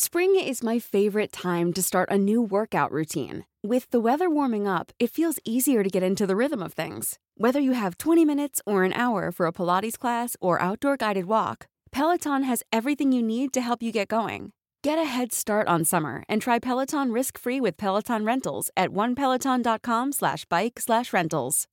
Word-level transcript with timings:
Spring 0.00 0.36
is 0.36 0.62
my 0.62 0.78
favorite 0.78 1.32
time 1.32 1.72
to 1.72 1.82
start 1.82 2.08
a 2.08 2.16
new 2.16 2.40
workout 2.40 2.92
routine. 2.92 3.44
With 3.64 3.90
the 3.90 3.98
weather 3.98 4.30
warming 4.30 4.64
up, 4.64 4.92
it 5.00 5.10
feels 5.10 5.40
easier 5.44 5.82
to 5.82 5.90
get 5.90 6.04
into 6.04 6.24
the 6.24 6.36
rhythm 6.36 6.62
of 6.62 6.72
things. 6.72 7.18
Whether 7.36 7.58
you 7.58 7.72
have 7.72 7.98
20 7.98 8.24
minutes 8.24 8.62
or 8.64 8.84
an 8.84 8.92
hour 8.92 9.32
for 9.32 9.46
a 9.46 9.52
Pilates 9.52 9.98
class 9.98 10.36
or 10.40 10.62
outdoor 10.62 10.96
guided 10.96 11.24
walk, 11.24 11.66
Peloton 11.90 12.44
has 12.44 12.62
everything 12.72 13.10
you 13.10 13.24
need 13.24 13.52
to 13.54 13.60
help 13.60 13.82
you 13.82 13.90
get 13.90 14.06
going. 14.06 14.52
Get 14.84 14.98
a 14.98 15.04
head 15.04 15.32
start 15.32 15.66
on 15.66 15.84
summer 15.84 16.22
and 16.28 16.40
try 16.40 16.60
Peloton 16.60 17.10
risk-free 17.10 17.60
with 17.60 17.76
Peloton 17.76 18.24
Rentals 18.24 18.70
at 18.76 18.90
onepeloton.com 18.90 20.12
slash 20.12 20.44
bike 20.44 20.78
slash 20.78 21.12
rentals. 21.12 21.66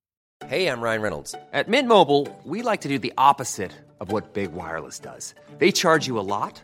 Hey, 0.48 0.66
I'm 0.68 0.82
Ryan 0.82 1.02
Reynolds. 1.04 1.36
At 1.54 1.68
Mint 1.68 1.88
Mobile, 1.88 2.28
we 2.44 2.64
like 2.64 2.82
to 2.82 2.88
do 2.88 2.98
the 2.98 3.14
opposite 3.20 3.72
of 4.00 4.12
what 4.12 4.34
Big 4.34 4.52
Wireless 4.52 4.98
does. 4.98 5.36
They 5.60 5.72
charge 5.72 6.08
you 6.08 6.18
a 6.20 6.26
lot, 6.26 6.64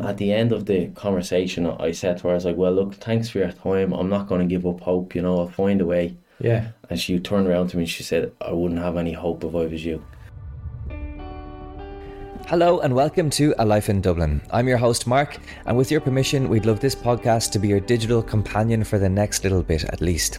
At 0.00 0.18
the 0.18 0.32
end 0.32 0.52
of 0.52 0.66
the 0.66 0.90
conversation, 0.90 1.66
I 1.66 1.90
said 1.90 2.18
to 2.18 2.28
her, 2.28 2.30
I 2.30 2.34
was 2.34 2.44
like, 2.44 2.56
well, 2.56 2.70
look, 2.70 2.94
thanks 2.94 3.28
for 3.28 3.38
your 3.38 3.50
time. 3.50 3.92
I'm 3.92 4.08
not 4.08 4.28
going 4.28 4.40
to 4.40 4.46
give 4.46 4.64
up 4.64 4.78
hope. 4.78 5.12
You 5.16 5.22
know, 5.22 5.40
I'll 5.40 5.48
find 5.48 5.80
a 5.80 5.86
way. 5.86 6.16
Yeah. 6.38 6.68
And 6.88 7.00
she 7.00 7.18
turned 7.18 7.48
around 7.48 7.70
to 7.70 7.76
me 7.76 7.82
and 7.82 7.90
she 7.90 8.04
said, 8.04 8.30
I 8.40 8.52
wouldn't 8.52 8.78
have 8.78 8.96
any 8.96 9.12
hope 9.12 9.42
if 9.42 9.52
I 9.56 9.66
was 9.66 9.84
you. 9.84 10.04
Hello 12.46 12.78
and 12.78 12.94
welcome 12.94 13.28
to 13.30 13.56
A 13.58 13.66
Life 13.66 13.88
in 13.88 14.00
Dublin. 14.00 14.40
I'm 14.52 14.68
your 14.68 14.78
host, 14.78 15.08
Mark, 15.08 15.38
and 15.66 15.76
with 15.76 15.90
your 15.90 16.00
permission, 16.00 16.48
we'd 16.48 16.64
love 16.64 16.78
this 16.78 16.94
podcast 16.94 17.50
to 17.50 17.58
be 17.58 17.66
your 17.66 17.80
digital 17.80 18.22
companion 18.22 18.84
for 18.84 19.00
the 19.00 19.08
next 19.08 19.42
little 19.42 19.64
bit 19.64 19.82
at 19.82 20.00
least. 20.00 20.38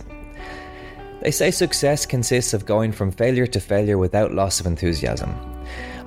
They 1.21 1.31
say 1.31 1.51
success 1.51 2.05
consists 2.05 2.53
of 2.53 2.65
going 2.65 2.93
from 2.93 3.11
failure 3.11 3.47
to 3.47 3.59
failure 3.59 3.97
without 3.97 4.33
loss 4.33 4.61
of 4.61 4.67
enthusiasm. 4.67 5.35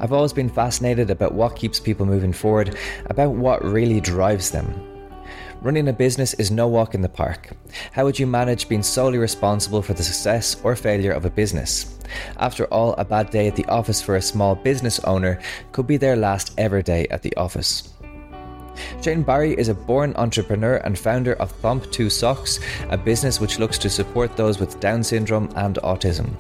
I've 0.03 0.13
always 0.13 0.33
been 0.33 0.49
fascinated 0.49 1.11
about 1.11 1.33
what 1.33 1.55
keeps 1.55 1.79
people 1.79 2.05
moving 2.05 2.33
forward, 2.33 2.77
about 3.07 3.31
what 3.31 3.65
really 3.65 4.01
drives 4.01 4.51
them. 4.51 4.67
Running 5.61 5.87
a 5.87 5.93
business 5.93 6.35
is 6.35 6.51
no 6.51 6.67
walk 6.67 6.97
in 6.97 7.03
the 7.03 7.09
park. 7.09 7.51
How 7.93 8.05
would 8.05 8.19
you 8.19 8.27
manage 8.27 8.69
being 8.69 8.83
solely 8.83 9.19
responsible 9.19 9.81
for 9.81 9.95
the 9.95 10.03
success 10.03 10.61
or 10.65 10.75
failure 10.75 11.13
of 11.13 11.25
a 11.25 11.31
business? 11.31 12.01
After 12.39 12.65
all, 12.67 12.95
a 12.95 13.05
bad 13.05 13.31
day 13.31 13.47
at 13.47 13.55
the 13.55 13.65
office 13.67 14.03
for 14.03 14.17
a 14.17 14.23
small 14.23 14.57
business 14.57 14.99
owner 15.05 15.41
could 15.71 15.87
be 15.87 15.99
their 15.99 16.17
last 16.17 16.53
ever 16.59 16.83
day 16.83 17.07
at 17.13 17.23
the 17.23 17.37
office. 17.37 17.95
Shane 19.03 19.23
Barry 19.23 19.55
is 19.55 19.69
a 19.69 19.75
born 19.75 20.15
entrepreneur 20.17 20.79
and 20.79 20.99
founder 20.99 21.35
of 21.35 21.53
Thomp 21.63 21.93
2 21.93 22.11
Socks, 22.11 22.59
a 22.91 22.99
business 22.99 23.39
which 23.39 23.61
looks 23.61 23.79
to 23.79 23.89
support 23.89 24.37
those 24.37 24.59
with 24.59 24.81
Down 24.81 25.05
syndrome 25.05 25.49
and 25.55 25.77
autism. 25.85 26.35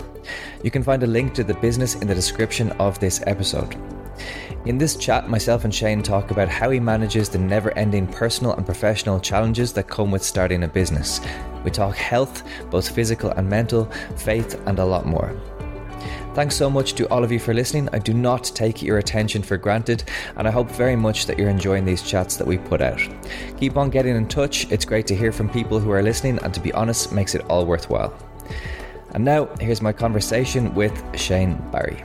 You 0.62 0.70
can 0.70 0.82
find 0.82 1.02
a 1.02 1.06
link 1.06 1.34
to 1.34 1.44
the 1.44 1.54
business 1.54 1.94
in 1.94 2.06
the 2.06 2.14
description 2.14 2.70
of 2.72 2.98
this 2.98 3.22
episode. 3.26 3.76
In 4.64 4.78
this 4.78 4.96
chat, 4.96 5.28
myself 5.28 5.64
and 5.64 5.74
Shane 5.74 6.02
talk 6.02 6.30
about 6.30 6.48
how 6.48 6.70
he 6.70 6.78
manages 6.78 7.28
the 7.28 7.38
never 7.38 7.76
ending 7.76 8.06
personal 8.06 8.52
and 8.54 8.64
professional 8.64 9.18
challenges 9.18 9.72
that 9.72 9.88
come 9.88 10.10
with 10.10 10.22
starting 10.22 10.62
a 10.62 10.68
business. 10.68 11.20
We 11.64 11.70
talk 11.70 11.96
health, 11.96 12.44
both 12.70 12.88
physical 12.88 13.30
and 13.30 13.48
mental, 13.48 13.86
faith, 14.16 14.60
and 14.66 14.78
a 14.78 14.84
lot 14.84 15.06
more. 15.06 15.36
Thanks 16.34 16.56
so 16.56 16.70
much 16.70 16.94
to 16.94 17.06
all 17.10 17.24
of 17.24 17.30
you 17.30 17.38
for 17.38 17.52
listening. 17.52 17.90
I 17.92 17.98
do 17.98 18.14
not 18.14 18.44
take 18.44 18.80
your 18.80 18.98
attention 18.98 19.42
for 19.42 19.58
granted, 19.58 20.04
and 20.36 20.48
I 20.48 20.50
hope 20.50 20.70
very 20.70 20.96
much 20.96 21.26
that 21.26 21.38
you're 21.38 21.50
enjoying 21.50 21.84
these 21.84 22.02
chats 22.02 22.36
that 22.36 22.46
we 22.46 22.56
put 22.56 22.80
out. 22.80 23.00
Keep 23.58 23.76
on 23.76 23.90
getting 23.90 24.16
in 24.16 24.26
touch, 24.28 24.70
it's 24.70 24.86
great 24.86 25.06
to 25.08 25.14
hear 25.14 25.30
from 25.30 25.50
people 25.50 25.78
who 25.78 25.90
are 25.90 26.02
listening, 26.02 26.38
and 26.38 26.54
to 26.54 26.60
be 26.60 26.72
honest, 26.72 27.12
makes 27.12 27.34
it 27.34 27.42
all 27.50 27.66
worthwhile. 27.66 28.14
And 29.12 29.24
now, 29.24 29.48
here's 29.60 29.82
my 29.82 29.92
conversation 29.92 30.74
with 30.74 30.92
Shane 31.18 31.56
Barry. 31.70 32.02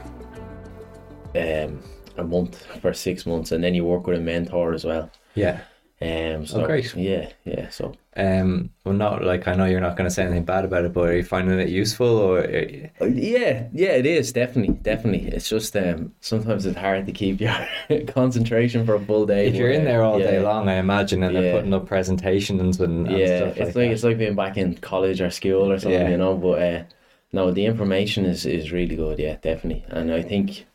Um, 1.35 1.81
a 2.18 2.23
month 2.23 2.66
for 2.81 2.94
six 2.94 3.25
months, 3.25 3.51
and 3.51 3.63
then 3.63 3.73
you 3.75 3.85
work 3.85 4.07
with 4.07 4.18
a 4.18 4.22
mentor 4.22 4.73
as 4.73 4.84
well. 4.84 5.09
Yeah. 5.35 5.62
Um, 6.01 6.45
so, 6.45 6.62
Oh, 6.62 6.66
great. 6.66 6.94
Yeah, 6.95 7.29
yeah. 7.45 7.69
So 7.69 7.94
Um, 8.16 8.69
well, 8.84 8.94
not 8.94 9.23
like 9.23 9.47
I 9.47 9.56
know 9.56 9.66
you're 9.66 9.79
not 9.81 9.95
going 9.97 10.07
to 10.07 10.13
say 10.13 10.23
anything 10.23 10.44
bad 10.44 10.63
about 10.66 10.85
it, 10.85 10.94
but 10.94 11.09
are 11.09 11.16
you 11.16 11.23
finding 11.23 11.59
it 11.59 11.69
useful 11.69 12.07
or? 12.18 12.40
Uh, 12.40 13.06
Yeah, 13.06 13.68
yeah, 13.72 13.91
it 13.94 14.06
is 14.06 14.31
definitely, 14.34 14.75
definitely. 14.75 15.28
It's 15.29 15.50
just 15.50 15.75
um, 15.78 16.13
sometimes 16.22 16.66
it's 16.68 16.78
hard 16.78 17.06
to 17.07 17.12
keep 17.12 17.39
your 17.41 17.56
concentration 18.07 18.85
for 18.85 18.95
a 18.95 19.00
full 19.00 19.25
day. 19.25 19.47
If 19.47 19.56
you're 19.56 19.72
in 19.72 19.81
uh, 19.81 19.85
there 19.85 20.03
all 20.03 20.19
day 20.19 20.39
long, 20.39 20.68
I 20.69 20.75
imagine, 20.75 21.24
and 21.24 21.34
Yeah. 21.34 21.41
they're 21.41 21.53
putting 21.57 21.74
up 21.74 21.88
presentations 21.88 22.79
and, 22.79 23.07
and 23.07 23.18
yeah, 23.18 23.38
stuff 23.53 23.57
it's 23.57 23.75
like, 23.75 23.89
it's 23.89 24.03
like 24.03 24.18
being 24.19 24.35
back 24.35 24.57
in 24.57 24.75
college 24.75 25.19
or 25.22 25.29
school 25.31 25.72
or 25.72 25.79
something, 25.79 26.00
Yeah. 26.01 26.09
you 26.09 26.18
know. 26.18 26.35
But 26.35 26.62
uh, 26.62 26.84
no, 27.33 27.51
the 27.51 27.65
information 27.65 28.25
is 28.25 28.45
is 28.45 28.71
really 28.71 28.95
good. 28.95 29.19
Yeah, 29.19 29.38
definitely. 29.41 29.83
And 29.89 30.11
I 30.13 30.21
think 30.21 30.65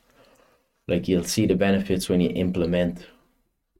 like 0.88 1.08
you'll 1.08 1.24
see 1.24 1.46
the 1.46 1.54
benefits 1.54 2.08
when 2.08 2.20
you 2.20 2.30
implement, 2.30 3.06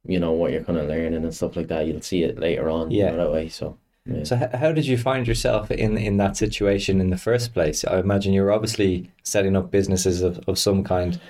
you 0.06 0.18
know, 0.20 0.32
what 0.32 0.52
you're 0.52 0.64
kind 0.64 0.78
of 0.78 0.88
learning 0.88 1.14
and 1.24 1.34
stuff 1.34 1.56
like 1.56 1.68
that. 1.68 1.86
You'll 1.86 2.00
see 2.02 2.22
it 2.22 2.38
later 2.38 2.70
on. 2.70 2.90
you 2.90 3.00
Yeah. 3.00 3.10
know, 3.10 3.24
that 3.24 3.32
way. 3.32 3.48
So. 3.48 3.76
Yeah. 4.04 4.24
So, 4.24 4.36
how 4.54 4.72
did 4.72 4.84
you 4.86 4.98
find 4.98 5.28
yourself 5.28 5.70
in 5.70 5.96
in 5.96 6.16
that 6.16 6.36
situation 6.36 7.00
in 7.00 7.10
the 7.10 7.16
first 7.16 7.54
place? 7.54 7.84
I 7.84 8.00
imagine 8.00 8.32
you 8.32 8.42
were 8.42 8.50
obviously 8.50 9.08
setting 9.22 9.54
up 9.56 9.70
businesses 9.70 10.22
of, 10.22 10.40
of 10.48 10.58
some 10.58 10.82
kind, 10.82 11.20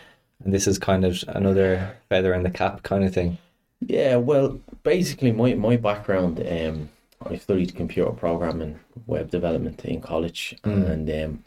and 0.42 0.54
this 0.54 0.66
is 0.66 0.78
kind 0.78 1.04
of 1.04 1.22
another 1.28 1.94
feather 2.08 2.32
in 2.32 2.44
the 2.44 2.50
cap 2.50 2.82
kind 2.82 3.04
of 3.04 3.12
thing. 3.12 3.36
Yeah, 3.80 4.16
well, 4.16 4.58
basically, 4.84 5.32
my, 5.32 5.52
my 5.54 5.76
background, 5.76 6.40
um, 6.40 6.88
I 7.30 7.36
studied 7.36 7.74
computer 7.74 8.10
programming, 8.10 8.78
web 9.06 9.30
development 9.30 9.84
in 9.84 10.00
college, 10.00 10.56
Mm. 10.64 10.90
and 10.90 11.10
um, 11.10 11.44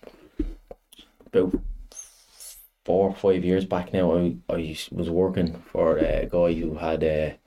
about 1.28 1.54
four 2.84 3.10
or 3.10 3.16
five 3.16 3.44
years 3.44 3.66
back 3.66 3.94
now, 3.94 4.16
I, 4.16 4.36
I 4.50 4.76
was 4.92 5.10
working 5.10 5.54
for 5.72 5.98
a 5.98 6.26
guy 6.26 6.54
who 6.54 6.76
had 6.76 7.04
a 7.04 7.38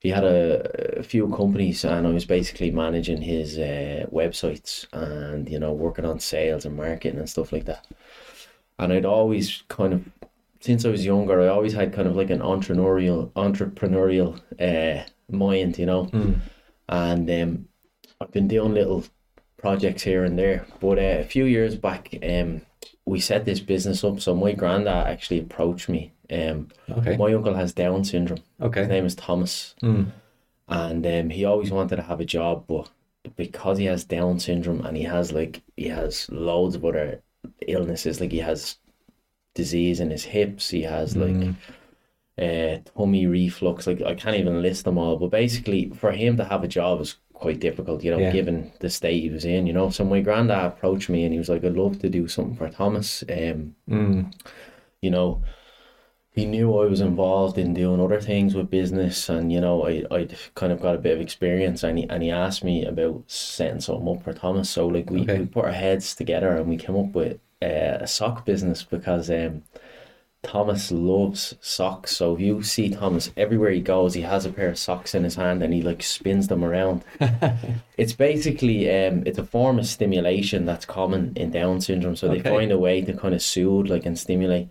he 0.00 0.10
had 0.10 0.22
a, 0.24 0.98
a 1.00 1.02
few 1.02 1.28
companies, 1.28 1.84
and 1.84 2.06
I 2.06 2.10
was 2.10 2.24
basically 2.24 2.70
managing 2.70 3.20
his 3.20 3.58
uh, 3.58 4.06
websites 4.12 4.86
and 4.92 5.48
you 5.48 5.58
know 5.58 5.72
working 5.72 6.04
on 6.04 6.20
sales 6.20 6.64
and 6.64 6.76
marketing 6.76 7.18
and 7.18 7.28
stuff 7.28 7.52
like 7.52 7.64
that. 7.64 7.84
And 8.78 8.92
I'd 8.92 9.04
always 9.04 9.64
kind 9.68 9.92
of 9.92 10.04
since 10.60 10.84
I 10.84 10.90
was 10.90 11.04
younger, 11.04 11.40
I 11.40 11.48
always 11.48 11.72
had 11.72 11.92
kind 11.92 12.06
of 12.08 12.14
like 12.16 12.30
an 12.30 12.40
entrepreneurial 12.40 13.30
entrepreneurial 13.32 14.40
uh, 14.60 15.04
mind, 15.30 15.78
you 15.78 15.86
know. 15.86 16.08
And 16.88 17.30
um, 17.30 17.68
I've 18.20 18.32
been 18.32 18.48
doing 18.48 18.74
little 18.74 19.04
projects 19.58 20.02
here 20.02 20.24
and 20.24 20.38
there. 20.38 20.66
But 20.80 20.98
uh, 20.98 21.18
a 21.20 21.24
few 21.24 21.44
years 21.44 21.76
back, 21.76 22.14
um, 22.22 22.62
we 23.04 23.20
set 23.20 23.44
this 23.44 23.60
business 23.60 24.04
up. 24.04 24.20
So 24.20 24.34
my 24.34 24.52
granddad 24.52 25.06
actually 25.06 25.40
approached 25.40 25.88
me. 25.88 26.12
Um, 26.30 26.68
Okay. 26.90 27.16
my 27.16 27.32
uncle 27.32 27.54
has 27.54 27.72
Down 27.72 28.04
syndrome. 28.04 28.40
Okay. 28.60 28.80
His 28.80 28.88
name 28.88 29.06
is 29.06 29.14
Thomas, 29.14 29.74
Mm. 29.82 30.12
and 30.68 31.06
um, 31.06 31.30
he 31.30 31.44
always 31.46 31.70
wanted 31.70 31.96
to 31.96 32.02
have 32.02 32.20
a 32.20 32.24
job, 32.24 32.64
but 32.66 32.90
because 33.36 33.78
he 33.78 33.86
has 33.86 34.04
Down 34.04 34.38
syndrome 34.38 34.84
and 34.84 34.96
he 34.96 35.04
has 35.04 35.32
like 35.32 35.62
he 35.76 35.88
has 35.88 36.28
loads 36.30 36.74
of 36.76 36.84
other 36.84 37.22
illnesses, 37.66 38.20
like 38.20 38.32
he 38.32 38.38
has 38.40 38.76
disease 39.54 40.00
in 40.00 40.10
his 40.10 40.24
hips, 40.24 40.68
he 40.68 40.82
has 40.82 41.16
like 41.16 41.54
uh, 42.38 42.78
tummy 42.96 43.26
reflux. 43.26 43.86
Like 43.86 44.02
I 44.02 44.14
can't 44.14 44.36
even 44.36 44.62
list 44.62 44.84
them 44.84 44.98
all, 44.98 45.16
but 45.16 45.30
basically 45.30 45.90
for 45.90 46.12
him 46.12 46.36
to 46.36 46.44
have 46.44 46.64
a 46.64 46.68
job 46.68 47.00
is 47.00 47.16
quite 47.32 47.60
difficult, 47.60 48.02
you 48.04 48.10
know, 48.10 48.20
Yeah. 48.20 48.32
given 48.32 48.72
the 48.80 48.90
state 48.90 49.22
he 49.22 49.30
was 49.30 49.44
in, 49.44 49.66
you 49.66 49.72
know. 49.72 49.90
So 49.90 50.04
my 50.04 50.20
granddad 50.20 50.66
approached 50.66 51.08
me 51.08 51.24
and 51.24 51.32
he 51.32 51.38
was 51.38 51.48
like, 51.48 51.64
"I'd 51.64 51.76
love 51.76 51.98
to 52.00 52.08
do 52.10 52.28
something 52.28 52.56
for 52.56 52.68
Thomas." 52.68 53.22
Um, 53.28 53.74
Mm. 53.88 54.32
you 55.02 55.10
know, 55.10 55.42
he 56.32 56.44
knew 56.46 56.78
I 56.78 56.86
was 56.86 57.00
involved 57.00 57.58
in 57.58 57.74
doing 57.74 58.00
other 58.00 58.20
things 58.20 58.54
with 58.54 58.70
business, 58.70 59.28
and 59.28 59.52
you 59.52 59.60
know, 59.60 59.86
I 59.86 60.04
I'd 60.10 60.36
kind 60.54 60.72
of 60.72 60.80
got 60.80 60.94
a 60.94 60.98
bit 60.98 61.14
of 61.14 61.20
experience, 61.20 61.82
and 61.82 61.98
he 61.98 62.08
and 62.08 62.22
he 62.22 62.30
asked 62.30 62.62
me 62.64 62.84
about 62.84 63.24
setting 63.26 63.80
something 63.80 64.08
up 64.16 64.22
for 64.22 64.32
Thomas. 64.32 64.70
So 64.70 64.86
like 64.86 65.10
we, 65.10 65.22
Okay. 65.22 65.38
we 65.40 65.46
put 65.46 65.64
our 65.64 65.72
heads 65.72 66.14
together 66.14 66.50
and 66.56 66.68
we 66.68 66.76
came 66.76 66.96
up 66.96 67.12
with 67.14 67.38
uh, 67.62 67.98
a 68.00 68.06
sock 68.06 68.44
business 68.44 68.84
because 68.84 69.30
um. 69.30 69.62
Thomas 70.44 70.92
loves 70.92 71.56
socks, 71.60 72.16
so 72.16 72.34
if 72.34 72.40
you 72.40 72.62
see 72.62 72.90
Thomas 72.90 73.32
everywhere 73.36 73.70
he 73.72 73.80
goes, 73.80 74.14
he 74.14 74.22
has 74.22 74.46
a 74.46 74.52
pair 74.52 74.68
of 74.68 74.78
socks 74.78 75.14
in 75.14 75.24
his 75.24 75.34
hand 75.34 75.62
and 75.62 75.74
he 75.74 75.82
like 75.82 76.02
spins 76.02 76.46
them 76.46 76.64
around. 76.64 77.02
it's 77.98 78.12
basically 78.12 78.88
um, 78.88 79.24
it's 79.26 79.38
a 79.38 79.44
form 79.44 79.78
of 79.80 79.86
stimulation 79.86 80.64
that's 80.64 80.84
common 80.84 81.32
in 81.36 81.50
Down 81.50 81.80
syndrome. 81.80 82.14
So 82.16 82.28
they 82.28 82.40
find 82.40 82.70
a 82.70 82.78
way 82.78 83.00
to 83.02 83.12
kind 83.14 83.34
of 83.34 83.42
soothe, 83.42 83.88
like 83.88 84.06
and 84.06 84.16
stimulate. 84.18 84.68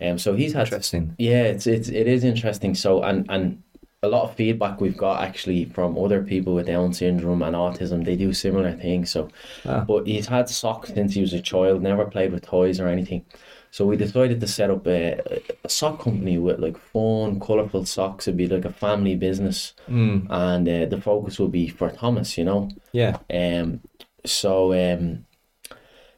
Um, 0.00 0.16
so 0.18 0.34
he's 0.34 0.54
had 0.54 0.68
Interesting. 0.68 1.14
yeah, 1.18 1.42
it's 1.42 1.66
it's 1.66 1.90
it 1.90 2.08
is 2.08 2.24
interesting. 2.24 2.74
So 2.74 3.02
and 3.02 3.26
and 3.28 3.62
a 4.02 4.08
lot 4.08 4.22
of 4.22 4.34
feedback 4.34 4.80
we've 4.80 4.96
got 4.96 5.22
actually 5.22 5.66
from 5.66 5.98
other 5.98 6.22
people 6.22 6.54
with 6.54 6.66
Down 6.66 6.94
syndrome 6.94 7.42
and 7.42 7.54
autism. 7.54 8.06
They 8.06 8.16
do 8.16 8.32
similar 8.32 8.72
things. 8.72 9.10
So, 9.10 9.28
Ah. 9.66 9.84
but 9.86 10.06
he's 10.06 10.26
had 10.28 10.48
socks 10.48 10.94
since 10.94 11.12
he 11.12 11.20
was 11.20 11.34
a 11.34 11.42
child. 11.42 11.82
Never 11.82 12.06
played 12.06 12.32
with 12.32 12.46
toys 12.46 12.80
or 12.80 12.88
anything. 12.88 13.26
So 13.72 13.86
we 13.86 13.96
decided 13.96 14.40
to 14.40 14.46
set 14.48 14.70
up 14.70 14.86
a, 14.86 15.20
a 15.64 15.68
sock 15.68 16.00
company 16.00 16.38
with 16.38 16.58
like 16.58 16.76
fun, 16.76 17.38
colourful 17.38 17.84
socks. 17.86 18.26
It'd 18.26 18.36
be 18.36 18.48
like 18.48 18.64
a 18.64 18.72
family 18.72 19.14
business, 19.16 19.74
Mm. 19.88 20.26
and 20.28 20.68
uh, 20.68 20.86
the 20.86 21.00
focus 21.00 21.38
would 21.38 21.52
be 21.52 21.68
for 21.68 21.90
Thomas. 21.90 22.36
You 22.36 22.44
know. 22.44 22.70
Yeah. 22.92 23.18
Um, 23.32 23.80
so 24.24 24.72
um, 24.72 25.24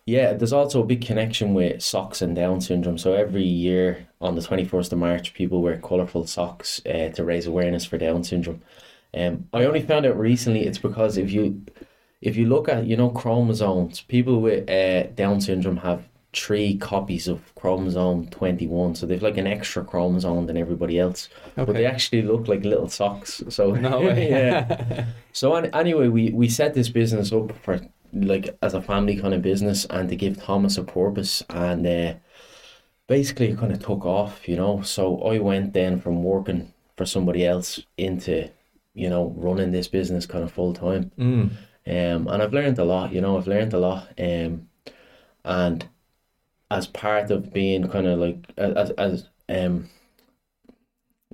yeah, 0.04 0.32
there's 0.32 0.52
also 0.52 0.82
a 0.82 0.86
big 0.86 1.04
connection 1.04 1.54
with 1.54 1.82
socks 1.82 2.22
and 2.22 2.34
Down 2.34 2.60
syndrome. 2.60 2.98
So 2.98 3.12
every 3.12 3.44
year 3.44 4.08
on 4.20 4.34
the 4.34 4.40
21st 4.40 4.92
of 4.92 4.98
March, 4.98 5.32
people 5.34 5.62
wear 5.62 5.76
colourful 5.78 6.26
socks 6.26 6.80
uh, 6.86 7.10
to 7.10 7.24
raise 7.24 7.46
awareness 7.46 7.84
for 7.84 7.98
Down 7.98 8.24
syndrome. 8.24 8.62
Um, 9.14 9.48
I 9.52 9.64
only 9.64 9.82
found 9.82 10.06
out 10.06 10.18
recently 10.18 10.64
it's 10.66 10.78
because 10.78 11.18
if 11.18 11.30
you 11.30 11.62
if 12.22 12.36
you 12.36 12.46
look 12.46 12.68
at 12.68 12.86
you 12.86 12.96
know 12.96 13.10
chromosomes, 13.10 14.00
people 14.00 14.40
with 14.40 14.68
uh, 14.70 15.08
Down 15.14 15.40
syndrome 15.40 15.76
have 15.78 16.08
three 16.34 16.76
copies 16.76 17.28
of 17.28 17.54
chromosome 17.54 18.26
21 18.28 18.94
so 18.94 19.04
they've 19.04 19.22
like 19.22 19.36
an 19.36 19.46
extra 19.46 19.84
chromosome 19.84 20.46
than 20.46 20.56
everybody 20.56 20.98
else 20.98 21.28
but 21.56 21.74
they 21.74 21.84
actually 21.84 22.22
look 22.22 22.48
like 22.48 22.64
little 22.64 22.88
socks 22.88 23.42
so 23.48 23.72
No 23.72 24.00
yeah 24.12 25.06
so 25.32 25.54
an- 25.56 25.74
anyway, 25.74 26.08
we 26.08 26.30
we 26.30 26.48
set 26.48 26.74
this 26.74 26.88
business 26.88 27.32
up 27.32 27.52
for 27.62 27.80
like 28.12 28.56
as 28.62 28.74
a 28.74 28.82
family 28.82 29.16
kind 29.16 29.34
of 29.34 29.42
business 29.42 29.86
and 29.86 30.08
to 30.08 30.16
give 30.16 30.42
Thomas 30.42 30.76
a 30.76 30.84
purpose 30.84 31.42
and 31.50 31.86
uh, 31.86 32.14
basically 33.06 33.48
it 33.50 33.58
kind 33.58 33.72
of 33.72 33.80
took 33.84 34.04
off, 34.04 34.48
you 34.48 34.56
know. 34.56 34.82
So 34.82 35.20
I 35.22 35.38
went 35.38 35.72
then 35.72 36.00
from 36.00 36.22
working 36.22 36.72
for 36.96 37.06
somebody 37.06 37.46
else 37.46 37.80
into 37.96 38.50
you 38.94 39.08
know 39.08 39.32
running 39.36 39.72
this 39.72 39.88
business 39.88 40.26
kind 40.26 40.44
of 40.44 40.52
full 40.52 40.74
time. 40.74 41.10
Mm. 41.18 41.50
Um, 41.84 42.28
and 42.28 42.42
I've 42.42 42.52
learned 42.52 42.78
a 42.78 42.84
lot, 42.84 43.12
you 43.12 43.20
know, 43.20 43.36
I've 43.36 43.48
learned 43.48 43.74
a 43.74 43.78
lot. 43.78 44.08
Um, 44.18 44.68
and 45.44 45.88
as 46.72 46.86
part 46.86 47.30
of 47.30 47.52
being 47.52 47.88
kind 47.88 48.06
of 48.06 48.18
like 48.18 48.38
as 48.56 48.90
as 48.92 49.28
um, 49.48 49.88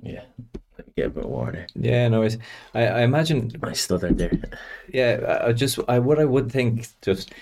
yeah, 0.01 0.23
get 0.95 1.07
a 1.07 1.09
bit 1.09 1.25
water. 1.25 1.67
Yeah, 1.75 2.07
no, 2.09 2.23
it's, 2.23 2.37
I, 2.73 2.87
I 2.87 3.01
imagine 3.01 3.51
I 3.63 3.73
stuttered 3.73 4.17
there. 4.17 4.31
Yeah, 4.93 5.41
I 5.45 5.53
just 5.53 5.79
I 5.87 5.99
what 5.99 6.19
I 6.19 6.25
would 6.25 6.51
think 6.51 6.87
just 7.01 7.33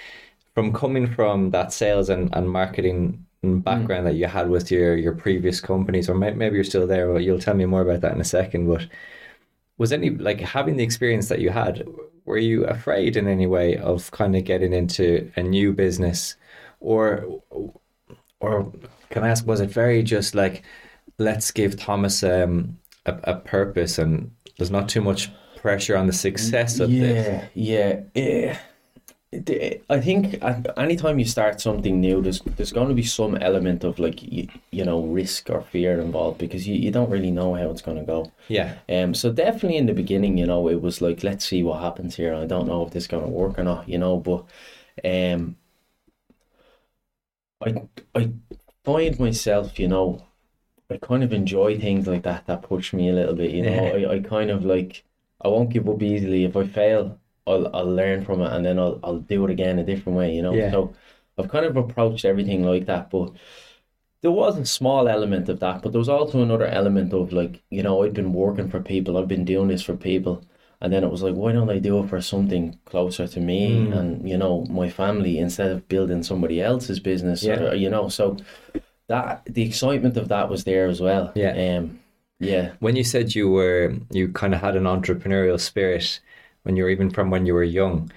from 0.54 0.74
coming 0.74 1.08
from 1.08 1.52
that 1.52 1.74
sales 1.74 2.10
and, 2.10 2.34
and 2.36 2.50
marketing 2.50 3.26
background 3.44 4.08
that 4.08 4.16
you 4.16 4.26
had 4.28 4.50
with 4.50 4.72
your 4.72 4.96
your 4.98 5.14
previous 5.16 5.62
companies, 5.62 6.10
or 6.10 6.16
may, 6.16 6.32
maybe 6.34 6.56
you're 6.56 6.64
still 6.64 6.88
there, 6.88 7.12
but 7.12 7.24
you'll 7.24 7.40
tell 7.40 7.56
me 7.56 7.66
more 7.66 7.82
about 7.82 8.02
that 8.02 8.14
in 8.14 8.22
a 8.22 8.26
second. 8.26 8.68
But 8.68 8.88
was 9.78 9.94
any 9.94 10.10
like 10.12 10.40
having 10.42 10.78
the 10.78 10.84
experience 10.84 11.30
that 11.30 11.40
you 11.40 11.50
had? 11.50 11.86
Were 12.26 12.38
you 12.38 12.66
afraid 12.66 13.16
in 13.18 13.28
any 13.28 13.48
way 13.48 13.78
of 13.78 14.12
kind 14.12 14.36
of 14.36 14.44
getting 14.44 14.74
into 14.74 15.32
a 15.38 15.44
new 15.44 15.74
business, 15.74 16.36
or 16.80 17.42
or 18.40 18.72
can 19.10 19.24
I 19.24 19.30
ask? 19.30 19.46
Was 19.46 19.62
it 19.62 19.70
very 19.70 20.04
just 20.04 20.36
like 20.36 20.64
let's 21.18 21.52
give 21.52 21.78
Thomas 21.78 22.24
um, 22.24 22.78
a 23.06 23.18
a 23.24 23.36
purpose 23.36 23.98
and 23.98 24.32
there's 24.58 24.72
not 24.72 24.90
too 24.90 25.02
much 25.02 25.32
pressure 25.56 25.98
on 25.98 26.08
the 26.08 26.14
success 26.14 26.80
of 26.80 26.90
this? 26.90 27.50
yeah, 27.54 28.02
yeah, 28.14 28.14
yeah. 28.16 28.60
I 29.90 30.00
think 30.00 30.42
anytime 30.78 31.20
you 31.20 31.26
start 31.26 31.60
something 31.60 32.00
new, 32.00 32.22
there's 32.22 32.40
there's 32.40 32.72
going 32.72 32.88
to 32.88 32.96
be 32.96 33.04
some 33.04 33.36
element 33.36 33.84
of 33.84 34.00
like 34.00 34.24
you, 34.24 34.48
you 34.72 34.86
know 34.86 35.02
risk 35.02 35.50
or 35.50 35.62
fear 35.62 36.00
involved 36.00 36.38
because 36.38 36.66
you, 36.66 36.76
you 36.76 36.92
don't 36.92 37.10
really 37.10 37.32
know 37.32 37.54
how 37.54 37.70
it's 37.70 37.82
going 37.82 37.98
to 37.98 38.06
go. 38.06 38.32
Yeah. 38.48 38.76
Um, 38.88 39.14
so 39.14 39.32
definitely 39.32 39.78
in 39.78 39.86
the 39.86 39.94
beginning, 39.94 40.38
you 40.38 40.46
know, 40.46 40.70
it 40.70 40.82
was 40.82 41.02
like 41.02 41.24
let's 41.24 41.46
see 41.46 41.62
what 41.62 41.82
happens 41.82 42.16
here. 42.16 42.34
I 42.34 42.46
don't 42.46 42.68
know 42.68 42.86
if 42.86 42.94
this 42.94 43.04
is 43.04 43.08
going 43.08 43.26
to 43.26 43.30
work 43.30 43.60
or 43.60 43.64
not, 43.64 43.90
you 43.90 43.98
know, 43.98 44.18
but 44.18 44.46
um, 45.04 45.58
I 47.62 47.88
I 48.16 48.32
find 48.84 49.20
myself, 49.20 49.80
you 49.80 49.88
know, 49.88 50.26
I 50.90 50.98
kind 50.98 51.24
of 51.24 51.34
enjoy 51.34 51.80
things 51.80 52.08
like 52.08 52.24
that 52.24 52.48
that 52.48 52.64
push 52.64 52.94
me 52.94 53.10
a 53.10 53.14
little 53.14 53.36
bit, 53.36 53.52
you 53.52 53.64
know. 53.64 53.96
Yeah. 53.96 54.10
I, 54.10 54.16
I 54.16 54.20
kind 54.22 54.52
of 54.52 54.66
like 54.66 55.06
I 55.42 55.48
won't 55.50 55.72
give 55.72 55.90
up 55.90 56.02
easily. 56.02 56.46
If 56.46 56.56
I 56.58 56.68
fail, 56.68 57.20
I'll 57.48 57.76
I'll 57.76 57.94
learn 57.96 58.26
from 58.26 58.42
it 58.42 58.52
and 58.54 58.66
then 58.66 58.80
I'll 58.80 59.00
I'll 59.04 59.20
do 59.20 59.46
it 59.46 59.52
again 59.52 59.80
a 59.80 59.86
different 59.86 60.18
way, 60.18 60.36
you 60.36 60.42
know. 60.42 60.54
Yeah. 60.54 60.72
So 60.72 60.96
I've 61.38 61.50
kind 61.50 61.66
of 61.66 61.78
approached 61.78 62.26
everything 62.26 62.64
like 62.64 62.86
that, 62.88 63.10
but 63.12 63.34
there 64.22 64.32
was 64.32 64.58
a 64.58 64.66
small 64.66 65.08
element 65.08 65.50
of 65.50 65.60
that, 65.60 65.82
but 65.82 65.92
there 65.92 66.00
was 66.00 66.10
also 66.10 66.42
another 66.42 66.68
element 66.68 67.14
of 67.14 67.32
like, 67.34 67.64
you 67.70 67.84
know, 67.84 68.04
I'd 68.04 68.14
been 68.14 68.34
working 68.34 68.70
for 68.70 68.82
people, 68.82 69.18
I've 69.18 69.28
been 69.28 69.46
doing 69.46 69.68
this 69.68 69.84
for 69.84 69.96
people, 69.96 70.44
and 70.82 70.94
then 70.94 71.04
it 71.04 71.12
was 71.12 71.24
like, 71.24 71.36
why 71.36 71.52
don't 71.54 71.70
I 71.70 71.80
do 71.80 72.00
it 72.04 72.10
for 72.10 72.22
something 72.22 72.78
closer 72.86 73.28
to 73.28 73.40
me 73.40 73.62
Mm. 73.88 73.98
and 73.98 74.30
you 74.30 74.38
know 74.38 74.66
my 74.70 74.90
family 74.90 75.40
instead 75.40 75.72
of 75.72 75.88
building 75.88 76.24
somebody 76.24 76.62
else's 76.62 77.00
business, 77.00 77.44
Yeah. 77.44 77.72
or, 77.72 77.76
you 77.76 77.90
know, 77.90 78.10
so 78.10 78.38
that 79.08 79.44
the 79.46 79.64
excitement 79.64 80.18
of 80.18 80.28
that 80.28 80.50
was 80.50 80.64
there 80.64 80.88
as 80.88 81.00
well. 81.02 81.32
Yeah. 81.36 81.78
Um, 81.78 82.00
yeah. 82.40 82.72
When 82.80 82.96
you 82.96 83.04
said 83.04 83.34
you 83.36 83.50
were 83.50 83.96
you 84.12 84.30
kind 84.30 84.54
of 84.54 84.62
had 84.62 84.76
an 84.76 84.84
entrepreneurial 84.84 85.60
spirit 85.60 86.20
when 86.64 86.76
you 86.78 86.84
were 86.84 86.90
even 86.92 87.10
from 87.10 87.30
when 87.32 87.46
you 87.46 87.54
were 87.54 87.64
young, 87.64 88.12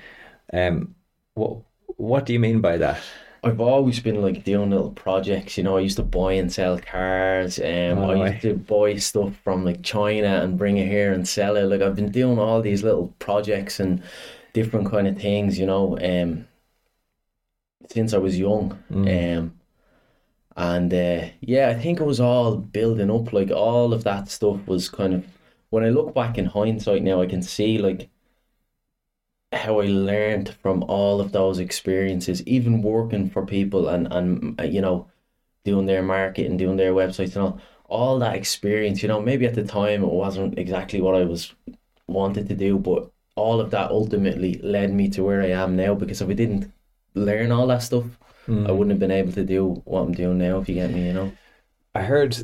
um, 0.53 0.95
what 1.35 1.59
what 1.97 2.27
do 2.27 2.33
you 2.33 2.41
mean 2.41 2.61
by 2.61 2.77
that? 2.79 3.01
I've 3.43 3.61
always 3.61 4.01
been 4.01 4.21
like 4.21 4.45
doing 4.45 4.71
little 4.71 4.91
projects, 4.93 5.57
you 5.57 5.65
know. 5.65 5.77
I 5.77 5.81
used 5.81 5.97
to 5.97 6.03
buy 6.03 6.35
and 6.35 6.53
sell 6.53 6.79
cars, 6.79 7.59
um, 7.59 7.99
Oh, 7.99 8.11
I 8.11 8.29
used 8.31 8.43
to 8.43 8.55
buy 8.55 8.97
stuff 8.97 9.35
from 9.43 9.65
like 9.65 9.83
China 9.83 10.43
and 10.43 10.59
bring 10.59 10.77
it 10.77 10.89
here 10.89 11.13
and 11.13 11.27
sell 11.27 11.57
it. 11.57 11.65
Like 11.65 11.81
I've 11.81 11.97
been 11.97 12.11
doing 12.11 12.39
all 12.39 12.61
these 12.61 12.83
little 12.83 13.09
projects 13.19 13.81
and 13.81 14.03
different 14.53 14.91
kind 14.91 15.09
of 15.09 15.19
things, 15.19 15.59
you 15.59 15.67
know, 15.67 15.99
um, 15.99 16.47
since 17.89 18.13
I 18.13 18.19
was 18.19 18.39
young. 18.39 18.79
Mm. 18.91 19.39
Um, 19.39 19.61
and 20.57 20.93
uh, 20.93 21.29
yeah, 21.41 21.69
I 21.69 21.75
think 21.75 22.01
it 22.01 22.05
was 22.05 22.21
all 22.21 22.57
building 22.57 23.11
up. 23.11 23.33
Like 23.33 23.51
all 23.51 23.93
of 23.95 24.05
that 24.05 24.29
stuff 24.29 24.67
was 24.67 24.89
kind 24.91 25.15
of 25.15 25.27
when 25.71 25.85
I 25.85 25.89
look 25.91 26.15
back 26.15 26.37
in 26.39 26.47
hindsight 26.47 27.03
now, 27.03 27.23
I 27.23 27.27
can 27.27 27.43
see 27.43 27.79
like 27.79 28.11
how 29.53 29.81
I 29.81 29.87
learned 29.87 30.55
from 30.63 30.85
all 30.85 31.21
of 31.21 31.33
those 31.33 31.59
experiences, 31.59 32.47
even 32.47 32.83
working 32.83 33.29
for 33.31 33.45
people 33.45 33.89
and 33.89 34.13
and 34.13 34.61
uh, 34.61 34.65
you 34.65 34.81
know, 34.81 35.09
doing 35.65 35.87
their 35.87 36.03
marketing, 36.03 36.57
doing 36.57 36.77
their 36.77 36.95
websites 36.95 37.35
and 37.37 37.45
all. 37.45 37.61
All 37.87 38.21
that 38.21 38.37
experience, 38.37 39.03
you 39.03 39.09
know, 39.09 39.21
maybe 39.21 39.47
at 39.47 39.55
the 39.55 39.65
time 39.65 40.05
it 40.05 40.13
wasn't 40.13 40.57
exactly 40.57 41.01
what 41.01 41.17
I 41.17 41.25
was 41.25 41.53
wanted 42.07 42.49
to 42.49 42.55
do, 42.55 42.79
but 42.79 43.11
all 43.35 43.61
of 43.61 43.73
that 43.73 43.91
ultimately 43.91 44.61
led 44.63 44.93
me 44.93 45.09
to 45.11 45.25
where 45.25 45.43
I 45.43 45.49
am 45.49 45.75
now. 45.75 45.97
Because 45.97 46.23
if 46.23 46.29
I 46.29 46.35
didn't 46.35 46.73
learn 47.15 47.51
all 47.51 47.67
that 47.67 47.83
stuff, 47.83 48.05
Mm. 48.51 48.69
I 48.69 48.73
wouldn't 48.73 48.91
have 48.91 48.99
been 48.99 49.11
able 49.11 49.33
to 49.33 49.45
do 49.45 49.83
what 49.85 50.01
I'm 50.01 50.13
doing 50.13 50.39
now. 50.39 50.59
If 50.59 50.69
you 50.69 50.75
get 50.75 50.91
me, 50.91 51.07
you 51.07 51.13
know. 51.13 51.33
I 51.95 52.03
heard 52.03 52.37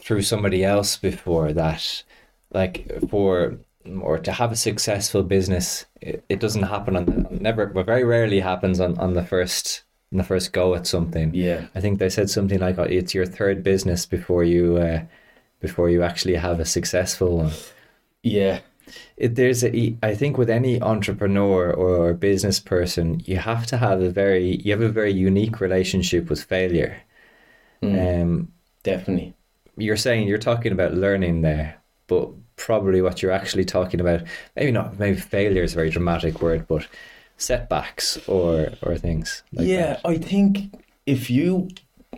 through 0.00 0.22
somebody 0.22 0.64
else 0.64 0.96
before 0.96 1.52
that, 1.52 2.04
like 2.52 2.90
for 3.08 3.58
or 4.00 4.18
to 4.18 4.32
have 4.32 4.52
a 4.52 4.56
successful 4.56 5.22
business, 5.22 5.86
it, 6.00 6.24
it 6.28 6.40
doesn't 6.40 6.64
happen 6.64 6.96
on 6.96 7.04
the, 7.06 7.12
never, 7.40 7.66
but 7.66 7.86
very 7.86 8.04
rarely 8.04 8.40
happens 8.40 8.80
on, 8.80 8.98
on 8.98 9.14
the 9.14 9.24
first 9.24 9.84
on 10.12 10.18
the 10.18 10.24
first 10.24 10.52
go 10.52 10.74
at 10.74 10.86
something. 10.86 11.34
Yeah. 11.34 11.66
I 11.74 11.80
think 11.80 11.98
they 11.98 12.10
said 12.10 12.30
something 12.30 12.58
like 12.58 12.78
oh, 12.78 12.82
it's 12.84 13.14
your 13.14 13.26
third 13.26 13.62
business 13.62 14.06
before 14.06 14.44
you 14.44 14.76
uh, 14.78 15.02
before 15.60 15.90
you 15.90 16.02
actually 16.02 16.36
have 16.36 16.60
a 16.60 16.64
successful 16.64 17.38
one. 17.38 17.52
Yeah. 18.22 18.60
It, 19.16 19.36
there's 19.36 19.64
a, 19.64 19.96
I 20.02 20.14
think 20.14 20.36
with 20.38 20.50
any 20.50 20.80
entrepreneur 20.82 21.72
or 21.72 22.14
business 22.14 22.60
person, 22.60 23.20
you 23.24 23.36
have 23.38 23.66
to 23.66 23.78
have 23.78 24.00
a 24.02 24.10
very 24.10 24.56
you 24.64 24.72
have 24.72 24.80
a 24.82 24.88
very 24.88 25.12
unique 25.12 25.60
relationship 25.60 26.28
with 26.30 26.42
failure. 26.42 27.02
Mm, 27.82 28.22
Um, 28.22 28.52
definitely. 28.82 29.34
you're 29.76 29.96
saying 29.96 30.28
you're 30.28 30.38
talking 30.38 30.72
about 30.72 30.94
learning 30.94 31.42
there, 31.42 31.76
but 32.06 32.30
probably 32.60 33.00
what 33.00 33.22
you're 33.22 33.32
actually 33.32 33.64
talking 33.64 34.00
about, 34.00 34.22
maybe 34.54 34.70
not, 34.70 34.98
maybe 34.98 35.18
failure 35.18 35.62
is 35.62 35.72
a 35.72 35.76
very 35.76 35.90
dramatic 35.90 36.42
word, 36.42 36.66
but 36.68 36.86
setbacks 37.36 38.18
or 38.28 38.68
or 38.82 38.96
things 38.96 39.42
like 39.52 39.66
yeah, 39.66 39.94
that. 39.94 40.00
I 40.04 40.18
think 40.18 40.74
if 41.06 41.30
you 41.30 41.68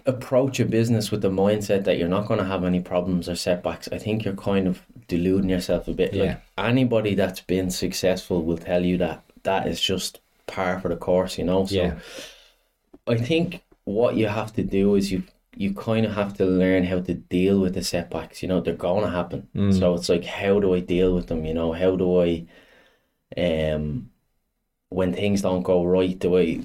approach 0.04 0.58
a 0.58 0.64
business 0.64 1.10
with 1.12 1.22
the 1.22 1.30
mindset 1.30 1.84
that 1.84 1.96
you're 1.96 2.08
not 2.08 2.26
going 2.26 2.38
to 2.38 2.46
have 2.46 2.64
any 2.64 2.80
problems 2.80 3.28
or 3.28 3.36
setbacks, 3.36 3.88
I 3.92 3.98
think 3.98 4.24
you're 4.24 4.34
kind 4.34 4.66
of 4.66 4.82
deluding 5.06 5.50
yourself 5.50 5.86
a 5.86 5.92
bit. 5.92 6.12
Yeah. 6.12 6.22
Like 6.24 6.40
anybody 6.58 7.14
that's 7.14 7.40
been 7.40 7.70
successful 7.70 8.42
will 8.42 8.58
tell 8.58 8.84
you 8.84 8.98
that 8.98 9.22
that 9.44 9.68
is 9.68 9.80
just 9.80 10.20
par 10.46 10.80
for 10.80 10.88
the 10.88 10.96
course, 10.96 11.38
you 11.38 11.44
know. 11.44 11.66
So 11.66 11.74
Yeah. 11.74 11.94
I 13.06 13.16
think 13.16 13.62
what 13.84 14.16
you 14.16 14.26
have 14.26 14.52
to 14.54 14.62
do 14.62 14.94
is 14.96 15.12
you 15.12 15.22
you 15.56 15.74
kind 15.74 16.06
of 16.06 16.14
have 16.14 16.34
to 16.38 16.46
learn 16.46 16.84
how 16.84 17.00
to 17.00 17.14
deal 17.14 17.60
with 17.60 17.74
the 17.74 17.84
setbacks. 17.84 18.42
You 18.42 18.48
know, 18.48 18.60
they're 18.60 18.74
going 18.74 19.04
to 19.04 19.10
happen. 19.10 19.48
Mm. 19.54 19.78
So 19.78 19.94
it's 19.94 20.08
like, 20.08 20.24
how 20.24 20.60
do 20.60 20.74
I 20.74 20.80
deal 20.80 21.14
with 21.14 21.26
them? 21.26 21.44
You 21.44 21.54
know, 21.54 21.72
how 21.72 21.96
do 21.96 22.20
I, 22.22 22.46
um, 23.36 24.10
when 24.88 25.12
things 25.12 25.42
don't 25.42 25.62
go 25.62 25.84
right, 25.84 26.18
do 26.18 26.38
I, 26.38 26.60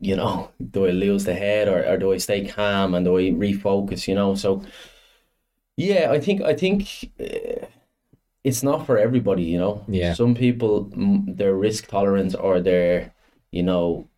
you 0.00 0.16
know, 0.16 0.50
do 0.70 0.86
I 0.86 0.90
lose 0.90 1.24
the 1.24 1.34
head 1.34 1.68
or, 1.68 1.84
or 1.84 1.96
do 1.96 2.12
I 2.12 2.18
stay 2.18 2.46
calm 2.46 2.94
and 2.94 3.04
do 3.04 3.16
I 3.18 3.30
refocus? 3.30 4.06
You 4.06 4.14
know, 4.14 4.34
so 4.34 4.62
yeah, 5.76 6.10
I 6.10 6.18
think 6.18 6.42
I 6.42 6.54
think 6.54 7.10
uh, 7.20 7.66
it's 8.44 8.62
not 8.62 8.86
for 8.86 8.98
everybody. 8.98 9.44
You 9.44 9.58
know, 9.58 9.84
Yeah. 9.88 10.14
Some 10.14 10.34
people, 10.34 10.90
their 10.94 11.54
risk 11.54 11.86
tolerance 11.86 12.34
or 12.34 12.60
their, 12.60 13.12
you 13.52 13.62
know, 13.62 14.08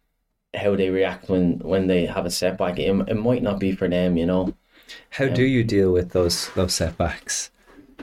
how 0.54 0.76
they 0.76 0.90
react 0.90 1.28
when 1.28 1.58
when 1.60 1.86
they 1.86 2.06
have 2.06 2.26
a 2.26 2.30
setback, 2.30 2.78
it, 2.78 2.88
it 3.08 3.14
might 3.14 3.42
not 3.42 3.60
be 3.60 3.72
for 3.72 3.88
them. 3.88 4.16
You 4.16 4.26
know. 4.26 4.54
How 5.10 5.28
do 5.28 5.42
you 5.42 5.62
deal 5.64 5.92
with 5.92 6.10
those 6.10 6.50
those 6.50 6.74
setbacks? 6.74 7.50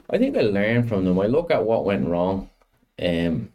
I 0.10 0.18
think 0.18 0.38
I 0.38 0.42
learn 0.42 0.88
from 0.88 1.06
them. 1.06 1.20
I 1.20 1.28
look 1.28 1.52
at 1.52 1.66
what 1.66 1.86
went 1.86 2.08
wrong. 2.08 2.50
Um, 3.02 3.50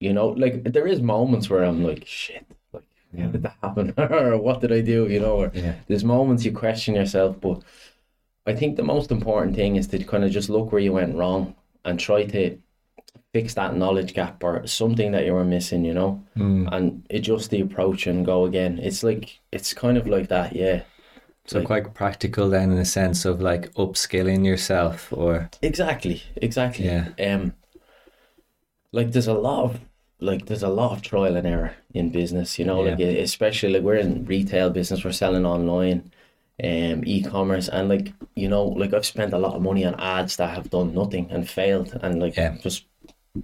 you 0.00 0.12
know, 0.12 0.28
like 0.28 0.64
there 0.64 0.86
is 0.86 1.00
moments 1.02 1.50
where 1.50 1.64
I'm 1.64 1.82
like, 1.84 2.06
shit, 2.06 2.46
like 2.72 2.84
how 3.18 3.26
did 3.28 3.42
that 3.42 3.56
happen? 3.62 3.94
or 3.98 4.38
what 4.38 4.60
did 4.60 4.72
I 4.72 4.80
do? 4.80 5.08
You 5.08 5.20
know, 5.20 5.36
or 5.36 5.50
Yeah. 5.54 5.74
there's 5.88 6.04
moments 6.04 6.44
you 6.44 6.52
question 6.52 6.94
yourself, 6.94 7.40
but 7.40 7.62
I 8.46 8.54
think 8.54 8.76
the 8.76 8.82
most 8.84 9.10
important 9.10 9.56
thing 9.56 9.76
is 9.76 9.88
to 9.88 9.98
kind 10.04 10.24
of 10.24 10.30
just 10.30 10.48
look 10.48 10.72
where 10.72 10.80
you 10.80 10.92
went 10.92 11.16
wrong 11.16 11.54
and 11.84 11.98
try 11.98 12.24
to 12.24 12.58
fix 13.32 13.54
that 13.54 13.76
knowledge 13.76 14.14
gap 14.14 14.42
or 14.44 14.66
something 14.66 15.12
that 15.12 15.24
you 15.24 15.32
were 15.34 15.44
missing, 15.44 15.84
you 15.84 15.94
know, 15.94 16.22
and 16.36 17.04
adjust 17.10 17.50
the 17.50 17.60
approach 17.60 18.06
and 18.06 18.24
go 18.26 18.44
again. 18.44 18.78
It's 18.78 19.02
like 19.02 19.38
it's 19.52 19.72
kind 19.74 19.96
of 19.98 20.06
like 20.06 20.28
that, 20.28 20.54
yeah. 20.56 20.82
So 21.46 21.58
Like- 21.58 21.66
quite 21.66 21.94
practical 21.94 22.50
then 22.50 22.70
in 22.72 22.78
a 22.78 22.84
sense 22.84 23.24
of 23.24 23.40
like 23.40 23.72
upskilling 23.74 24.44
yourself 24.44 25.12
or 25.12 25.48
Exactly, 25.62 26.22
exactly. 26.36 26.84
Yeah. 26.86 27.08
Um, 27.18 27.54
like 28.92 29.12
there's 29.12 29.28
a 29.28 29.34
lot 29.34 29.64
of 29.64 29.80
like 30.20 30.46
there's 30.46 30.64
a 30.64 30.68
lot 30.68 30.92
of 30.92 31.00
trial 31.02 31.36
and 31.36 31.46
error 31.46 31.72
in 31.94 32.10
business. 32.10 32.58
You 32.58 32.64
know, 32.64 32.80
like 32.80 32.98
Yeah. 32.98 33.06
especially 33.22 33.72
like 33.74 33.82
we're 33.82 33.96
in 33.96 34.24
retail 34.24 34.70
business, 34.70 35.04
we're 35.04 35.12
selling 35.12 35.46
online, 35.46 36.10
um, 36.62 37.04
e-commerce, 37.06 37.68
and 37.68 37.88
like 37.88 38.12
you 38.34 38.48
know, 38.48 38.64
like 38.64 38.92
I've 38.92 39.06
spent 39.06 39.32
a 39.32 39.38
lot 39.38 39.54
of 39.54 39.62
money 39.62 39.84
on 39.84 39.94
ads 39.98 40.36
that 40.36 40.54
have 40.54 40.70
done 40.70 40.92
nothing 40.94 41.28
and 41.30 41.48
failed, 41.48 41.98
and 42.02 42.20
like 42.20 42.36
Yeah. 42.36 42.56
just 42.62 42.84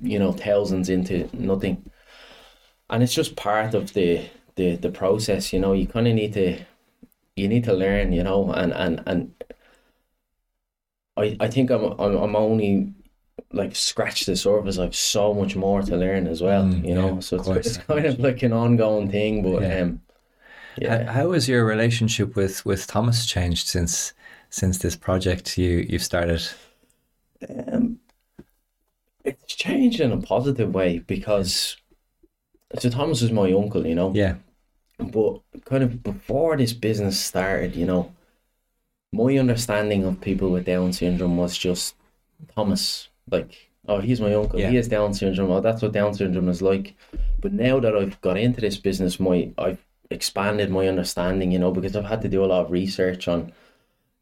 you 0.02 0.18
know 0.18 0.32
thousands 0.32 0.88
into 0.88 1.28
nothing, 1.34 1.90
and 2.90 3.02
it's 3.02 3.14
just 3.14 3.36
part 3.36 3.74
of 3.74 3.92
the 3.94 4.28
the 4.56 4.76
the 4.76 4.90
process. 4.90 5.52
You 5.52 5.60
know, 5.60 5.72
you 5.72 5.86
kind 5.86 6.06
of 6.08 6.14
need 6.14 6.32
to 6.34 6.58
you 7.36 7.48
need 7.48 7.64
to 7.64 7.74
learn. 7.74 8.12
You 8.12 8.24
know, 8.24 8.52
and 8.52 8.72
and 8.74 9.02
and 9.06 9.34
I, 11.16 11.36
I 11.40 11.48
think 11.48 11.70
I'm, 11.70 11.84
I'm 12.00 12.16
I'm 12.16 12.36
only 12.36 12.92
like 13.52 13.76
scratched 13.76 14.26
the 14.26 14.36
surface. 14.36 14.78
I've 14.78 14.96
so 14.96 15.34
much 15.34 15.56
more 15.56 15.82
to 15.82 15.96
learn 15.96 16.26
as 16.26 16.42
well, 16.42 16.72
Mm, 16.72 16.82
you 16.82 16.94
know. 16.94 17.20
yeah, 17.20 17.20
so 17.20 17.36
it's, 17.38 17.50
course. 17.52 17.56
it's 17.56 17.78
kind 17.78 18.06
of 18.06 18.18
like 18.20 18.42
an 18.42 18.52
ongoing 18.52 19.10
thing, 19.10 19.42
but 19.42 19.64
Yeah. 19.64 19.78
um, 19.82 20.02
H- 20.88 21.02
yeah, 21.04 21.06
how 21.06 21.32
has 21.32 21.48
your 21.48 21.64
relationship 21.64 22.36
with 22.36 22.64
with 22.66 22.86
Thomas 22.86 23.26
changed 23.26 23.68
since 23.68 24.12
since 24.50 24.78
this 24.78 24.96
project 24.96 25.58
you 25.58 25.86
you've 25.88 26.02
started? 26.04 26.42
um, 27.48 27.93
it's 29.24 29.54
changed 29.54 30.00
in 30.00 30.12
a 30.12 30.18
positive 30.18 30.74
way 30.74 30.98
because 30.98 31.76
so 32.78 32.90
Thomas 32.90 33.22
is 33.22 33.32
my 33.32 33.52
uncle, 33.52 33.86
you 33.86 33.94
know. 33.94 34.12
Yeah. 34.14 34.36
But 34.98 35.40
kind 35.64 35.82
of 35.82 36.02
before 36.02 36.56
this 36.56 36.72
business 36.72 37.18
started, 37.20 37.74
you 37.76 37.86
know, 37.86 38.12
my 39.12 39.38
understanding 39.38 40.04
of 40.04 40.20
people 40.20 40.50
with 40.50 40.64
Down 40.64 40.92
syndrome 40.92 41.36
was 41.36 41.56
just 41.56 41.94
Thomas. 42.54 43.08
Like, 43.30 43.70
oh, 43.88 44.00
he's 44.00 44.20
my 44.20 44.34
uncle. 44.34 44.58
Yeah. 44.58 44.70
He 44.70 44.76
has 44.76 44.88
Down 44.88 45.14
syndrome. 45.14 45.50
Oh, 45.50 45.60
that's 45.60 45.82
what 45.82 45.92
Down 45.92 46.14
syndrome 46.14 46.48
is 46.48 46.62
like. 46.62 46.94
But 47.40 47.52
now 47.52 47.80
that 47.80 47.96
I've 47.96 48.20
got 48.20 48.38
into 48.38 48.60
this 48.60 48.76
business, 48.76 49.20
my 49.20 49.50
I've 49.58 49.84
expanded 50.10 50.70
my 50.70 50.88
understanding, 50.88 51.52
you 51.52 51.58
know, 51.58 51.72
because 51.72 51.96
I've 51.96 52.04
had 52.04 52.22
to 52.22 52.28
do 52.28 52.44
a 52.44 52.46
lot 52.46 52.66
of 52.66 52.70
research 52.70 53.28
on 53.28 53.52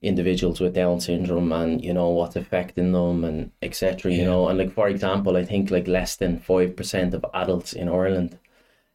individuals 0.02 0.60
with 0.60 0.74
Down 0.74 1.00
syndrome 1.00 1.52
and 1.52 1.84
you 1.84 1.92
know 1.94 2.10
what's 2.10 2.36
affecting 2.36 2.92
them 2.92 3.24
and 3.24 3.50
etc. 3.62 4.12
You 4.12 4.18
Yeah. 4.18 4.24
know, 4.26 4.48
and 4.48 4.58
like 4.58 4.72
for 4.72 4.88
example, 4.88 5.36
I 5.36 5.44
think 5.44 5.70
like 5.70 5.86
less 5.88 6.16
than 6.16 6.38
five 6.38 6.76
percent 6.76 7.14
of 7.14 7.24
adults 7.34 7.72
in 7.72 7.88
Ireland 7.88 8.38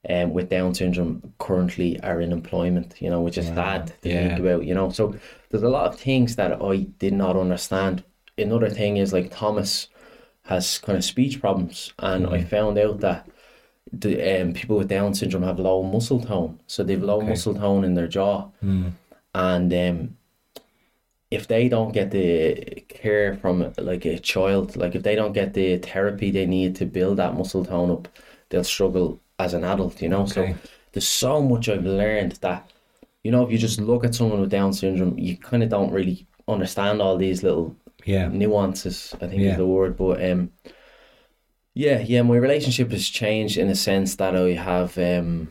um, 0.09 0.33
with 0.33 0.49
Down 0.49 0.73
syndrome 0.73 1.33
currently 1.39 1.99
are 2.01 2.21
in 2.21 2.31
employment, 2.31 2.95
you 3.01 3.09
know, 3.09 3.21
which 3.21 3.37
is 3.37 3.47
sad 3.47 3.87
to 4.03 4.09
Yeah. 4.09 4.27
think 4.27 4.39
about, 4.39 4.65
you 4.65 4.73
know. 4.75 4.89
So 4.91 5.15
there's 5.49 5.63
a 5.63 5.69
lot 5.69 5.87
of 5.87 5.99
things 5.99 6.35
that 6.35 6.61
I 6.61 6.77
did 6.99 7.13
not 7.13 7.35
understand. 7.37 8.03
Another 8.37 8.69
thing 8.69 8.97
is 8.97 9.13
like 9.13 9.31
Thomas 9.31 9.87
has 10.43 10.79
kind 10.79 10.97
of 10.97 11.03
speech 11.03 11.41
problems, 11.41 11.93
and 11.99 12.27
I 12.27 12.41
found 12.43 12.77
out 12.77 12.99
that 13.01 13.27
the 13.91 14.41
um, 14.41 14.53
people 14.53 14.77
with 14.77 14.89
Down 14.89 15.13
syndrome 15.13 15.43
have 15.43 15.59
low 15.59 15.83
muscle 15.83 16.21
tone, 16.21 16.59
so 16.67 16.83
they've 16.83 17.03
low 17.03 17.21
muscle 17.21 17.55
tone 17.55 17.83
in 17.83 17.95
their 17.95 18.07
jaw, 18.07 18.49
and 19.33 19.73
um, 19.73 20.16
if 21.29 21.47
they 21.47 21.67
don't 21.67 21.91
get 21.91 22.11
the 22.11 22.83
care 22.87 23.35
from 23.37 23.73
like 23.77 24.05
a 24.05 24.17
child, 24.19 24.75
like 24.75 24.95
if 24.95 25.03
they 25.03 25.15
don't 25.15 25.33
get 25.33 25.53
the 25.53 25.77
therapy 25.77 26.31
they 26.31 26.45
need 26.45 26.75
to 26.77 26.85
build 26.85 27.17
that 27.17 27.35
muscle 27.35 27.65
tone 27.65 27.91
up, 27.91 28.07
they'll 28.49 28.63
struggle 28.63 29.19
as 29.39 29.53
an 29.53 29.63
adult, 29.63 30.01
you 30.01 30.09
know. 30.09 30.21
Okay. 30.21 30.53
So 30.53 30.57
there's 30.93 31.07
so 31.07 31.41
much 31.41 31.67
I've 31.69 31.85
learned 31.85 32.33
that, 32.41 32.71
you 33.23 33.31
know, 33.31 33.43
if 33.45 33.51
you 33.51 33.57
just 33.57 33.79
look 33.81 34.05
at 34.05 34.15
someone 34.15 34.39
with 34.39 34.49
Down 34.49 34.71
syndrome, 34.73 35.17
you 35.17 35.37
kind 35.37 35.63
of 35.63 35.69
don't 35.69 35.91
really 35.91 36.25
understand 36.47 37.01
all 37.01 37.17
these 37.17 37.43
little 37.43 37.75
Yeah. 38.05 38.29
nuances. 38.29 39.13
I 39.21 39.27
think 39.27 39.41
Yeah. 39.41 39.51
is 39.51 39.57
the 39.57 39.65
word, 39.65 39.97
but 39.97 40.23
um, 40.23 40.51
yeah, 41.73 41.99
yeah, 41.99 42.21
my 42.21 42.37
relationship 42.37 42.91
has 42.91 43.07
changed 43.07 43.57
in 43.57 43.67
a 43.69 43.75
sense 43.75 44.15
that 44.15 44.35
I 44.35 44.53
have 44.53 44.97
um 44.97 45.49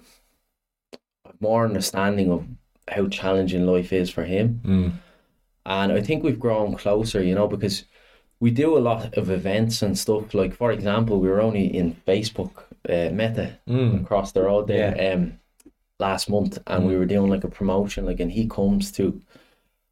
more 1.40 1.64
understanding 1.64 2.30
of 2.30 2.47
how 2.88 3.09
challenging 3.09 3.66
life 3.66 3.92
is 3.92 4.11
for 4.11 4.25
him. 4.25 4.61
Mm. 4.64 4.92
And 5.67 5.93
I 5.93 6.01
think 6.01 6.23
we've 6.23 6.39
grown 6.41 6.77
closer, 6.77 7.23
you 7.23 7.35
know, 7.35 7.49
because 7.49 7.85
we 8.41 8.51
do 8.51 8.77
a 8.77 8.87
lot 8.91 9.17
of 9.19 9.31
events 9.31 9.83
and 9.83 9.99
stuff. 9.99 10.33
Like, 10.33 10.55
for 10.55 10.71
example, 10.73 11.19
we 11.21 11.29
were 11.29 11.41
only 11.43 11.67
in 11.77 11.97
Facebook 12.07 12.53
uh, 12.89 13.11
Meta 13.13 13.59
Mm. 13.69 14.03
across 14.03 14.31
the 14.33 14.43
road 14.43 14.69
there 14.69 14.95
Yeah. 14.97 15.13
um, 15.15 15.41
last 15.99 16.31
month, 16.31 16.59
and 16.69 16.87
we 16.87 16.97
were 16.97 17.05
doing 17.07 17.31
like 17.31 17.43
a 17.45 17.49
promotion, 17.49 18.07
like, 18.07 18.21
and 18.21 18.31
he 18.31 18.47
comes 18.47 18.93
to 18.93 19.21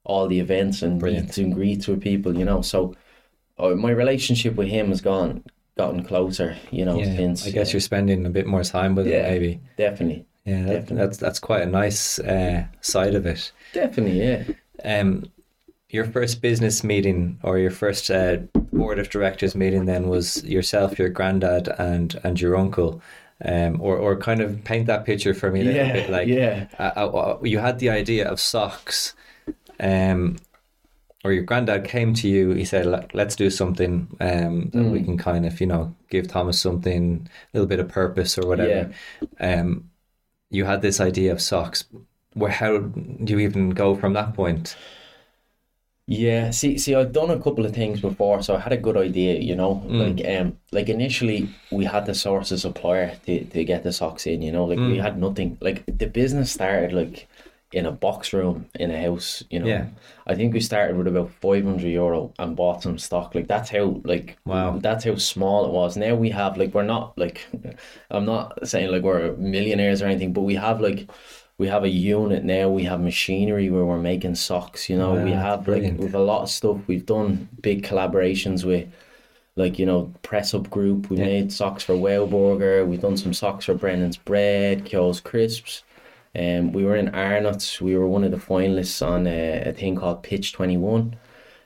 all 0.04 0.28
the 0.28 0.38
events 0.38 0.82
and 0.82 1.00
Brilliant. 1.00 1.26
meets 1.26 1.38
and 1.38 1.52
greets 1.54 1.88
with 1.88 2.00
people, 2.00 2.38
you 2.38 2.44
know. 2.44 2.62
So, 2.62 2.94
uh, 3.58 3.70
my 3.70 3.90
relationship 3.90 4.54
with 4.54 4.68
him 4.68 4.88
has 4.90 5.00
gone 5.00 5.42
gotten 5.76 6.04
closer, 6.04 6.54
you 6.70 6.84
know, 6.84 6.98
Yeah. 7.00 7.16
since 7.16 7.46
I 7.46 7.50
guess 7.50 7.70
uh, 7.70 7.72
you're 7.72 7.80
spending 7.80 8.26
a 8.26 8.30
bit 8.30 8.46
more 8.46 8.62
time 8.62 8.94
with 8.94 9.08
it 9.08 9.10
Yeah. 9.14 9.22
maybe. 9.30 9.60
definitely, 9.76 10.24
Yeah, 10.44 10.62
that, 10.62 10.72
Definitely. 10.72 10.96
that's 10.98 11.16
that's 11.18 11.40
quite 11.40 11.62
a 11.62 11.66
nice 11.82 12.20
uh, 12.20 12.64
side 12.80 13.16
of 13.16 13.26
it. 13.26 13.50
definitely, 13.72 14.20
yeah. 14.22 14.44
Um, 14.84 15.24
your 15.94 16.04
first 16.06 16.42
business 16.42 16.84
meeting 16.84 17.38
or 17.44 17.58
your 17.58 17.70
first 17.70 18.10
uh, 18.10 18.38
board 18.72 18.98
of 18.98 19.10
directors 19.10 19.54
meeting 19.54 19.86
then 19.86 20.08
was 20.08 20.44
yourself, 20.44 20.98
your 20.98 21.10
granddad, 21.10 21.68
and 21.78 22.20
and 22.24 22.40
your 22.40 22.56
uncle. 22.56 23.02
Um, 23.44 23.80
or, 23.80 23.96
or 23.98 24.16
kind 24.16 24.40
of 24.40 24.64
paint 24.64 24.86
that 24.86 25.04
picture 25.04 25.34
for 25.34 25.50
me 25.50 25.60
a 25.62 25.64
little 25.64 25.86
Yeah, 25.86 25.92
bit 25.92 26.08
like 26.08 26.38
yeah. 26.38 26.68
uh, 26.78 26.84
uh, 26.96 27.38
you 27.42 27.58
had 27.58 27.80
the 27.80 27.90
idea 27.90 28.28
of 28.30 28.40
socks 28.40 29.14
um, 29.80 30.36
or 31.24 31.32
your 31.32 31.42
granddad 31.44 31.84
came 31.84 32.12
to 32.14 32.28
you 32.28 32.50
he 32.52 32.64
said 32.64 32.86
"Let- 32.86 33.14
let's 33.14 33.36
do 33.36 33.50
something 33.50 34.08
um, 34.20 34.70
that 34.70 34.88
we 34.90 35.02
can 35.02 35.16
kind 35.18 35.46
of 35.46 35.60
you 35.60 35.66
know 35.66 35.94
give 36.10 36.28
Thomas 36.28 36.60
something 36.60 37.28
a 37.52 37.56
little 37.56 37.68
bit 37.68 37.80
of 37.80 37.88
purpose 37.88 38.38
or 38.38 38.46
whatever. 38.46 38.90
Um, 39.40 39.90
you 40.50 40.64
had 40.66 40.82
this 40.82 41.00
idea 41.00 41.32
of 41.32 41.40
socks. 41.42 41.84
Where 42.34 42.50
how 42.52 42.78
do 42.78 43.32
you 43.34 43.40
even 43.40 43.70
go 43.70 43.94
from 43.96 44.14
that 44.14 44.34
point 44.34 44.76
Yeah, 46.06 46.50
see, 46.50 46.76
see, 46.76 46.94
I've 46.94 47.12
done 47.12 47.30
a 47.30 47.40
couple 47.40 47.64
of 47.64 47.74
things 47.74 48.02
before, 48.02 48.42
so 48.42 48.54
I 48.56 48.60
had 48.60 48.74
a 48.74 48.76
good 48.76 48.96
idea, 48.98 49.40
you 49.40 49.56
know. 49.56 49.82
Mm. 49.86 50.16
Like, 50.18 50.38
um, 50.38 50.58
like 50.70 50.88
initially 50.90 51.48
we 51.72 51.86
had 51.86 52.04
to 52.06 52.14
source 52.14 52.50
a 52.50 52.58
supplier 52.58 53.16
to, 53.24 53.44
to 53.44 53.64
get 53.64 53.84
the 53.84 53.92
socks 53.92 54.26
in, 54.26 54.42
you 54.42 54.52
know. 54.52 54.66
Like 54.66 54.78
Mm. 54.78 54.90
we 54.92 54.98
had 54.98 55.18
nothing. 55.18 55.56
Like 55.62 55.82
the 55.86 56.06
business 56.06 56.52
started 56.52 56.92
like 56.92 57.26
in 57.72 57.86
a 57.86 57.90
box 57.90 58.34
room 58.34 58.66
in 58.78 58.90
a 58.90 59.00
house, 59.00 59.42
you 59.48 59.58
know. 59.60 59.66
Yeah. 59.66 59.86
I 60.26 60.34
think 60.34 60.52
we 60.52 60.60
started 60.60 60.96
with 60.98 61.06
about 61.08 61.30
five 61.40 61.64
hundred 61.64 61.88
euro 61.88 62.34
and 62.38 62.54
bought 62.54 62.82
some 62.82 62.98
stock. 62.98 63.34
Like 63.34 63.48
that's 63.48 63.70
how 63.70 64.02
like 64.04 64.36
Wow. 64.44 64.78
that's 64.80 65.06
how 65.06 65.16
small 65.16 65.64
it 65.64 65.72
was. 65.72 65.96
Now 65.96 66.14
we 66.16 66.28
have 66.30 66.58
like 66.58 66.74
we're 66.74 66.82
not 66.84 67.16
like 67.16 67.46
I'm 68.10 68.26
not 68.26 68.68
saying 68.68 68.90
like 68.90 69.02
we're 69.02 69.34
millionaires 69.36 70.02
or 70.02 70.06
anything, 70.06 70.34
but 70.34 70.42
we 70.42 70.54
have 70.56 70.82
like 70.82 71.08
we 71.58 71.68
have 71.68 71.84
a 71.84 71.88
unit 71.88 72.44
now. 72.44 72.68
We 72.68 72.84
have 72.84 73.00
machinery 73.00 73.70
where 73.70 73.84
we're 73.84 73.98
making 73.98 74.34
socks. 74.34 74.88
You 74.90 74.98
know, 74.98 75.14
we 75.22 75.30
have 75.32 75.64
brilliant. 75.64 75.98
like 75.98 76.04
we've 76.06 76.14
a 76.14 76.18
lot 76.18 76.42
of 76.42 76.50
stuff. 76.50 76.78
We've 76.86 77.06
done 77.06 77.48
big 77.62 77.84
collaborations 77.86 78.64
with, 78.64 78.88
like 79.56 79.78
you 79.78 79.86
know, 79.86 80.12
Press 80.22 80.52
Up 80.54 80.68
Group. 80.70 81.10
We 81.10 81.18
Yeah. 81.18 81.26
made 81.26 81.52
socks 81.52 81.84
for 81.84 81.96
Wow 81.96 82.26
Burger. 82.26 82.84
We've 82.84 83.00
done 83.00 83.16
some 83.16 83.32
socks 83.34 83.66
for 83.66 83.74
Brennan's 83.74 84.16
Bread, 84.16 84.84
Keogh's 84.84 85.20
Crisps. 85.20 85.82
Um, 86.36 86.72
we 86.72 86.82
were 86.84 86.96
in 86.96 87.14
Arnott's. 87.14 87.80
We 87.80 87.96
were 87.96 88.08
one 88.08 88.24
of 88.24 88.32
the 88.32 88.36
finalists 88.38 89.06
on 89.06 89.26
a, 89.28 89.60
a 89.66 89.72
thing 89.72 89.94
called 89.94 90.24
Pitch 90.24 90.52
Twenty 90.52 90.76
One. 90.76 91.14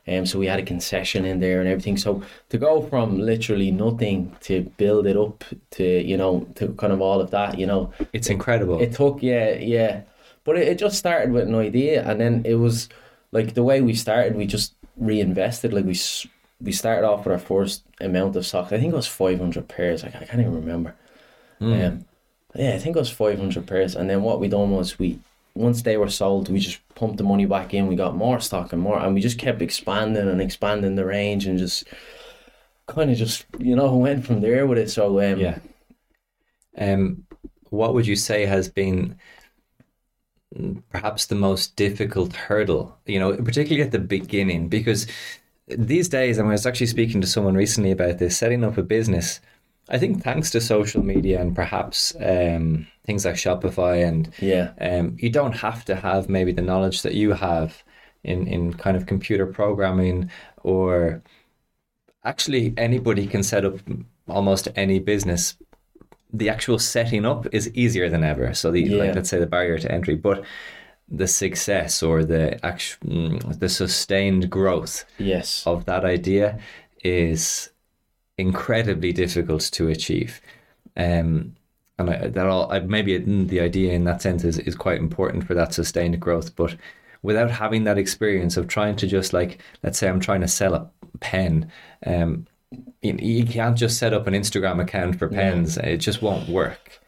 Um, 0.08 0.24
so 0.26 0.38
we 0.38 0.46
had 0.46 0.58
a 0.58 0.62
concession 0.64 1.24
in 1.24 1.40
there 1.40 1.60
and 1.60 1.68
everything. 1.68 1.96
So 1.98 2.22
to 2.50 2.58
go 2.58 2.82
from 2.82 3.18
literally 3.18 3.70
nothing 3.70 4.34
to 4.42 4.62
build 4.76 5.06
it 5.06 5.16
up 5.16 5.44
to 5.72 5.84
you 5.84 6.16
know 6.16 6.46
to 6.56 6.68
kind 6.74 6.92
of 6.92 7.00
all 7.00 7.20
of 7.20 7.30
that, 7.30 7.58
you 7.58 7.66
know, 7.66 7.92
It's 8.12 8.28
incredible. 8.30 8.80
it 8.80 8.92
took 8.92 9.22
yeah 9.22 9.54
yeah, 9.54 10.02
but 10.44 10.56
it, 10.56 10.68
it 10.68 10.78
just 10.78 10.96
started 10.98 11.32
with 11.32 11.46
an 11.48 11.54
idea, 11.54 12.02
and 12.08 12.20
then 12.20 12.42
it 12.44 12.54
was 12.56 12.88
like 13.32 13.54
the 13.54 13.62
way 13.62 13.80
we 13.82 13.94
started. 13.94 14.34
We 14.36 14.46
just 14.46 14.74
reinvested. 14.96 15.72
Like 15.72 15.84
we 15.84 15.96
we 16.60 16.72
started 16.72 17.06
off 17.06 17.24
with 17.24 17.32
our 17.32 17.38
first 17.38 17.84
amount 18.00 18.34
of 18.36 18.44
socks. 18.46 18.72
I 18.72 18.78
think 18.78 18.92
it 18.92 18.96
was 18.96 19.06
five 19.06 19.38
hundred 19.38 19.68
pairs. 19.68 20.02
I, 20.04 20.08
ca- 20.10 20.20
I 20.22 20.24
can't 20.24 20.40
even 20.40 20.54
remember. 20.54 20.94
Um, 21.60 22.04
yeah, 22.54 22.74
I 22.74 22.78
think 22.78 22.96
it 22.96 22.98
was 22.98 23.10
five 23.10 23.38
hundred 23.38 23.66
pairs. 23.66 23.94
And 23.94 24.08
then 24.10 24.22
what 24.22 24.40
we 24.40 24.48
done 24.48 24.70
was 24.70 24.98
we 24.98 25.18
once 25.54 25.82
they 25.82 25.96
were 25.96 26.10
sold, 26.10 26.48
we 26.48 26.60
just 26.60 26.80
pumped 26.94 27.16
the 27.16 27.24
money 27.24 27.46
back 27.46 27.74
in. 27.74 27.86
We 27.86 27.96
got 27.96 28.16
more 28.16 28.40
stock 28.40 28.72
and 28.72 28.82
more, 28.82 28.98
and 28.98 29.14
we 29.14 29.20
just 29.20 29.38
kept 29.38 29.62
expanding 29.62 30.28
and 30.28 30.40
expanding 30.40 30.94
the 30.94 31.04
range 31.04 31.46
and 31.46 31.58
just 31.58 31.84
kind 32.86 33.10
of 33.10 33.16
just 33.16 33.44
you 33.58 33.76
know 33.76 33.94
went 33.96 34.26
from 34.26 34.40
there 34.40 34.66
with 34.66 34.78
it. 34.78 34.90
So 34.90 35.20
um, 35.20 35.38
Yeah. 35.38 35.58
Um, 36.76 37.24
what 37.70 37.92
would 37.94 38.06
you 38.06 38.16
say 38.16 38.46
has 38.46 38.68
been 38.68 39.18
perhaps 40.90 41.26
the 41.26 41.34
most 41.34 41.76
difficult 41.76 42.34
hurdle? 42.34 42.96
You 43.06 43.18
know, 43.18 43.36
particularly 43.36 43.82
at 43.82 43.92
the 43.92 43.98
beginning, 43.98 44.68
because 44.68 45.06
these 45.66 46.08
days, 46.08 46.38
and 46.38 46.48
I 46.48 46.52
was 46.52 46.66
actually 46.66 46.86
speaking 46.86 47.20
to 47.20 47.26
someone 47.26 47.54
recently 47.54 47.90
about 47.90 48.18
this, 48.18 48.36
setting 48.36 48.64
up 48.64 48.78
a 48.78 48.82
business. 48.82 49.40
I 49.88 49.98
think 49.98 50.22
thanks 50.22 50.50
to 50.50 50.60
social 50.60 51.02
media 51.02 51.40
and 51.40 51.54
perhaps 51.54 52.14
um, 52.20 52.86
things 53.06 53.24
like 53.24 53.36
Shopify 53.36 54.06
and 54.06 54.32
yeah, 54.38 54.72
um, 54.80 55.16
you 55.18 55.30
don't 55.30 55.54
have 55.54 55.84
to 55.86 55.94
have 55.96 56.28
maybe 56.28 56.52
the 56.52 56.62
knowledge 56.62 57.02
that 57.02 57.14
you 57.14 57.32
have 57.32 57.82
in, 58.24 58.46
in 58.46 58.74
kind 58.74 58.96
of 58.96 59.06
computer 59.06 59.46
programming 59.46 60.30
or 60.62 61.22
actually 62.24 62.74
anybody 62.76 63.26
can 63.26 63.42
set 63.42 63.64
up 63.64 63.78
almost 64.28 64.68
any 64.76 64.98
business. 64.98 65.56
The 66.32 66.50
actual 66.50 66.78
setting 66.78 67.24
up 67.24 67.46
is 67.52 67.70
easier 67.74 68.10
than 68.10 68.22
ever. 68.24 68.52
So 68.54 68.70
the 68.70 68.82
Yeah. 68.82 68.98
like 68.98 69.14
let's 69.14 69.30
say 69.30 69.38
the 69.38 69.46
barrier 69.46 69.78
to 69.78 69.90
entry 69.90 70.14
but 70.14 70.44
the 71.08 71.26
success 71.26 72.02
or 72.02 72.24
the 72.24 72.64
actual 72.64 73.38
the 73.58 73.68
sustained 73.68 74.50
growth 74.50 75.04
yes, 75.18 75.62
of 75.66 75.86
that 75.86 76.04
idea 76.04 76.58
is 77.02 77.70
incredibly 78.38 79.12
difficult 79.12 79.62
to 79.72 79.88
achieve. 79.88 80.40
Um, 80.96 81.54
and 81.98 82.10
I, 82.10 82.28
that 82.28 82.46
all 82.46 82.70
I, 82.72 82.80
maybe 82.80 83.14
it, 83.14 83.48
the 83.48 83.60
idea 83.60 83.92
in 83.92 84.04
that 84.04 84.22
sense 84.22 84.44
is, 84.44 84.58
is 84.60 84.74
quite 84.74 84.98
important 84.98 85.46
for 85.46 85.54
that 85.54 85.74
sustained 85.74 86.18
growth. 86.20 86.54
But 86.56 86.76
without 87.22 87.50
having 87.50 87.84
that 87.84 87.98
experience 87.98 88.56
of 88.56 88.68
trying 88.68 88.96
to 88.96 89.06
just 89.06 89.32
like, 89.32 89.60
let's 89.82 89.98
say 89.98 90.08
I'm 90.08 90.20
trying 90.20 90.40
to 90.42 90.48
sell 90.48 90.74
a 90.74 90.90
pen, 91.20 91.70
um, 92.06 92.46
you, 93.02 93.16
you 93.20 93.44
can't 93.44 93.76
just 93.76 93.98
set 93.98 94.12
up 94.12 94.26
an 94.26 94.34
Instagram 94.34 94.80
account 94.80 95.18
for 95.18 95.28
pens. 95.28 95.76
It 95.78 95.98
just 95.98 96.22
won't 96.22 96.48
work. 96.48 97.00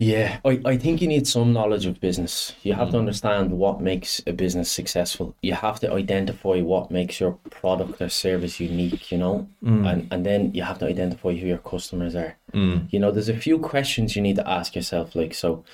Yeah, 0.00 0.38
I, 0.44 0.60
I 0.64 0.76
think 0.76 1.02
you 1.02 1.08
need 1.08 1.26
some 1.26 1.52
knowledge 1.52 1.84
of 1.84 2.00
business. 2.00 2.54
You 2.62 2.74
have 2.74 2.90
to 2.90 2.96
mm. 2.96 3.00
understand 3.00 3.50
what 3.50 3.80
makes 3.80 4.22
a 4.28 4.32
business 4.32 4.70
successful. 4.70 5.34
You 5.42 5.54
have 5.54 5.80
to 5.80 5.92
identify 5.92 6.60
what 6.60 6.92
makes 6.92 7.18
your 7.18 7.32
product 7.50 8.00
or 8.00 8.08
service 8.08 8.60
unique, 8.60 9.10
you 9.10 9.18
know? 9.18 9.48
Mm. 9.62 9.90
And 9.90 10.08
and 10.12 10.24
then 10.24 10.54
you 10.54 10.62
have 10.62 10.78
to 10.78 10.86
identify 10.86 11.34
who 11.34 11.48
your 11.48 11.58
customers 11.58 12.14
are. 12.14 12.36
Mm. 12.54 12.92
You 12.92 13.00
know, 13.00 13.10
there's 13.10 13.28
a 13.28 13.36
few 13.36 13.58
questions 13.58 14.14
you 14.14 14.22
need 14.22 14.36
to 14.36 14.48
ask 14.48 14.76
yourself, 14.76 15.16
like 15.16 15.34
so 15.34 15.64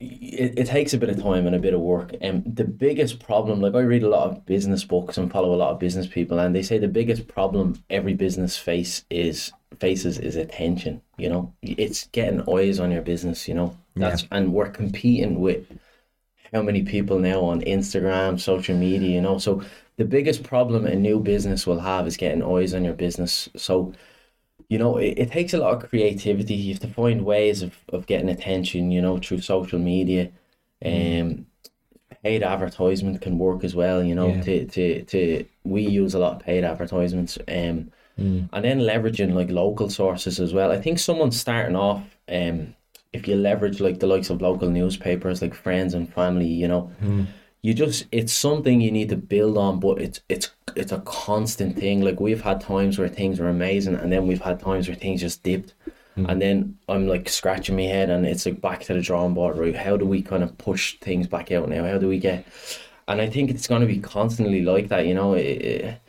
it, 0.00 0.58
it 0.58 0.66
takes 0.66 0.94
a 0.94 0.98
bit 0.98 1.08
of 1.08 1.20
time 1.20 1.46
and 1.46 1.56
a 1.56 1.60
bit 1.60 1.74
of 1.74 1.80
work. 1.80 2.14
And 2.20 2.44
the 2.56 2.64
biggest 2.64 3.18
problem, 3.20 3.60
like 3.60 3.74
I 3.74 3.80
read 3.80 4.04
a 4.04 4.08
lot 4.08 4.30
of 4.30 4.46
business 4.46 4.84
books 4.84 5.18
and 5.18 5.30
follow 5.30 5.54
a 5.54 5.56
lot 5.56 5.72
of 5.72 5.80
business 5.80 6.06
people, 6.06 6.38
and 6.38 6.54
they 6.54 6.62
say 6.62 6.78
the 6.78 6.88
biggest 6.88 7.26
problem 7.26 7.82
every 7.90 8.14
business 8.14 8.56
face 8.56 9.04
is 9.10 9.52
faces 9.80 10.18
is 10.18 10.36
attention. 10.36 11.02
You 11.16 11.28
know, 11.28 11.54
it's 11.62 12.06
getting 12.08 12.48
eyes 12.48 12.78
on 12.78 12.92
your 12.92 13.02
business. 13.02 13.48
You 13.48 13.54
know, 13.54 13.76
that's 13.96 14.26
and 14.30 14.52
we're 14.52 14.70
competing 14.70 15.40
with 15.40 15.66
how 16.52 16.62
many 16.62 16.82
people 16.82 17.18
now 17.18 17.40
on 17.40 17.62
Instagram, 17.62 18.38
social 18.38 18.76
media. 18.76 19.10
You 19.10 19.20
know, 19.20 19.38
so 19.38 19.62
the 19.96 20.04
biggest 20.04 20.44
problem 20.44 20.86
a 20.86 20.94
new 20.94 21.18
business 21.18 21.66
will 21.66 21.80
have 21.80 22.06
is 22.06 22.16
getting 22.16 22.42
eyes 22.42 22.72
on 22.72 22.84
your 22.84 22.94
business. 22.94 23.48
So 23.56 23.92
you 24.68 24.78
know, 24.78 24.96
it, 24.98 25.14
it 25.18 25.30
takes 25.32 25.54
a 25.54 25.58
lot 25.58 25.82
of 25.82 25.88
creativity. 25.88 26.54
You 26.54 26.74
have 26.74 26.80
to 26.82 26.88
find 26.88 27.24
ways 27.24 27.62
of, 27.62 27.74
of 27.90 28.06
getting 28.06 28.28
attention, 28.28 28.90
you 28.90 29.00
know, 29.00 29.18
through 29.18 29.40
social 29.40 29.78
media. 29.78 30.30
Um, 30.84 31.46
paid 32.22 32.42
advertisement 32.42 33.20
can 33.20 33.38
work 33.38 33.64
as 33.64 33.74
well, 33.74 34.02
you 34.02 34.14
know, 34.14 34.34
Yeah. 34.34 34.42
to, 34.42 34.64
to, 34.66 35.02
to, 35.04 35.44
we 35.64 35.82
use 35.82 36.14
a 36.14 36.18
lot 36.18 36.36
of 36.36 36.42
paid 36.42 36.64
advertisements. 36.64 37.38
Um, 37.48 37.90
and 38.52 38.64
then 38.64 38.80
leveraging 38.80 39.32
like 39.34 39.48
local 39.50 39.88
sources 39.88 40.40
as 40.40 40.52
well. 40.52 40.72
I 40.72 40.80
think 40.80 40.98
someone 40.98 41.30
starting 41.30 41.76
off, 41.76 42.02
um, 42.28 42.74
if 43.12 43.28
you 43.28 43.36
leverage 43.36 43.80
like 43.80 44.00
the 44.00 44.06
likes 44.08 44.28
of 44.30 44.42
local 44.42 44.68
newspapers, 44.68 45.40
like 45.40 45.54
friends 45.54 45.94
and 45.94 46.12
family, 46.12 46.46
you 46.48 46.66
know, 46.68 46.90
you 47.62 47.74
just 47.74 48.06
it's 48.12 48.32
something 48.32 48.80
you 48.80 48.90
need 48.90 49.08
to 49.08 49.16
build 49.16 49.58
on 49.58 49.80
but 49.80 50.00
it's 50.00 50.20
it's 50.28 50.50
it's 50.76 50.92
a 50.92 51.00
constant 51.00 51.76
thing. 51.76 52.02
Like 52.02 52.20
we've 52.20 52.42
had 52.42 52.60
times 52.60 52.98
where 52.98 53.08
things 53.08 53.40
were 53.40 53.48
amazing 53.48 53.96
and 53.96 54.12
then 54.12 54.26
we've 54.26 54.40
had 54.40 54.60
times 54.60 54.88
where 54.88 54.96
things 54.96 55.20
just 55.20 55.42
dipped. 55.42 55.74
Hmm. 56.14 56.26
And 56.26 56.42
then 56.42 56.78
i'm 56.88 57.06
like 57.06 57.28
scratching 57.28 57.76
my 57.76 57.82
head 57.82 58.10
and 58.10 58.26
it's 58.26 58.46
like 58.46 58.60
back 58.60 58.80
to 58.84 58.94
the 58.94 59.00
drawing 59.00 59.34
board 59.34 59.56
right 59.56 59.76
how 59.76 59.96
do 59.96 60.04
we 60.04 60.22
kind 60.22 60.42
of 60.42 60.56
push 60.58 60.98
things 61.00 61.26
back 61.26 61.52
out 61.52 61.68
now? 61.68 61.84
How 61.84 61.98
do 61.98 62.08
we 62.08 62.18
get 62.18 62.46
and 63.06 63.20
i 63.20 63.28
think 63.28 63.50
it's 63.50 63.68
going 63.68 63.82
to 63.82 63.86
be 63.86 64.00
constantly 64.00 64.62
like 64.62 64.88
that 64.88 65.06
you 65.06 65.14
know? 65.14 65.34
It, 65.34 65.46
it, 65.46 66.00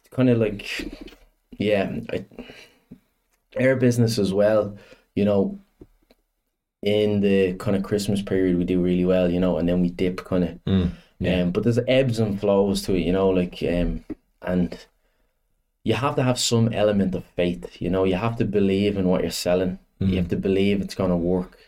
it's 0.00 0.14
kind 0.14 0.30
of 0.30 0.38
like 0.38 1.16
yeah 1.58 1.92
I, 2.10 2.24
air 3.56 3.76
business 3.76 4.18
as 4.18 4.32
well 4.32 4.76
you 5.14 5.24
know 5.24 5.58
in 6.82 7.20
the 7.20 7.54
kind 7.54 7.76
of 7.76 7.82
Christmas 7.82 8.22
period 8.22 8.56
we 8.56 8.64
do 8.64 8.80
really 8.82 9.04
well, 9.04 9.30
you 9.30 9.40
know, 9.40 9.58
and 9.58 9.68
then 9.68 9.80
we 9.82 9.90
dip 9.90 10.24
kind 10.24 10.44
of. 10.44 10.58
Um, 11.22 11.50
but 11.52 11.62
there's 11.64 11.78
ebbs 11.86 12.18
and 12.18 12.40
flows 12.40 12.82
to 12.82 12.94
it, 12.94 13.00
you 13.06 13.12
know, 13.12 13.28
like 13.28 13.62
um, 13.62 14.04
and 14.42 14.86
you 15.84 15.94
have 15.94 16.16
to 16.16 16.22
have 16.22 16.38
some 16.38 16.72
element 16.72 17.14
of 17.14 17.24
faith, 17.36 17.80
you 17.80 17.90
know. 17.90 18.04
You 18.04 18.14
have 18.16 18.36
to 18.36 18.44
believe 18.44 18.96
in 18.96 19.06
what 19.08 19.22
you're 19.22 19.30
selling. 19.30 19.78
You 20.10 20.16
have 20.16 20.28
to 20.28 20.36
believe 20.36 20.80
it's 20.80 20.94
gonna 20.94 21.16
work. 21.16 21.58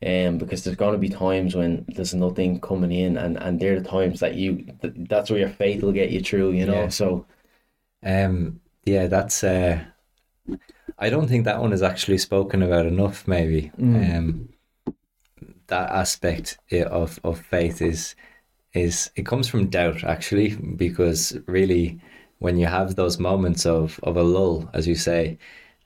Um, 0.00 0.38
because 0.38 0.62
there's 0.62 0.76
gonna 0.76 0.98
be 0.98 1.08
times 1.08 1.56
when 1.56 1.84
there's 1.88 2.14
nothing 2.14 2.60
coming 2.60 2.92
in, 2.92 3.16
and 3.16 3.36
and 3.36 3.58
they're 3.58 3.80
the 3.80 3.88
times 3.88 4.20
that 4.20 4.34
you 4.36 4.64
th- 4.80 4.94
that's 5.08 5.30
where 5.30 5.40
your 5.40 5.48
faith 5.48 5.82
will 5.82 5.92
get 5.92 6.10
you 6.10 6.20
through, 6.20 6.52
you 6.52 6.66
know. 6.66 6.82
Yeah. 6.82 6.88
So 6.88 7.26
Um, 8.04 8.60
yeah, 8.84 9.08
that's. 9.08 9.42
Uh, 9.42 9.84
I 10.98 11.10
don't 11.10 11.28
think 11.28 11.44
that 11.44 11.60
one 11.60 11.72
is 11.72 11.82
actually 11.82 12.18
spoken 12.18 12.62
about 12.62 12.86
enough. 12.86 13.26
Maybe 13.26 13.72
um, 13.94 14.48
that 15.68 15.90
aspect 15.90 16.58
of 16.72 17.18
of 17.24 17.40
faith 17.40 17.82
is 17.82 18.14
is 18.74 19.10
it 19.16 19.26
comes 19.26 19.48
from 19.48 19.68
doubt 19.70 20.04
actually, 20.04 20.56
because 20.56 21.36
really, 21.46 22.00
when 22.40 22.56
you 22.58 22.66
have 22.66 22.96
those 22.96 23.18
moments 23.18 23.66
of 23.66 24.00
of 24.02 24.16
a 24.16 24.22
lull, 24.22 24.70
as 24.74 24.86
you 24.88 24.94
say, 24.94 25.38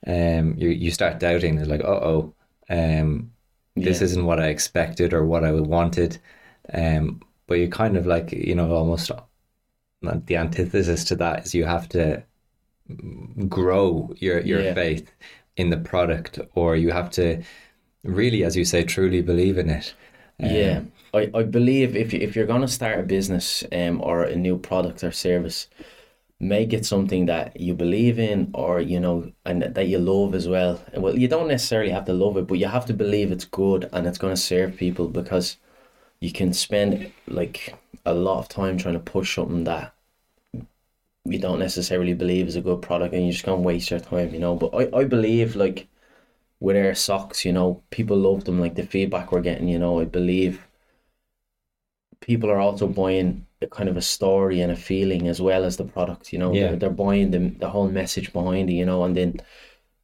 um, 0.07 0.55
you 0.57 0.69
you 0.69 0.91
start 0.91 1.19
doubting. 1.19 1.57
It's 1.59 1.69
like, 1.69 1.81
uh 1.83 1.87
oh, 2.13 2.35
um, 2.69 3.31
this 3.75 4.01
Yeah. 4.01 4.05
isn't 4.05 4.25
what 4.25 4.39
I 4.39 4.47
expected 4.49 5.13
or 5.13 5.25
what 5.25 5.43
I 5.45 5.51
wanted. 5.53 6.19
Um, 6.73 7.21
but 7.47 7.55
you 7.59 7.69
kind 7.69 7.97
of 7.97 8.05
like 8.07 8.31
you 8.31 8.55
know 8.55 8.73
almost 8.75 9.11
the 10.01 10.35
antithesis 10.37 11.03
to 11.05 11.15
that 11.15 11.45
is 11.45 11.55
you 11.55 11.65
have 11.65 11.87
to 11.89 12.23
grow 13.49 14.13
your 14.17 14.39
your 14.41 14.63
Yeah. 14.63 14.73
faith 14.73 15.11
in 15.57 15.69
the 15.69 15.77
product 15.77 16.39
or 16.55 16.75
you 16.75 16.91
have 16.91 17.09
to 17.11 17.43
really 18.03 18.43
as 18.43 18.55
you 18.57 18.65
say 18.65 18.83
truly 18.83 19.21
believe 19.21 19.57
in 19.57 19.69
it 19.69 19.93
Um, 20.39 20.49
Yeah, 20.49 20.81
I, 21.13 21.31
I 21.33 21.43
believe 21.43 21.95
if 21.95 22.13
you, 22.13 22.19
if 22.19 22.35
you're 22.35 22.47
gonna 22.47 22.67
start 22.67 22.99
a 22.99 23.03
business 23.03 23.63
um 23.71 24.01
or 24.01 24.23
a 24.23 24.35
new 24.35 24.57
product 24.57 25.03
or 25.03 25.11
service, 25.11 25.67
make 26.39 26.73
it 26.73 26.85
something 26.85 27.25
that 27.27 27.59
you 27.59 27.73
believe 27.73 28.19
in 28.19 28.51
or 28.53 28.81
you 28.81 28.99
know 28.99 29.31
and 29.45 29.63
that 29.63 29.87
you 29.87 29.99
love 29.99 30.35
as 30.35 30.47
well. 30.47 30.81
Well, 30.97 31.17
you 31.17 31.27
don't 31.27 31.47
necessarily 31.47 31.91
have 31.91 32.05
to 32.05 32.13
love 32.13 32.37
it, 32.37 32.47
but 32.47 32.59
you 32.59 32.67
have 32.67 32.85
to 32.87 32.93
believe 32.93 33.31
it's 33.31 33.45
good 33.45 33.89
and 33.93 34.07
it's 34.07 34.17
gonna 34.19 34.37
serve 34.37 34.77
people 34.77 35.07
because 35.09 35.57
you 36.21 36.31
can 36.31 36.53
spend 36.53 37.13
like 37.27 37.79
a 38.05 38.13
lot 38.13 38.39
of 38.39 38.49
time 38.49 38.77
trying 38.77 38.95
to 38.95 38.99
push 38.99 39.35
something 39.35 39.63
that 39.65 39.93
you 41.25 41.39
don't 41.39 41.59
necessarily 41.59 42.13
believe 42.13 42.47
is 42.47 42.55
a 42.55 42.61
good 42.61 42.81
product 42.81 43.13
and 43.13 43.23
you're 43.23 43.31
just 43.33 43.45
gonna 43.45 43.61
waste 43.61 43.91
your 43.91 43.99
time, 43.99 44.33
you 44.33 44.39
know. 44.39 44.55
But 44.55 44.69
I, 44.73 44.99
I 44.99 45.03
believe 45.05 45.55
like 45.55 45.87
with 46.59 46.77
our 46.77 46.95
socks, 46.95 47.45
you 47.45 47.53
know, 47.53 47.83
people 47.91 48.17
love 48.17 48.45
them. 48.45 48.59
Like 48.61 48.75
the 48.75 48.85
feedback 48.85 49.31
we're 49.31 49.41
getting, 49.41 49.67
you 49.69 49.79
know, 49.79 49.99
I 50.01 50.05
believe 50.05 50.67
people 52.21 52.49
are 52.49 52.59
also 52.59 52.87
buying 52.87 53.45
a 53.61 53.67
kind 53.67 53.89
of 53.89 53.97
a 53.97 54.01
story 54.01 54.61
and 54.61 54.71
a 54.71 54.75
feeling 54.75 55.27
as 55.27 55.41
well 55.41 55.63
as 55.63 55.77
the 55.77 55.85
product. 55.85 56.31
You 56.33 56.39
know, 56.39 56.53
Yeah. 56.53 56.67
they're, 56.69 56.77
they're 56.77 56.89
buying 56.89 57.31
the 57.31 57.39
the 57.59 57.69
whole 57.69 57.89
message 57.89 58.31
behind 58.33 58.69
it. 58.69 58.73
You 58.73 58.85
know, 58.85 59.03
and 59.03 59.15
then 59.15 59.39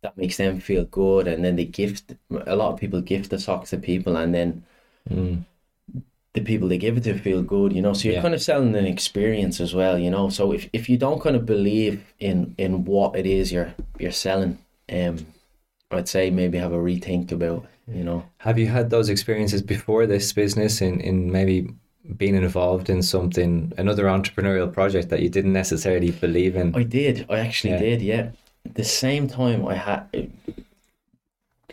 that 0.01 0.17
makes 0.17 0.37
them 0.37 0.59
feel 0.59 0.85
good, 0.85 1.27
and 1.27 1.43
then 1.43 1.55
they 1.55 1.65
gift. 1.65 2.15
A 2.47 2.55
lot 2.55 2.73
of 2.73 2.79
people 2.79 3.01
gift 3.01 3.29
the 3.31 3.39
socks 3.39 3.71
to 3.71 3.77
people, 3.77 4.17
and 4.17 4.33
then 4.33 4.63
Mm. 5.09 5.43
The 6.39 6.45
people 6.45 6.67
they 6.67 6.77
give 6.77 6.97
it 6.97 7.03
to 7.03 7.13
feel 7.17 7.41
good, 7.41 7.73
you 7.73 7.81
know. 7.81 7.93
So 7.93 8.05
you're 8.05 8.15
Yeah. 8.15 8.21
kind 8.21 8.33
of 8.33 8.41
selling 8.41 8.75
an 8.75 8.85
experience 8.85 9.59
as 9.61 9.73
well, 9.73 9.97
you 9.99 10.09
know. 10.09 10.29
So 10.29 10.51
if, 10.51 10.69
if 10.73 10.89
you 10.89 10.97
don't 10.97 11.21
kind 11.21 11.35
of 11.35 11.45
believe 11.45 12.01
in 12.19 12.55
in 12.57 12.85
what 12.85 13.15
it 13.15 13.25
is 13.25 13.51
you're 13.51 13.73
you're 13.99 14.11
selling, 14.27 14.57
um, 14.91 15.15
I'd 15.91 16.07
say 16.07 16.29
maybe 16.29 16.57
have 16.57 16.73
a 16.73 16.77
rethink 16.89 17.31
about, 17.31 17.65
you 17.87 18.03
know. 18.03 18.23
Have 18.39 18.57
you 18.59 18.67
had 18.67 18.89
those 18.89 19.09
experiences 19.09 19.61
before 19.61 20.05
this 20.07 20.33
business 20.33 20.81
in, 20.81 20.99
in 21.01 21.31
maybe 21.31 21.57
being 22.17 22.35
involved 22.35 22.89
in 22.89 23.01
something, 23.03 23.71
another 23.77 24.05
entrepreneurial 24.05 24.71
project 24.71 25.09
that 25.09 25.21
you 25.21 25.29
didn't 25.29 25.53
necessarily 25.53 26.11
believe 26.11 26.55
in? 26.55 26.75
I 26.75 26.83
did, 26.83 27.25
I 27.29 27.39
actually 27.39 27.73
Yeah. 27.73 27.79
did, 27.79 28.01
yeah. 28.01 28.29
The 28.73 28.83
same 28.83 29.27
time 29.27 29.65
I 29.67 29.75
had, 29.75 30.01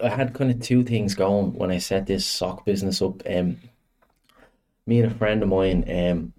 I 0.02 0.08
had 0.08 0.34
kind 0.34 0.50
of 0.50 0.60
two 0.60 0.82
things 0.82 1.14
going 1.14 1.54
when 1.54 1.70
I 1.70 1.78
set 1.78 2.06
this 2.06 2.26
sock 2.26 2.64
business 2.66 3.00
up. 3.00 3.22
Um, 3.28 3.56
me 4.86 5.00
and 5.00 5.10
a 5.10 5.14
friend 5.14 5.42
of 5.42 5.48
mine, 5.48 5.84
um, 5.90 6.32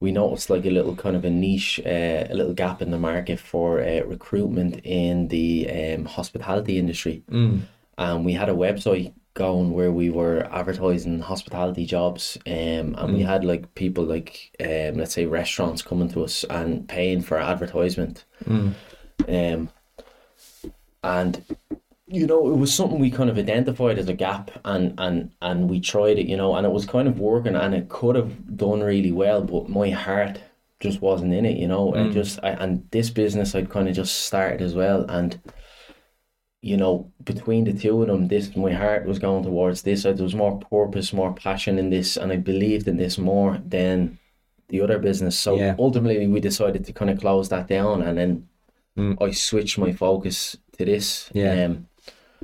we 0.00 0.12
noticed 0.12 0.50
like 0.50 0.64
a 0.64 0.70
little 0.70 0.94
kind 0.94 1.16
of 1.16 1.24
a 1.24 1.30
niche, 1.30 1.80
uh, 1.84 2.26
a 2.30 2.34
little 2.34 2.54
gap 2.54 2.80
in 2.82 2.90
the 2.90 2.98
market 2.98 3.40
for 3.40 3.80
uh, 3.80 4.02
recruitment 4.04 4.80
in 4.84 5.28
the 5.28 5.68
um, 5.70 6.04
hospitality 6.04 6.78
industry. 6.78 7.24
Mm. 7.30 7.62
And 7.96 8.24
we 8.24 8.34
had 8.34 8.48
a 8.48 8.54
website 8.54 9.12
going 9.34 9.72
where 9.72 9.90
we 9.90 10.10
were 10.10 10.48
advertising 10.52 11.20
hospitality 11.20 11.84
jobs. 11.84 12.38
Um, 12.46 12.94
and 12.98 13.14
we 13.14 13.22
had 13.22 13.44
like 13.44 13.74
people 13.74 14.04
like, 14.04 14.56
um, 14.60 14.98
let's 14.98 15.14
say 15.14 15.26
restaurants 15.26 15.82
coming 15.82 16.08
to 16.10 16.24
us 16.24 16.44
and 16.44 16.88
paying 16.88 17.22
for 17.22 17.38
advertisement. 17.38 18.24
Mm. 18.44 18.74
Um, 19.28 19.70
and 21.02 21.44
you 22.10 22.26
know, 22.26 22.48
it 22.50 22.56
was 22.56 22.72
something 22.72 22.98
we 22.98 23.10
kind 23.10 23.28
of 23.30 23.36
identified 23.38 23.98
as 23.98 24.08
a 24.08 24.14
gap, 24.14 24.50
and 24.64 24.94
and 24.98 25.30
and 25.42 25.68
we 25.68 25.80
tried 25.80 26.18
it, 26.18 26.26
you 26.26 26.36
know, 26.36 26.54
and 26.54 26.66
it 26.66 26.72
was 26.72 26.86
kind 26.86 27.06
of 27.08 27.20
working, 27.20 27.54
and 27.54 27.74
it 27.74 27.88
could 27.88 28.16
have 28.16 28.56
done 28.56 28.80
really 28.80 29.12
well, 29.12 29.42
but 29.42 29.68
my 29.68 29.90
heart 29.90 30.40
just 30.80 31.02
wasn't 31.02 31.34
in 31.34 31.44
it, 31.44 31.56
you 31.58 31.68
know. 31.68 31.92
And 31.92 32.12
just 32.12 32.38
I, 32.42 32.50
and 32.50 32.86
this 32.92 33.10
business 33.10 33.54
I'd 33.54 33.70
kind 33.70 33.88
of 33.88 33.94
just 33.94 34.22
started 34.22 34.62
as 34.62 34.74
well, 34.74 35.04
and 35.08 35.38
you 36.62 36.76
know, 36.76 37.12
between 37.24 37.64
the 37.64 37.72
two 37.72 38.00
of 38.02 38.08
them, 38.08 38.28
this 38.28 38.56
my 38.56 38.72
heart 38.72 39.06
was 39.06 39.18
going 39.18 39.44
towards 39.44 39.82
this. 39.82 40.02
There 40.04 40.14
was 40.14 40.34
more 40.34 40.58
purpose, 40.58 41.12
more 41.12 41.32
passion 41.34 41.78
in 41.78 41.90
this, 41.90 42.16
and 42.16 42.32
I 42.32 42.36
believed 42.36 42.88
in 42.88 42.96
this 42.96 43.18
more 43.18 43.60
than 43.64 44.18
the 44.68 44.80
other 44.80 44.98
business. 44.98 45.38
So 45.38 45.56
Yeah. 45.56 45.74
ultimately, 45.78 46.26
we 46.26 46.40
decided 46.40 46.84
to 46.86 46.92
kind 46.92 47.10
of 47.10 47.20
close 47.20 47.48
that 47.50 47.68
down, 47.68 48.02
and 48.02 48.16
then 48.18 48.48
Mm. 48.96 49.16
I 49.22 49.30
switched 49.30 49.78
my 49.78 49.92
focus 49.92 50.56
to 50.76 50.84
this. 50.84 51.30
Yeah. 51.32 51.66
Um, 51.66 51.86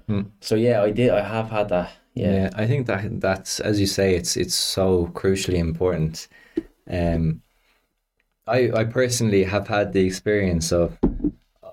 Mm. 0.09 0.31
So 0.41 0.55
yeah, 0.55 0.83
I 0.83 0.91
did. 0.91 1.11
I 1.11 1.23
have 1.23 1.51
had 1.51 1.69
that. 1.71 1.93
Yeah. 2.15 2.33
Yeah. 2.33 2.51
I 2.55 2.67
think 2.67 2.87
that 2.87 3.21
that's 3.21 3.61
as 3.61 3.81
you 3.81 3.87
say, 3.87 4.15
it's 4.15 4.37
it's 4.37 4.55
so 4.55 5.09
crucially 5.15 5.59
important. 5.59 6.29
Um, 6.91 7.43
I 8.47 8.71
I 8.75 8.85
personally 8.85 9.45
have 9.45 9.69
had 9.69 9.93
the 9.93 10.05
experience 10.07 10.73
of 10.73 10.99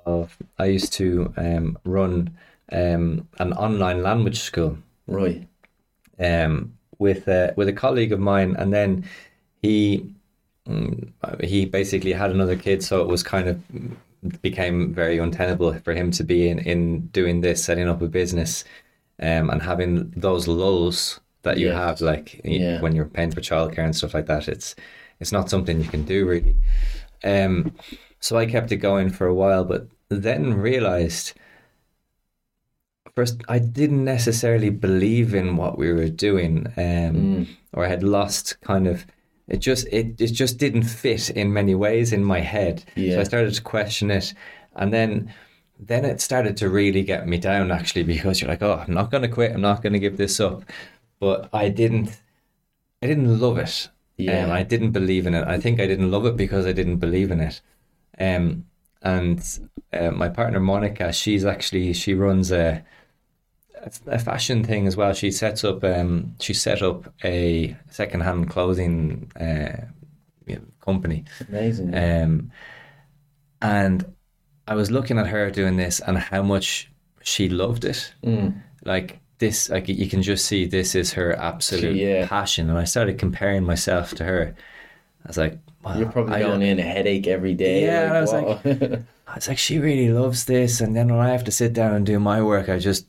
of 0.05 0.37
I 0.59 0.65
used 0.65 0.93
to 0.93 1.33
um 1.37 1.77
run 1.85 2.37
um 2.71 3.27
an 3.39 3.53
online 3.53 4.01
language 4.03 4.39
school. 4.39 4.77
Right. 5.07 5.45
um, 6.19 6.77
with 6.99 7.27
uh, 7.27 7.51
with 7.57 7.67
a 7.67 7.73
colleague 7.73 8.11
of 8.13 8.19
mine, 8.19 8.55
and 8.57 8.73
then 8.73 9.05
he 9.61 10.13
mm, 10.67 11.11
he 11.43 11.65
basically 11.65 12.13
had 12.13 12.31
another 12.31 12.55
kid, 12.55 12.83
so 12.83 13.01
it 13.01 13.07
was 13.07 13.23
kind 13.23 13.47
of 13.49 13.61
became 14.41 14.93
very 14.93 15.17
untenable 15.17 15.73
for 15.83 15.93
him 15.93 16.11
to 16.11 16.23
be 16.23 16.47
in 16.49 16.59
in 16.59 17.07
doing 17.07 17.41
this, 17.41 17.63
setting 17.63 17.87
up 17.87 18.01
a 18.01 18.07
business, 18.07 18.63
um, 19.19 19.49
and 19.49 19.61
having 19.61 20.11
those 20.15 20.47
lulls 20.47 21.19
that 21.43 21.57
you 21.57 21.67
Yeah. 21.67 21.79
have, 21.87 22.01
like 22.01 22.39
Yeah. 22.43 22.81
when 22.81 22.95
you're 22.95 23.05
paying 23.05 23.31
for 23.31 23.41
childcare 23.41 23.85
and 23.85 23.95
stuff 23.95 24.13
like 24.13 24.27
that. 24.27 24.47
It's 24.47 24.75
it's 25.19 25.31
not 25.31 25.49
something 25.49 25.79
you 25.79 25.89
can 25.89 26.03
do 26.03 26.27
really. 26.27 26.55
Um, 27.23 27.73
so 28.19 28.37
I 28.37 28.45
kept 28.45 28.71
it 28.71 28.77
going 28.77 29.09
for 29.09 29.27
a 29.27 29.33
while, 29.35 29.63
but 29.65 29.87
then 30.09 30.53
realized 30.53 31.33
first 33.15 33.41
I 33.49 33.59
didn't 33.59 34.03
necessarily 34.05 34.69
believe 34.69 35.33
in 35.33 35.57
what 35.57 35.77
we 35.77 35.91
were 35.91 36.09
doing, 36.09 36.67
um, 36.77 37.47
or 37.73 37.85
I 37.85 37.89
had 37.89 38.03
lost 38.03 38.59
kind 38.61 38.87
of. 38.87 39.05
It 39.51 39.59
just 39.59 39.85
it, 39.91 40.19
it 40.21 40.27
just 40.27 40.57
didn't 40.57 40.83
fit 40.83 41.29
in 41.29 41.51
many 41.51 41.75
ways 41.75 42.13
in 42.13 42.23
my 42.23 42.39
head. 42.39 42.85
So 43.15 43.19
I 43.19 43.23
started 43.23 43.53
to 43.53 43.61
question 43.61 44.09
it, 44.09 44.33
and 44.77 44.93
then 44.93 45.33
then 45.77 46.05
it 46.05 46.21
started 46.21 46.55
to 46.57 46.69
really 46.69 47.03
get 47.03 47.27
me 47.27 47.37
down 47.37 47.69
actually 47.69 48.03
because 48.03 48.39
you're 48.39 48.49
like, 48.49 48.61
oh, 48.61 48.81
I'm 48.87 48.93
not 48.93 49.11
going 49.11 49.23
to 49.23 49.27
quit. 49.27 49.51
I'm 49.51 49.61
not 49.61 49.83
going 49.83 49.91
to 49.91 49.99
give 49.99 50.15
this 50.15 50.39
up. 50.39 50.63
But 51.19 51.49
I 51.51 51.67
didn't. 51.67 52.21
I 53.03 53.07
didn't 53.07 53.39
love 53.39 53.57
it. 53.57 53.89
Yeah. 54.17 54.45
Um, 54.45 54.51
I 54.51 54.63
didn't 54.63 54.91
believe 54.91 55.27
in 55.27 55.33
it. 55.33 55.45
I 55.45 55.59
think 55.59 55.81
I 55.81 55.87
didn't 55.87 56.11
love 56.11 56.25
it 56.25 56.37
because 56.37 56.65
I 56.65 56.71
didn't 56.71 56.97
believe 56.97 57.29
in 57.29 57.41
it. 57.41 57.59
Um, 58.17 58.65
and 59.01 59.43
uh, 59.91 60.11
my 60.11 60.29
partner 60.29 60.61
Monica, 60.61 61.11
she's 61.11 61.43
actually 61.43 61.91
she 61.91 62.13
runs 62.13 62.53
a 62.53 62.85
a 64.07 64.19
fashion 64.19 64.63
thing 64.63 64.87
as 64.87 64.95
well. 64.97 65.13
She 65.13 65.31
sets 65.31 65.63
up 65.63 65.83
um 65.83 66.35
she 66.39 66.53
set 66.53 66.81
up 66.81 67.13
a 67.23 67.75
secondhand 67.89 68.49
clothing 68.49 69.31
uh 69.39 69.85
company. 70.81 71.23
Amazing. 71.47 71.93
Um, 71.95 72.51
and 73.61 74.03
I 74.67 74.75
was 74.75 74.89
looking 74.91 75.17
at 75.19 75.27
her 75.27 75.51
doing 75.51 75.77
this 75.77 75.99
and 75.99 76.17
how 76.17 76.41
much 76.41 76.91
she 77.21 77.49
loved 77.49 77.85
it. 77.85 78.13
Mm. 78.23 78.61
Like 78.83 79.19
this, 79.37 79.69
like 79.69 79.87
you 79.87 80.09
can 80.09 80.21
just 80.23 80.45
see 80.45 80.65
this 80.65 80.95
is 80.95 81.13
her 81.13 81.35
absolute 81.37 81.95
Yeah. 81.95 82.27
passion. 82.27 82.69
And 82.69 82.77
I 82.79 82.85
started 82.85 83.19
comparing 83.19 83.63
myself 83.63 84.13
to 84.15 84.23
her. 84.23 84.55
I 85.23 85.27
was 85.27 85.37
like, 85.37 85.59
wow, 85.83 85.97
You're 85.99 86.11
probably 86.11 86.35
I- 86.35 86.41
going 86.41 86.63
in 86.63 86.79
a 86.79 86.83
headache 86.83 87.27
every 87.27 87.53
day. 87.53 87.83
Yeah, 87.85 88.05
and 88.07 88.17
I 88.17 88.21
was 88.21 88.33
what? 88.33 88.65
I 89.27 89.35
was 89.35 89.47
like, 89.47 89.59
she 89.59 89.77
really 89.77 90.09
loves 90.11 90.43
this, 90.45 90.81
and 90.81 90.93
then 90.95 91.07
when 91.07 91.19
I 91.25 91.29
have 91.29 91.43
to 91.45 91.51
sit 91.51 91.71
down 91.73 91.93
and 91.93 92.05
do 92.05 92.19
my 92.19 92.41
work, 92.41 92.67
I 92.67 92.79
just, 92.79 93.05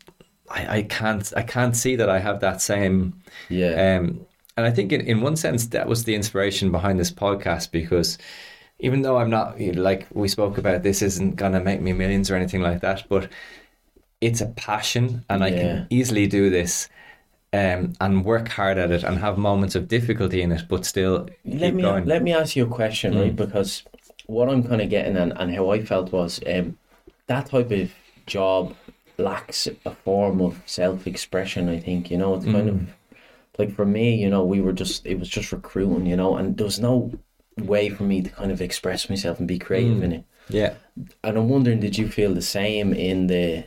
I, 0.52 0.78
I 0.78 0.82
can't, 0.82 1.32
I 1.36 1.42
can't 1.42 1.76
see 1.76 1.96
that 1.96 2.08
I 2.08 2.18
have 2.18 2.40
that 2.40 2.60
same. 2.60 3.14
yeah. 3.48 3.96
Um, 3.98 4.26
and 4.56 4.66
I 4.66 4.70
think 4.70 4.92
in, 4.92 5.00
in 5.02 5.22
one 5.22 5.36
sense 5.36 5.66
that 5.68 5.88
was 5.88 6.04
the 6.04 6.14
inspiration 6.14 6.70
behind 6.70 7.00
this 7.00 7.10
podcast 7.10 7.70
because 7.70 8.18
even 8.80 9.02
though 9.02 9.16
I'm 9.16 9.30
not 9.30 9.58
like 9.60 10.06
we 10.12 10.28
spoke 10.28 10.58
about, 10.58 10.82
this 10.82 11.00
isn't 11.02 11.36
gonna 11.36 11.60
make 11.60 11.80
me 11.80 11.92
millions 11.92 12.30
or 12.30 12.36
anything 12.36 12.60
like 12.62 12.80
that, 12.82 13.04
but 13.08 13.30
it's 14.20 14.40
a 14.40 14.46
passion, 14.46 15.24
and 15.30 15.42
I 15.42 15.48
Yeah. 15.48 15.58
can 15.60 15.86
easily 15.90 16.26
do 16.26 16.50
this. 16.50 16.88
Um, 17.54 17.92
and 18.00 18.24
work 18.24 18.48
hard 18.48 18.78
at 18.78 18.90
it 18.90 19.04
and 19.04 19.18
have 19.18 19.36
moments 19.36 19.74
of 19.74 19.86
difficulty 19.86 20.40
in 20.40 20.52
it, 20.52 20.62
but 20.68 20.86
still 20.86 21.28
let 21.44 21.60
keep 21.60 21.74
me 21.74 21.82
going. 21.82 22.04
Mm. 22.04 22.08
let 22.08 22.22
me 22.22 22.32
ask 22.32 22.56
you 22.56 22.64
a 22.64 22.74
question, 22.80 23.14
right? 23.14 23.36
Because 23.36 23.82
what 24.26 24.48
I'm 24.48 24.62
kind 24.64 24.80
of 24.80 24.88
getting 24.88 25.18
and, 25.18 25.34
and 25.36 25.54
how 25.54 25.70
I 25.70 25.84
felt 25.84 26.12
was 26.12 26.40
um, 26.46 26.78
that 27.26 27.46
type 27.46 27.70
of 27.70 27.92
job 28.26 28.74
lacks 29.18 29.68
a 29.84 29.94
form 29.94 30.40
of 30.40 30.62
self 30.66 31.06
expression. 31.06 31.68
I 31.68 31.78
think 31.80 32.10
you 32.10 32.18
know 32.18 32.34
it's 32.34 32.46
kind 32.46 32.68
Mm. 32.68 32.68
of 32.68 32.94
like 33.58 33.72
for 33.74 33.84
me, 33.86 34.16
you 34.16 34.30
know, 34.30 34.44
we 34.44 34.60
were 34.60 34.72
just 34.72 35.06
it 35.06 35.18
was 35.18 35.28
just 35.28 35.52
recruiting, 35.52 36.06
you 36.06 36.16
know, 36.16 36.36
and 36.36 36.56
there 36.56 36.66
was 36.66 36.80
no 36.80 37.12
way 37.58 37.90
for 37.90 38.04
me 38.04 38.22
to 38.22 38.30
kind 38.30 38.50
of 38.52 38.60
express 38.62 39.10
myself 39.10 39.38
and 39.38 39.48
be 39.48 39.58
creative 39.58 39.98
Mm. 39.98 40.04
in 40.04 40.12
it. 40.12 40.24
yeah, 40.48 40.74
And 41.24 41.36
I'm 41.38 41.48
wondering, 41.48 41.80
did 41.80 41.98
you 41.98 42.08
feel 42.08 42.34
the 42.34 42.42
same 42.42 42.92
in 42.92 43.26
the? 43.28 43.64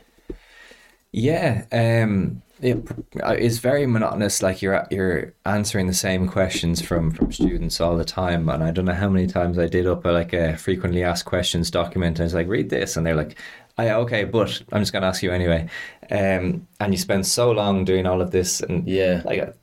Yeah, 1.12 1.64
um, 1.72 2.42
it's 2.60 3.58
very 3.58 3.86
monotonous. 3.86 4.42
Like 4.42 4.60
you're 4.60 4.86
you're 4.90 5.34
answering 5.44 5.86
the 5.86 5.94
same 5.94 6.28
questions 6.28 6.82
from 6.82 7.10
from 7.10 7.32
students 7.32 7.80
all 7.80 7.96
the 7.96 8.04
time, 8.04 8.48
and 8.48 8.62
I 8.62 8.70
don't 8.70 8.84
know 8.84 8.92
how 8.92 9.08
many 9.08 9.26
times 9.26 9.58
I 9.58 9.66
did 9.66 9.86
up 9.86 10.04
a, 10.04 10.08
like 10.10 10.32
a 10.32 10.56
frequently 10.56 11.02
asked 11.02 11.24
questions 11.24 11.70
document. 11.70 12.18
And 12.18 12.24
I 12.24 12.26
was 12.26 12.34
like, 12.34 12.48
read 12.48 12.70
this, 12.70 12.96
and 12.96 13.06
they're 13.06 13.14
like, 13.14 13.36
"Oh, 13.78 13.84
yeah, 13.84 13.98
okay, 13.98 14.24
but 14.24 14.62
I'm 14.72 14.82
just 14.82 14.92
gonna 14.92 15.06
ask 15.06 15.22
you 15.22 15.32
anyway." 15.32 15.68
Um, 16.10 16.66
and 16.80 16.92
you 16.92 16.98
spend 16.98 17.26
so 17.26 17.50
long 17.50 17.84
doing 17.84 18.06
all 18.06 18.20
of 18.20 18.30
this, 18.30 18.60
and 18.60 18.86
Yeah. 18.88 19.22
like 19.24 19.54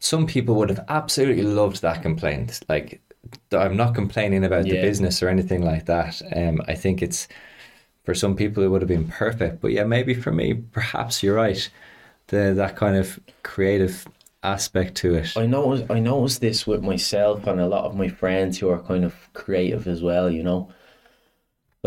some 0.00 0.26
people 0.26 0.54
would 0.56 0.70
have 0.70 0.84
absolutely 0.88 1.42
loved 1.42 1.82
that 1.82 2.02
complaint. 2.02 2.60
Like, 2.68 3.00
I'm 3.52 3.76
not 3.76 3.94
complaining 3.94 4.44
about 4.44 4.64
the 4.64 4.76
business 4.76 5.22
or 5.22 5.28
anything 5.28 5.62
like 5.62 5.86
that. 5.86 6.22
Um, 6.34 6.62
I 6.68 6.74
think 6.74 7.02
it's 7.02 7.28
for 8.04 8.14
some 8.14 8.36
people 8.36 8.62
it 8.62 8.68
would 8.68 8.82
have 8.82 8.88
been 8.88 9.08
perfect, 9.08 9.60
but 9.60 9.72
yeah, 9.72 9.84
maybe 9.84 10.14
for 10.14 10.32
me, 10.32 10.54
perhaps 10.54 11.22
you're 11.22 11.36
right. 11.36 11.68
The 12.28 12.52
that 12.56 12.76
kind 12.76 12.96
of 12.96 13.18
creative 13.42 14.06
aspect 14.42 14.94
to 14.96 15.14
it. 15.14 15.36
I 15.36 15.46
know 15.46 15.84
I 15.90 15.98
noticed 15.98 16.40
this 16.40 16.66
with 16.66 16.82
myself 16.82 17.46
and 17.46 17.60
a 17.60 17.66
lot 17.66 17.84
of 17.84 17.96
my 17.96 18.08
friends 18.08 18.58
who 18.58 18.68
are 18.70 18.78
kind 18.80 19.04
of 19.04 19.14
creative 19.34 19.86
as 19.88 20.02
well, 20.02 20.30
you 20.30 20.42
know. 20.42 20.68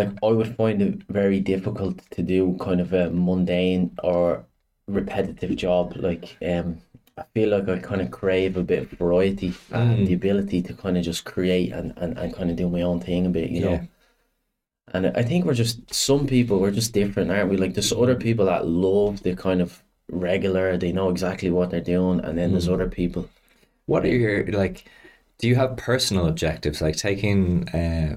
Like 0.05 0.17
I 0.23 0.27
would 0.27 0.55
find 0.55 0.81
it 0.81 1.03
very 1.09 1.39
difficult 1.39 1.99
to 2.11 2.23
do 2.23 2.57
kind 2.59 2.81
of 2.81 2.93
a 2.93 3.09
mundane 3.11 3.95
or 4.03 4.45
repetitive 4.87 5.55
job. 5.55 5.95
Like 5.97 6.37
um, 6.45 6.81
I 7.17 7.23
feel 7.33 7.49
like 7.49 7.67
I 7.69 7.79
kind 7.79 8.01
of 8.01 8.11
crave 8.11 8.57
a 8.57 8.63
bit 8.63 8.83
of 8.83 8.91
variety 8.99 9.61
and 9.71 10.07
the 10.07 10.13
ability 10.13 10.61
to 10.63 10.73
kind 10.73 10.97
of 10.97 11.03
just 11.03 11.25
create 11.25 11.71
and, 11.73 11.93
and, 11.97 12.17
and 12.17 12.33
kind 12.33 12.49
of 12.49 12.55
do 12.57 12.69
my 12.69 12.81
own 12.81 12.99
thing 13.01 13.25
a 13.25 13.29
bit, 13.29 13.49
you 13.51 13.61
Yeah. 13.61 13.67
know. 13.77 13.87
And 14.93 15.07
I 15.07 15.23
think 15.23 15.45
we're 15.45 15.53
just 15.53 15.93
some 15.93 16.27
people 16.27 16.59
we're 16.59 16.71
just 16.71 16.93
different, 16.93 17.31
aren't 17.31 17.49
we? 17.49 17.57
Like 17.57 17.73
there's 17.73 17.93
other 17.93 18.15
people 18.15 18.45
that 18.45 18.67
love 18.67 19.23
the 19.23 19.35
kind 19.35 19.61
of 19.61 19.83
regular, 20.09 20.77
they 20.77 20.91
know 20.91 21.09
exactly 21.09 21.49
what 21.49 21.69
they're 21.69 21.79
doing, 21.81 22.19
and 22.19 22.37
then 22.37 22.51
there's 22.51 22.67
other 22.67 22.89
people. 22.89 23.29
What 23.87 24.05
are 24.05 24.09
your 24.09 24.45
like? 24.51 24.85
Do 25.41 25.47
you 25.47 25.55
have 25.55 25.75
personal 25.75 26.27
objectives, 26.27 26.81
like 26.81 26.95
taking, 26.95 27.67
uh, 27.69 28.15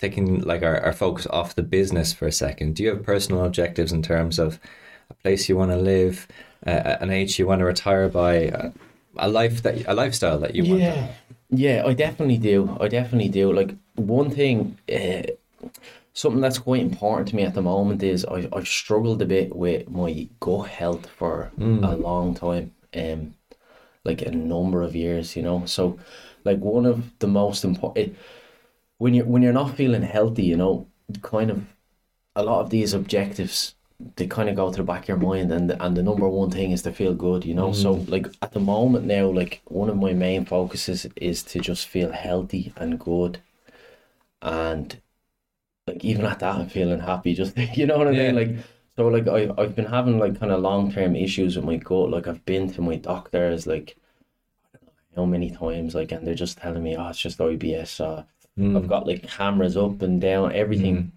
taking 0.00 0.40
like 0.40 0.64
our, 0.64 0.80
our 0.80 0.92
focus 0.92 1.24
off 1.30 1.54
the 1.54 1.62
business 1.62 2.12
for 2.12 2.26
a 2.26 2.32
second? 2.32 2.74
Do 2.74 2.82
you 2.82 2.88
have 2.88 3.04
personal 3.04 3.44
objectives 3.44 3.92
in 3.92 4.02
terms 4.02 4.40
of 4.40 4.58
a 5.08 5.14
place 5.14 5.48
you 5.48 5.56
want 5.56 5.70
to 5.70 5.76
live, 5.76 6.26
uh, 6.66 6.96
an 7.00 7.10
age 7.10 7.38
you 7.38 7.46
want 7.46 7.60
to 7.60 7.64
retire 7.64 8.08
by, 8.08 8.34
a, 8.34 8.72
a 9.18 9.28
life 9.28 9.62
that 9.62 9.86
a 9.86 9.94
lifestyle 9.94 10.40
that 10.40 10.56
you 10.56 10.64
want? 10.64 10.80
Yeah, 10.80 11.06
yeah, 11.50 11.84
I 11.86 11.92
definitely 11.92 12.38
do. 12.38 12.76
I 12.80 12.88
definitely 12.88 13.28
do. 13.28 13.52
Like 13.52 13.76
one 13.94 14.28
thing, 14.28 14.76
uh, 14.92 15.22
something 16.12 16.40
that's 16.40 16.58
quite 16.58 16.82
important 16.82 17.28
to 17.28 17.36
me 17.36 17.44
at 17.44 17.54
the 17.54 17.62
moment 17.62 18.02
is 18.02 18.24
I 18.24 18.48
I've 18.52 18.66
struggled 18.66 19.22
a 19.22 19.26
bit 19.26 19.54
with 19.54 19.88
my 19.88 20.26
gut 20.40 20.70
health 20.70 21.06
for 21.06 21.52
a 21.60 21.96
long 21.96 22.34
time. 22.34 22.72
Um, 22.96 23.34
like 24.04 24.22
a 24.22 24.30
number 24.30 24.82
of 24.82 24.96
years, 24.96 25.36
you 25.36 25.42
know. 25.42 25.64
So, 25.66 25.98
like 26.44 26.58
one 26.58 26.86
of 26.86 27.18
the 27.18 27.26
most 27.28 27.64
important 27.64 28.16
when 28.98 29.14
you're 29.14 29.26
when 29.26 29.42
you're 29.42 29.52
not 29.52 29.76
feeling 29.76 30.02
healthy, 30.02 30.44
you 30.44 30.56
know, 30.56 30.88
kind 31.22 31.50
of 31.50 31.66
a 32.36 32.44
lot 32.44 32.60
of 32.62 32.70
these 32.70 32.94
objectives 32.94 33.74
they 34.16 34.26
kind 34.26 34.48
of 34.48 34.56
go 34.56 34.70
to 34.70 34.78
the 34.78 34.82
back 34.84 35.02
of 35.04 35.08
your 35.08 35.16
mind 35.18 35.52
and 35.52 35.70
and 35.72 35.96
the 35.96 36.02
number 36.02 36.28
one 36.28 36.50
thing 36.50 36.72
is 36.72 36.82
to 36.82 36.92
feel 36.92 37.14
good 37.14 37.44
you 37.44 37.54
know? 37.54 37.72
So 37.72 37.94
mm. 37.94 38.08
like 38.08 38.28
at 38.42 38.52
the 38.52 38.60
moment 38.60 39.06
now 39.06 39.28
like 39.30 39.62
one 39.66 39.90
of 39.90 39.96
my 39.96 40.12
main 40.12 40.44
focuses 40.44 41.06
is 41.16 41.42
to 41.44 41.60
just 41.60 41.88
feel 41.88 42.12
healthy 42.12 42.72
and 42.76 42.98
good 43.00 43.40
and 44.40 45.00
like 45.86 46.04
even 46.04 46.26
at 46.26 46.40
that 46.40 46.56
I'm 46.56 46.68
feeling 46.68 47.00
happy 47.00 47.34
just 47.36 47.56
you 47.58 47.86
know 47.86 47.98
what 47.98 48.08
I 48.08 48.12
Yeah. 48.12 48.14
mean 48.14 48.36
like 48.36 48.56
so 48.96 49.08
like 49.08 49.28
I, 49.28 49.50
I've 49.58 49.76
been 49.76 49.86
having 49.86 50.18
like 50.18 50.38
kind 50.38 50.52
of 50.52 50.60
long-term 50.62 51.16
issues 51.16 51.56
with 51.56 51.64
my 51.66 51.76
gut 51.76 52.10
like 52.10 52.28
I've 52.28 52.44
been 52.46 52.72
to 52.74 52.82
my 52.82 52.96
doctors 52.96 53.66
like 53.66 53.96
know 55.16 55.24
how 55.24 55.30
many 55.30 55.50
times 55.50 55.94
like 55.94 56.12
and 56.12 56.26
they're 56.26 56.34
just 56.34 56.58
telling 56.58 56.82
me 56.82 56.96
oh 56.96 57.08
it's 57.08 57.18
just 57.18 57.38
IBS 57.38 58.00
uh, 58.00 58.22
I've 58.76 58.88
got 58.88 59.06
like 59.06 59.22
cameras 59.26 59.76
up 59.78 60.02
and 60.02 60.20
down 60.20 60.52
everything. 60.52 61.12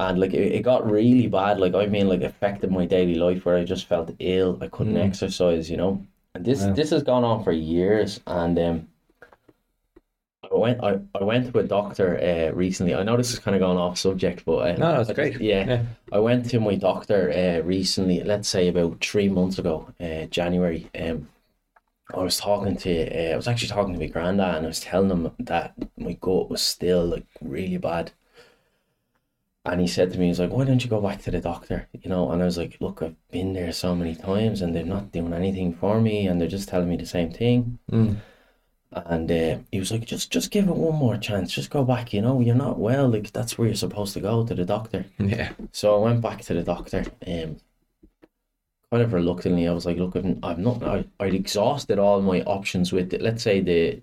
And 0.00 0.20
like 0.20 0.32
it, 0.32 0.52
it 0.52 0.62
got 0.62 0.88
really 0.88 1.26
bad 1.26 1.58
like 1.58 1.74
I 1.74 1.86
mean 1.86 2.08
like 2.08 2.22
affected 2.22 2.70
my 2.70 2.86
daily 2.86 3.16
life 3.16 3.44
where 3.44 3.56
I 3.56 3.64
just 3.64 3.86
felt 3.86 4.14
ill 4.20 4.56
I 4.60 4.68
couldn't 4.68 4.96
exercise 4.96 5.68
you 5.70 5.76
know? 5.76 6.06
And 6.34 6.44
this 6.44 6.62
this 6.76 6.90
has 6.90 7.02
gone 7.02 7.24
on 7.24 7.42
for 7.42 7.50
years 7.52 8.20
and 8.26 8.58
um 8.58 8.88
I 10.50 10.54
went 10.56 10.82
I, 10.82 11.00
I 11.20 11.24
went 11.24 11.52
to 11.52 11.58
a 11.58 11.64
doctor 11.64 12.16
uh, 12.18 12.54
recently. 12.54 12.94
I 12.94 13.02
know 13.02 13.16
this 13.16 13.32
is 13.32 13.38
kind 13.38 13.54
of 13.54 13.60
going 13.60 13.76
off 13.76 13.98
subject 13.98 14.44
but 14.46 14.58
uh, 14.58 14.72
No, 14.76 14.98
just- 14.98 15.14
great. 15.14 15.40
yeah, 15.40 15.66
Yeah. 15.66 15.82
I 16.12 16.20
went 16.20 16.48
to 16.50 16.60
my 16.60 16.76
doctor 16.76 17.30
uh, 17.32 17.66
recently 17.66 18.22
let's 18.22 18.48
say 18.48 18.68
about 18.68 19.04
three 19.04 19.28
months 19.28 19.58
ago 19.58 19.88
uh, 20.00 20.26
January 20.26 20.88
um 20.98 21.28
I 22.14 22.18
was 22.18 22.38
talking 22.38 22.76
to 22.76 23.30
uh, 23.30 23.32
I 23.34 23.36
was 23.36 23.48
actually 23.48 23.68
talking 23.68 23.94
to 23.94 24.00
my 24.00 24.06
granddad 24.06 24.56
and 24.56 24.66
I 24.66 24.68
was 24.68 24.80
telling 24.80 25.10
him 25.10 25.30
that 25.40 25.74
my 25.96 26.12
gut 26.14 26.50
was 26.50 26.62
still 26.62 27.04
like 27.04 27.26
really 27.40 27.76
bad 27.78 28.12
and 29.64 29.80
he 29.80 29.86
said 29.86 30.12
to 30.12 30.18
me, 30.18 30.28
he's 30.28 30.40
like, 30.40 30.50
why 30.50 30.64
don't 30.64 30.82
you 30.82 30.90
go 30.90 31.00
back 31.00 31.20
to 31.22 31.30
the 31.30 31.40
doctor? 31.40 31.88
You 31.92 32.08
know, 32.10 32.30
and 32.30 32.40
I 32.42 32.46
was 32.46 32.56
like, 32.56 32.78
look, 32.80 33.02
I've 33.02 33.16
been 33.30 33.52
there 33.52 33.72
so 33.72 33.94
many 33.94 34.14
times 34.14 34.62
and 34.62 34.74
they're 34.74 34.84
not 34.84 35.12
doing 35.12 35.32
anything 35.32 35.74
for 35.74 36.00
me 36.00 36.26
and 36.26 36.40
they're 36.40 36.48
just 36.48 36.68
telling 36.68 36.88
me 36.88 36.96
the 36.96 37.06
same 37.06 37.32
thing. 37.32 37.78
And 38.92 39.30
uh, 39.30 39.58
he 39.70 39.78
was 39.78 39.92
like, 39.92 40.06
just 40.06 40.30
just 40.30 40.50
give 40.50 40.68
it 40.68 40.74
one 40.74 40.94
more 40.94 41.18
chance. 41.18 41.52
Just 41.52 41.70
go 41.70 41.84
back, 41.84 42.14
you 42.14 42.22
know, 42.22 42.40
you're 42.40 42.54
not 42.54 42.78
well. 42.78 43.08
Like, 43.08 43.32
that's 43.32 43.58
where 43.58 43.68
you're 43.68 43.74
supposed 43.76 44.14
to 44.14 44.20
go, 44.20 44.46
to 44.46 44.54
the 44.54 44.64
doctor. 44.64 45.04
Yeah. 45.18 45.52
So 45.72 45.94
I 45.96 46.04
went 46.04 46.22
back 46.22 46.40
to 46.42 46.54
the 46.54 46.62
doctor. 46.62 47.04
Um, 47.26 47.58
kind 48.90 49.02
of 49.02 49.12
reluctantly, 49.12 49.68
I 49.68 49.72
was 49.72 49.86
like, 49.86 49.98
look, 49.98 50.14
I'm, 50.16 50.38
I've 50.42 50.58
not, 50.58 50.82
I, 50.82 51.04
I'd 51.20 51.34
exhausted 51.34 51.98
all 51.98 52.20
my 52.22 52.42
options 52.42 52.92
with, 52.92 53.12
it. 53.14 53.20
let's 53.22 53.42
say, 53.42 53.60
the 53.60 54.00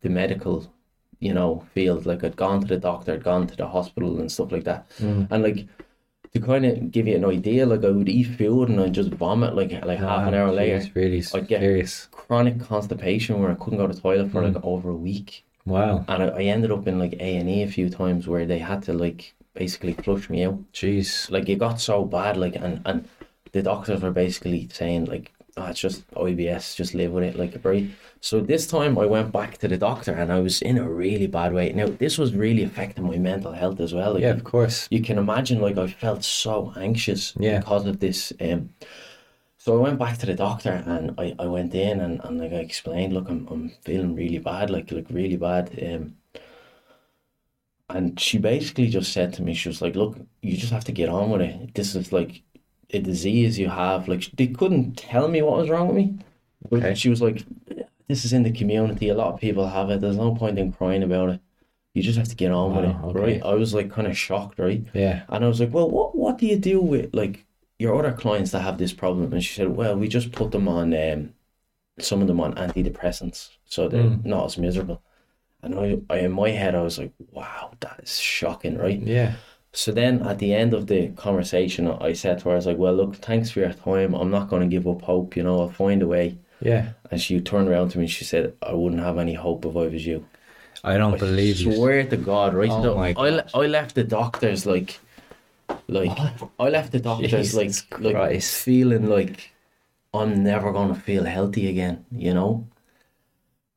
the 0.00 0.08
medical, 0.08 0.72
you 1.20 1.32
know, 1.34 1.64
field. 1.74 2.06
Like, 2.06 2.24
I'd 2.24 2.36
gone 2.36 2.60
to 2.62 2.66
the 2.66 2.78
doctor, 2.78 3.12
I'd 3.12 3.22
gone 3.24 3.46
to 3.46 3.56
the 3.56 3.66
hospital 3.68 4.18
and 4.20 4.30
stuff 4.32 4.50
like 4.52 4.64
that. 4.64 4.86
And 4.98 5.42
like, 5.42 5.66
to 6.32 6.40
kind 6.40 6.64
of 6.64 6.90
give 6.90 7.06
you 7.06 7.16
an 7.16 7.24
idea, 7.26 7.66
like, 7.66 7.84
I 7.84 7.90
would 7.90 8.08
eat 8.08 8.24
food 8.38 8.70
and 8.70 8.80
I'd 8.80 8.94
just 8.94 9.10
vomit 9.10 9.54
like 9.54 9.72
like 9.84 9.98
half 9.98 10.26
an 10.26 10.34
Ah, 10.34 10.38
hour 10.38 10.52
later. 10.52 10.78
geez, 10.80 10.96
really 10.96 11.22
I'd 11.34 11.46
get 11.46 11.60
serious. 11.60 12.08
chronic 12.10 12.58
constipation 12.60 13.38
where 13.40 13.50
I 13.50 13.54
couldn't 13.54 13.78
go 13.78 13.86
to 13.86 13.92
the 13.94 14.00
toilet 14.00 14.30
for 14.32 14.42
like 14.48 14.64
over 14.64 14.88
a 14.90 14.96
week. 14.96 15.44
Wow. 15.66 16.04
And 16.08 16.22
I, 16.22 16.26
I 16.28 16.42
ended 16.44 16.72
up 16.72 16.88
in 16.88 16.98
like 16.98 17.12
A 17.20 17.36
and 17.36 17.50
E 17.50 17.62
a 17.62 17.68
few 17.68 17.90
times 17.90 18.26
where 18.26 18.46
they 18.46 18.58
had 18.58 18.82
to 18.84 18.94
like 18.94 19.34
basically 19.54 19.92
flush 19.92 20.30
me 20.30 20.42
out. 20.44 20.58
Jeez. 20.72 21.30
Like 21.30 21.48
it 21.50 21.58
got 21.58 21.80
so 21.80 22.04
bad, 22.04 22.38
like 22.38 22.56
and 22.56 22.80
and 22.86 23.06
the 23.52 23.62
doctors 23.62 24.02
were 24.02 24.10
basically 24.10 24.68
saying 24.72 25.04
like, 25.06 25.32
oh, 25.56 25.66
it's 25.66 25.80
just 25.80 26.10
IBS, 26.12 26.74
just 26.76 26.94
live 26.94 27.12
with 27.12 27.24
it, 27.24 27.36
like 27.36 27.54
right. 27.64 27.90
So 28.20 28.40
this 28.40 28.66
time 28.66 28.96
I 28.98 29.06
went 29.06 29.32
back 29.32 29.58
to 29.58 29.68
the 29.68 29.76
doctor 29.76 30.12
and 30.12 30.32
I 30.32 30.40
was 30.40 30.62
in 30.62 30.78
a 30.78 30.88
really 30.88 31.26
bad 31.26 31.52
way. 31.52 31.72
Now 31.72 31.86
this 31.88 32.16
was 32.18 32.34
really 32.34 32.62
affecting 32.62 33.04
my 33.06 33.18
mental 33.18 33.52
health 33.52 33.80
as 33.80 33.92
well. 33.92 34.14
Like, 34.14 34.22
Yeah, 34.22 34.30
of 34.30 34.44
course. 34.44 34.86
you 34.90 35.02
can 35.02 35.18
imagine 35.18 35.60
like 35.60 35.76
I 35.78 35.86
felt 35.88 36.24
so 36.24 36.72
anxious 36.76 37.34
Yeah. 37.38 37.58
because 37.58 37.86
of 37.86 37.98
this. 38.00 38.32
Um, 38.40 38.70
so 39.58 39.76
I 39.76 39.80
went 39.80 39.98
back 39.98 40.18
to 40.18 40.26
the 40.26 40.34
doctor 40.34 40.82
and 40.86 41.14
I, 41.18 41.34
I 41.38 41.46
went 41.46 41.74
in 41.74 42.00
and, 42.00 42.20
and 42.24 42.38
like 42.40 42.52
I 42.52 42.56
explained, 42.56 43.12
look, 43.12 43.28
I'm 43.28 43.46
I'm 43.48 43.70
feeling 43.84 44.14
really 44.14 44.38
bad, 44.38 44.70
like 44.70 44.90
like 44.90 45.06
really 45.10 45.36
bad. 45.36 45.70
Um, 45.84 46.16
and 47.88 48.18
she 48.18 48.38
basically 48.38 48.88
just 48.88 49.12
said 49.12 49.32
to 49.34 49.42
me, 49.42 49.54
she 49.54 49.68
was 49.68 49.82
like, 49.82 49.94
look, 49.96 50.16
you 50.40 50.56
just 50.56 50.72
have 50.72 50.84
to 50.84 50.92
get 50.92 51.08
on 51.08 51.30
with 51.30 51.42
it. 51.42 51.74
This 51.74 51.94
is 51.94 52.12
like 52.12 52.42
a 52.92 53.00
disease 53.00 53.58
you 53.58 53.68
have. 53.68 54.08
Like 54.08 54.30
they 54.36 54.46
couldn't 54.48 54.96
tell 54.96 55.28
me 55.28 55.42
what 55.42 55.58
was 55.58 55.70
wrong 55.70 55.88
with 55.88 55.96
me, 55.96 56.18
but 56.70 56.78
Okay. 56.80 56.94
she 56.94 57.08
was 57.08 57.20
like, 57.22 57.42
this 58.08 58.24
is 58.24 58.32
in 58.32 58.42
the 58.42 58.52
community. 58.52 59.08
A 59.08 59.14
lot 59.14 59.32
of 59.34 59.40
people 59.40 59.66
have 59.68 59.90
it. 59.90 60.00
There's 60.00 60.16
no 60.16 60.34
point 60.34 60.58
in 60.58 60.72
crying 60.72 61.02
about 61.02 61.30
it. 61.30 61.40
You 61.94 62.02
just 62.02 62.18
have 62.18 62.28
to 62.28 62.34
get 62.36 62.52
on 62.52 62.74
with 62.74 62.84
it, 62.86 62.96
okay. 63.04 63.20
right? 63.20 63.42
I 63.44 63.54
was 63.54 63.74
like 63.74 63.90
kind 63.90 64.06
of 64.06 64.16
shocked, 64.16 64.58
right? 64.58 64.82
Yeah. 64.94 65.22
And 65.28 65.44
I 65.44 65.48
was 65.48 65.60
like, 65.60 65.72
well, 65.74 65.90
what 65.90 66.16
what 66.16 66.38
do 66.38 66.46
you 66.46 66.56
do 66.58 66.80
with 66.80 67.14
like 67.14 67.44
your 67.78 67.98
other 67.98 68.12
clients 68.12 68.50
that 68.52 68.60
have 68.62 68.78
this 68.78 68.92
problem? 68.94 69.32
And 69.32 69.44
she 69.44 69.54
said, 69.54 69.76
well, 69.76 69.96
we 69.96 70.08
just 70.08 70.32
put 70.32 70.52
them 70.52 70.68
on 70.68 70.94
um, 70.94 71.34
some 71.98 72.22
of 72.22 72.28
them 72.28 72.40
on 72.40 72.54
antidepressants, 72.54 73.50
so 73.66 73.88
they're 73.88 74.04
Mm. 74.04 74.24
not 74.24 74.46
as 74.46 74.56
miserable. 74.58 75.02
And 75.62 75.78
I, 75.78 75.98
I, 76.10 76.18
in 76.20 76.32
my 76.32 76.48
head, 76.50 76.74
I 76.74 76.80
was 76.82 76.98
like, 76.98 77.12
wow, 77.30 77.72
that 77.80 78.00
is 78.02 78.18
shocking, 78.18 78.76
right? 78.78 78.98
Yeah. 79.00 79.34
So 79.74 79.90
then 79.90 80.26
at 80.26 80.38
the 80.38 80.52
end 80.54 80.74
of 80.74 80.86
the 80.86 81.08
conversation, 81.10 81.88
I 81.88 82.12
said 82.12 82.40
to 82.40 82.44
her, 82.44 82.52
I 82.52 82.56
was 82.56 82.66
like, 82.66 82.76
well, 82.76 82.94
look, 82.94 83.16
thanks 83.16 83.50
for 83.50 83.60
your 83.60 83.72
time. 83.72 84.14
I'm 84.14 84.30
not 84.30 84.48
going 84.48 84.62
to 84.62 84.68
give 84.68 84.86
up 84.86 85.02
hope. 85.02 85.34
You 85.34 85.44
know, 85.44 85.60
I'll 85.60 85.70
find 85.70 86.02
a 86.02 86.06
way. 86.06 86.36
Yeah. 86.60 86.90
And 87.10 87.20
she 87.20 87.40
turned 87.40 87.68
around 87.68 87.90
to 87.90 87.98
me 87.98 88.04
and 88.04 88.10
she 88.10 88.24
said, 88.24 88.54
I 88.62 88.74
wouldn't 88.74 89.00
have 89.00 89.18
any 89.18 89.34
hope 89.34 89.64
if 89.64 89.74
I 89.74 89.86
was 89.88 90.06
you. 90.06 90.26
I 90.84 90.96
don't 90.98 91.18
believe 91.18 91.58
you. 91.60 91.74
Swear 91.74 92.04
to 92.04 92.16
God, 92.16 92.54
right? 92.54 92.70
Oh 92.70 92.96
my 92.96 93.14
I, 93.16 93.30
le- 93.30 93.46
I 93.54 93.66
left 93.66 93.94
the 93.94 94.04
doctors 94.04 94.66
like, 94.66 94.98
like 95.88 96.18
I 96.58 96.68
left 96.68 96.92
the 96.92 97.00
doctors 97.00 97.30
Jesus 97.30 97.54
like, 97.90 98.00
like 98.00 98.14
Christ. 98.14 98.62
feeling 98.62 99.08
like 99.08 99.52
I'm 100.12 100.42
never 100.42 100.72
gonna 100.72 100.94
feel 100.94 101.24
healthy 101.24 101.68
again, 101.68 102.04
you 102.10 102.34
know. 102.34 102.66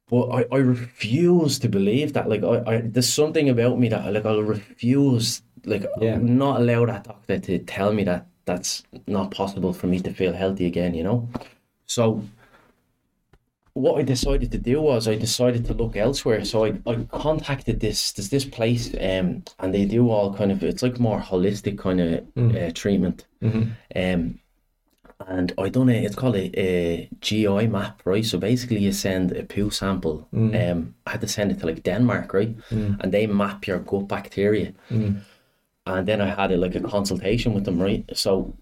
But 0.09 0.29
I, 0.29 0.45
I 0.51 0.57
refuse 0.57 1.59
to 1.59 1.69
believe 1.69 2.13
that. 2.13 2.27
Like 2.27 2.43
I, 2.43 2.63
I 2.65 2.81
there's 2.81 3.11
something 3.11 3.49
about 3.49 3.79
me 3.79 3.89
that 3.89 4.01
I 4.01 4.09
like 4.09 4.25
I'll 4.25 4.41
refuse 4.41 5.41
like 5.65 5.85
Yeah. 6.01 6.17
Not 6.17 6.61
allow 6.61 6.85
that 6.85 7.03
doctor 7.03 7.39
to 7.39 7.59
tell 7.59 7.93
me 7.93 8.03
that 8.05 8.25
that's 8.45 8.83
not 9.07 9.31
possible 9.31 9.73
for 9.73 9.87
me 9.87 9.99
to 9.99 10.13
feel 10.13 10.33
healthy 10.33 10.65
again, 10.67 10.93
you 10.93 11.03
know. 11.03 11.27
So 11.87 12.21
what 13.73 13.99
I 13.99 14.03
decided 14.03 14.51
to 14.51 14.57
do 14.57 14.81
was 14.81 15.07
I 15.07 15.15
decided 15.15 15.65
to 15.65 15.73
look 15.73 15.95
elsewhere. 15.97 16.45
So 16.45 16.65
I, 16.65 16.73
I 16.87 16.95
contacted 17.11 17.79
this 17.79 18.11
there's 18.13 18.29
this 18.29 18.45
place 18.45 18.93
um 19.01 19.43
and 19.59 19.73
they 19.73 19.85
do 19.85 20.09
all 20.09 20.33
kind 20.33 20.51
of 20.51 20.63
it's 20.63 20.83
like 20.83 20.99
more 20.99 21.19
holistic 21.19 21.77
kind 21.77 21.99
of 22.01 22.23
uh, 22.55 22.71
treatment. 22.73 23.25
Um 23.95 24.39
and 25.27 25.53
I 25.57 25.69
done 25.69 25.89
it. 25.89 26.03
It's 26.03 26.15
called 26.15 26.35
a, 26.35 26.51
a 26.59 27.09
GI 27.21 27.67
map, 27.67 28.01
right? 28.05 28.25
So 28.25 28.37
basically, 28.37 28.79
you 28.79 28.91
send 28.91 29.31
a 29.31 29.43
poo 29.43 29.69
sample. 29.71 30.27
Um, 30.55 30.95
I 31.07 31.11
had 31.11 31.21
to 31.21 31.27
send 31.27 31.51
it 31.51 31.59
to 31.59 31.65
like 31.65 31.83
Denmark, 31.83 32.33
right? 32.33 32.53
And 32.99 33.11
they 33.13 33.25
map 33.25 33.65
your 33.65 33.79
gut 33.79 34.07
bacteria. 34.09 34.73
And 35.87 36.07
then 36.07 36.21
I 36.21 36.27
had 36.27 36.51
a, 36.51 36.57
like 36.57 36.75
a 36.75 36.81
consultation 36.81 37.53
with 37.53 37.65
them, 37.65 37.81
right? 37.81 38.05
So 38.15 38.55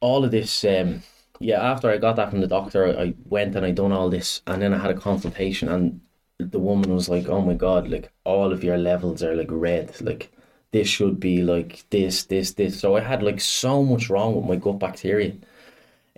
all 0.00 0.24
of 0.24 0.30
this, 0.30 0.64
um, 0.64 1.02
yeah. 1.40 1.60
After 1.60 1.90
I 1.90 1.98
got 1.98 2.16
that 2.16 2.30
from 2.30 2.40
the 2.40 2.46
doctor, 2.46 2.98
I 2.98 3.14
went 3.24 3.54
and 3.56 3.64
I 3.66 3.70
done 3.72 3.92
all 3.92 4.10
this, 4.10 4.42
and 4.46 4.60
then 4.62 4.72
I 4.74 4.78
had 4.78 4.90
a 4.90 5.00
consultation, 5.00 5.68
and 5.68 6.00
the 6.38 6.58
woman 6.58 6.92
was 6.94 7.08
like, 7.08 7.28
"Oh 7.28 7.40
my 7.42 7.54
god, 7.54 7.88
like 7.88 8.10
all 8.24 8.52
of 8.52 8.64
your 8.64 8.78
levels 8.78 9.22
are 9.22 9.34
like 9.36 9.48
red, 9.50 10.00
like 10.00 10.32
this 10.72 10.88
should 10.88 11.20
be 11.20 11.42
like 11.42 11.84
this, 11.90 12.24
this, 12.24 12.52
this. 12.54 12.78
So 12.80 12.96
I 12.96 13.00
had 13.00 13.22
like 13.22 13.40
so 13.40 13.82
much 13.82 14.10
wrong 14.10 14.36
with 14.36 14.44
my 14.46 14.56
gut 14.56 14.78
bacteria. 14.78 15.34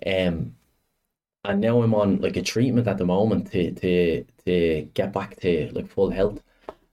Um, 0.05 0.55
and 1.45 1.61
now 1.61 1.81
I'm 1.83 1.95
on 1.95 2.19
like 2.21 2.37
a 2.37 2.41
treatment 2.41 2.87
at 2.87 2.97
the 2.97 3.05
moment 3.05 3.51
to 3.51 3.71
to 3.73 4.23
to 4.45 4.83
get 4.93 5.13
back 5.13 5.37
to 5.41 5.71
like 5.73 5.87
full 5.89 6.09
health, 6.11 6.41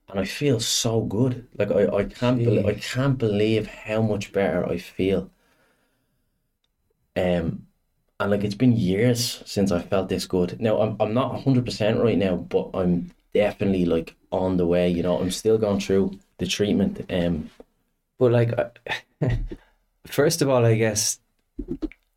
and 0.09 0.19
I 0.19 0.25
feel 0.25 0.59
so 0.61 1.03
good. 1.03 1.49
Like 1.59 1.71
I, 1.71 1.87
I 1.89 2.05
can't 2.05 2.39
believe 2.43 2.67
I 2.67 2.75
can't 2.75 3.19
believe 3.19 3.67
how 3.69 4.03
much 4.03 4.33
better 4.33 4.67
I 4.69 4.79
feel. 4.79 5.31
Um, 7.17 7.67
and 8.21 8.31
like 8.31 8.45
it's 8.45 8.55
been 8.55 8.73
years 8.77 9.43
since 9.47 9.73
I 9.73 9.83
felt 9.83 10.09
this 10.09 10.27
good. 10.27 10.61
Now 10.61 10.81
I'm 10.81 10.97
I'm 11.01 11.15
not 11.15 11.43
hundred 11.43 11.65
percent 11.65 12.01
right 12.01 12.17
now, 12.19 12.37
but 12.37 12.71
I'm 12.75 13.13
definitely 13.35 13.85
like 13.85 14.17
on 14.33 14.57
the 14.57 14.67
way. 14.67 14.89
You 14.91 15.03
know, 15.03 15.19
I'm 15.21 15.31
still 15.31 15.59
going 15.59 15.81
through 15.81 16.19
the 16.39 16.47
treatment. 16.47 17.05
Um, 17.11 17.51
But 18.19 18.33
like, 18.33 18.53
first 20.07 20.43
of 20.43 20.49
all, 20.49 20.65
I 20.65 20.77
guess 20.77 21.21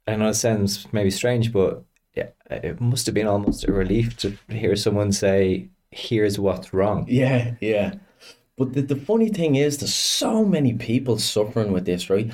I 0.07 0.15
know 0.15 0.29
it 0.29 0.33
sounds 0.35 0.91
maybe 0.93 1.11
strange, 1.11 1.51
but 1.53 1.83
yeah, 2.15 2.29
it 2.49 2.81
must 2.81 3.05
have 3.05 3.15
been 3.15 3.27
almost 3.27 3.63
a 3.67 3.71
relief 3.71 4.17
to 4.17 4.37
hear 4.49 4.75
someone 4.75 5.11
say, 5.11 5.69
"Here's 5.91 6.39
what's 6.39 6.73
wrong." 6.73 7.05
Yeah, 7.09 7.55
yeah. 7.61 7.95
But 8.57 8.73
the, 8.73 8.81
the 8.81 8.95
funny 8.95 9.29
thing 9.29 9.55
is 9.55 9.77
there's 9.77 9.93
so 9.93 10.43
many 10.43 10.73
people 10.73 11.17
suffering 11.17 11.71
with 11.71 11.85
this, 11.85 12.09
right? 12.09 12.31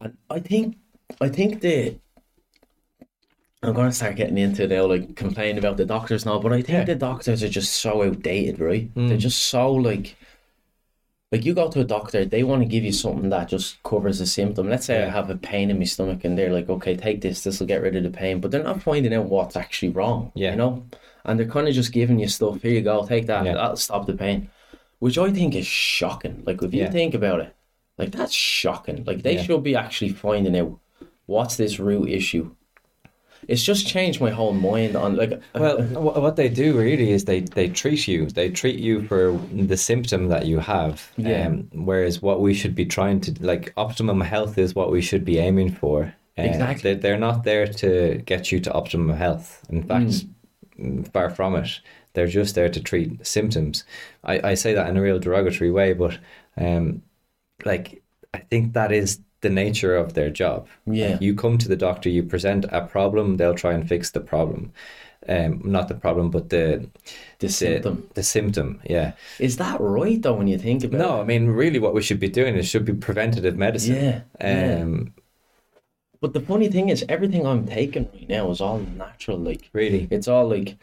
And 0.00 0.16
I 0.30 0.40
think 0.40 0.76
I 1.20 1.28
think 1.28 1.60
the 1.60 1.98
I'm 3.62 3.72
gonna 3.74 3.92
start 3.92 4.16
getting 4.16 4.38
into 4.38 4.66
now 4.68 4.86
like 4.86 5.16
complaining 5.16 5.58
about 5.58 5.76
the 5.76 5.84
doctors 5.84 6.24
now, 6.24 6.38
but 6.38 6.52
I 6.52 6.62
think 6.62 6.68
Yeah. 6.78 6.84
the 6.84 6.94
doctors 6.94 7.42
are 7.42 7.48
just 7.48 7.74
so 7.74 8.02
outdated, 8.02 8.60
right? 8.60 8.88
Hmm. 8.94 9.08
They're 9.08 9.16
just 9.18 9.44
so 9.46 9.72
like 9.72 10.16
like 11.32 11.44
you 11.44 11.52
go 11.54 11.68
to 11.68 11.80
a 11.80 11.84
doctor, 11.84 12.24
they 12.24 12.42
want 12.42 12.62
to 12.62 12.66
give 12.68 12.84
you 12.84 12.92
something 12.92 13.28
that 13.30 13.48
just 13.48 13.82
covers 13.82 14.18
a 14.20 14.26
symptom. 14.26 14.70
Let's 14.70 14.86
say 14.86 15.02
I 15.04 15.10
have 15.10 15.28
a 15.28 15.36
pain 15.36 15.70
in 15.70 15.78
my 15.78 15.84
stomach 15.84 16.24
and 16.24 16.38
they're 16.38 16.52
like, 16.52 16.70
okay, 16.70 16.96
take 16.96 17.20
this, 17.20 17.44
this 17.44 17.60
will 17.60 17.66
get 17.66 17.82
rid 17.82 17.96
of 17.96 18.02
the 18.04 18.10
pain. 18.10 18.40
But 18.40 18.50
they're 18.50 18.62
not 18.62 18.82
finding 18.82 19.12
out 19.12 19.26
what's 19.26 19.54
actually 19.54 19.90
wrong. 19.90 20.32
Yeah. 20.34 20.52
You 20.52 20.56
know? 20.56 20.86
And 21.24 21.38
they're 21.38 21.46
kind 21.48 21.68
of 21.68 21.74
just 21.74 21.92
giving 21.92 22.18
you 22.18 22.28
stuff. 22.28 22.62
Here 22.62 22.72
you 22.72 22.80
go, 22.82 23.04
take 23.06 23.26
that. 23.26 23.44
Yeah. 23.44 23.54
That'll 23.54 23.76
stop 23.76 24.06
the 24.06 24.14
pain. 24.14 24.50
Which 24.98 25.18
I 25.18 25.30
think 25.30 25.54
is 25.54 25.66
shocking. 25.66 26.42
Like 26.46 26.62
if 26.62 26.72
you 26.74 26.82
Yeah. 26.82 26.90
think 26.90 27.14
about 27.14 27.40
it, 27.40 27.54
like 27.98 28.10
that's 28.12 28.32
shocking. 28.34 29.04
Like 29.04 29.22
they 29.22 29.34
Yeah. 29.36 29.42
should 29.42 29.62
be 29.62 29.76
actually 29.76 30.10
finding 30.12 30.56
out 30.58 30.78
what's 31.26 31.56
this 31.56 31.78
root 31.78 32.08
issue. 32.08 32.50
It's 33.46 33.62
just 33.62 33.86
changed 33.86 34.20
my 34.20 34.30
whole 34.30 34.52
mind 34.52 34.96
on 34.96 35.14
like 35.16 35.40
Well, 35.54 35.80
what 35.82 36.36
they 36.36 36.48
do 36.48 36.76
really 36.76 37.12
is 37.12 37.24
they, 37.24 37.40
they 37.40 37.68
treat 37.68 38.08
you. 38.08 38.26
They 38.26 38.50
treat 38.50 38.78
you 38.80 39.02
for 39.06 39.38
the 39.52 39.76
symptom 39.76 40.28
that 40.28 40.46
you 40.46 40.58
have. 40.58 41.10
Yeah. 41.16 41.46
Um, 41.46 41.68
whereas 41.72 42.20
what 42.20 42.40
we 42.40 42.52
should 42.52 42.74
be 42.74 42.84
trying 42.84 43.20
to 43.22 43.34
like 43.40 43.72
optimum 43.76 44.20
health 44.20 44.58
is 44.58 44.74
what 44.74 44.90
we 44.90 45.00
should 45.00 45.24
be 45.24 45.38
aiming 45.38 45.72
for. 45.72 46.12
Uh, 46.36 46.42
Exactly. 46.42 46.94
They, 46.94 47.00
they're 47.00 47.18
not 47.18 47.44
there 47.44 47.66
to 47.66 48.20
get 48.26 48.50
you 48.52 48.58
to 48.60 48.72
optimum 48.72 49.16
health. 49.16 49.64
In 49.70 49.82
fact, 49.84 50.06
mm, 50.06 50.28
far 51.12 51.30
from 51.30 51.56
it. 51.56 51.80
They're 52.14 52.26
just 52.26 52.54
there 52.54 52.68
to 52.68 52.80
treat 52.82 53.26
symptoms. 53.26 53.84
I, 54.24 54.50
I 54.50 54.54
say 54.54 54.74
that 54.74 54.88
in 54.88 54.96
a 54.96 55.02
real 55.02 55.18
derogatory 55.18 55.70
way, 55.70 55.92
but 55.92 56.18
um, 56.56 57.02
like 57.64 58.02
I 58.34 58.38
think 58.38 58.74
that 58.74 58.92
is 58.92 59.20
the 59.40 59.50
nature 59.50 59.96
of 59.96 60.14
their 60.14 60.30
job. 60.30 60.68
Yeah. 60.86 61.12
Like, 61.12 61.22
you 61.22 61.34
come 61.34 61.58
to 61.58 61.68
the 61.68 61.76
doctor, 61.76 62.08
you 62.08 62.22
present 62.24 62.64
a 62.70 62.86
problem, 62.86 63.36
they'll 63.36 63.54
try 63.54 63.72
and 63.72 63.88
fix 63.88 64.10
the 64.10 64.20
problem. 64.20 64.72
Um, 65.28 65.60
not 65.64 65.88
the 65.88 65.94
problem, 65.94 66.30
but 66.30 66.48
the 66.48 66.88
the 67.38 67.48
symptom. 67.48 68.08
The 68.14 68.22
symptom, 68.22 68.80
yeah. 68.84 69.12
Is 69.38 69.56
that 69.58 69.80
right 69.80 70.20
though 70.22 70.34
when 70.34 70.48
you 70.48 70.58
think 70.58 70.84
about 70.84 70.98
No, 70.98 71.18
it? 71.18 71.22
I 71.22 71.24
mean, 71.24 71.48
really, 71.48 71.78
what 71.78 71.94
we 71.94 72.02
should 72.02 72.20
be 72.20 72.28
doing 72.28 72.56
is 72.56 72.68
should 72.68 72.84
be 72.84 72.94
preventative 72.94 73.56
medicine. 73.56 73.96
Yeah, 73.96 74.20
yeah. 74.40 74.84
But 76.20 76.32
the 76.32 76.40
funny 76.40 76.68
thing 76.68 76.88
is 76.90 77.04
everything 77.08 77.46
I'm 77.46 77.66
taking 77.66 78.08
right 78.12 78.28
now 78.28 78.50
is 78.50 78.60
all 78.60 78.78
natural. 78.80 79.38
Like 79.38 79.72
really. 79.72 80.08
it's 80.10 80.28
all 80.28 80.48
like 80.48 80.76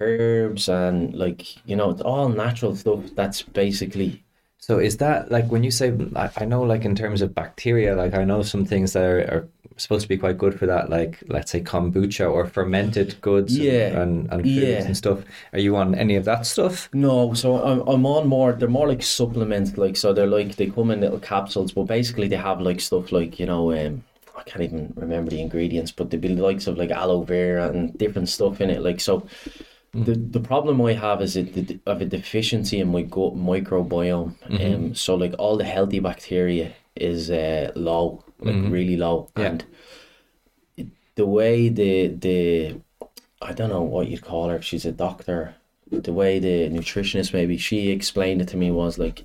herbs 0.00 0.68
and 0.68 1.14
like 1.14 1.66
you 1.66 1.76
know, 1.76 1.90
it's 1.90 2.00
all 2.02 2.28
natural 2.28 2.74
stuff 2.76 3.04
that's 3.14 3.42
basically 3.42 4.24
So 4.58 4.78
is 4.78 4.98
that 4.98 5.30
like 5.30 5.50
when 5.50 5.64
you 5.64 5.70
say 5.70 5.92
I, 6.16 6.30
I 6.36 6.44
know 6.44 6.62
like 6.62 6.84
in 6.84 6.94
terms 6.94 7.22
of 7.22 7.34
bacteria, 7.34 7.96
like 7.96 8.14
I 8.14 8.24
know 8.24 8.42
some 8.42 8.64
things 8.64 8.92
that 8.92 9.02
are, 9.04 9.20
are 9.34 9.48
supposed 9.76 10.02
to 10.02 10.08
be 10.08 10.18
quite 10.18 10.38
good 10.38 10.58
for 10.58 10.66
that, 10.66 10.90
like 10.90 11.22
let's 11.28 11.50
say 11.50 11.60
kombucha 11.62 12.30
or 12.30 12.46
fermented 12.46 13.20
goods 13.22 13.58
Yeah, 13.58 14.00
and, 14.02 14.30
and 14.32 14.50
foods 14.52 14.84
yeah. 14.84 14.84
and 14.86 14.96
stuff. 14.96 15.24
Are 15.52 15.58
you 15.58 15.76
on 15.76 15.94
any 15.94 16.16
of 16.16 16.24
that 16.26 16.46
stuff? 16.46 16.90
No, 16.92 17.34
so 17.34 17.62
I'm 17.62 17.80
I'm 17.88 18.04
on 18.06 18.26
more. 18.28 18.52
They're 18.52 18.68
more 18.68 18.88
like 18.88 19.02
supplements, 19.02 19.76
like 19.78 19.96
so. 19.96 20.12
They're 20.12 20.26
like 20.26 20.56
they 20.56 20.68
come 20.70 20.90
in 20.90 21.00
little 21.00 21.20
capsules, 21.20 21.72
but 21.72 21.84
basically 21.84 22.28
they 22.28 22.36
have 22.36 22.60
like 22.60 22.80
stuff 22.80 23.12
like 23.12 23.38
you 23.38 23.46
know, 23.46 23.72
um, 23.72 24.04
I 24.40 24.42
can't 24.44 24.64
even 24.64 24.92
remember 24.96 25.30
the 25.30 25.40
ingredients, 25.40 25.92
but 25.92 26.10
they'd 26.10 26.20
be 26.20 26.34
the 26.34 26.42
likes 26.42 26.66
of 26.66 26.78
like 26.78 26.90
aloe 26.90 27.22
vera 27.22 27.68
and 27.70 27.96
different 27.98 28.28
stuff 28.28 28.60
in 28.60 28.70
it. 28.70 28.80
Like 28.82 29.00
so, 29.00 29.26
the 29.92 30.14
the 30.14 30.40
problem 30.40 30.80
I 30.82 30.94
have 30.94 31.20
is 31.22 31.36
it 31.36 31.80
of 31.86 32.00
a 32.00 32.06
deficiency 32.06 32.80
in 32.80 32.88
my 32.92 33.02
gut 33.02 33.34
microbiome. 33.34 34.34
Um, 34.64 34.94
so 34.94 35.14
like 35.14 35.34
all 35.38 35.56
the 35.58 35.64
healthy 35.76 36.00
bacteria 36.00 36.72
is 36.96 37.30
uh 37.30 37.70
low, 37.74 38.24
like 38.40 38.56
really 38.76 38.96
low, 38.96 39.28
Yeah. 39.36 39.44
and 39.46 39.64
the 41.16 41.26
way 41.26 41.68
the 41.68 42.08
the 42.08 42.80
I 43.42 43.52
don't 43.52 43.70
know 43.70 43.82
what 43.82 44.08
you'd 44.08 44.22
call 44.22 44.48
her. 44.48 44.56
if 44.56 44.64
She's 44.64 44.84
a 44.86 44.92
doctor. 44.92 45.54
The 45.90 46.12
way 46.12 46.38
the 46.38 46.68
nutritionist 46.70 47.32
maybe 47.34 47.56
she 47.56 47.90
explained 47.90 48.40
it 48.42 48.48
to 48.48 48.56
me 48.56 48.70
was 48.70 48.96
like 48.98 49.24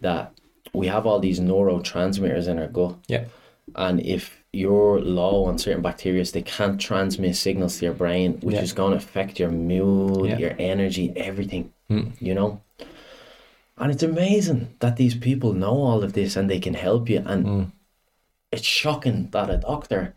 that 0.00 0.32
we 0.72 0.88
have 0.88 1.06
all 1.06 1.20
these 1.20 1.38
neurotransmitters 1.38 2.48
in 2.48 2.58
our 2.58 2.66
gut, 2.66 2.96
Yeah. 3.06 3.26
and 3.76 4.00
if 4.04 4.41
you're 4.52 5.00
low 5.00 5.44
on 5.44 5.58
certain 5.58 5.82
bacteria, 5.82 6.24
they 6.24 6.42
can't 6.42 6.80
transmit 6.80 7.36
signals 7.36 7.78
to 7.78 7.86
your 7.86 7.94
brain, 7.94 8.38
which 8.42 8.56
Yeah. 8.56 8.62
is 8.62 8.72
going 8.72 8.90
to 8.92 8.98
affect 8.98 9.40
your 9.40 9.50
mood, 9.50 10.30
Yeah. 10.30 10.38
your 10.38 10.54
energy, 10.58 11.12
everything. 11.16 11.72
Hmm. 11.88 12.10
You 12.20 12.34
know. 12.34 12.60
And 13.78 13.90
it's 13.90 14.02
amazing 14.02 14.68
that 14.80 14.96
these 14.96 15.14
people 15.14 15.54
know 15.54 15.82
all 15.82 16.04
of 16.04 16.12
this 16.12 16.36
and 16.36 16.48
they 16.48 16.60
can 16.60 16.74
help 16.74 17.08
you. 17.08 17.22
And 17.24 17.46
hmm. 17.46 17.62
it's 18.50 18.66
shocking 18.66 19.28
that 19.32 19.50
a 19.50 19.56
doctor 19.56 20.14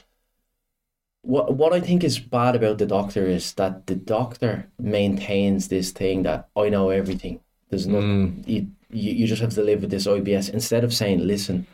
what 1.25 1.55
what 1.55 1.73
I 1.73 1.79
think 1.79 2.03
is 2.03 2.19
bad 2.19 2.55
about 2.55 2.77
the 2.77 2.85
doctor 2.85 3.25
is 3.25 3.53
that 3.53 3.87
the 3.87 3.95
doctor 3.95 4.69
maintains 4.79 5.67
this 5.67 5.91
thing 5.91 6.23
that 6.23 6.47
I 6.55 6.69
know 6.69 6.89
everything. 6.89 7.39
There's 7.69 7.87
nothing 7.87 8.43
hmm. 8.43 8.49
you, 8.49 8.67
you 8.91 9.11
you 9.13 9.27
just 9.27 9.41
have 9.41 9.53
to 9.55 9.63
live 9.63 9.81
with 9.81 9.89
this 9.89 10.07
IBS 10.07 10.53
instead 10.53 10.83
of 10.83 10.93
saying, 10.93 11.25
listen, 11.25 11.65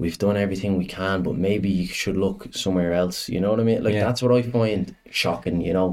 we've 0.00 0.18
done 0.18 0.36
everything 0.44 0.72
we 0.78 0.86
can, 0.86 1.22
but 1.22 1.34
maybe 1.48 1.68
you 1.80 1.86
should 1.86 2.16
look 2.16 2.38
somewhere 2.64 2.92
else. 3.02 3.28
You 3.28 3.40
know 3.42 3.50
what 3.50 3.60
I 3.60 3.64
mean? 3.70 3.82
Like 3.84 3.94
Yeah. 3.94 4.04
that's 4.06 4.22
what 4.22 4.32
I 4.38 4.42
find 4.58 4.94
shocking. 5.10 5.60
You 5.60 5.74
know, 5.78 5.90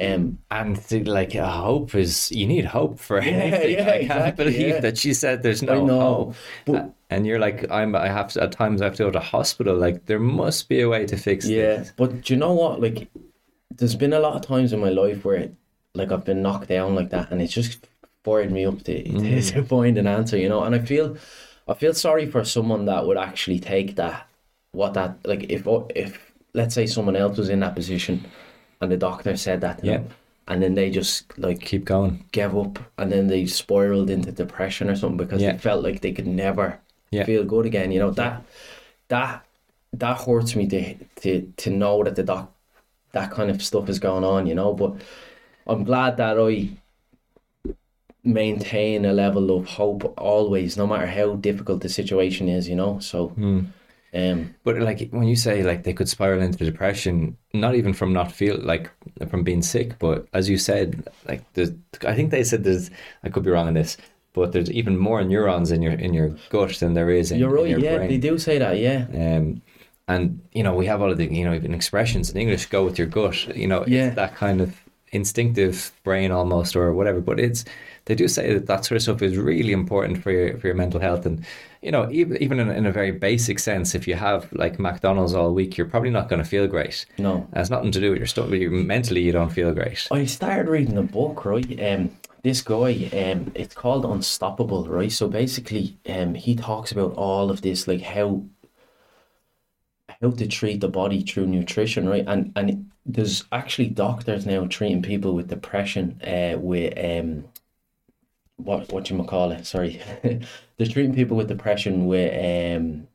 um, 0.00 0.38
And 0.50 1.06
like 1.18 1.36
uh, 1.36 1.48
hope 1.66 1.94
is 1.94 2.32
you 2.32 2.46
need 2.54 2.64
hope 2.64 2.98
for 2.98 3.16
Yeah, 3.22 3.30
anything. 3.30 3.72
yeah, 3.78 3.82
I 3.82 3.84
can't 3.90 4.02
exactly, 4.02 4.44
believe 4.44 4.68
yeah. 4.74 4.80
that 4.80 4.96
she 4.98 5.12
said 5.14 5.42
there's 5.42 5.62
no 5.62 5.78
hope. 5.86 6.34
but- 6.66 6.74
Uh, 6.74 6.88
and 7.10 7.26
you're 7.26 7.38
like 7.48 7.58
I'm. 7.70 7.94
I 7.94 8.08
have 8.18 8.28
to 8.32 8.42
at 8.44 8.50
times 8.50 8.80
I 8.82 8.86
have 8.86 8.96
to 8.96 9.04
go 9.04 9.10
to 9.12 9.20
hospital. 9.20 9.76
Like 9.86 10.06
there 10.06 10.18
must 10.18 10.68
be 10.68 10.80
a 10.80 10.88
way 10.88 11.02
to 11.06 11.16
fix 11.16 11.46
Yeah, 11.46 11.76
this. 11.76 11.92
but 12.00 12.08
do 12.22 12.34
you 12.34 12.38
know 12.44 12.54
what? 12.62 12.80
Like, 12.80 12.98
there's 13.76 13.94
been 14.04 14.12
a 14.14 14.18
lot 14.26 14.34
of 14.38 14.42
times 14.42 14.72
in 14.72 14.80
my 14.80 14.88
life 15.02 15.24
where, 15.24 15.50
like, 15.94 16.10
I've 16.10 16.24
been 16.24 16.42
knocked 16.42 16.68
down 16.70 16.96
like 16.96 17.10
that, 17.10 17.30
and 17.30 17.40
it's 17.42 17.52
just 17.52 17.86
fired 18.24 18.50
me 18.50 18.64
up 18.66 18.82
to, 18.84 18.94
to, 19.04 19.42
to 19.52 19.62
find 19.62 19.96
an 19.98 20.06
answer, 20.08 20.36
you 20.36 20.48
know. 20.48 20.62
And 20.64 20.74
I 20.74 20.80
feel, 20.80 21.16
I 21.66 21.74
feel 21.74 21.94
sorry 21.94 22.26
for 22.26 22.44
someone 22.44 22.84
that 22.86 23.06
would 23.06 23.16
actually 23.16 23.58
take 23.58 23.96
that, 23.96 24.26
what 24.72 24.94
that 24.94 25.18
like 25.24 25.44
if 25.50 25.66
oh, 25.66 25.88
if 25.94 26.32
let's 26.52 26.74
say 26.74 26.86
someone 26.86 27.16
else 27.16 27.38
was 27.38 27.48
in 27.48 27.60
that 27.60 27.74
position, 27.74 28.24
and 28.80 28.90
the 28.92 28.96
doctor 28.96 29.36
said 29.36 29.60
that 29.62 29.78
to 29.78 29.86
Yeah. 29.86 29.92
them, 29.98 30.08
and 30.48 30.62
then 30.62 30.74
they 30.74 30.90
just 30.90 31.38
like 31.38 31.60
Keep 31.60 31.84
going. 31.86 32.24
give 32.32 32.56
up, 32.56 32.78
and 32.98 33.10
then 33.10 33.28
they 33.28 33.46
spiraled 33.46 34.10
into 34.10 34.30
depression 34.32 34.90
or 34.90 34.96
something 34.96 35.16
because 35.16 35.40
Yeah. 35.42 35.52
they 35.52 35.58
felt 35.58 35.82
like 35.82 36.00
they 36.00 36.12
could 36.12 36.26
never 36.26 36.78
Yeah. 37.10 37.24
feel 37.24 37.44
good 37.44 37.66
again. 37.66 37.92
You 37.92 38.00
know 38.00 38.10
that 38.10 38.42
that 39.08 39.44
that 39.94 40.18
hurts 40.18 40.54
me 40.56 40.66
to 40.68 40.94
to 41.22 41.52
to 41.56 41.70
know 41.70 42.02
that 42.04 42.16
the 42.16 42.22
doc 42.24 42.50
that 43.12 43.30
kind 43.30 43.48
of 43.50 43.62
stuff 43.62 43.88
is 43.88 43.98
going 43.98 44.24
on. 44.24 44.46
You 44.46 44.54
know, 44.54 44.74
but 44.74 44.96
I'm 45.66 45.84
glad 45.84 46.18
that 46.18 46.36
I 46.38 46.68
maintain 48.24 49.04
a 49.04 49.12
level 49.12 49.56
of 49.56 49.66
hope 49.66 50.14
always, 50.18 50.76
no 50.76 50.86
matter 50.86 51.06
how 51.06 51.34
difficult 51.36 51.82
the 51.82 51.88
situation 51.88 52.48
is. 52.48 52.68
You 52.68 52.76
know, 52.76 52.98
so 53.00 53.32
um, 54.14 54.54
But 54.64 54.78
like 54.80 55.08
when 55.10 55.26
you 55.28 55.36
say 55.36 55.62
like 55.62 55.82
they 55.82 55.92
could 55.92 56.08
spiral 56.08 56.40
into 56.42 56.64
depression, 56.64 57.36
not 57.52 57.74
even 57.74 57.92
from 57.92 58.12
not 58.12 58.32
feel 58.32 58.56
like 58.62 58.90
from 59.28 59.42
being 59.44 59.62
sick, 59.62 59.98
but 59.98 60.26
as 60.32 60.48
you 60.48 60.56
said, 60.58 61.06
like 61.28 61.42
there's, 61.54 61.70
I 62.06 62.14
think 62.14 62.30
they 62.30 62.44
said 62.44 62.64
there's, 62.64 62.90
I 63.24 63.28
could 63.28 63.42
be 63.42 63.50
wrong 63.50 63.66
on 63.66 63.74
this, 63.74 63.96
but 64.32 64.52
there's 64.52 64.70
even 64.70 64.96
more 64.96 65.22
neurons 65.24 65.70
in 65.70 65.82
your 65.82 65.92
in 65.92 66.14
your 66.14 66.30
gut 66.50 66.76
than 66.80 66.94
there 66.94 67.10
is 67.10 67.30
in, 67.32 67.38
you're 67.40 67.58
in 67.58 67.70
your 67.70 67.80
Yeah, 67.80 67.96
brain. 67.96 68.08
they 68.08 68.18
do 68.18 68.38
say 68.38 68.58
that. 68.58 68.78
Yeah. 68.78 69.06
Um, 69.14 69.62
and 70.06 70.40
you 70.52 70.62
know 70.62 70.74
we 70.74 70.86
have 70.86 71.00
all 71.02 71.10
of 71.10 71.18
the 71.18 71.26
you 71.32 71.44
know 71.44 71.54
even 71.54 71.74
expressions 71.74 72.30
in 72.30 72.36
English. 72.36 72.66
Go 72.66 72.84
with 72.84 72.98
your 72.98 73.06
gut. 73.08 73.56
You 73.56 73.66
know, 73.66 73.84
Yeah. 73.86 74.06
it's 74.06 74.16
that 74.16 74.34
kind 74.36 74.60
of 74.60 74.76
instinctive 75.12 75.92
brain 76.04 76.30
almost 76.30 76.76
or 76.76 76.92
whatever. 76.92 77.20
But 77.20 77.40
it's 77.40 77.64
they 78.06 78.14
do 78.14 78.28
say 78.28 78.52
that 78.52 78.66
that 78.66 78.84
sort 78.84 78.96
of 78.96 79.02
stuff 79.02 79.22
is 79.22 79.36
really 79.36 79.72
important 79.72 80.22
for 80.22 80.30
your 80.30 80.58
for 80.58 80.66
your 80.66 80.76
mental 80.76 81.00
health. 81.00 81.24
And 81.26 81.44
you 81.82 81.90
know, 81.90 82.10
even 82.10 82.42
even 82.42 82.60
in, 82.60 82.70
in 82.70 82.86
a 82.86 82.92
very 82.92 83.12
basic 83.12 83.58
sense, 83.58 83.94
if 83.94 84.06
you 84.06 84.14
have 84.14 84.52
like 84.52 84.78
McDonald's 84.78 85.34
all 85.34 85.54
week, 85.54 85.76
you're 85.76 85.86
probably 85.86 86.10
not 86.10 86.28
going 86.28 86.42
to 86.42 86.48
feel 86.48 86.66
great. 86.66 87.06
No. 87.18 87.48
it 87.52 87.56
has 87.56 87.70
nothing 87.70 87.92
to 87.92 88.00
do 88.00 88.10
with 88.10 88.18
your 88.18 88.26
stuff. 88.26 88.50
You 88.50 88.70
mentally, 88.70 89.22
you 89.22 89.32
don't 89.32 89.52
feel 89.52 89.72
great. 89.72 90.06
I 90.10 90.26
started 90.26 90.68
reading 90.68 90.98
a 90.98 91.02
book, 91.02 91.44
right? 91.44 91.80
Um, 91.82 92.10
this 92.42 92.60
guy, 92.60 93.08
um, 93.12 93.50
it's 93.54 93.74
called 93.74 94.04
Unstoppable, 94.04 94.86
right? 94.86 95.10
So 95.10 95.28
basically, 95.28 95.96
um, 96.06 96.34
he 96.34 96.54
talks 96.54 96.92
about 96.92 97.14
all 97.14 97.50
of 97.50 97.62
this, 97.62 97.88
like 97.88 98.02
how 98.02 98.44
how 100.20 100.30
to 100.30 100.46
treat 100.46 100.80
the 100.80 100.88
body 100.88 101.22
through 101.22 101.46
nutrition, 101.46 102.06
right? 102.06 102.24
And 102.26 102.52
and 102.54 102.90
there's 103.06 103.44
actually 103.50 103.88
doctors 103.88 104.44
now 104.44 104.66
treating 104.66 105.02
people 105.02 105.34
with 105.34 105.48
depression, 105.48 106.20
uh, 106.22 106.58
with 106.58 106.92
um, 106.98 107.44
what 108.56 108.92
what 108.92 109.10
you 109.10 109.22
call 109.24 109.52
it? 109.52 109.66
Sorry, 109.66 110.00
they're 110.22 110.86
treating 110.86 111.14
people 111.14 111.36
with 111.36 111.48
depression 111.48 112.06
with 112.06 112.32
um 112.32 113.08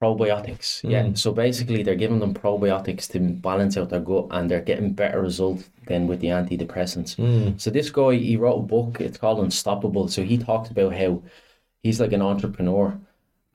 probiotics. 0.00 0.88
Yeah. 0.88 1.04
Mm. 1.04 1.18
So 1.18 1.32
basically, 1.32 1.82
they're 1.82 1.94
giving 1.94 2.18
them 2.20 2.34
probiotics 2.34 3.10
to 3.12 3.20
balance 3.20 3.76
out 3.76 3.90
their 3.90 4.00
gut, 4.00 4.26
and 4.30 4.50
they're 4.50 4.60
getting 4.60 4.92
better 4.92 5.20
results 5.20 5.70
than 5.86 6.06
with 6.06 6.20
the 6.20 6.28
antidepressants. 6.28 7.16
Mm. 7.16 7.60
So 7.60 7.70
this 7.70 7.90
guy, 7.90 8.16
he 8.16 8.36
wrote 8.36 8.58
a 8.58 8.62
book. 8.62 9.00
It's 9.00 9.18
called 9.18 9.40
Unstoppable. 9.40 10.08
So 10.08 10.22
he 10.22 10.38
talks 10.38 10.70
about 10.70 10.94
how 10.94 11.22
he's 11.82 12.00
like 12.00 12.12
an 12.12 12.22
entrepreneur, 12.22 12.98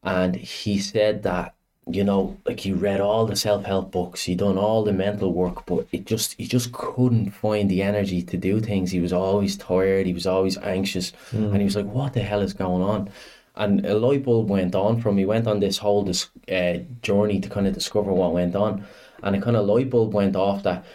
and 0.03 0.35
he 0.35 0.79
said 0.79 1.23
that 1.23 1.55
you 1.91 2.03
know, 2.03 2.37
like 2.45 2.59
he 2.61 2.71
read 2.71 3.01
all 3.01 3.25
the 3.25 3.35
self 3.35 3.65
help 3.65 3.91
books, 3.91 4.23
he 4.23 4.35
done 4.35 4.57
all 4.57 4.83
the 4.83 4.93
mental 4.93 5.33
work, 5.33 5.65
but 5.65 5.87
it 5.91 6.05
just 6.05 6.33
he 6.33 6.47
just 6.47 6.71
couldn't 6.71 7.31
find 7.31 7.69
the 7.69 7.81
energy 7.81 8.21
to 8.21 8.37
do 8.37 8.59
things. 8.59 8.91
He 8.91 8.99
was 8.99 9.13
always 9.13 9.57
tired. 9.57 10.05
He 10.05 10.13
was 10.13 10.27
always 10.27 10.57
anxious, 10.59 11.13
and 11.31 11.57
he 11.57 11.63
was 11.63 11.75
like, 11.75 11.85
"What 11.85 12.13
the 12.13 12.21
hell 12.21 12.41
is 12.41 12.53
going 12.53 12.81
on?" 12.83 13.09
And 13.55 13.85
a 13.85 13.97
light 13.97 14.23
bulb 14.23 14.49
went 14.49 14.75
on 14.75 15.01
from. 15.01 15.17
He 15.17 15.25
went 15.25 15.47
on 15.47 15.59
this 15.59 15.77
whole 15.79 16.03
this 16.03 16.29
uh, 16.51 16.79
journey 17.01 17.39
to 17.41 17.49
kind 17.49 17.67
of 17.67 17.73
discover 17.73 18.11
what 18.13 18.33
went 18.33 18.55
on, 18.55 18.85
and 19.23 19.35
a 19.35 19.41
kind 19.41 19.57
of 19.57 19.65
light 19.65 19.89
bulb 19.89 20.13
went 20.13 20.35
off 20.35 20.63
that 20.63 20.85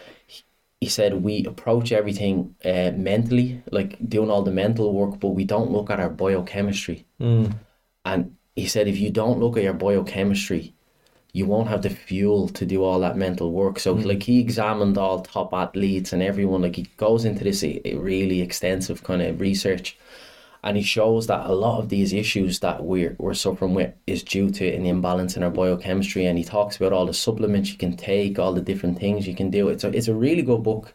he 0.81 0.89
said 0.89 1.23
we 1.23 1.43
approach 1.45 1.91
everything 1.91 2.55
uh, 2.63 2.91
mentally, 2.95 3.61
like 3.71 3.97
doing 4.07 4.29
all 4.29 4.43
the 4.43 4.51
mental 4.51 4.93
work, 4.93 5.19
but 5.19 5.29
we 5.29 5.43
don't 5.43 5.71
look 5.71 5.89
at 5.89 5.99
our 5.99 6.09
biochemistry. 6.09 7.05
And 8.03 8.35
he 8.55 8.67
said 8.67 8.87
if 8.87 8.97
you 8.97 9.09
don't 9.09 9.39
look 9.39 9.57
at 9.57 9.63
your 9.63 9.73
biochemistry, 9.73 10.74
you 11.37 11.45
won't 11.45 11.67
have 11.67 11.81
the 11.81 11.89
fuel 11.89 12.47
to 12.47 12.65
do 12.65 12.81
all 12.85 12.99
that 13.01 13.17
mental 13.17 13.51
work. 13.51 13.77
So 13.77 13.91
like 14.11 14.23
he 14.23 14.39
examined 14.39 14.97
all 14.97 15.19
top 15.21 15.53
athletes 15.53 16.13
and 16.13 16.23
everyone. 16.23 16.61
Like 16.61 16.77
he 16.77 16.87
goes 16.95 17.25
into 17.25 17.43
this 17.43 17.61
really 17.61 18.39
extensive 18.41 19.03
kind 19.03 19.21
of 19.21 19.41
research, 19.41 19.97
and 20.63 20.77
he 20.77 20.83
shows 20.83 21.27
that 21.27 21.45
a 21.45 21.53
lot 21.53 21.79
of 21.81 21.89
these 21.89 22.13
issues 22.13 22.59
that 22.59 22.77
we're 22.89 23.15
we're 23.19 23.33
suffering 23.45 23.73
with 23.73 23.93
is 24.07 24.23
due 24.23 24.49
to 24.49 24.65
an 24.77 24.85
imbalance 24.85 25.35
in 25.35 25.43
our 25.43 25.51
biochemistry. 25.51 26.25
And 26.25 26.37
he 26.37 26.45
talks 26.45 26.77
about 26.77 26.93
all 26.93 27.05
the 27.05 27.13
supplements 27.27 27.69
you 27.71 27.77
can 27.77 27.97
take, 27.97 28.39
all 28.39 28.53
the 28.53 28.67
different 28.71 28.97
things 28.99 29.27
you 29.27 29.35
can 29.35 29.49
do. 29.51 29.67
It's 29.67 29.83
a 29.83 29.89
it's 29.97 30.07
a 30.07 30.15
really 30.25 30.41
good 30.51 30.63
book. 30.63 30.93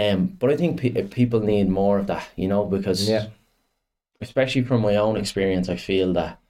Um, 0.00 0.36
but 0.40 0.50
I 0.50 0.56
think 0.56 0.80
pe- 0.80 1.06
people 1.20 1.40
need 1.40 1.68
more 1.68 2.00
of 2.00 2.06
that, 2.08 2.26
you 2.34 2.48
know, 2.48 2.64
because 2.64 3.08
Yeah. 3.08 3.26
especially 4.20 4.64
from 4.64 4.80
my 4.82 4.96
own 4.96 5.16
experience, 5.16 5.68
I 5.68 5.76
feel 5.76 6.12
that 6.14 6.40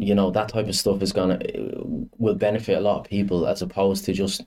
you 0.00 0.14
know 0.14 0.30
that 0.30 0.48
type 0.48 0.66
of 0.68 0.74
stuff 0.74 1.02
is 1.02 1.12
gonna 1.12 1.38
will 2.18 2.34
benefit 2.34 2.78
a 2.78 2.80
lot 2.80 3.00
of 3.00 3.04
people 3.06 3.46
as 3.46 3.62
opposed 3.62 4.04
to 4.06 4.12
just 4.12 4.42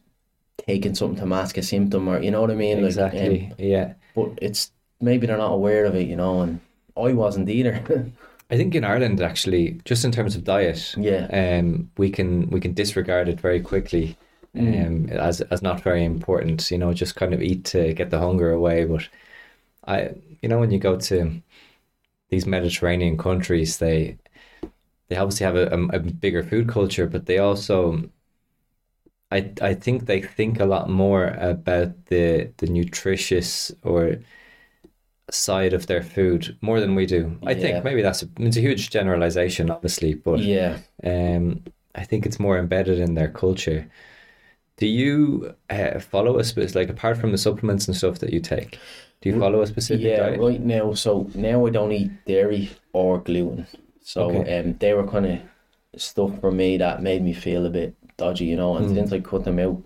taking 0.67 0.95
something 0.95 1.19
to 1.19 1.25
mask 1.25 1.57
a 1.57 1.63
symptom 1.63 2.07
or 2.07 2.21
you 2.21 2.31
know 2.31 2.41
what 2.41 2.51
I 2.51 2.55
mean. 2.55 2.77
Like, 2.77 2.85
Exactly. 2.87 3.47
um, 3.51 3.55
yeah. 3.57 3.93
but 4.15 4.29
it's 4.41 4.71
maybe 5.01 5.27
they're 5.27 5.37
not 5.37 5.51
aware 5.53 5.85
of 5.85 5.95
it, 5.95 6.07
you 6.07 6.15
know, 6.15 6.41
and 6.41 6.59
I 6.97 7.13
wasn't 7.13 7.49
either. 7.49 7.83
I 8.51 8.57
think 8.57 8.75
in 8.75 8.83
Ireland, 8.83 9.19
actually, 9.21 9.79
just 9.85 10.05
in 10.05 10.11
terms 10.11 10.35
of 10.35 10.43
diet, 10.43 10.95
Yeah. 10.97 11.25
um, 11.31 11.89
we 11.97 12.09
can 12.09 12.49
we 12.49 12.59
can 12.59 12.73
disregard 12.73 13.27
it 13.29 13.39
very 13.41 13.61
quickly, 13.61 14.15
um, 14.57 15.09
as 15.09 15.41
as 15.41 15.61
not 15.61 15.81
very 15.81 16.03
important. 16.03 16.69
You 16.71 16.77
know, 16.77 16.93
just 16.93 17.15
kind 17.15 17.33
of 17.33 17.41
eat 17.41 17.63
to 17.73 17.93
get 17.93 18.09
the 18.11 18.19
hunger 18.19 18.51
away. 18.51 18.85
But 18.85 19.07
I, 19.87 20.09
you 20.41 20.49
know, 20.49 20.59
when 20.59 20.71
you 20.71 20.79
go 20.79 20.97
to 20.97 21.41
these 22.29 22.45
Mediterranean 22.45 23.17
countries, 23.17 23.77
they 23.77 24.17
they 25.09 25.15
obviously 25.17 25.45
have 25.45 25.55
a, 25.55 25.67
a, 25.67 25.97
a 25.97 25.99
bigger 25.99 26.43
food 26.43 26.69
culture, 26.69 27.07
but 27.07 27.25
they 27.25 27.37
also, 27.39 28.09
I 29.31 29.51
I 29.61 29.73
think 29.73 30.05
they 30.05 30.21
think 30.21 30.59
a 30.59 30.65
lot 30.65 30.89
more 30.89 31.25
about 31.39 32.05
the 32.05 32.53
the 32.57 32.67
nutritious 32.67 33.71
or 33.83 34.17
side 35.31 35.73
of 35.73 35.87
their 35.87 36.03
food 36.03 36.57
more 36.61 36.79
than 36.79 36.95
we 36.95 37.05
do. 37.05 37.39
I 37.45 37.53
Yeah. 37.53 37.55
think 37.55 37.83
maybe 37.83 38.01
that's 38.01 38.23
a, 38.23 38.29
it's 38.37 38.57
a 38.57 38.61
huge 38.61 38.89
generalization, 38.89 39.69
obviously, 39.69 40.13
but 40.15 40.47
yeah. 40.47 40.83
um, 41.03 41.63
I 41.95 42.03
think 42.05 42.25
it's 42.25 42.39
more 42.39 42.57
embedded 42.57 42.99
in 42.99 43.15
their 43.15 43.31
culture. 43.31 43.89
Do 44.77 44.87
you 44.87 45.55
uh, 45.69 45.99
follow 45.99 46.39
a 46.39 46.43
specific, 46.45 46.75
like 46.75 46.89
apart 46.89 47.17
from 47.17 47.31
the 47.31 47.39
supplements 47.39 47.87
and 47.87 47.97
stuff 47.97 48.19
that 48.19 48.33
you 48.33 48.41
take? 48.41 48.79
Do 49.21 49.29
you 49.29 49.35
follow 49.35 49.61
a 49.61 49.67
specific 49.67 50.13
Yeah, 50.13 50.15
diet? 50.15 50.45
right 50.45 50.59
now. 50.61 50.93
So 50.93 51.29
now 51.33 51.65
I 51.65 51.69
don't 51.69 51.91
eat 51.93 52.25
dairy 52.25 52.69
or 52.91 53.19
gluten. 53.21 53.67
So 54.03 54.39
Okay. 54.39 54.47
um, 54.47 54.77
they 54.79 54.93
were 54.93 55.07
kind 55.07 55.25
of 55.27 55.39
stuff 56.01 56.39
for 56.41 56.51
me 56.51 56.77
that 56.77 57.01
made 57.03 57.23
me 57.23 57.33
feel 57.33 57.65
a 57.65 57.71
bit 57.71 57.95
dodgy, 58.17 58.45
you 58.45 58.57
know. 58.57 58.77
And 58.77 58.85
Hmm. 58.85 58.93
since 58.95 59.13
I 59.13 59.19
cut 59.21 59.45
them 59.45 59.59
out, 59.59 59.83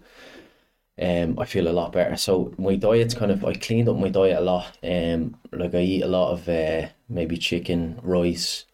um, 1.00 1.38
I 1.38 1.46
feel 1.46 1.68
a 1.68 1.72
lot 1.74 1.92
better. 1.92 2.18
So 2.18 2.54
my 2.58 2.76
diet's 2.76 3.14
kind 3.14 3.32
of 3.32 3.46
I 3.46 3.54
cleaned 3.54 3.88
up 3.90 3.98
my 3.98 4.10
diet 4.10 4.38
a 4.38 4.42
lot. 4.42 4.78
Um, 4.84 5.36
like 5.52 5.76
I 5.76 5.82
eat 5.82 6.02
a 6.04 6.08
lot 6.08 6.32
of 6.32 6.50
uh, 6.50 6.90
maybe 7.08 7.38
chicken, 7.38 8.00
rice, 8.02 8.66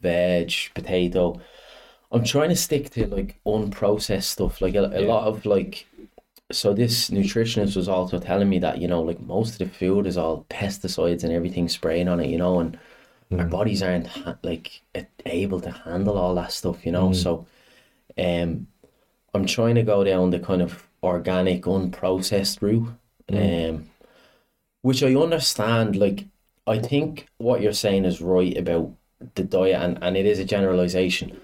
veg, 0.00 0.52
potato. 0.74 1.40
I'm 2.12 2.24
trying 2.24 2.50
to 2.50 2.56
stick 2.56 2.90
to 2.90 3.06
like 3.08 3.40
unprocessed 3.46 4.24
stuff, 4.24 4.60
like 4.60 4.74
a, 4.74 4.86
a 4.94 5.00
Yeah. 5.00 5.06
lot 5.06 5.26
of 5.26 5.46
like 5.46 5.86
so 6.52 6.74
this 6.74 7.10
nutritionist 7.10 7.76
was 7.76 7.88
also 7.88 8.18
telling 8.18 8.48
me 8.48 8.58
that 8.58 8.78
you 8.80 8.88
know 8.88 9.02
like 9.02 9.20
most 9.20 9.54
of 9.54 9.58
the 9.70 9.74
food 9.74 10.06
is 10.06 10.16
all 10.18 10.46
pesticides 10.50 11.24
and 11.24 11.32
everything 11.32 11.68
spraying 11.68 12.08
on 12.08 12.20
it 12.20 12.28
you 12.30 12.38
know 12.38 12.60
and 12.60 12.78
our 13.38 13.46
bodies 13.46 13.82
aren't 13.82 14.06
ha- 14.06 14.36
like 14.42 14.82
able 15.26 15.60
to 15.60 15.70
handle 15.70 16.18
all 16.18 16.34
that 16.34 16.52
stuff 16.52 16.84
you 16.86 16.92
know 16.92 17.12
so 17.12 17.46
um 18.18 18.66
i'm 19.34 19.46
trying 19.46 19.74
to 19.74 19.82
go 19.82 20.04
down 20.04 20.30
the 20.30 20.38
kind 20.38 20.62
of 20.62 20.88
organic 21.02 21.62
unprocessed 21.62 22.60
route 22.62 22.88
um 23.32 23.86
which 24.82 25.02
i 25.02 25.14
understand 25.14 25.96
like 25.96 26.26
i 26.66 26.78
think 26.78 27.28
what 27.38 27.60
you're 27.62 27.72
saying 27.72 28.04
is 28.04 28.20
right 28.20 28.56
about 28.58 28.90
the 29.34 29.44
diet 29.44 29.80
and, 29.80 29.98
and 30.02 30.16
it 30.16 30.26
is 30.26 30.38
a 30.38 30.44
generalization 30.44 31.36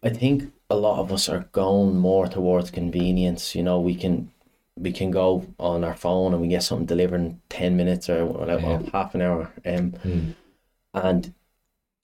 I 0.00 0.10
think 0.10 0.52
a 0.70 0.76
lot 0.76 1.00
of 1.00 1.12
us 1.12 1.28
are 1.28 1.48
going 1.50 1.96
more 1.98 2.28
towards 2.28 2.70
convenience. 2.70 3.56
You 3.56 3.64
know, 3.64 3.80
we 3.80 3.96
can 3.96 4.30
we 4.76 4.92
can 4.92 5.10
go 5.10 5.44
on 5.58 5.82
our 5.82 5.96
phone 5.96 6.32
and 6.32 6.40
we 6.40 6.46
get 6.46 6.62
something 6.62 6.86
delivered 6.86 7.20
in 7.20 7.40
ten 7.48 7.76
minutes 7.76 8.08
or 8.08 8.46
Yeah. 8.46 8.82
half 8.92 9.16
an 9.16 9.22
hour. 9.22 9.50
Um, 9.66 9.94
and 11.04 11.34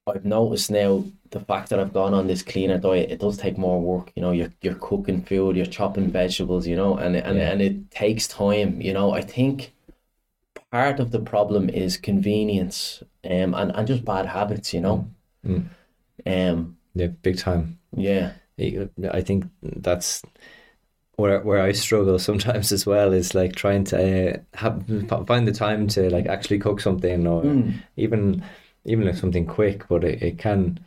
I've 0.07 0.25
noticed 0.25 0.71
now 0.71 1.05
the 1.31 1.41
fact 1.41 1.71
that 1.71 1.81
I've 1.81 1.93
gone 1.95 2.15
on 2.15 2.27
this 2.27 2.43
cleaner 2.43 2.79
diet, 2.79 3.11
it 3.11 3.21
does 3.21 3.37
take 3.39 3.59
more 3.59 3.81
work. 3.81 4.13
You 4.17 4.23
know, 4.23 4.33
you're 4.33 4.53
you're 4.63 4.75
cooking 4.77 5.23
food, 5.23 5.57
you're 5.57 5.67
chopping 5.67 6.11
vegetables. 6.11 6.67
You 6.67 6.77
know, 6.77 6.97
and 6.97 7.17
and 7.17 7.39
Yeah. 7.39 7.51
and 7.53 7.63
it 7.63 7.91
takes 7.91 8.29
time. 8.29 8.81
You 8.81 8.93
know, 8.93 9.13
I 9.13 9.23
think 9.23 9.73
part 10.71 11.01
of 11.01 11.11
the 11.11 11.21
problem 11.21 11.69
is 11.71 11.97
convenience, 11.97 13.03
um, 13.25 13.55
and 13.55 13.73
and 13.75 13.87
just 13.87 14.05
bad 14.05 14.27
habits. 14.27 14.75
You 14.75 14.81
know, 14.81 15.09
Mm. 15.47 15.65
um, 16.27 16.77
Yeah, 16.95 17.09
big 17.23 17.39
time. 17.39 17.79
yeah. 17.97 18.33
I 18.59 19.21
think 19.23 19.45
that's 19.63 20.23
where 21.17 21.41
where 21.41 21.61
I 21.61 21.73
struggle 21.73 22.19
sometimes 22.29 22.73
as 22.73 22.87
well 22.87 23.13
is 23.13 23.35
like 23.35 23.55
trying 23.57 23.85
to 23.85 23.97
uh, 24.35 24.39
have 24.55 24.85
find 25.27 25.47
the 25.47 25.53
time 25.53 25.87
to 25.89 26.11
like 26.11 26.27
actually 26.27 26.59
cook 26.59 26.81
something 26.81 27.27
or 27.27 27.45
even 27.97 28.43
even 28.85 29.07
if 29.09 29.19
something 29.19 29.47
quick, 29.47 29.87
but 29.89 30.05
it, 30.05 30.23
it 30.23 30.39
can 30.39 30.79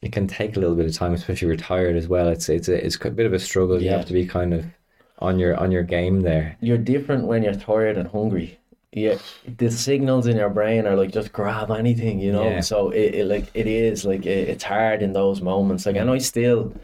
it 0.00 0.12
can 0.12 0.26
take 0.26 0.56
a 0.56 0.60
little 0.60 0.74
bit 0.76 0.86
of 0.86 0.94
time, 0.94 1.12
especially 1.14 1.34
if 1.34 1.42
you're 1.42 1.56
tired 1.56 1.96
as 1.96 2.08
well. 2.08 2.28
It's 2.28 2.48
it's 2.48 2.68
a, 2.68 2.84
it's 2.84 2.96
a 3.04 3.10
bit 3.10 3.26
of 3.26 3.32
a 3.32 3.38
struggle. 3.38 3.80
You 3.80 3.90
have 3.90 4.06
to 4.06 4.12
be 4.12 4.26
kind 4.26 4.52
of 4.54 4.66
on 5.18 5.38
your 5.38 5.56
on 5.56 5.70
your 5.70 5.84
game 5.84 6.20
there. 6.22 6.56
you're 6.60 6.78
different 6.78 7.26
when 7.26 7.42
you're 7.42 7.54
tired 7.54 7.96
and 7.96 8.08
hungry. 8.08 8.58
Yeah, 8.94 9.16
the 9.46 9.70
signals 9.70 10.26
in 10.26 10.36
your 10.36 10.50
brain 10.50 10.86
are 10.86 10.96
like 10.96 11.12
just 11.12 11.32
grab 11.32 11.70
anything, 11.70 12.18
you 12.20 12.30
know. 12.32 12.44
Yeah. 12.50 12.60
So 12.60 12.90
it, 12.90 13.14
it 13.14 13.26
like 13.26 13.46
it 13.54 13.66
is 13.66 14.04
like 14.04 14.26
it, 14.26 14.48
it's 14.50 14.64
hard 14.64 15.00
in 15.02 15.12
those 15.14 15.40
moments. 15.40 15.86
Like, 15.86 15.96
and 15.96 16.10
I 16.10 16.18
still 16.18 16.74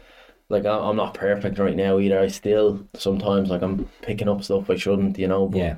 like 0.49 0.65
I'm 0.65 0.95
not 0.95 1.13
perfect 1.13 1.59
right 1.59 1.75
now 1.75 1.99
either. 1.99 2.19
I 2.19 2.27
still 2.29 2.87
sometimes 2.95 3.49
like 3.49 3.61
I'm 3.61 3.85
picking 4.01 4.27
up 4.29 4.43
stuff 4.43 4.69
I 4.69 4.75
shouldn't, 4.77 5.19
you 5.19 5.27
know. 5.27 5.47
But 5.47 5.57
Yeah, 5.59 5.75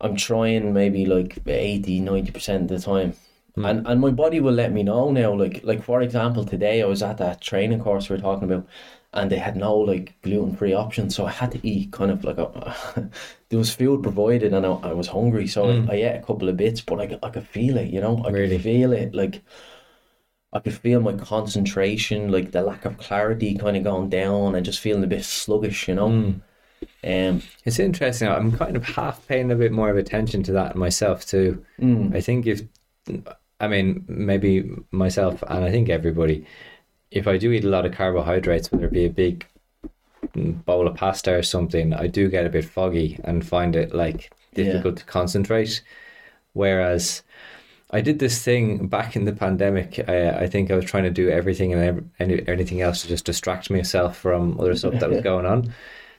I'm 0.00 0.16
trying 0.16 0.72
maybe 0.72 1.06
like 1.06 1.38
80, 1.46 2.00
90 2.00 2.30
percent 2.30 2.70
of 2.70 2.80
the 2.80 2.84
time. 2.84 3.14
And 3.62 3.80
hmm. 3.80 3.86
and 3.86 4.00
my 4.00 4.10
body 4.10 4.40
will 4.40 4.52
let 4.54 4.72
me 4.72 4.82
know 4.82 5.10
now. 5.10 5.32
Like 5.34 5.62
like 5.64 5.82
for 5.82 6.02
example, 6.02 6.44
today 6.44 6.82
I 6.82 6.86
was 6.86 7.02
at 7.02 7.18
that 7.18 7.40
training 7.40 7.80
course 7.80 8.08
we 8.08 8.16
are 8.16 8.20
talking 8.20 8.50
about, 8.50 8.66
and 9.12 9.30
they 9.30 9.38
had 9.38 9.56
no 9.56 9.76
like 9.76 10.14
gluten 10.22 10.56
free 10.56 10.72
options, 10.74 11.14
so 11.16 11.26
I 11.26 11.30
had 11.32 11.52
to 11.52 11.66
eat 11.66 11.92
kind 11.92 12.10
of 12.10 12.24
like 12.24 12.38
a. 12.38 13.10
there 13.48 13.58
was 13.58 13.74
food 13.74 14.02
provided, 14.02 14.52
and 14.52 14.66
I, 14.66 14.70
I 14.72 14.92
was 14.92 15.08
hungry, 15.08 15.46
so 15.46 15.70
I, 15.70 15.74
hmm. 15.74 15.90
I 15.90 15.94
ate 15.94 16.16
a 16.16 16.22
couple 16.22 16.48
of 16.48 16.56
bits, 16.56 16.80
but 16.80 17.00
I, 17.00 17.06
could- 17.06 17.20
I 17.24 17.30
could 17.30 17.46
feel 17.48 17.76
it, 17.78 17.90
you 17.92 18.00
know, 18.00 18.22
I 18.24 18.30
Really? 18.30 18.48
could 18.48 18.62
feel 18.62 18.92
it, 18.92 19.14
like. 19.14 19.42
I 20.52 20.60
could 20.60 20.74
feel 20.74 21.00
my 21.00 21.12
concentration, 21.14 22.30
like 22.32 22.50
the 22.52 22.62
lack 22.62 22.84
of 22.84 22.98
clarity, 22.98 23.56
kind 23.56 23.76
of 23.76 23.84
going 23.84 24.08
down, 24.08 24.54
and 24.54 24.64
just 24.64 24.80
feeling 24.80 25.04
a 25.04 25.06
bit 25.06 25.24
sluggish, 25.24 25.88
you 25.88 25.94
know. 25.94 26.08
Hmm. 26.08 26.30
Um, 27.04 27.42
It's 27.64 27.78
interesting. 27.78 28.28
I'm 28.28 28.52
kind 28.52 28.76
of 28.76 28.84
half 28.84 29.26
paying 29.26 29.50
a 29.50 29.56
bit 29.56 29.72
more 29.72 29.90
of 29.90 29.96
attention 29.96 30.42
to 30.44 30.52
that 30.52 30.76
myself 30.76 31.26
too. 31.26 31.64
I 32.12 32.20
think 32.20 32.46
if, 32.46 32.62
I 33.60 33.68
mean, 33.68 34.04
maybe 34.08 34.70
myself 34.90 35.42
and 35.48 35.64
I 35.64 35.70
think 35.70 35.88
everybody, 35.88 36.46
if 37.10 37.26
I 37.26 37.38
do 37.38 37.52
eat 37.52 37.64
a 37.64 37.68
lot 37.68 37.86
of 37.86 37.92
carbohydrates, 37.92 38.70
whether 38.70 38.86
it 38.86 38.92
be 38.92 39.06
a 39.06 39.10
big 39.10 39.46
bowl 40.34 40.86
of 40.86 40.96
pasta 40.96 41.34
or 41.34 41.42
something, 41.42 41.94
I 41.94 42.06
do 42.06 42.28
get 42.28 42.46
a 42.46 42.50
bit 42.50 42.64
foggy 42.64 43.18
and 43.24 43.46
find 43.46 43.74
it 43.76 43.94
like 43.94 44.30
difficult 44.54 44.98
to 44.98 45.04
concentrate. 45.04 45.82
Whereas 46.52 47.22
I 47.90 48.00
did 48.00 48.18
this 48.18 48.42
thing 48.42 48.88
back 48.88 49.14
in 49.14 49.24
the 49.24 49.32
pandemic. 49.32 50.00
I, 50.08 50.30
I 50.30 50.46
think 50.48 50.70
I 50.70 50.76
was 50.76 50.84
trying 50.84 51.04
to 51.04 51.10
do 51.10 51.30
everything 51.30 51.72
and 51.72 52.10
anything 52.18 52.80
else 52.80 53.02
to 53.02 53.08
just 53.08 53.24
distract 53.24 53.70
myself 53.70 54.16
from 54.16 54.58
other 54.60 54.74
stuff 54.74 54.98
that 55.00 55.10
was 55.10 55.20
going 55.22 55.46
on. 55.46 55.72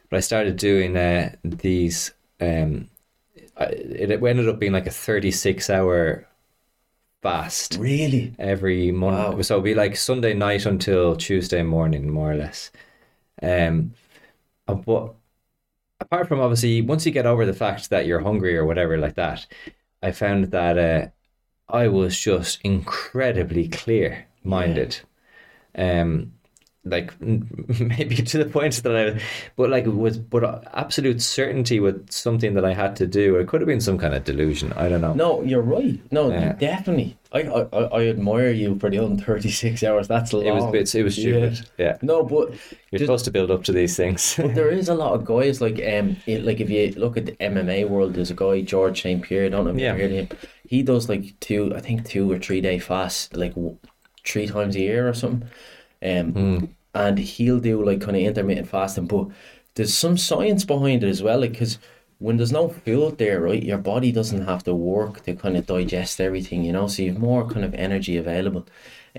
But 0.10 0.18
I 0.18 0.20
started 0.22 0.58
doing 0.58 0.96
uh, 0.96 1.36
these. 1.44 2.14
Um, 2.40 2.90
I, 3.58 3.66
it 3.66 4.12
ended 4.12 4.48
up 4.48 4.60
being 4.60 4.72
like 4.72 4.88
a 4.88 4.92
thirty-six 4.92 5.70
hour 5.70 6.27
fast 7.22 7.78
really, 7.80 8.36
every 8.40 8.92
month. 8.92 9.36
Wow. 9.36 9.42
So 9.42 9.56
it'd 9.56 9.66
be 9.66 9.76
like 9.76 9.96
Sunday 9.96 10.34
night 10.34 10.66
until 10.66 11.16
Tuesday 11.16 11.64
morning, 11.64 12.10
more 12.10 12.32
or 12.32 12.36
less. 12.36 12.72
Um, 13.42 13.94
uh, 14.68 14.76
but 14.76 15.16
apart 16.00 16.28
from 16.28 16.40
obviously, 16.40 16.82
once 16.82 17.06
you 17.06 17.12
get 17.12 17.26
over 17.26 17.46
the 17.46 17.54
fact 17.54 17.90
that 17.90 18.06
you're 18.06 18.22
hungry 18.22 18.58
or 18.58 18.66
whatever 18.66 18.98
like 18.98 19.16
that, 19.16 19.46
I 20.02 20.12
found 20.12 20.46
that 20.52 20.78
uh, 20.78 21.08
I 21.70 21.88
was 21.88 22.20
just 22.20 22.62
incredibly 22.64 23.68
clear 23.68 24.28
minded. 24.44 25.00
Um, 25.76 26.34
like 26.90 27.14
maybe 27.22 28.16
to 28.16 28.38
the 28.38 28.46
point 28.50 28.82
that 28.84 28.96
I, 28.96 29.22
but 29.56 29.70
like 29.70 29.86
with 29.86 30.30
but 30.30 30.68
absolute 30.74 31.22
certainty 31.22 31.80
with 31.80 32.12
something 32.12 32.54
that 32.56 32.66
I 32.66 32.74
had 32.74 32.96
to 32.98 33.08
do. 33.08 33.36
It 33.38 33.48
could 33.48 33.62
have 33.62 33.68
been 33.68 33.82
some 33.82 33.98
kind 33.98 34.14
of 34.14 34.24
delusion. 34.24 34.74
I 34.74 34.90
don't 34.90 35.02
know. 35.02 35.14
no, 35.14 35.42
you're 35.44 35.62
right. 35.62 36.00
No, 36.12 36.30
Yeah. 36.30 36.54
definitely. 36.54 37.18
I, 37.34 37.42
I 37.42 37.62
I 38.00 38.08
admire 38.08 38.52
you 38.52 38.80
for 38.80 38.90
the 38.90 39.00
other 39.00 39.16
thirty 39.18 39.50
six 39.52 39.84
hours. 39.84 40.08
That's 40.08 40.32
long. 40.32 40.46
It 40.46 40.54
was. 40.54 40.96
It 40.96 41.04
was 41.04 41.16
stupid. 41.16 41.68
Yeah, 41.78 41.98
No, 42.02 42.24
but 42.24 42.50
you're 42.90 43.00
just- 43.00 43.04
supposed 43.08 43.26
to 43.26 43.32
build 43.32 43.52
up 43.52 43.64
to 43.66 43.72
these 43.74 43.98
things. 43.98 44.36
But 44.42 44.56
there 44.56 44.70
is 44.70 44.88
a 44.88 44.96
lot 44.96 45.14
of 45.14 45.26
guys 45.26 45.60
like 45.60 45.76
um 45.86 46.16
it, 46.26 46.44
like 46.46 46.62
if 46.62 46.70
you 46.70 46.94
look 46.96 47.18
at 47.18 47.26
the 47.26 47.34
MMA 47.34 47.90
world, 47.90 48.14
there's 48.14 48.32
a 48.32 48.36
guy 48.36 48.62
George 48.62 49.02
St 49.02 49.22
Pierre. 49.22 49.46
I 49.46 49.50
don't 49.50 49.66
know 49.66 49.72
if 49.72 49.80
Yeah. 49.80 49.96
you 49.96 50.02
heard 50.02 50.12
him. 50.12 50.28
He 50.70 50.84
does 50.84 51.10
like 51.10 51.38
two, 51.42 51.74
I 51.76 51.82
think 51.82 52.06
two 52.06 52.32
or 52.32 52.40
three 52.40 52.62
day 52.62 52.80
fasts, 52.80 53.30
like 53.34 53.56
w- 53.56 53.78
three 54.26 54.48
times 54.48 54.76
a 54.76 54.80
year 54.80 55.08
or 55.10 55.14
something. 55.14 55.50
Um, 56.02 56.32
Hmm. 56.34 56.66
And 56.98 57.20
he'll 57.20 57.60
do 57.60 57.84
like 57.84 58.02
kind 58.02 58.18
of 58.18 58.24
intermittent 58.24 58.68
fasting, 58.68 59.06
but 59.06 59.28
there's 59.76 59.94
some 59.94 60.18
science 60.18 60.66
behind 60.66 61.04
it 61.04 61.10
as 61.10 61.22
well, 61.22 61.40
like 61.42 61.52
because 61.52 61.78
when 62.20 62.38
there's 62.38 62.52
no 62.52 62.70
food 62.70 63.20
there, 63.20 63.42
right, 63.42 63.62
your 63.62 63.78
body 63.78 64.12
doesn't 64.12 64.46
have 64.46 64.64
to 64.64 64.74
work 64.74 65.24
to 65.24 65.36
kind 65.36 65.56
of 65.56 65.68
digest 65.68 66.20
everything, 66.20 66.64
you 66.64 66.72
know, 66.72 66.88
so 66.88 67.04
you 67.04 67.12
have 67.12 67.22
more 67.22 67.48
kind 67.48 67.64
of 67.64 67.76
energy 67.76 68.18
available. 68.18 68.66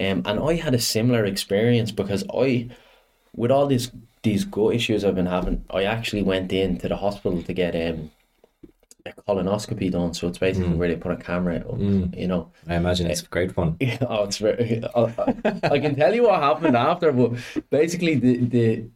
Um, 0.01 0.23
and 0.27 0.41
I 0.41 0.55
had 0.55 0.75
a 0.75 0.81
similar 0.81 1.25
experience 1.25 1.93
because 1.93 2.25
I 2.35 2.69
with 3.35 3.51
all 3.51 3.67
these 3.67 3.93
these 4.25 4.45
gut 4.45 4.75
issues 4.75 5.05
I've 5.05 5.15
been 5.15 5.27
having, 5.27 5.65
I 5.71 5.85
actually 5.85 6.23
went 6.23 6.53
in 6.53 6.79
to 6.79 6.89
the 6.89 6.97
hospital 6.97 7.43
to 7.43 7.53
get 7.53 7.75
um 7.77 8.11
a 9.07 9.13
colonoscopy 9.13 9.91
done. 9.91 10.15
So 10.15 10.29
it's 10.29 10.39
basically 10.39 10.71
mm. 10.71 10.77
where 10.77 10.89
they 10.89 10.97
put 10.97 11.13
a 11.13 11.17
camera 11.17 11.57
up, 11.57 11.79
mm. 11.79 12.17
you 12.19 12.27
know. 12.27 12.51
I 12.67 12.77
imagine 12.77 13.11
it's 13.11 13.23
eh, 13.23 13.27
a 13.27 13.29
great 13.29 13.53
fun. 13.53 13.77
oh, 14.09 14.25
it's 14.25 14.39
very. 14.39 14.83
I, 14.95 15.35
I 15.65 15.79
can 15.79 15.95
tell 15.97 16.15
you 16.15 16.25
what 16.25 16.41
happened 16.41 16.77
after, 16.77 17.13
but 17.13 17.33
basically 17.71 18.15
the 18.17 18.37
the 18.37 18.91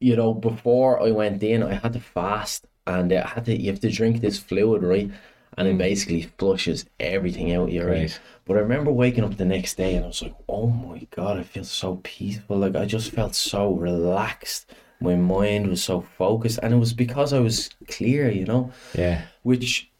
you 0.00 0.16
know 0.16 0.34
before 0.34 1.02
I 1.02 1.10
went 1.10 1.42
in, 1.42 1.62
I 1.62 1.74
had 1.74 1.92
to 1.94 2.00
fast 2.00 2.66
and 2.86 3.12
uh, 3.12 3.22
I 3.24 3.28
had 3.28 3.44
to 3.46 3.56
you 3.56 3.70
have 3.70 3.80
to 3.80 3.90
drink 3.90 4.20
this 4.20 4.38
fluid 4.38 4.82
right. 4.82 5.10
And 5.58 5.66
it 5.66 5.76
mm. 5.76 5.78
basically 5.78 6.22
flushes 6.38 6.84
everything 7.00 7.54
out 7.54 7.68
of 7.68 7.74
your 7.74 7.88
right. 7.88 8.18
But 8.44 8.58
I 8.58 8.60
remember 8.60 8.92
waking 8.92 9.24
up 9.24 9.38
the 9.38 9.46
next 9.46 9.76
day 9.76 9.94
and 9.96 10.04
I 10.04 10.08
was 10.08 10.22
like, 10.22 10.34
oh 10.48 10.66
my 10.66 11.06
God, 11.10 11.38
I 11.38 11.44
feel 11.44 11.64
so 11.64 11.96
peaceful. 12.04 12.58
Like 12.58 12.76
I 12.76 12.84
just 12.84 13.10
felt 13.10 13.34
so 13.34 13.72
relaxed. 13.72 14.70
My 15.00 15.14
mind 15.16 15.68
was 15.68 15.82
so 15.84 16.00
focused. 16.00 16.58
And 16.62 16.72
it 16.74 16.78
was 16.78 16.92
because 16.92 17.32
I 17.32 17.40
was 17.40 17.70
clear, 17.88 18.30
you 18.30 18.44
know, 18.44 18.72
Yeah. 18.96 19.22
which 19.42 19.90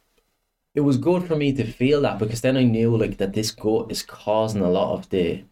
it 0.74 0.80
was 0.80 0.97
good 0.99 1.24
for 1.24 1.36
me 1.36 1.53
to 1.55 1.64
feel 1.64 2.01
that 2.03 2.18
because 2.18 2.40
then 2.42 2.57
I 2.57 2.64
knew 2.64 2.97
like 2.97 3.16
that 3.18 3.32
this 3.32 3.51
gut 3.51 3.90
is 3.90 4.03
causing 4.03 4.62
a 4.62 4.70
lot 4.70 4.92
of 4.94 5.09
the, 5.11 5.44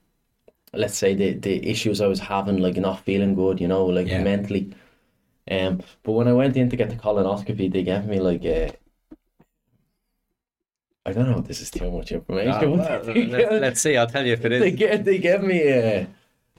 let's 0.73 0.97
say 0.99 1.15
the, 1.15 1.33
the 1.35 1.67
issues 1.69 2.01
I 2.01 2.07
was 2.07 2.21
having, 2.21 2.59
like 2.59 2.77
not 2.77 3.01
feeling 3.05 3.35
good, 3.35 3.61
you 3.61 3.69
know, 3.69 3.87
like 3.87 4.09
Yeah. 4.09 4.23
mentally. 4.23 4.75
Um, 5.51 5.83
but 6.03 6.13
when 6.13 6.29
I 6.29 6.33
went 6.33 6.57
in 6.57 6.71
to 6.71 6.77
get 6.77 6.91
the 6.91 6.97
colonoscopy, 6.97 7.71
they 7.73 7.83
gave 7.83 8.07
me 8.07 8.19
like 8.21 8.45
a, 8.45 8.73
I 11.07 11.13
don't 11.13 11.31
know 11.31 11.39
if 11.39 11.47
this 11.47 11.61
is 11.61 11.71
too 11.71 11.91
much 11.91 12.13
information. 12.13 12.51
Ah, 12.81 12.99
they 13.03 13.27
let's, 13.27 13.53
let's 13.61 13.81
see. 13.81 13.97
I'll 13.97 14.07
tell 14.07 14.25
you 14.27 14.33
if 14.33 14.45
it 14.45 14.53
is. 14.53 14.61
they 14.61 14.71
get 14.71 15.05
they 15.05 15.19
give 15.19 15.43
me 15.43 15.61
a 15.69 16.09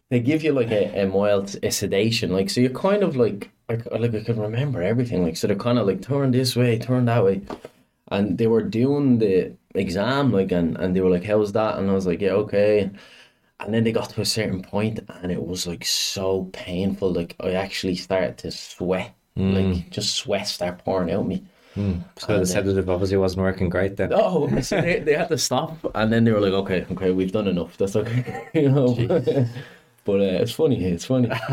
they 0.09 0.19
give 0.19 0.43
you 0.43 0.53
like 0.53 0.71
a, 0.71 1.01
a 1.01 1.07
mild 1.07 1.55
a 1.63 1.71
sedation 1.71 2.31
like 2.31 2.49
so 2.49 2.61
you're 2.61 2.69
kind 2.69 3.03
of 3.03 3.15
like 3.15 3.51
like 3.69 3.85
like 3.91 4.13
I 4.13 4.23
can 4.23 4.39
remember 4.39 4.81
everything 4.81 5.23
like 5.23 5.37
so 5.37 5.47
they're 5.47 5.55
kind 5.55 5.79
of 5.79 5.87
like 5.87 6.01
turn 6.01 6.31
this 6.31 6.55
way 6.55 6.77
turn 6.77 7.05
that 7.05 7.23
way. 7.23 7.41
And 8.09 8.37
they 8.37 8.45
were 8.45 8.61
doing 8.61 9.17
the 9.17 9.53
exam 9.73 10.31
like 10.31 10.51
and, 10.51 10.77
and 10.77 10.95
they 10.95 11.01
were 11.01 11.09
like 11.09 11.23
how's 11.23 11.53
that? 11.53 11.77
And 11.77 11.89
I 11.89 11.93
was 11.93 12.05
like 12.05 12.21
yeah 12.21 12.31
okay. 12.31 12.91
And 13.59 13.73
then 13.73 13.83
they 13.83 13.91
got 13.91 14.09
to 14.11 14.21
a 14.21 14.25
certain 14.25 14.61
point 14.61 14.99
and 15.07 15.31
it 15.31 15.43
was 15.43 15.65
like 15.65 15.85
so 15.85 16.49
painful 16.53 17.11
like 17.11 17.35
I 17.39 17.53
actually 17.53 17.95
started 17.95 18.37
to 18.39 18.51
sweat 18.51 19.15
hmm. 19.35 19.53
like 19.53 19.89
just 19.89 20.15
sweat 20.15 20.47
start 20.47 20.83
pouring 20.83 21.11
out 21.11 21.25
me. 21.27 21.43
Hmm. 21.73 21.99
So 22.17 22.37
the 22.37 22.41
uh, 22.43 22.45
sedative 22.45 22.89
obviously 22.89 23.17
wasn't 23.17 23.41
working 23.41 23.67
great 23.67 23.97
then. 23.97 24.11
Oh, 24.13 24.47
so 24.61 24.79
they, 24.81 24.99
they 24.99 25.13
had 25.13 25.27
to 25.27 25.37
stop, 25.37 25.77
and 25.93 26.11
then 26.11 26.23
they 26.23 26.31
were 26.31 26.39
like, 26.39 26.53
"Okay, 26.53 26.85
okay, 26.89 27.11
we've 27.11 27.33
done 27.33 27.49
enough. 27.49 27.75
That's 27.75 27.97
okay," 27.97 28.47
you 28.53 28.69
know. 28.69 28.95
But 30.05 30.21
uh, 30.21 30.39
it's 30.41 30.51
funny. 30.51 30.85
It's 30.85 31.05
funny. 31.05 31.29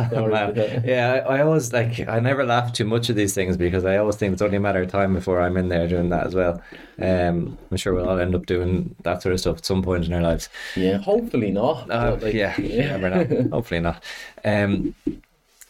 Yeah, 0.84 1.24
I, 1.26 1.38
I 1.38 1.42
always 1.42 1.72
like 1.72 2.06
I 2.06 2.20
never 2.20 2.44
laugh 2.44 2.72
too 2.72 2.84
much 2.84 3.10
at 3.10 3.16
these 3.16 3.34
things 3.34 3.56
because 3.56 3.84
I 3.84 3.96
always 3.96 4.16
think 4.16 4.34
it's 4.34 4.42
only 4.42 4.58
a 4.58 4.60
matter 4.60 4.82
of 4.82 4.90
time 4.90 5.14
before 5.14 5.40
I'm 5.40 5.56
in 5.56 5.68
there 5.68 5.88
doing 5.88 6.10
that 6.10 6.26
as 6.26 6.34
well. 6.34 6.62
Um, 7.00 7.58
I'm 7.70 7.76
sure 7.78 7.94
we'll 7.94 8.08
all 8.08 8.20
end 8.20 8.34
up 8.34 8.46
doing 8.46 8.94
that 9.02 9.22
sort 9.22 9.32
of 9.32 9.40
stuff 9.40 9.58
at 9.58 9.64
some 9.64 9.82
point 9.82 10.04
in 10.04 10.12
our 10.12 10.20
lives. 10.20 10.50
Yeah, 10.76 10.98
hopefully 10.98 11.50
not. 11.50 11.90
Uh, 11.90 12.18
like, 12.20 12.34
yeah, 12.34 12.58
you 12.60 12.78
never 12.78 13.10
know. 13.10 13.48
Hopefully 13.52 13.80
not. 13.80 14.04
Um, 14.44 14.94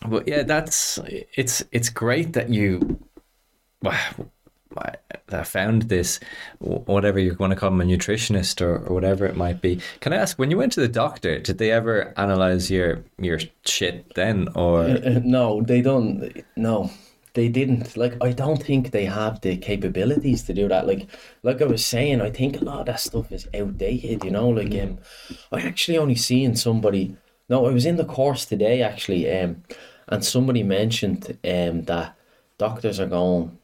but 0.07 0.26
yeah, 0.26 0.43
that's 0.43 0.99
it's 1.07 1.64
it's 1.70 1.89
great 1.89 2.33
that 2.33 2.51
you 2.51 2.99
wow, 3.83 4.01
I- 4.78 5.42
found 5.44 5.82
this 5.82 6.20
whatever 6.58 7.18
you 7.18 7.34
want 7.38 7.52
to 7.52 7.56
call 7.56 7.70
them 7.70 7.80
a 7.80 7.84
nutritionist 7.84 8.60
or, 8.60 8.76
or 8.86 8.94
whatever 8.94 9.24
it 9.24 9.34
might 9.34 9.62
be. 9.62 9.80
Can 10.00 10.12
I 10.12 10.16
ask 10.16 10.38
when 10.38 10.50
you 10.50 10.58
went 10.58 10.72
to 10.72 10.80
the 10.80 10.88
doctor, 10.88 11.38
did 11.38 11.56
they 11.56 11.70
ever 11.70 12.12
analyze 12.18 12.70
your 12.70 13.02
your 13.18 13.38
shit 13.64 14.14
then 14.14 14.48
or 14.54 14.82
Uh, 14.84 15.20
no, 15.24 15.62
they 15.62 15.80
don't. 15.80 16.30
No, 16.56 16.90
they 17.34 17.48
didn't. 17.48 17.96
Like, 17.96 18.22
I 18.22 18.32
don't 18.32 18.62
think 18.62 18.90
they 18.90 19.06
have 19.06 19.40
the 19.40 19.56
capabilities 19.56 20.42
to 20.44 20.54
do 20.54 20.68
that. 20.68 20.86
Like, 20.86 21.08
like 21.42 21.62
I 21.62 21.66
was 21.66 21.84
saying, 21.84 22.20
I 22.20 22.30
think 22.30 22.60
a 22.60 22.64
lot 22.64 22.80
of 22.80 22.86
that 22.86 23.00
stuff 23.00 23.32
is 23.32 23.48
outdated. 23.54 24.24
You 24.24 24.30
know, 24.32 24.48
like 24.50 24.74
um, 24.82 24.98
I 25.50 25.62
actually 25.62 25.98
only 25.98 26.16
seen 26.16 26.56
somebody. 26.56 27.16
No, 27.48 27.66
I 27.66 27.72
was 27.72 27.86
in 27.86 27.96
the 27.96 28.04
course 28.04 28.44
today 28.44 28.82
actually, 28.82 29.30
um, 29.30 29.62
and 30.08 30.24
somebody 30.24 30.62
mentioned 30.62 31.38
um 31.44 31.82
that 31.84 32.14
doctors 32.58 33.00
are 33.00 33.06
going. 33.08 33.58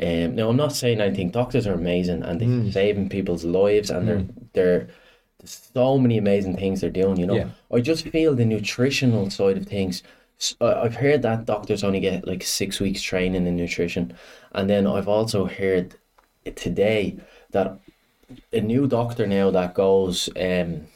Um, 0.00 0.34
now 0.36 0.48
I'm 0.50 0.56
not 0.56 0.72
saying 0.74 1.00
anything. 1.00 1.30
Doctors 1.30 1.66
are 1.66 1.72
amazing 1.74 2.22
and 2.22 2.40
they're 2.40 2.72
saving 2.72 3.08
people's 3.08 3.44
lives 3.44 3.90
and 3.90 4.06
they're 4.06 4.26
they're 4.52 4.88
there's 5.38 5.70
so 5.72 5.98
many 5.98 6.18
amazing 6.18 6.56
things 6.56 6.80
they're 6.80 6.90
doing. 6.90 7.16
You 7.16 7.26
know, 7.26 7.34
Yeah. 7.36 7.48
I 7.72 7.80
just 7.80 8.06
feel 8.08 8.34
the 8.34 8.44
nutritional 8.44 9.30
side 9.30 9.56
of 9.56 9.66
things. 9.66 10.02
I've 10.60 10.94
heard 10.96 11.22
that 11.22 11.46
doctors 11.46 11.82
only 11.82 12.00
get 12.00 12.26
like 12.26 12.42
six 12.44 12.78
weeks 12.80 13.02
training 13.02 13.46
in 13.46 13.56
nutrition, 13.56 14.12
and 14.52 14.68
then 14.70 14.86
I've 14.86 15.08
also 15.08 15.46
heard 15.46 15.94
today 16.54 17.18
that 17.50 17.78
a 18.52 18.60
new 18.60 18.86
doctor 18.86 19.26
now 19.26 19.50
that 19.50 19.74
goes 19.74 20.28
um 20.36 20.86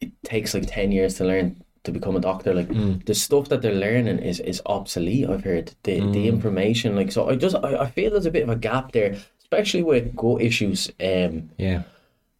it 0.00 0.12
takes 0.24 0.54
like 0.54 0.64
10 0.66 0.92
years 0.92 1.14
to 1.14 1.24
learn 1.24 1.62
to 1.84 1.92
become 1.92 2.16
a 2.16 2.20
doctor 2.20 2.52
like 2.54 2.68
the 3.06 3.14
stuff 3.14 3.48
that 3.48 3.62
they're 3.62 3.72
learning 3.74 4.18
is 4.18 4.40
is 4.40 4.60
obsolete 4.66 5.28
i've 5.28 5.44
heard 5.44 5.72
the 5.84 6.00
the 6.12 6.28
information 6.28 6.94
like 6.96 7.10
so 7.12 7.28
i 7.30 7.36
just 7.36 7.56
I, 7.56 7.76
I 7.84 7.90
feel 7.90 8.10
there's 8.10 8.26
a 8.26 8.30
bit 8.30 8.42
of 8.42 8.48
a 8.50 8.56
gap 8.56 8.92
there 8.92 9.16
especially 9.40 9.82
with 9.82 10.14
gut 10.16 10.42
issues 10.42 10.90
um 11.00 11.50
yeah. 11.58 11.82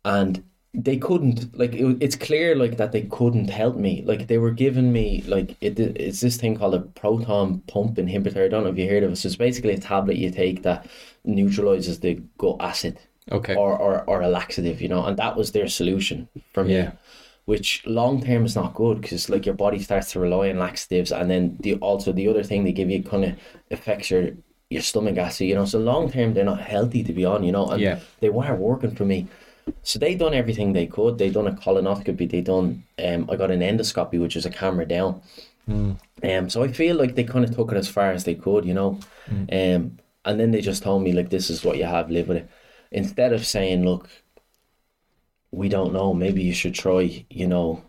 and 0.05 0.43
they 0.75 0.99
couldn't 0.99 1.57
like 1.59 1.73
it, 1.75 1.97
it's 2.01 2.15
clear 2.17 2.55
like 2.55 2.77
that 2.77 2.93
they 2.93 3.03
couldn't 3.03 3.49
help 3.49 3.77
me 3.77 4.03
like 4.05 4.27
they 4.27 4.39
were 4.39 4.51
giving 4.51 4.93
me 4.93 5.23
like 5.27 5.57
it, 5.63 5.81
it's 5.81 6.21
this 6.21 6.37
thing 6.37 6.57
called 6.57 6.75
a 6.75 6.81
proton 6.81 7.61
pump 7.67 7.97
inhibitor 7.97 8.45
i 8.45 8.49
don't 8.49 8.65
know 8.65 8.71
if 8.71 8.79
you 8.79 8.89
heard 8.89 9.03
of 9.03 9.13
it 9.13 9.17
so 9.17 9.27
it's 9.27 9.37
basically 9.37 9.73
a 9.73 9.79
tablet 9.79 10.17
you 10.19 10.31
take 10.31 10.63
that 10.63 10.87
neutralizes 11.25 12.01
the 12.01 12.15
gut 12.39 12.57
acid 12.61 12.99
Okay. 13.31 13.55
or, 13.57 13.77
or, 13.77 14.05
or 14.05 14.23
a 14.23 14.29
laxative 14.29 14.81
you 14.81 14.89
know 14.89 15.05
and 15.05 15.19
that 15.19 15.37
was 15.37 15.53
their 15.53 15.69
solution 15.69 16.29
for 16.55 16.65
me 16.65 16.75
Yeah. 16.75 16.93
Which 17.49 17.83
long 17.87 18.23
term 18.23 18.45
is 18.45 18.55
not 18.55 18.75
good 18.75 19.01
because 19.01 19.31
like 19.31 19.47
your 19.47 19.55
body 19.55 19.79
starts 19.79 20.13
to 20.13 20.21
rely 20.21 20.51
on 20.51 20.59
laxatives 20.59 21.11
and 21.11 21.31
then 21.31 21.57
the 21.61 21.73
also 21.77 22.13
the 22.13 22.29
other 22.29 22.45
thing 22.49 22.63
they 22.63 22.73
give 22.81 22.91
you 22.91 23.03
kind 23.03 23.25
of 23.25 23.33
affects 23.71 24.11
your 24.11 24.25
your 24.69 24.83
stomach 24.83 25.17
acid 25.17 25.47
you 25.49 25.55
know? 25.55 25.65
So 25.65 25.79
long 25.79 26.11
term 26.13 26.35
they're 26.35 26.53
not 26.53 26.61
healthy 26.61 27.03
to 27.05 27.13
be 27.21 27.25
on 27.25 27.43
you 27.47 27.53
know? 27.57 27.67
And 27.73 27.81
Yeah. 27.81 28.01
they 28.21 28.29
weren't 28.29 28.61
working 28.61 28.95
for 28.99 29.07
me. 29.07 29.19
So 29.83 29.99
they 29.99 30.15
done 30.15 30.35
everything 30.35 30.75
they 30.75 30.87
could. 30.97 31.17
They 31.17 31.31
done 31.31 31.47
a 31.47 31.57
colonoscopy. 31.65 32.31
They 32.31 32.43
done 32.43 32.67
um 33.07 33.21
I 33.31 33.37
got 33.43 33.51
an 33.57 33.61
endoscopy 33.71 34.19
which 34.21 34.37
is 34.37 34.45
a 34.45 34.51
camera 34.61 34.87
down. 34.97 35.11
Um 36.31 36.45
so 36.53 36.63
I 36.67 36.69
feel 36.81 36.97
like 37.03 37.15
they 37.15 37.25
kind 37.33 37.45
of 37.47 37.55
took 37.57 37.73
it 37.73 37.79
as 37.79 37.89
far 37.97 38.11
as 38.17 38.25
they 38.25 38.35
could 38.35 38.65
you 38.67 38.75
know? 38.75 38.91
Um 39.59 39.83
and 40.27 40.35
then 40.39 40.51
they 40.51 40.61
just 40.71 40.83
told 40.83 41.01
me 41.03 41.13
like 41.13 41.31
this 41.31 41.49
is 41.49 41.65
what 41.65 41.79
you 41.79 41.87
have 41.97 42.11
live 42.11 42.29
with 42.29 42.39
it. 42.43 42.49
Instead 42.91 43.33
of 43.33 43.47
saying 43.47 43.87
look 43.91 44.05
we 45.51 45.69
don't 45.69 45.93
know. 45.93 46.13
Maybe 46.15 46.43
you 46.43 46.53
should 46.53 46.75
try 46.75 47.25
you 47.31 47.47
know 47.47 47.83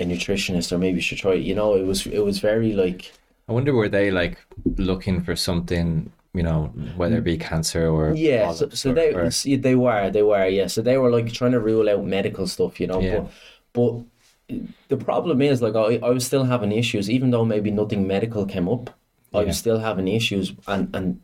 a 0.00 0.04
nutritionist 0.04 0.72
or 0.72 0.78
maybe 0.78 0.96
you 0.96 1.02
should 1.02 1.18
try 1.18 1.34
you 1.34 1.54
know 1.54 1.74
it 1.74 1.84
was 1.84 2.06
it 2.06 2.20
was 2.20 2.38
very 2.40 2.72
like 2.72 3.12
I 3.48 3.52
wonder 3.52 3.74
were 3.74 3.88
they 3.88 4.10
like 4.10 4.38
looking 4.76 5.20
for 5.22 5.34
something, 5.36 6.10
you 6.32 6.42
know, 6.44 6.66
whether 6.96 7.16
it 7.18 7.24
be 7.24 7.36
cancer 7.36 7.88
or 7.88 8.14
yeah 8.14 8.52
so, 8.52 8.68
so 8.70 8.90
or- 8.90 8.94
they 8.94 9.12
or- 9.14 9.30
they 9.58 9.74
were 9.74 10.10
they 10.10 10.22
were 10.22 10.46
yeah. 10.46 10.66
So 10.68 10.80
they 10.82 10.96
were 10.98 11.10
like 11.10 11.32
trying 11.32 11.52
to 11.52 11.60
rule 11.60 11.88
out 11.90 12.04
medical 12.04 12.46
stuff 12.46 12.80
you 12.80 12.86
know 12.86 13.00
Yeah. 13.00 13.26
but 13.72 14.02
but 14.48 14.56
the 14.88 14.96
problem 14.96 15.40
is 15.42 15.62
like 15.62 15.74
I, 15.76 15.98
I 16.06 16.10
was 16.10 16.26
still 16.26 16.44
having 16.44 16.72
issues 16.72 17.08
even 17.10 17.30
though 17.30 17.44
maybe 17.44 17.70
nothing 17.70 18.06
medical 18.06 18.44
came 18.46 18.68
up 18.68 18.90
I 19.34 19.44
was 19.44 19.56
still 19.58 19.78
having 19.78 20.08
issues 20.08 20.52
and 20.66 20.94
and 20.94 21.20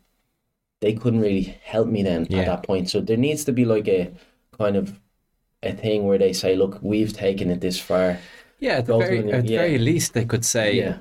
they 0.80 0.92
couldn't 0.94 1.20
really 1.20 1.58
help 1.64 1.88
me 1.88 2.02
then 2.02 2.26
Yeah. 2.30 2.40
at 2.40 2.46
that 2.46 2.62
point. 2.62 2.88
So 2.88 3.00
there 3.00 3.16
needs 3.16 3.44
to 3.44 3.52
be 3.52 3.64
like 3.64 3.88
a 3.88 4.12
kind 4.58 4.76
of 4.76 4.98
a 5.62 5.72
thing 5.72 6.06
where 6.06 6.18
they 6.18 6.32
say 6.32 6.54
look 6.56 6.78
we've 6.82 7.12
taken 7.12 7.50
it 7.50 7.60
this 7.60 7.80
far 7.80 8.18
yeah, 8.60 8.78
at 8.78 8.86
the 8.86 8.98
very 8.98 9.32
at 9.32 9.44
the 9.44 9.52
yeah. 9.52 9.58
very 9.58 9.78
least 9.78 10.14
they 10.14 10.24
could 10.24 10.44
say, 10.44 10.74
yeah 10.74 10.98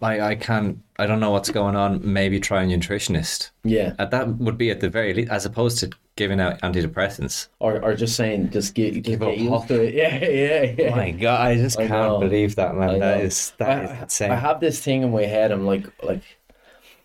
I 0.00 0.20
I 0.20 0.34
can't, 0.36 0.78
I 0.98 1.06
don't 1.06 1.20
know 1.20 1.30
what's 1.32 1.50
going 1.50 1.74
on. 1.74 2.00
Maybe 2.04 2.38
try 2.38 2.62
a 2.62 2.66
nutritionist. 2.66 3.50
yeah 3.64 3.94
Uh, 3.98 4.04
that 4.06 4.28
would 4.38 4.56
be 4.56 4.70
at 4.70 4.80
the 4.80 4.88
very 4.88 5.12
least, 5.12 5.30
as 5.30 5.44
opposed 5.44 5.78
to 5.78 5.90
giving 6.14 6.40
out 6.40 6.60
antidepressants. 6.60 7.48
or, 7.58 7.82
or 7.82 7.94
just 7.94 8.14
saying 8.16 8.50
just 8.50 8.74
get, 8.74 8.92
just 8.94 9.04
Give 9.04 9.22
up 9.52 9.66
to 9.68 9.82
it 9.82 9.94
yeah 10.02 10.24
yeah 10.24 10.74
yeah 10.78 10.92
Oh 10.92 10.96
my 10.96 11.10
god, 11.10 11.40
I 11.40 11.56
just 11.56 11.78
I 11.78 11.88
can't 11.88 12.12
know. 12.12 12.20
believe 12.20 12.54
that, 12.56 12.74
man. 12.76 13.00
That 13.00 13.20
is 13.22 13.52
that 13.58 13.70
I, 13.70 13.84
is 13.84 14.02
insane. 14.02 14.30
I 14.30 14.36
have 14.36 14.60
this 14.60 14.80
thing 14.80 15.02
in 15.02 15.10
my 15.10 15.24
head. 15.24 15.50
I'm 15.50 15.66
like, 15.66 15.86
like 16.04 16.22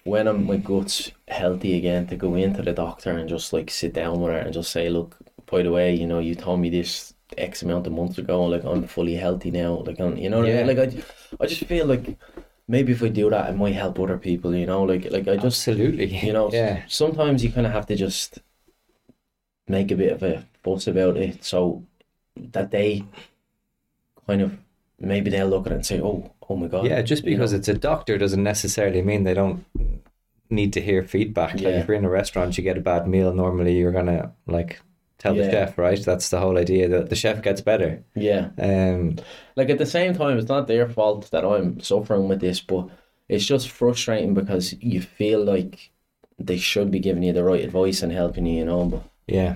when 0.04 0.28
I'm 0.28 0.46
my 0.46 0.58
gut's 0.58 1.12
healthy 1.28 1.78
again, 1.78 2.08
to 2.08 2.16
go 2.16 2.36
into 2.36 2.62
the 2.62 2.74
doctor 2.74 3.12
and 3.12 3.28
just 3.28 3.54
like 3.54 3.72
sit 3.72 3.94
down 3.94 4.22
with 4.22 4.34
her 4.34 4.38
and 4.40 4.54
just 4.54 4.72
say, 4.72 4.90
look, 4.90 5.18
by 5.50 5.64
the 5.64 5.72
way, 5.72 5.94
you 5.96 6.08
know, 6.08 6.20
you 6.20 6.36
told 6.36 6.60
me 6.60 6.70
this 6.70 7.14
X 7.38 7.62
amount 7.64 7.88
of 7.88 7.94
months 7.94 8.18
ago. 8.18 8.46
Like 8.46 8.64
I'm 8.64 8.88
fully 8.88 9.16
healthy 9.16 9.52
now. 9.52 9.74
Like 9.86 10.00
I'm, 10.00 10.18
you 10.18 10.30
know, 10.30 10.40
what 10.40 10.50
I 10.50 10.54
mean? 10.64 10.68
Like 10.68 10.78
I, 10.80 11.04
I 11.44 11.46
just 11.48 11.66
feel 11.66 11.86
like 11.86 12.18
maybe 12.68 12.94
if 12.94 13.04
I 13.04 13.10
do 13.10 13.30
that, 13.30 13.50
it 13.50 13.56
might 13.58 13.74
help 13.76 14.00
other 14.00 14.18
people. 14.18 14.56
You 14.56 14.66
know, 14.66 14.84
like 14.84 15.06
like 15.12 15.28
I 15.28 15.36
just, 15.36 15.68
Absolutely. 15.68 16.08
you 16.18 16.34
know, 16.34 16.52
Yeah. 16.52 16.84
sometimes 16.88 17.44
you 17.44 17.52
kind 17.52 17.68
of 17.68 17.74
have 17.74 17.86
to 17.88 17.96
just 17.96 18.40
make 19.68 19.92
a 19.92 19.96
bit 19.96 20.14
of 20.14 20.24
a 20.24 20.46
fuss 20.64 20.88
about 20.88 21.18
it 21.18 21.44
so 21.44 21.84
that 22.38 22.72
they 22.72 23.04
kind 24.26 24.42
of 24.42 24.58
maybe 25.00 25.30
they'll 25.30 25.48
look 25.48 25.66
at 25.68 25.72
it 25.72 25.76
and 25.76 25.86
say, 25.86 26.02
oh, 26.02 26.32
oh 26.50 26.56
my 26.56 26.68
god. 26.68 26.86
Yeah, 26.86 27.02
just 27.02 27.24
you 27.24 27.32
because 27.32 27.52
know? 27.52 27.60
it's 27.60 27.68
a 27.68 27.74
doctor 27.74 28.18
doesn't 28.18 28.44
necessarily 28.44 29.02
mean 29.02 29.24
they 29.24 29.34
don't 29.34 29.66
need 30.50 30.74
to 30.74 30.82
hear 30.82 31.04
feedback. 31.04 31.56
Like 31.56 31.64
if 31.76 31.88
you're 31.88 31.98
in 31.98 32.06
a 32.06 32.10
restaurant, 32.10 32.58
you 32.58 32.64
get 32.64 32.78
a 32.78 32.82
bad 32.82 33.08
meal. 33.08 33.34
Normally, 33.34 33.78
you're 33.78 33.92
gonna 33.92 34.32
like 34.46 34.80
tell 35.18 35.36
the 35.36 35.44
chef, 35.44 35.78
right? 35.78 36.04
That's 36.04 36.30
the 36.30 36.40
whole 36.40 36.58
idea 36.58 36.88
that 36.90 37.10
the 37.10 37.16
chef 37.16 37.42
gets 37.42 37.62
better. 37.62 38.04
yeah. 38.16 38.52
Um, 38.58 39.18
Like 39.56 39.70
at 39.70 39.78
the 39.78 39.86
same 39.86 40.14
time, 40.14 40.38
it's 40.38 40.48
not 40.50 40.68
their 40.68 40.88
fault 40.90 41.32
that 41.32 41.46
I'm 41.46 41.80
suffering 41.80 42.28
with 42.28 42.40
this, 42.42 42.62
but 42.62 42.90
it's 43.28 43.46
just 43.46 43.70
frustrating 43.70 44.34
because 44.34 44.74
you 44.82 45.02
feel 45.02 45.44
like 45.44 45.92
they 46.40 46.58
should 46.58 46.92
be 46.92 47.00
giving 47.00 47.24
you 47.24 47.34
the 47.34 47.44
right 47.44 47.64
advice 47.64 48.04
and 48.04 48.12
helping 48.12 48.46
you, 48.46 48.60
you 48.60 48.66
know. 48.66 48.86
But 48.86 49.04
yeah. 49.28 49.56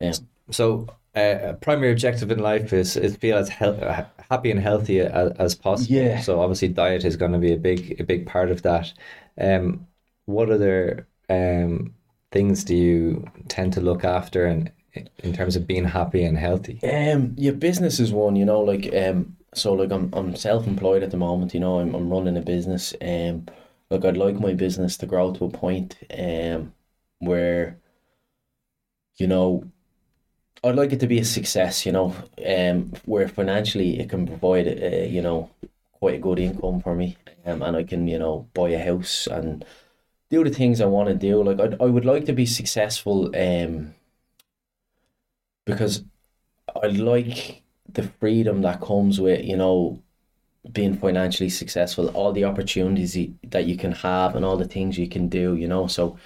yeah, 0.00 0.12
So, 0.50 0.88
uh, 1.14 1.54
primary 1.60 1.92
objective 1.92 2.30
in 2.30 2.38
life 2.38 2.72
is 2.72 2.96
is 2.96 3.16
feel 3.16 3.36
as 3.36 3.48
hel- 3.48 3.82
uh, 3.82 4.04
happy 4.30 4.50
and 4.50 4.60
healthy 4.60 5.00
as, 5.00 5.32
as 5.38 5.54
possible. 5.54 5.94
Yeah. 5.96 6.20
So 6.20 6.40
obviously, 6.40 6.68
diet 6.68 7.04
is 7.04 7.16
going 7.16 7.32
to 7.32 7.38
be 7.38 7.52
a 7.52 7.56
big 7.58 8.00
a 8.00 8.04
big 8.04 8.26
part 8.26 8.50
of 8.50 8.62
that. 8.62 8.92
Um, 9.38 9.86
what 10.26 10.50
other 10.50 11.06
um 11.28 11.94
things 12.32 12.64
do 12.64 12.76
you 12.76 13.30
tend 13.48 13.72
to 13.74 13.80
look 13.80 14.04
after 14.04 14.46
and 14.46 14.70
in 15.22 15.32
terms 15.32 15.56
of 15.56 15.66
being 15.66 15.84
happy 15.84 16.24
and 16.24 16.38
healthy? 16.38 16.82
Um, 16.82 17.34
yeah, 17.36 17.52
business 17.52 18.00
is 18.00 18.12
one, 18.12 18.36
you 18.36 18.44
know, 18.44 18.60
like 18.60 18.94
um, 18.94 19.36
so 19.54 19.72
like 19.74 19.90
I'm 19.92 20.10
I'm 20.14 20.34
self 20.36 20.66
employed 20.66 21.02
at 21.02 21.10
the 21.10 21.16
moment, 21.18 21.52
you 21.54 21.60
know, 21.60 21.80
I'm 21.80 21.94
I'm 21.94 22.10
running 22.10 22.36
a 22.36 22.40
business. 22.42 22.94
Um, 23.02 23.46
like 23.90 24.04
I'd 24.04 24.16
like 24.16 24.36
my 24.40 24.54
business 24.54 24.96
to 24.98 25.06
grow 25.06 25.32
to 25.34 25.44
a 25.46 25.50
point, 25.50 25.96
um, 26.18 26.72
where, 27.18 27.78
you 29.18 29.26
know, 29.26 29.64
I'd 30.64 30.76
like 30.76 30.92
it 30.92 31.00
to 31.00 31.06
be 31.06 31.18
a 31.20 31.24
success, 31.24 31.86
you 31.86 31.92
know, 31.92 32.14
um, 32.46 32.92
where 33.06 33.28
financially 33.28 34.00
it 34.00 34.10
can 34.10 34.26
provide, 34.26 34.68
uh, 34.68 35.06
you 35.06 35.22
know, 35.22 35.50
quite 35.92 36.16
a 36.16 36.18
good 36.18 36.38
income 36.38 36.80
for 36.80 36.94
me, 36.94 37.16
um, 37.46 37.62
and 37.62 37.76
I 37.76 37.84
can, 37.84 38.06
you 38.08 38.18
know, 38.18 38.48
buy 38.54 38.70
a 38.70 38.84
house 38.84 39.26
and 39.26 39.64
do 40.30 40.44
the 40.44 40.50
things 40.50 40.80
I 40.80 40.86
want 40.86 41.08
to 41.08 41.14
do. 41.14 41.42
Like 41.42 41.60
I 41.60 41.84
I 41.84 41.88
would 41.88 42.04
like 42.04 42.24
to 42.26 42.32
be 42.32 42.46
successful, 42.46 43.34
um, 43.36 43.94
because 45.66 46.04
I 46.82 46.86
like 46.86 47.62
the 47.92 48.04
freedom 48.20 48.62
that 48.62 48.80
comes 48.80 49.20
with, 49.20 49.44
you 49.44 49.56
know, 49.56 50.00
being 50.72 50.94
financially 50.94 51.48
successful, 51.50 52.08
all 52.08 52.32
the 52.32 52.44
opportunities 52.44 53.16
that 53.48 53.66
you 53.66 53.76
can 53.76 53.92
have 53.92 54.36
and 54.36 54.44
all 54.44 54.56
the 54.56 54.68
things 54.68 54.98
you 54.98 55.08
can 55.08 55.28
do, 55.28 55.56
you 55.56 55.66
know. 55.66 55.86
So 55.86 56.18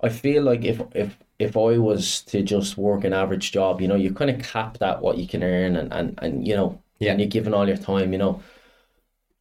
I 0.00 0.08
feel 0.08 0.42
like 0.42 0.64
if 0.64 0.80
if 0.94 1.16
if 1.38 1.56
I 1.56 1.78
was 1.78 2.22
to 2.22 2.42
just 2.42 2.76
work 2.78 3.04
an 3.04 3.12
average 3.12 3.52
job, 3.52 3.80
you 3.80 3.88
know, 3.88 3.94
you 3.96 4.12
kind 4.12 4.30
of 4.30 4.42
cap 4.42 4.78
that 4.78 5.00
what 5.02 5.18
you 5.18 5.26
can 5.26 5.42
earn 5.42 5.76
and, 5.76 5.92
and, 5.92 6.18
and 6.22 6.46
you 6.48 6.56
know, 6.56 6.80
Yeah. 6.98 7.12
and 7.12 7.20
you're 7.20 7.28
given 7.28 7.54
all 7.54 7.68
your 7.68 7.76
time, 7.76 8.12
you 8.12 8.18
know. 8.18 8.40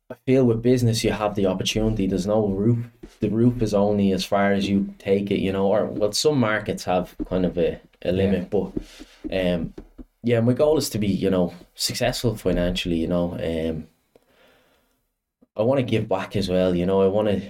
I 0.10 0.16
feel 0.26 0.46
with 0.46 0.62
business 0.62 1.04
you 1.04 1.12
have 1.12 1.36
the 1.36 1.48
opportunity. 1.48 2.08
There's 2.08 2.28
no 2.28 2.48
roof. 2.48 2.86
The 3.20 3.30
roof 3.30 3.62
is 3.62 3.74
only 3.74 4.12
as 4.14 4.24
far 4.24 4.54
as 4.54 4.70
you 4.70 4.94
take 5.00 5.32
it, 5.32 5.40
you 5.40 5.52
know. 5.52 5.68
Or 5.68 5.86
well, 5.86 6.12
some 6.14 6.40
markets 6.40 6.86
have 6.86 7.16
kind 7.30 7.46
of 7.46 7.58
a, 7.58 7.80
a 8.04 8.12
limit, 8.12 8.50
but 8.50 8.72
um, 9.32 9.74
yeah, 10.24 10.40
my 10.40 10.54
goal 10.54 10.78
is 10.78 10.90
to 10.92 10.98
be, 11.00 11.08
you 11.08 11.30
know, 11.30 11.54
successful 11.76 12.36
financially. 12.38 12.98
You 12.98 13.08
know, 13.08 13.34
um, 13.34 13.88
I 15.58 15.64
want 15.64 15.80
to 15.80 15.84
give 15.84 16.08
back 16.08 16.36
as 16.36 16.50
well. 16.50 16.76
You 16.76 16.86
know, 16.86 17.02
I 17.02 17.08
want 17.08 17.28
to. 17.28 17.42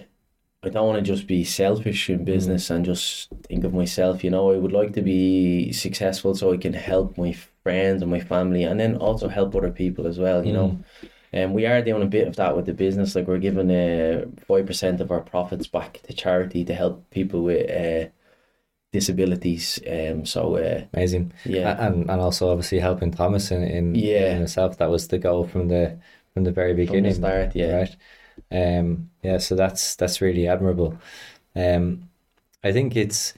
I 0.64 0.70
don't 0.70 0.88
want 0.88 0.98
to 0.98 1.04
just 1.14 1.28
be 1.28 1.44
selfish 1.44 2.10
in 2.10 2.26
business 2.26 2.72
and 2.72 2.84
just 2.84 3.30
think 3.44 3.64
of 3.64 3.74
myself. 3.74 4.24
You 4.24 4.32
know, 4.32 4.52
I 4.52 4.58
would 4.58 4.72
like 4.72 4.94
to 4.94 5.04
be 5.04 5.72
successful 5.72 6.34
so 6.34 6.52
I 6.52 6.58
can 6.58 6.74
help 6.74 7.18
my 7.18 7.34
friends 7.64 8.02
and 8.02 8.10
my 8.10 8.20
family, 8.20 8.64
and 8.64 8.80
then 8.80 8.96
also 8.98 9.28
help 9.28 9.56
other 9.56 9.72
people 9.72 10.08
as 10.08 10.18
well. 10.18 10.46
You 10.46 10.54
know. 10.54 10.80
And 11.34 11.54
we 11.54 11.66
are 11.66 11.82
doing 11.82 12.04
a 12.04 12.08
bit 12.08 12.28
of 12.28 12.36
that 12.38 12.56
with 12.56 12.66
the 12.66 12.74
business. 12.74 13.16
Like 13.16 13.28
we're 13.28 13.38
giving 13.40 13.70
uh 13.72 14.26
five 14.48 14.66
percent 14.66 15.02
of 15.02 15.12
our 15.12 15.22
profits 15.22 15.68
back 15.68 16.02
to 16.04 16.14
charity 16.14 16.64
to 16.66 16.74
help 16.74 17.10
people 17.12 17.44
with 17.44 17.70
uh 17.70 18.10
disabilities. 18.94 19.80
Um, 19.88 20.26
so 20.26 20.56
uh, 20.56 20.86
Amazing. 20.94 21.34
Yeah. 21.46 21.76
And 21.86 22.10
and 22.10 22.22
also 22.22 22.50
obviously 22.50 22.80
helping 22.80 23.12
Thomas 23.12 23.52
in 23.52 23.64
in, 23.64 23.96
Yeah. 23.96 24.36
in 24.36 24.44
itself. 24.44 24.78
That 24.78 24.90
was 24.90 25.08
the 25.10 25.18
goal 25.20 25.46
from 25.48 25.68
the 25.68 26.00
from 26.34 26.44
the 26.46 26.52
very 26.52 26.74
beginning. 26.74 27.14
start, 27.16 27.56
yeah. 27.56 27.86
Right. 28.52 28.78
Um. 28.80 29.10
Yeah. 29.24 29.40
So 29.40 29.56
that's 29.56 29.96
that's 29.96 30.22
really 30.22 30.48
admirable. 30.48 30.98
Um, 31.56 32.10
I 32.64 32.72
think 32.72 32.96
it's 32.96 33.34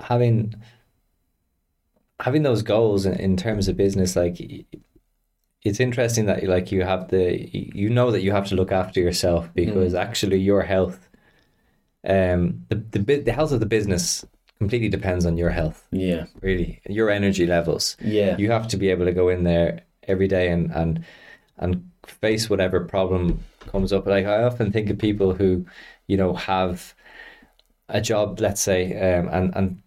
having 0.00 0.54
having 2.20 2.42
those 2.42 2.62
goals 2.62 3.06
in, 3.06 3.14
in 3.14 3.36
terms 3.36 3.68
of 3.68 3.76
business. 3.76 4.16
Like, 4.16 4.40
it's 5.68 5.80
interesting 5.80 6.26
that 6.26 6.42
like 6.44 6.72
you 6.72 6.82
have 6.82 7.08
the 7.08 7.24
you 7.52 7.88
know 7.90 8.10
that 8.10 8.22
you 8.22 8.32
have 8.32 8.46
to 8.48 8.54
look 8.54 8.72
after 8.72 9.00
yourself 9.00 9.42
because 9.54 9.92
Mm. 9.94 10.00
actually 10.06 10.38
your 10.38 10.62
health, 10.62 11.08
um, 12.04 12.64
the 12.68 12.76
the 12.76 13.20
the 13.28 13.32
health 13.32 13.52
of 13.52 13.60
the 13.60 13.66
business 13.66 14.24
completely 14.58 14.88
depends 14.88 15.24
on 15.26 15.36
your 15.36 15.50
health. 15.50 15.86
Yeah, 15.92 16.26
really. 16.42 16.80
Your 16.88 17.10
energy 17.10 17.46
levels. 17.46 17.96
Yeah, 18.00 18.36
you 18.38 18.50
have 18.50 18.68
to 18.68 18.76
be 18.76 18.90
able 18.90 19.06
to 19.06 19.12
go 19.12 19.28
in 19.28 19.44
there 19.44 19.82
every 20.12 20.28
day 20.28 20.48
and 20.50 20.70
and 20.72 21.04
and 21.58 21.90
face 22.06 22.48
whatever 22.50 22.80
problem 22.80 23.40
comes 23.72 23.92
up. 23.92 24.06
Like 24.06 24.26
i 24.26 24.42
often 24.42 24.72
think 24.72 24.90
of 24.90 24.98
people 24.98 25.34
who 25.34 25.66
you 26.06 26.16
know 26.16 26.34
have 26.34 26.94
a 27.88 28.00
job 28.00 28.40
let's 28.40 28.60
say 28.60 28.80
um, 28.96 29.28
and 29.28 29.54
and 29.56 29.82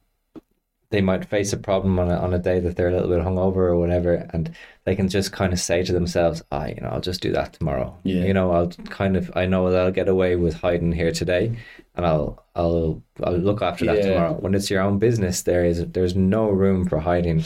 they 0.91 1.01
might 1.01 1.25
face 1.25 1.51
a 1.53 1.57
problem 1.57 1.97
on 1.99 2.09
a, 2.11 2.15
on 2.15 2.33
a 2.33 2.39
day 2.39 2.59
that 2.59 2.75
they're 2.75 2.89
a 2.89 2.91
little 2.91 3.09
bit 3.09 3.19
hungover 3.25 3.57
or 3.71 3.77
whatever, 3.77 4.27
and 4.33 4.53
they 4.85 4.95
can 4.95 5.09
just 5.09 5.31
kind 5.31 5.51
of 5.53 5.59
say 5.59 5.83
to 5.83 5.91
themselves, 5.93 6.43
"Ah, 6.51 6.67
you 6.67 6.75
know, 6.81 6.89
I'll 6.89 7.01
just 7.01 7.21
do 7.21 7.31
that 7.31 7.53
tomorrow. 7.53 7.97
Yeah. 8.03 8.23
You 8.25 8.33
know, 8.33 8.51
I'll 8.51 8.67
kind 9.01 9.17
of 9.17 9.31
I 9.35 9.45
know 9.45 9.71
that 9.71 9.81
I'll 9.81 9.91
get 9.91 10.07
away 10.09 10.35
with 10.35 10.55
hiding 10.61 10.91
here 10.91 11.11
today, 11.11 11.57
and 11.95 12.05
I'll 12.05 12.45
I'll 12.55 13.01
I'll 13.23 13.37
look 13.37 13.61
after 13.61 13.85
that 13.85 13.97
Yeah. 13.97 14.07
tomorrow." 14.13 14.33
When 14.33 14.53
it's 14.53 14.69
your 14.69 14.81
own 14.81 14.99
business, 14.99 15.41
there 15.43 15.65
is 15.65 15.85
there's 15.91 16.15
no 16.15 16.49
room 16.49 16.87
for 16.87 16.99
hiding. 16.99 17.43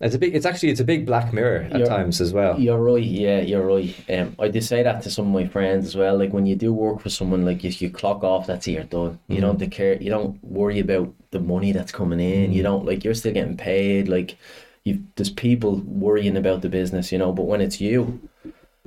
It's 0.00 0.14
a 0.14 0.18
big. 0.18 0.34
It's 0.34 0.44
actually 0.44 0.70
it's 0.70 0.80
a 0.80 0.84
big 0.84 1.06
black 1.06 1.32
mirror 1.32 1.68
at 1.70 1.78
You're- 1.78 1.86
times 1.86 2.20
as 2.20 2.32
well. 2.32 2.58
You're 2.58 2.82
right. 2.82 3.02
Yeah, 3.02 3.40
you're 3.40 3.66
right. 3.66 3.94
Um, 4.10 4.34
I 4.38 4.48
did 4.48 4.64
say 4.64 4.82
that 4.82 5.02
to 5.02 5.10
some 5.10 5.26
of 5.26 5.32
my 5.32 5.46
friends 5.46 5.86
as 5.86 5.96
well. 5.96 6.18
Like 6.18 6.32
when 6.32 6.46
you 6.46 6.56
do 6.56 6.72
work 6.72 7.00
for 7.00 7.10
someone, 7.10 7.44
like 7.44 7.64
if 7.64 7.80
you 7.80 7.90
clock 7.90 8.24
off, 8.24 8.46
that's 8.46 8.66
it. 8.66 8.72
You're 8.72 8.84
done. 8.84 9.20
You 9.28 9.38
mm. 9.38 9.58
don't 9.58 9.70
care. 9.70 9.94
You 10.02 10.10
don't 10.10 10.42
worry 10.42 10.80
about 10.80 11.14
the 11.30 11.40
money 11.40 11.72
that's 11.72 11.92
coming 11.92 12.20
in. 12.20 12.52
You 12.52 12.60
mm. 12.60 12.64
don't 12.64 12.86
like. 12.86 13.04
You're 13.04 13.14
still 13.14 13.32
getting 13.32 13.56
paid. 13.56 14.08
Like 14.08 14.36
you, 14.84 15.04
there's 15.16 15.30
people 15.30 15.76
worrying 15.76 16.36
about 16.36 16.62
the 16.62 16.68
business. 16.68 17.12
You 17.12 17.18
know, 17.18 17.32
but 17.32 17.46
when 17.46 17.60
it's 17.60 17.80
you, 17.80 18.20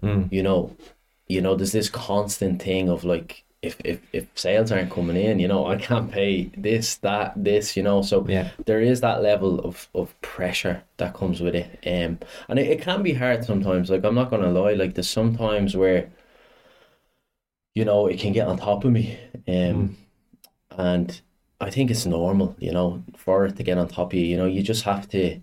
mm. 0.01 0.32
you 0.32 0.43
know, 0.43 0.76
you 1.28 1.41
know, 1.41 1.55
there's 1.55 1.72
this 1.72 1.89
constant 1.89 2.62
thing 2.62 2.89
of 2.89 3.03
like. 3.03 3.43
If, 3.62 3.78
if, 3.84 4.01
if 4.14 4.28
sales 4.36 4.72
aren't 4.72 4.91
coming 4.91 5.18
in, 5.18 5.39
you 5.39 5.47
know, 5.47 5.66
I 5.68 5.78
can't 5.78 6.12
pay 6.12 6.45
this, 6.58 6.95
that, 6.97 7.34
this, 7.43 7.76
you 7.76 7.84
know. 7.84 8.01
So 8.03 8.26
Yeah. 8.28 8.51
there 8.66 8.82
is 8.82 9.01
that 9.01 9.22
level 9.24 9.60
of, 9.62 9.89
of 9.95 10.20
pressure 10.22 10.84
that 10.97 11.14
comes 11.16 11.41
with 11.41 11.55
it. 11.55 11.80
Um, 11.86 12.20
and 12.49 12.60
it, 12.60 12.68
it 12.68 12.82
can 12.82 13.03
be 13.03 13.14
hard 13.14 13.43
sometimes. 13.45 13.89
Like 13.89 14.03
I'm 14.05 14.16
not 14.16 14.30
gonna 14.30 14.51
lie, 14.51 14.74
like 14.74 14.93
there's 14.95 15.10
sometimes 15.10 15.76
where 15.76 16.12
you 17.74 17.86
know, 17.86 18.08
it 18.08 18.20
can 18.20 18.34
get 18.34 18.47
on 18.47 18.58
top 18.58 18.84
of 18.84 18.91
me. 18.91 19.18
Um 19.47 19.97
and 20.72 21.22
I 21.62 21.72
think 21.72 21.91
it's 21.91 22.05
normal, 22.08 22.55
you 22.60 22.72
know, 22.72 23.03
for 23.18 23.45
it 23.47 23.58
to 23.58 23.64
get 23.64 23.78
on 23.80 23.88
top 23.89 24.14
of 24.14 24.20
you. 24.20 24.26
You 24.26 24.38
know, 24.38 24.45
you 24.47 24.64
just 24.64 24.84
have 24.86 25.10
to 25.10 25.41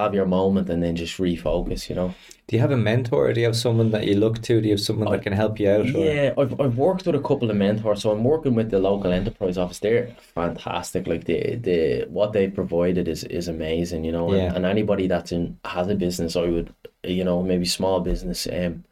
have 0.00 0.14
your 0.14 0.26
moment 0.26 0.68
and 0.70 0.82
then 0.82 0.96
just 0.96 1.18
refocus, 1.18 1.88
you 1.88 1.94
know. 1.94 2.14
Do 2.48 2.56
you 2.56 2.60
have 2.62 2.72
a 2.72 2.76
mentor? 2.76 3.32
Do 3.32 3.40
you 3.40 3.46
have 3.46 3.56
someone 3.56 3.90
that 3.92 4.06
you 4.08 4.16
look 4.16 4.42
to? 4.42 4.60
Do 4.60 4.66
you 4.66 4.72
have 4.74 4.80
someone 4.80 5.08
that 5.12 5.22
can 5.22 5.32
help 5.32 5.60
you 5.60 5.70
out? 5.70 5.86
Or? 5.94 6.04
Yeah, 6.04 6.34
I've, 6.36 6.60
I've 6.60 6.76
worked 6.76 7.06
with 7.06 7.14
a 7.14 7.20
couple 7.20 7.48
of 7.48 7.56
mentors. 7.56 8.02
So 8.02 8.10
I'm 8.10 8.24
working 8.24 8.54
with 8.56 8.70
the 8.72 8.80
local 8.80 9.12
enterprise 9.12 9.56
office. 9.56 9.78
They're 9.78 10.08
fantastic. 10.34 11.06
Like 11.06 11.24
the 11.24 11.54
the 11.56 12.06
what 12.08 12.32
they've 12.32 12.52
provided 12.52 13.06
is 13.06 13.22
is 13.24 13.46
amazing. 13.46 14.04
You 14.04 14.12
know, 14.12 14.34
Yeah. 14.34 14.46
and, 14.48 14.56
and 14.56 14.66
anybody 14.66 15.06
that's 15.06 15.30
in 15.30 15.58
has 15.64 15.86
a 15.88 15.94
business, 15.94 16.34
I 16.34 16.46
would 16.46 16.74
you 17.04 17.22
know 17.24 17.40
maybe 17.42 17.66
small 17.66 18.00
business. 18.00 18.48
Um, 18.52 18.84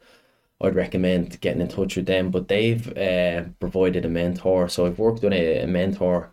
I'd 0.61 0.75
recommend 0.75 1.39
getting 1.41 1.61
in 1.61 1.67
touch 1.67 1.95
with 1.97 2.05
them. 2.05 2.31
But 2.31 2.47
they've 2.47 2.85
uh, 2.97 3.43
provided 3.59 4.05
a 4.05 4.09
mentor. 4.09 4.69
So 4.69 4.85
I've 4.85 4.99
worked 4.99 5.21
with 5.23 5.33
a, 5.33 5.63
a 5.63 5.67
mentor 5.67 6.31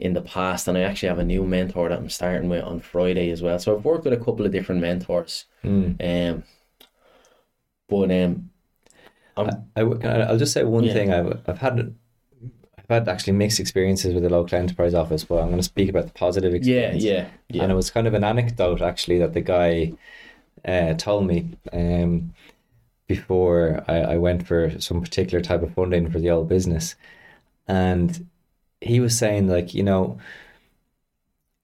in 0.00 0.14
the 0.14 0.22
past, 0.22 0.66
and 0.66 0.76
I 0.78 0.80
actually 0.82 1.10
have 1.10 1.18
a 1.18 1.24
new 1.24 1.44
mentor 1.46 1.88
that 1.88 1.98
I'm 1.98 2.08
starting 2.10 2.48
with 2.48 2.64
on 2.64 2.80
Friday 2.80 3.30
as 3.30 3.42
well. 3.42 3.58
So 3.58 3.76
I've 3.76 3.84
worked 3.84 4.04
with 4.04 4.14
a 4.14 4.24
couple 4.24 4.46
of 4.46 4.52
different 4.52 4.80
mentors. 4.80 5.44
Um, 5.64 6.42
but 7.88 8.10
um, 8.10 8.50
I'm 9.36 9.50
I, 9.76 9.80
I- 9.82 10.20
I'll 10.28 10.38
just 10.38 10.52
say 10.52 10.64
one 10.64 10.84
Yeah. 10.84 10.92
thing. 10.92 11.12
I've, 11.12 11.40
I've 11.46 11.58
had 11.58 11.94
I've 12.78 12.88
had 12.88 13.08
actually 13.08 13.34
mixed 13.34 13.60
experiences 13.60 14.14
with 14.14 14.22
the 14.22 14.30
local 14.30 14.58
enterprise 14.58 14.94
office, 14.94 15.24
but 15.24 15.36
I'm 15.40 15.48
going 15.48 15.58
to 15.58 15.62
speak 15.62 15.88
about 15.88 16.06
the 16.06 16.12
positive 16.12 16.52
yeah, 16.52 16.58
experience. 16.58 17.04
yeah, 17.04 17.28
yeah. 17.48 17.62
And 17.62 17.72
it 17.72 17.74
was 17.74 17.90
kind 17.90 18.06
of 18.06 18.14
an 18.14 18.24
anecdote 18.24 18.80
actually 18.82 19.18
that 19.18 19.34
the 19.34 19.40
guy 19.40 19.92
uh, 20.64 20.94
told 20.94 21.26
me 21.26 21.50
um, 21.72 22.32
before 23.06 23.84
I, 23.88 23.96
I 24.14 24.16
went 24.16 24.46
for 24.46 24.78
some 24.80 25.00
particular 25.02 25.42
type 25.42 25.62
of 25.62 25.74
funding 25.74 26.10
for 26.10 26.18
the 26.18 26.30
old 26.30 26.48
business. 26.48 26.94
And 27.68 28.26
he 28.80 29.00
was 29.00 29.16
saying 29.16 29.48
like, 29.48 29.74
you 29.74 29.82
know, 29.82 30.18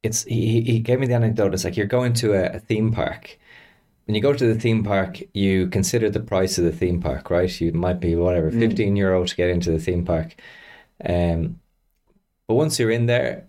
it's 0.03 0.25
he, 0.25 0.63
he 0.63 0.79
gave 0.81 1.01
me 1.01 1.07
the 1.07 1.15
anecdote. 1.15 1.55
It's 1.55 1.65
like 1.65 1.77
you're 1.77 1.87
going 1.87 2.13
to 2.15 2.35
a, 2.35 2.57
a 2.57 2.61
theme 2.61 2.93
park. 2.93 3.39
When 4.07 4.15
you 4.15 4.21
go 4.21 4.33
to 4.33 4.47
the 4.55 4.61
theme 4.61 4.85
park, 4.85 5.21
you 5.35 5.67
consider 5.69 6.09
the 6.09 6.21
price 6.21 6.59
of 6.59 6.65
the 6.65 6.73
theme 6.73 7.01
park, 7.01 7.29
right? 7.29 7.61
You 7.61 7.73
might 7.73 7.99
be 7.99 8.15
whatever, 8.15 8.53
15 8.53 8.95
euro 8.95 9.25
to 9.25 9.37
get 9.37 9.51
into 9.51 9.73
the 9.73 9.81
theme 9.81 10.05
park. 10.05 10.37
Um, 11.05 11.59
but 12.47 12.55
once 12.55 12.79
you're 12.79 12.93
in 12.93 13.07
there, 13.07 13.49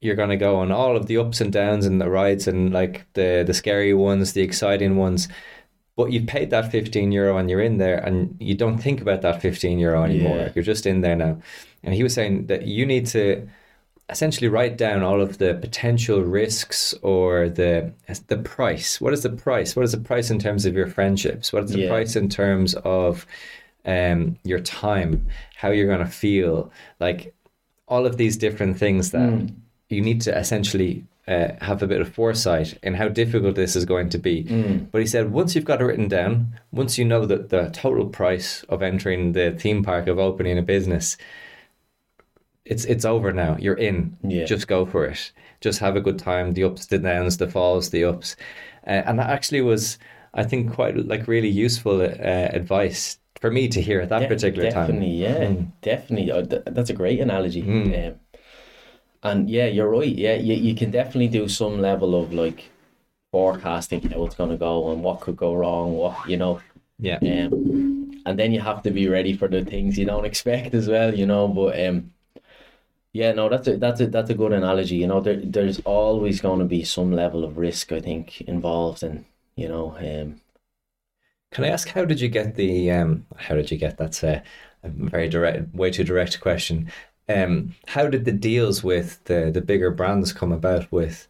you're 0.00 0.16
going 0.16 0.30
to 0.30 0.36
go 0.36 0.56
on 0.56 0.72
all 0.72 0.96
of 0.96 1.06
the 1.06 1.18
ups 1.18 1.40
and 1.40 1.52
downs 1.52 1.86
and 1.86 2.00
the 2.00 2.10
rides 2.10 2.48
and 2.48 2.72
like 2.72 3.06
the 3.12 3.44
the 3.46 3.54
scary 3.54 3.94
ones, 3.94 4.32
the 4.32 4.42
exciting 4.42 4.96
ones. 4.96 5.28
But 5.94 6.10
you've 6.10 6.26
paid 6.26 6.50
that 6.50 6.72
15 6.72 7.12
euro 7.12 7.36
and 7.36 7.48
you're 7.48 7.60
in 7.60 7.78
there 7.78 7.98
and 7.98 8.36
you 8.40 8.54
don't 8.56 8.78
think 8.78 9.00
about 9.00 9.22
that 9.22 9.40
15 9.40 9.78
euro 9.78 10.02
anymore. 10.02 10.38
Yeah. 10.38 10.52
You're 10.54 10.64
just 10.64 10.86
in 10.86 11.02
there 11.02 11.14
now. 11.14 11.40
And 11.84 11.94
he 11.94 12.02
was 12.02 12.14
saying 12.14 12.46
that 12.46 12.66
you 12.66 12.86
need 12.86 13.06
to 13.08 13.48
essentially 14.10 14.48
write 14.48 14.76
down 14.76 15.02
all 15.02 15.20
of 15.20 15.38
the 15.38 15.54
potential 15.54 16.20
risks 16.22 16.92
or 17.02 17.48
the 17.48 17.92
the 18.28 18.36
price. 18.38 19.00
What 19.00 19.12
is 19.12 19.22
the 19.22 19.30
price? 19.30 19.74
What 19.74 19.84
is 19.84 19.92
the 19.92 19.98
price 19.98 20.30
in 20.30 20.38
terms 20.38 20.66
of 20.66 20.74
your 20.74 20.86
friendships? 20.86 21.52
What 21.52 21.64
is 21.64 21.70
the 21.72 21.80
Yeah. 21.80 21.88
price 21.88 22.14
in 22.16 22.28
terms 22.28 22.74
of 22.84 23.26
um, 23.84 24.36
your 24.44 24.60
time? 24.60 25.26
How 25.56 25.70
you're 25.70 25.86
going 25.86 26.06
to 26.06 26.12
feel? 26.26 26.70
Like 27.00 27.34
all 27.88 28.06
of 28.06 28.16
these 28.16 28.36
different 28.36 28.78
things 28.78 29.10
that 29.10 29.50
you 29.88 30.00
need 30.00 30.20
to 30.22 30.36
essentially 30.38 31.04
uh, 31.28 31.48
have 31.60 31.82
a 31.82 31.86
bit 31.86 32.00
of 32.00 32.08
foresight 32.12 32.76
in 32.82 32.94
how 32.94 33.08
difficult 33.08 33.54
this 33.54 33.76
is 33.76 33.84
going 33.84 34.08
to 34.10 34.18
be. 34.18 34.42
But 34.90 35.00
he 35.00 35.06
said 35.06 35.32
once 35.32 35.54
you've 35.54 35.64
got 35.64 35.80
it 35.80 35.84
written 35.84 36.08
down, 36.08 36.58
once 36.72 36.98
you 36.98 37.04
know 37.04 37.24
that 37.26 37.50
the 37.50 37.70
total 37.72 38.06
price 38.06 38.64
of 38.68 38.82
entering 38.82 39.32
the 39.32 39.52
theme 39.52 39.82
park 39.84 40.06
of 40.08 40.18
opening 40.18 40.58
a 40.58 40.62
business, 40.62 41.16
it's 42.72 42.84
it's 42.92 43.04
over 43.14 43.32
now. 43.32 43.56
You're 43.64 43.80
in. 43.88 44.16
Yeah. 44.22 44.44
Just 44.52 44.66
go 44.68 44.80
for 44.92 45.02
it. 45.12 45.32
Just 45.60 45.78
have 45.80 45.96
a 45.96 46.00
good 46.06 46.18
time. 46.18 46.54
The 46.54 46.64
ups, 46.64 46.86
the 46.86 46.98
downs, 46.98 47.36
the 47.36 47.48
falls, 47.48 47.90
the 47.90 48.04
ups, 48.04 48.36
uh, 48.86 49.02
and 49.06 49.18
that 49.18 49.30
actually 49.30 49.60
was, 49.72 49.98
I 50.34 50.42
think, 50.50 50.72
quite 50.74 50.94
like 51.12 51.28
really 51.28 51.48
useful 51.66 52.00
uh, 52.02 52.48
advice 52.60 53.18
for 53.40 53.50
me 53.50 53.68
to 53.68 53.80
hear 53.80 54.00
at 54.00 54.08
that 54.08 54.20
De- 54.20 54.28
particular 54.34 54.70
definitely, 54.70 55.12
time. 55.24 55.36
Hmm. 55.46 55.54
yeah, 55.62 55.64
definitely. 55.82 56.28
Uh, 56.32 56.42
th- 56.50 56.62
that's 56.74 56.90
a 56.90 56.94
great 57.02 57.20
analogy. 57.20 57.62
Um, 57.62 58.14
and 59.22 59.48
yeah, 59.50 59.66
you're 59.66 59.88
right. 59.90 60.14
Yeah, 60.14 60.34
you, 60.34 60.54
you 60.54 60.74
can 60.74 60.90
definitely 60.90 61.28
do 61.28 61.48
some 61.48 61.80
level 61.80 62.20
of 62.20 62.32
like 62.32 62.70
forecasting 63.30 64.02
how 64.10 64.24
it's 64.26 64.34
gonna 64.34 64.56
go 64.56 64.90
and 64.92 65.02
what 65.02 65.20
could 65.20 65.36
go 65.36 65.54
wrong. 65.54 65.94
What 65.96 66.16
you 66.28 66.36
know, 66.36 66.60
Yeah. 66.98 67.18
um, 67.22 68.22
and 68.26 68.38
then 68.38 68.52
you 68.52 68.60
have 68.60 68.82
to 68.82 68.90
be 68.90 69.08
ready 69.08 69.36
for 69.36 69.48
the 69.48 69.64
things 69.64 69.98
you 69.98 70.06
don't 70.06 70.24
expect 70.32 70.74
as 70.74 70.88
well. 70.88 71.14
You 71.14 71.26
know, 71.26 71.48
but 71.48 71.78
um, 71.86 72.10
yeah, 73.12 73.32
no, 73.32 73.48
that's 73.48 73.68
a 73.68 73.76
that's 73.76 74.00
a 74.00 74.06
that's 74.06 74.30
a 74.30 74.34
good 74.34 74.52
analogy. 74.52 74.96
You 74.96 75.06
know, 75.06 75.20
there 75.20 75.36
there's 75.36 75.80
always 75.80 76.40
going 76.40 76.58
to 76.60 76.64
be 76.64 76.84
some 76.84 77.12
level 77.12 77.44
of 77.44 77.58
risk 77.58 77.92
I 77.92 78.00
think 78.00 78.40
involved, 78.42 79.02
and 79.02 79.24
you 79.56 79.68
know, 79.68 79.96
um, 79.98 80.40
Can 81.52 81.64
I 81.64 81.68
ask 81.68 81.88
how 81.88 82.04
did 82.04 82.20
you 82.20 82.28
get 82.28 82.56
the 82.56 82.90
um 82.90 83.26
how 83.36 83.54
did 83.54 83.70
you 83.70 83.78
get 83.78 83.96
that's 83.98 84.22
a, 84.24 84.42
a 84.82 84.88
very 84.88 85.28
direct 85.28 85.72
way 85.74 85.90
too 85.90 86.04
direct 86.04 86.40
question. 86.40 86.90
Um 87.28 87.74
how 87.88 88.08
did 88.08 88.24
the 88.24 88.32
deals 88.32 88.82
with 88.82 89.22
the 89.24 89.50
the 89.52 89.60
bigger 89.60 89.90
brands 89.90 90.32
come 90.32 90.50
about 90.52 90.90
with 90.90 91.28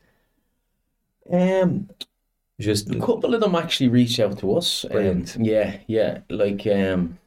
um, 1.31 1.89
just 2.61 2.91
A 2.91 2.99
couple 3.01 3.35
of 3.35 3.41
them 3.41 3.55
actually 3.55 3.89
reached 3.89 4.21
out 4.21 4.39
to 4.39 4.57
us. 4.57 4.85
Um, 4.91 5.25
yeah, 5.39 5.79
yeah. 5.87 6.21
Like 6.29 6.67
um 6.67 7.19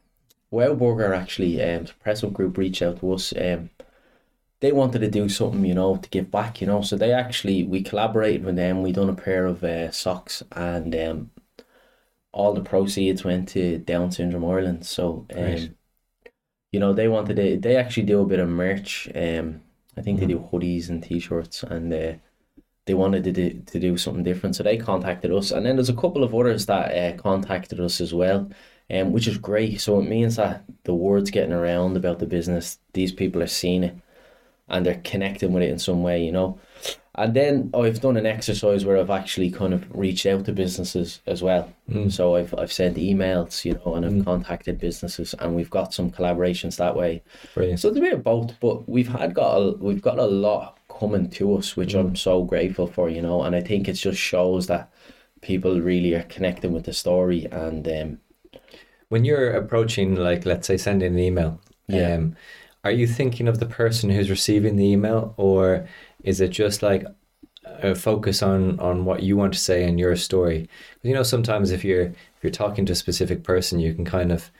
Wow 0.50 0.74
actually, 1.14 1.62
um 1.62 1.84
the 1.86 1.94
Press 2.02 2.24
Up 2.24 2.32
Group 2.32 2.58
reached 2.58 2.82
out 2.82 3.00
to 3.00 3.12
us. 3.14 3.32
Um 3.36 3.70
they 4.60 4.72
wanted 4.72 5.00
to 5.00 5.10
do 5.10 5.28
something, 5.28 5.64
you 5.64 5.74
know, 5.74 5.96
to 5.96 6.08
give 6.10 6.30
back, 6.30 6.60
you 6.60 6.66
know. 6.66 6.82
So 6.82 6.96
they 6.96 7.12
actually 7.12 7.64
we 7.64 7.82
collaborated 7.82 8.44
with 8.44 8.56
them, 8.56 8.82
we 8.82 8.92
done 8.92 9.10
a 9.10 9.14
pair 9.14 9.46
of 9.46 9.64
uh, 9.64 9.90
socks 9.92 10.42
and 10.52 10.94
um 10.96 11.30
all 12.32 12.52
the 12.54 12.62
proceeds 12.62 13.24
went 13.24 13.48
to 13.50 13.78
Down 13.78 14.10
Syndrome 14.12 14.44
Ireland. 14.44 14.86
So 14.86 15.26
um 15.34 15.42
Right. 15.42 15.74
you 16.72 16.80
know, 16.80 16.92
they 16.92 17.08
wanted 17.08 17.36
to 17.36 17.58
they 17.58 17.76
actually 17.76 18.04
do 18.04 18.20
a 18.22 18.26
bit 18.26 18.40
of 18.40 18.48
merch. 18.48 19.08
Um 19.14 19.62
I 19.96 20.02
think 20.02 20.20
they 20.20 20.26
do 20.26 20.40
hoodies 20.52 20.88
and 20.90 21.02
t 21.02 21.20
shirts 21.20 21.62
and 21.62 21.92
uh 21.92 22.14
they 22.86 22.94
wanted 22.94 23.24
to 23.24 23.32
do, 23.32 23.62
to 23.66 23.80
do 23.80 23.96
something 23.96 24.24
different. 24.24 24.56
So 24.56 24.62
they 24.64 24.76
contacted 24.78 25.32
us. 25.32 25.52
And 25.52 25.66
then 25.66 25.76
there's 25.76 25.88
a 25.90 25.94
couple 25.96 26.24
of 26.24 26.34
others 26.34 26.66
that 26.66 26.92
uh, 27.18 27.22
contacted 27.22 27.80
us 27.80 28.00
as 28.00 28.14
well, 28.14 28.50
um, 28.90 29.12
which 29.12 29.28
is 29.28 29.38
great. 29.38 29.80
So 29.80 30.00
it 30.00 30.08
means 30.08 30.36
that 30.36 30.64
the 30.84 30.94
word's 30.94 31.30
getting 31.30 31.52
around 31.52 31.96
about 31.96 32.18
the 32.20 32.26
business. 32.26 32.78
These 32.94 33.12
people 33.12 33.42
are 33.42 33.46
seeing 33.48 33.84
it 33.84 33.96
and 34.68 34.84
they're 34.84 35.00
connecting 35.04 35.52
with 35.52 35.62
it 35.62 35.70
in 35.70 35.78
some 35.78 36.02
way, 36.02 36.24
you 36.24 36.32
know. 36.32 36.58
And 37.18 37.32
then 37.32 37.70
I've 37.72 38.00
done 38.02 38.18
an 38.18 38.26
exercise 38.26 38.84
where 38.84 38.98
I've 38.98 39.08
actually 39.10 39.50
kind 39.50 39.72
of 39.72 39.86
reached 39.96 40.26
out 40.26 40.44
to 40.44 40.52
businesses 40.52 41.20
as 41.26 41.42
well. 41.42 41.72
So 42.10 42.36
I've 42.36 42.52
I've 42.58 42.72
sent 42.72 42.98
emails, 42.98 43.64
you 43.64 43.80
know, 43.84 43.94
and 43.94 44.04
I've 44.04 44.24
contacted 44.24 44.78
businesses, 44.78 45.34
and 45.38 45.56
we've 45.56 45.70
got 45.70 45.94
some 45.94 46.10
collaborations 46.10 46.76
that 46.76 46.94
way. 46.94 47.22
Brilliant. 47.54 47.80
So 47.80 47.88
it's 47.88 47.96
a 47.96 48.00
bit 48.02 48.12
of 48.12 48.22
both, 48.22 48.58
but 48.60 48.86
we've 48.88 49.08
had 49.08 49.32
got 49.32 49.56
a, 49.56 49.70
we've 49.78 50.02
got 50.02 50.18
a 50.18 50.26
lot 50.26 50.78
coming 50.90 51.30
to 51.30 51.54
us, 51.56 51.74
which 51.76 51.94
I'm 51.94 52.16
so 52.16 52.42
grateful 52.44 52.86
for, 52.86 53.08
you 53.08 53.22
know. 53.22 53.42
And 53.44 53.56
I 53.56 53.62
think 53.62 53.88
it 53.88 53.94
just 53.94 54.20
shows 54.20 54.66
that 54.66 54.90
people 55.40 55.80
really 55.80 56.12
are 56.14 56.22
connecting 56.24 56.72
with 56.72 56.84
the 56.84 56.92
story, 56.92 57.46
and 57.50 57.88
um, 57.88 58.60
when 59.08 59.24
you're 59.24 59.52
approaching 59.52 60.16
like 60.16 60.44
let's 60.44 60.66
say 60.66 60.76
sending 60.76 61.14
an 61.14 61.18
email, 61.18 61.60
Yeah. 61.88 62.14
um 62.16 62.36
are 62.86 62.98
you 63.00 63.06
thinking 63.06 63.48
of 63.48 63.58
the 63.60 63.66
person 63.66 64.10
who's 64.10 64.30
receiving 64.30 64.76
the 64.76 64.84
email 64.94 65.34
or 65.36 65.86
is 66.24 66.40
it 66.40 66.48
just 66.62 66.82
like 66.82 67.04
a 67.82 67.94
focus 67.94 68.42
on 68.42 68.78
on 68.80 69.04
what 69.04 69.22
you 69.22 69.36
want 69.36 69.52
to 69.52 69.58
say 69.58 69.78
in 69.88 69.98
your 69.98 70.16
story. 70.16 70.68
You 71.02 71.14
know, 71.14 71.24
sometimes 71.24 71.72
if 71.72 71.84
you're 71.84 72.06
if 72.36 72.40
you're 72.42 72.52
talking 72.64 72.86
to 72.86 72.92
a 72.92 72.96
specific 73.04 73.42
person, 73.44 73.80
you 73.80 73.92
can 73.94 74.04
kind 74.04 74.30
of 74.32 74.50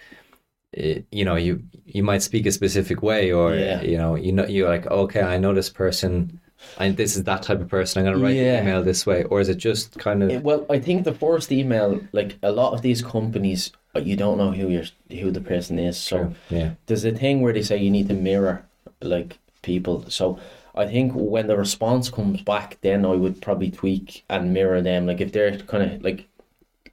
uh, 0.78 1.00
you 1.12 1.24
know 1.24 1.36
you 1.36 1.62
you 1.84 2.02
might 2.02 2.22
speak 2.22 2.46
a 2.46 2.52
specific 2.52 3.02
way 3.02 3.32
or 3.32 3.54
Yeah. 3.54 3.80
you 3.82 3.96
know 3.96 4.16
you 4.16 4.32
know 4.32 4.46
you're 4.46 4.68
like 4.68 4.86
okay 5.02 5.22
I 5.22 5.38
know 5.38 5.54
this 5.54 5.70
person 5.70 6.40
and 6.78 6.96
this 6.96 7.16
is 7.16 7.24
that 7.24 7.42
type 7.42 7.60
of 7.60 7.68
person 7.68 7.94
I'm 8.00 8.06
gonna 8.12 8.22
write 8.24 8.36
Yeah. 8.36 8.56
the 8.56 8.62
email 8.62 8.82
this 8.82 9.06
way 9.06 9.24
or 9.24 9.40
is 9.40 9.48
it 9.48 9.58
just 9.58 9.98
kind 9.98 10.22
of 10.22 10.30
Eh, 10.30 10.40
Well, 10.42 10.66
I 10.70 10.78
think 10.80 11.04
the 11.04 11.14
first 11.14 11.52
email, 11.52 12.00
like 12.12 12.36
a 12.42 12.50
lot 12.52 12.72
of 12.74 12.82
these 12.82 13.02
companies, 13.02 13.72
uh, 13.96 14.00
you 14.00 14.16
don't 14.16 14.38
know 14.38 14.52
who 14.52 14.68
you're, 14.68 14.84
who 15.10 15.30
the 15.30 15.40
person 15.40 15.78
is. 15.78 15.96
So 15.98 16.34
yeah 16.50 16.74
there's 16.86 17.04
a 17.04 17.12
thing 17.12 17.40
where 17.40 17.52
they 17.52 17.62
say 17.62 17.76
you 17.78 17.90
need 17.90 18.08
to 18.08 18.14
mirror 18.14 18.64
like 19.00 19.38
people. 19.62 20.08
So 20.08 20.38
I 20.74 20.86
think 20.86 21.12
when 21.14 21.46
the 21.46 21.56
response 21.56 22.10
comes 22.10 22.42
back, 22.42 22.78
then 22.82 23.04
I 23.04 23.14
would 23.14 23.40
probably 23.40 23.70
tweak 23.70 24.24
and 24.28 24.52
mirror 24.52 24.82
them. 24.82 25.06
Like 25.06 25.20
if 25.20 25.32
they're 25.32 25.58
kind 25.58 25.90
of 25.90 26.02
like 26.02 26.28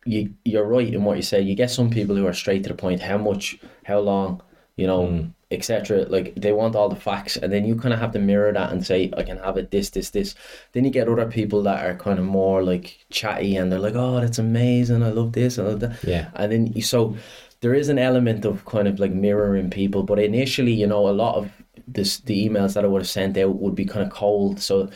you, 0.06 0.34
you're 0.46 0.66
right 0.66 0.94
in 0.94 1.04
what 1.04 1.18
you 1.18 1.24
say. 1.24 1.42
You 1.42 1.56
get 1.56 1.70
some 1.70 1.90
people 1.90 2.16
who 2.16 2.26
are 2.28 2.34
straight 2.34 2.64
to 2.64 2.70
the 2.70 2.76
point. 2.76 3.02
How 3.02 3.18
much? 3.18 3.60
How 3.86 4.00
long? 4.00 4.42
You 4.76 4.88
know, 4.88 5.30
etc. 5.54 6.06
Like 6.10 6.36
they 6.36 6.52
want 6.52 6.76
all 6.76 6.90
the 6.90 6.96
facts, 6.96 7.38
and 7.38 7.52
then 7.52 7.66
you 7.66 7.76
kind 7.76 7.94
of 7.94 8.00
have 8.00 8.12
to 8.14 8.20
mirror 8.20 8.52
that 8.52 8.72
and 8.72 8.86
say, 8.86 9.12
I 9.16 9.24
can 9.24 9.38
have 9.38 9.58
it 9.58 9.72
this, 9.72 9.90
this, 9.92 10.10
this. 10.10 10.36
Then 10.74 10.84
you 10.84 10.92
get 10.92 11.08
other 11.08 11.26
people 11.28 11.64
that 11.64 11.86
are 11.86 11.96
kind 11.96 12.20
of 12.20 12.26
more 12.26 12.64
like 12.64 13.06
chatty, 13.10 13.56
and 13.56 13.72
they're 13.72 13.80
like, 13.80 13.96
Oh, 13.96 14.20
that's 14.20 14.40
amazing! 14.40 15.04
I 15.04 15.10
love 15.10 15.34
this, 15.34 15.60
I 15.60 15.64
love 15.64 15.80
that. 15.82 16.04
Yeah. 16.04 16.30
And 16.36 16.52
then 16.52 16.68
you 16.68 16.82
so 16.82 17.16
there 17.62 17.74
is 17.74 17.88
an 17.90 17.98
element 17.98 18.44
of 18.44 18.66
kind 18.66 18.88
of 18.90 19.00
like 19.00 19.14
mirroring 19.14 19.70
people, 19.70 20.04
but 20.04 20.20
initially, 20.20 20.74
you 20.74 20.88
know, 20.88 21.08
a 21.08 21.12
lot 21.12 21.36
of 21.36 21.52
this 21.88 22.20
the 22.20 22.50
emails 22.50 22.74
that 22.74 22.84
I 22.84 22.88
would 22.88 23.02
have 23.02 23.10
sent 23.10 23.38
out 23.38 23.56
would 23.60 23.76
be 23.76 23.86
kind 23.86 24.06
of 24.06 24.12
cold, 24.12 24.60
so 24.60 24.90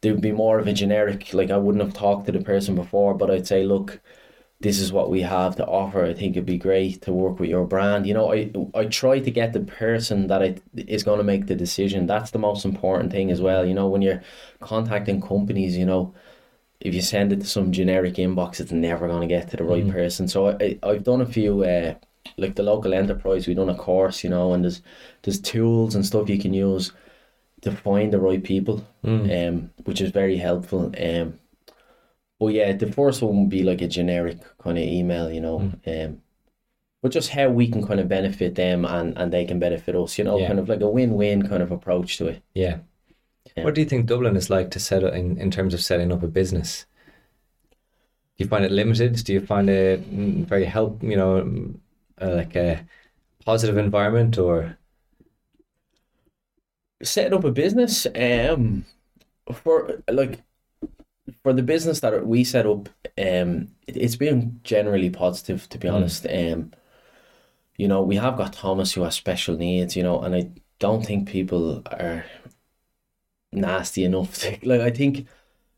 there 0.00 0.12
would 0.12 0.22
be 0.22 0.32
more 0.32 0.58
of 0.58 0.66
a 0.66 0.72
generic. 0.72 1.32
Like 1.34 1.50
I 1.50 1.56
wouldn't 1.56 1.82
have 1.82 1.94
talked 1.94 2.26
to 2.26 2.32
the 2.32 2.40
person 2.40 2.74
before, 2.74 3.14
but 3.14 3.30
I'd 3.30 3.46
say, 3.46 3.64
look, 3.64 4.00
this 4.64 4.80
is 4.80 4.94
what 4.94 5.10
we 5.10 5.20
have 5.20 5.56
to 5.56 5.66
offer. 5.66 6.02
I 6.06 6.14
think 6.14 6.36
it'd 6.36 6.46
be 6.46 6.56
great 6.56 7.02
to 7.02 7.12
work 7.12 7.38
with 7.38 7.50
your 7.50 7.66
brand. 7.66 8.06
You 8.06 8.14
know, 8.14 8.32
I 8.32 8.50
I 8.74 8.86
try 8.86 9.20
to 9.20 9.30
get 9.30 9.52
the 9.52 9.60
person 9.60 10.26
that 10.28 10.42
I 10.42 10.56
is 10.74 11.04
going 11.04 11.18
to 11.18 11.30
make 11.32 11.46
the 11.46 11.54
decision. 11.54 12.06
That's 12.06 12.30
the 12.30 12.38
most 12.38 12.64
important 12.64 13.12
thing 13.12 13.30
as 13.30 13.42
well. 13.42 13.66
You 13.66 13.74
know, 13.74 13.88
when 13.88 14.00
you're 14.00 14.22
contacting 14.60 15.20
companies, 15.20 15.76
you 15.76 15.84
know, 15.84 16.14
if 16.80 16.94
you 16.94 17.02
send 17.02 17.30
it 17.32 17.40
to 17.40 17.46
some 17.46 17.72
generic 17.72 18.14
inbox, 18.14 18.58
it's 18.58 18.72
never 18.72 19.06
going 19.06 19.20
to 19.28 19.34
get 19.34 19.50
to 19.50 19.58
the 19.58 19.64
right 19.64 19.88
person. 19.90 20.28
So 20.28 20.48
I, 20.48 20.52
I 20.62 20.78
I've 20.88 21.04
done 21.04 21.20
a 21.20 21.26
few. 21.26 21.62
Uh, 21.62 21.94
like 22.38 22.54
the 22.54 22.62
local 22.62 22.94
enterprise, 22.94 23.46
we've 23.46 23.56
done 23.58 23.68
a 23.68 23.74
course, 23.76 24.24
you 24.24 24.30
know, 24.30 24.54
and 24.54 24.64
there's 24.64 24.80
there's 25.22 25.40
tools 25.40 25.94
and 25.94 26.06
stuff 26.06 26.30
you 26.30 26.38
can 26.38 26.54
use 26.54 26.90
to 27.60 27.70
find 27.70 28.12
the 28.12 28.18
right 28.18 28.42
people, 28.42 28.82
um, 29.30 29.70
which 29.84 30.00
is 30.00 30.10
very 30.10 30.38
helpful. 30.38 30.90
Um, 30.98 31.38
but 32.38 32.48
yeah, 32.48 32.72
the 32.72 32.90
first 32.92 33.22
one 33.22 33.40
would 33.40 33.50
be 33.50 33.62
like 33.62 33.82
a 33.82 33.88
generic 33.88 34.38
kind 34.58 34.78
of 34.78 34.84
email, 34.84 35.30
you 35.30 35.40
know, 35.40 35.72
um, 35.86 36.22
but 37.02 37.12
just 37.12 37.30
how 37.30 37.48
we 37.50 37.68
can 37.68 37.86
kind 37.86 38.00
of 38.00 38.08
benefit 38.08 38.54
them 38.54 38.84
and 38.84 39.16
and 39.18 39.32
they 39.32 39.44
can 39.44 39.58
benefit 39.58 39.94
us, 39.96 40.18
you 40.18 40.24
know, 40.24 40.38
Yeah. 40.38 40.46
kind 40.48 40.58
of 40.58 40.68
like 40.68 40.80
a 40.80 40.88
win-win 40.88 41.48
kind 41.48 41.62
of 41.62 41.70
approach 41.72 42.16
to 42.18 42.26
it. 42.28 42.42
yeah. 42.54 42.78
Yeah. 43.56 43.64
What 43.64 43.74
do 43.74 43.82
you 43.82 43.86
think 43.86 44.06
Dublin 44.06 44.36
is 44.36 44.48
like 44.50 44.70
to 44.72 44.80
set 44.80 45.04
up 45.04 45.12
in, 45.14 45.36
in 45.38 45.50
terms 45.50 45.74
of 45.74 45.80
setting 45.82 46.10
up 46.10 46.22
a 46.22 46.26
business? 46.28 46.86
Do 48.36 48.44
you 48.44 48.48
find 48.48 48.64
it 48.64 48.72
limited? 48.72 49.22
Do 49.24 49.32
you 49.34 49.40
find 49.46 49.68
it 49.70 50.00
mm, 50.10 50.44
very 50.46 50.64
help? 50.64 51.02
You 51.02 51.16
know, 51.16 51.42
mm, 51.42 51.78
uh, 52.20 52.34
like 52.34 52.56
a 52.56 52.84
positive 53.44 53.76
environment, 53.76 54.38
or 54.38 54.76
setting 57.02 57.34
up 57.34 57.44
a 57.44 57.52
business 57.52 58.06
um 58.16 58.84
for 59.52 60.02
like 60.10 60.42
for 61.44 61.54
the 61.54 61.62
business 61.64 62.00
that 62.00 62.26
we 62.26 62.44
set 62.44 62.66
up 62.66 62.90
um 63.18 63.68
it, 63.88 63.96
it's 63.98 64.16
been 64.16 64.60
generally 64.64 65.10
positive 65.10 65.68
to 65.70 65.78
be 65.78 65.88
honest. 65.88 66.26
Um 66.28 66.72
you 67.76 67.88
know 67.88 68.02
we 68.02 68.16
have 68.16 68.36
got 68.36 68.52
Thomas 68.52 68.92
who 68.92 69.02
has 69.02 69.14
special 69.14 69.56
needs 69.56 69.96
you 69.96 70.02
know 70.02 70.20
and 70.22 70.34
i 70.34 70.50
don't 70.78 71.04
think 71.06 71.28
people 71.28 71.82
are 71.86 72.24
nasty 73.52 74.04
enough 74.04 74.34
to 74.38 74.58
like 74.68 74.80
i 74.80 74.90
think 74.90 75.26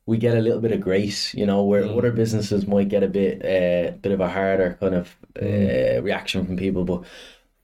we 0.06 0.18
get 0.18 0.36
a 0.36 0.40
little 0.40 0.60
bit 0.60 0.72
of 0.72 0.80
grace 0.80 1.34
you 1.34 1.46
know 1.46 1.64
where 1.64 1.84
other 1.84 2.12
businesses 2.12 2.66
might 2.66 2.88
get 2.88 3.02
a 3.02 3.08
bit 3.08 3.38
uh 3.44 3.92
bit 3.98 4.12
of 4.12 4.20
a 4.20 4.28
harder 4.28 4.76
kind 4.80 4.94
of 4.94 5.16
uh, 5.42 6.02
reaction 6.02 6.46
from 6.46 6.56
people 6.56 6.84
but 6.84 7.04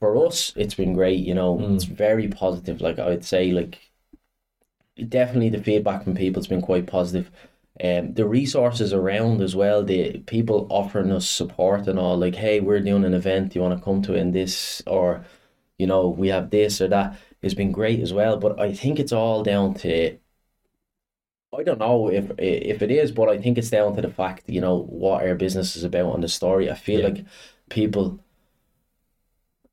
for 0.00 0.26
us 0.26 0.53
it's 0.57 0.74
been 0.74 0.94
great 0.94 1.20
you 1.20 1.34
know 1.34 1.61
it's 1.74 1.84
very 1.84 2.28
positive 2.28 2.80
like 2.80 2.98
i 2.98 3.09
would 3.09 3.24
say 3.24 3.53
like 3.53 3.78
definitely 5.09 5.48
the 5.50 5.62
feedback 5.62 6.03
from 6.05 6.14
people 6.14 6.40
has 6.40 6.46
been 6.46 6.62
quite 6.62 6.86
positive 6.86 7.30
um 7.82 8.12
the 8.14 8.26
resources 8.26 8.92
around 8.92 9.40
as 9.40 9.56
well 9.56 9.82
the 9.82 10.18
people 10.26 10.66
offering 10.70 11.10
us 11.12 11.28
support 11.28 11.86
and 11.88 11.98
all 11.98 12.16
like 12.18 12.34
hey 12.34 12.60
we're 12.60 12.80
doing 12.80 13.04
an 13.04 13.14
event 13.14 13.52
do 13.52 13.58
you 13.58 13.62
want 13.62 13.76
to 13.78 13.84
come 13.84 14.02
to 14.02 14.14
it 14.14 14.18
in 14.20 14.32
this 14.32 14.82
or 14.86 15.24
you 15.78 15.86
know 15.86 16.08
we 16.08 16.28
have 16.28 16.50
this 16.50 16.80
or 16.80 16.88
that 16.88 17.18
has 17.42 17.54
been 17.54 17.72
great 17.72 18.00
as 18.00 18.12
well 18.12 18.36
but 18.36 18.60
i 18.60 18.72
think 18.74 19.00
it's 19.00 19.12
all 19.12 19.42
down 19.42 19.74
to 19.74 20.18
I 21.56 21.62
don't 21.62 21.78
know 21.78 22.08
if 22.10 22.30
if 22.38 22.82
it 22.82 22.90
is, 22.90 23.12
but 23.12 23.28
I 23.28 23.38
think 23.38 23.58
it's 23.58 23.70
down 23.70 23.94
to 23.96 24.02
the 24.02 24.10
fact, 24.10 24.48
you 24.48 24.60
know, 24.60 24.78
what 24.84 25.22
our 25.22 25.34
business 25.34 25.76
is 25.76 25.84
about 25.84 26.14
and 26.14 26.22
the 26.24 26.28
story. 26.28 26.70
I 26.70 26.74
feel 26.74 27.00
Yeah. 27.00 27.08
like 27.08 27.24
people, 27.68 28.20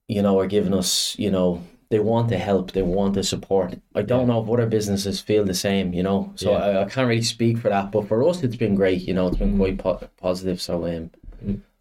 you 0.07 0.21
know, 0.21 0.39
are 0.39 0.47
giving 0.47 0.73
us, 0.73 1.17
you 1.19 1.31
know, 1.31 1.63
they 1.89 1.99
want 1.99 2.29
to 2.29 2.37
help, 2.37 2.71
they 2.71 2.83
want 2.83 3.15
to 3.15 3.23
support. 3.23 3.75
I 3.95 4.03
don't 4.03 4.27
know 4.27 4.43
if 4.43 4.49
other 4.49 4.67
businesses 4.67 5.19
feel 5.19 5.43
the 5.43 5.55
same, 5.55 5.93
you 5.93 6.03
know. 6.03 6.31
So 6.35 6.51
Yeah. 6.51 6.57
I, 6.57 6.83
I 6.83 6.85
can't 6.85 7.07
really 7.07 7.23
speak 7.23 7.57
for 7.57 7.69
that, 7.69 7.91
but 7.91 8.07
for 8.07 8.27
us, 8.27 8.43
it's 8.43 8.55
been 8.55 8.75
great. 8.75 9.01
You 9.01 9.13
know, 9.15 9.27
it's 9.27 9.37
been 9.37 9.57
quite 9.57 9.79
po- 9.79 10.07
positive. 10.17 10.61
So 10.61 10.85
um, 10.85 11.09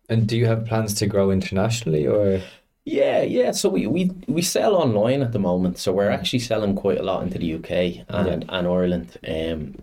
and 0.09 0.26
do 0.26 0.36
you 0.36 0.46
have 0.46 0.66
plans 0.66 0.94
to 0.94 1.06
grow 1.06 1.30
internationally, 1.30 2.06
or 2.06 2.40
yeah, 2.86 3.20
yeah. 3.20 3.50
So 3.50 3.68
we, 3.68 3.86
we, 3.86 4.11
we 4.26 4.40
sell 4.40 4.74
online 4.74 5.20
at 5.20 5.32
the 5.32 5.38
moment. 5.38 5.76
So 5.76 5.92
we're 5.92 6.09
actually 6.09 6.38
selling 6.38 6.74
quite 6.74 6.98
a 6.98 7.02
lot 7.02 7.22
into 7.22 7.38
the 7.38 7.54
UK 7.54 8.06
and, 8.09 8.46
and 8.48 8.66
Ireland. 8.66 9.18
Um, 9.28 9.74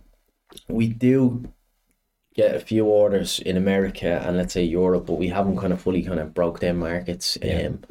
we 0.67 0.87
do 0.87 1.51
get 2.33 2.55
a 2.55 2.59
few 2.59 2.85
orders 2.85 3.39
in 3.39 3.57
America 3.57 4.23
and 4.25 4.37
let's 4.37 4.53
say 4.53 4.63
Europe, 4.63 5.05
but 5.05 5.13
we 5.19 5.27
haven't 5.27 5.57
kind 5.57 5.71
of 5.71 5.81
fully 5.81 6.01
kind 6.01 6.19
of 6.19 6.33
broke 6.33 6.61
down 6.61 6.77
markets. 6.77 7.37
Yeah. 7.43 7.67
Um, 7.67 7.83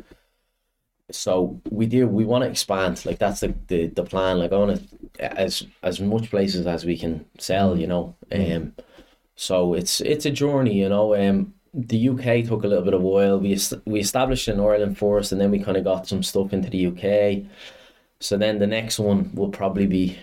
so 1.10 1.60
we 1.70 1.86
do 1.86 2.08
we 2.08 2.24
want 2.24 2.44
to 2.44 2.50
expand. 2.50 3.04
Like 3.04 3.18
that's 3.18 3.40
the, 3.40 3.54
the, 3.68 3.86
the 3.88 4.04
plan. 4.04 4.38
Like 4.38 4.52
I 4.52 4.56
want 4.56 4.80
to 5.14 5.38
as 5.38 5.66
as 5.82 6.00
much 6.00 6.30
places 6.30 6.66
as 6.66 6.84
we 6.84 6.96
can 6.96 7.24
sell. 7.38 7.78
You 7.78 7.86
know. 7.86 8.16
Um, 8.32 8.74
so 9.36 9.74
it's 9.74 10.00
it's 10.00 10.26
a 10.26 10.30
journey. 10.30 10.74
You 10.74 10.88
know. 10.88 11.14
Um, 11.14 11.54
the 11.76 12.08
UK 12.08 12.46
took 12.46 12.62
a 12.62 12.68
little 12.68 12.84
bit 12.84 12.94
of 12.94 13.02
while. 13.02 13.38
We 13.38 13.58
we 13.84 14.00
established 14.00 14.48
in 14.48 14.60
Ireland 14.60 14.96
first, 14.98 15.32
and 15.32 15.40
then 15.40 15.50
we 15.50 15.58
kind 15.58 15.76
of 15.76 15.84
got 15.84 16.06
some 16.06 16.22
stuff 16.22 16.52
into 16.52 16.70
the 16.70 16.86
UK. 16.86 17.44
So 18.20 18.36
then 18.38 18.58
the 18.58 18.66
next 18.66 18.98
one 18.98 19.30
will 19.34 19.50
probably 19.50 19.86
be 19.86 20.16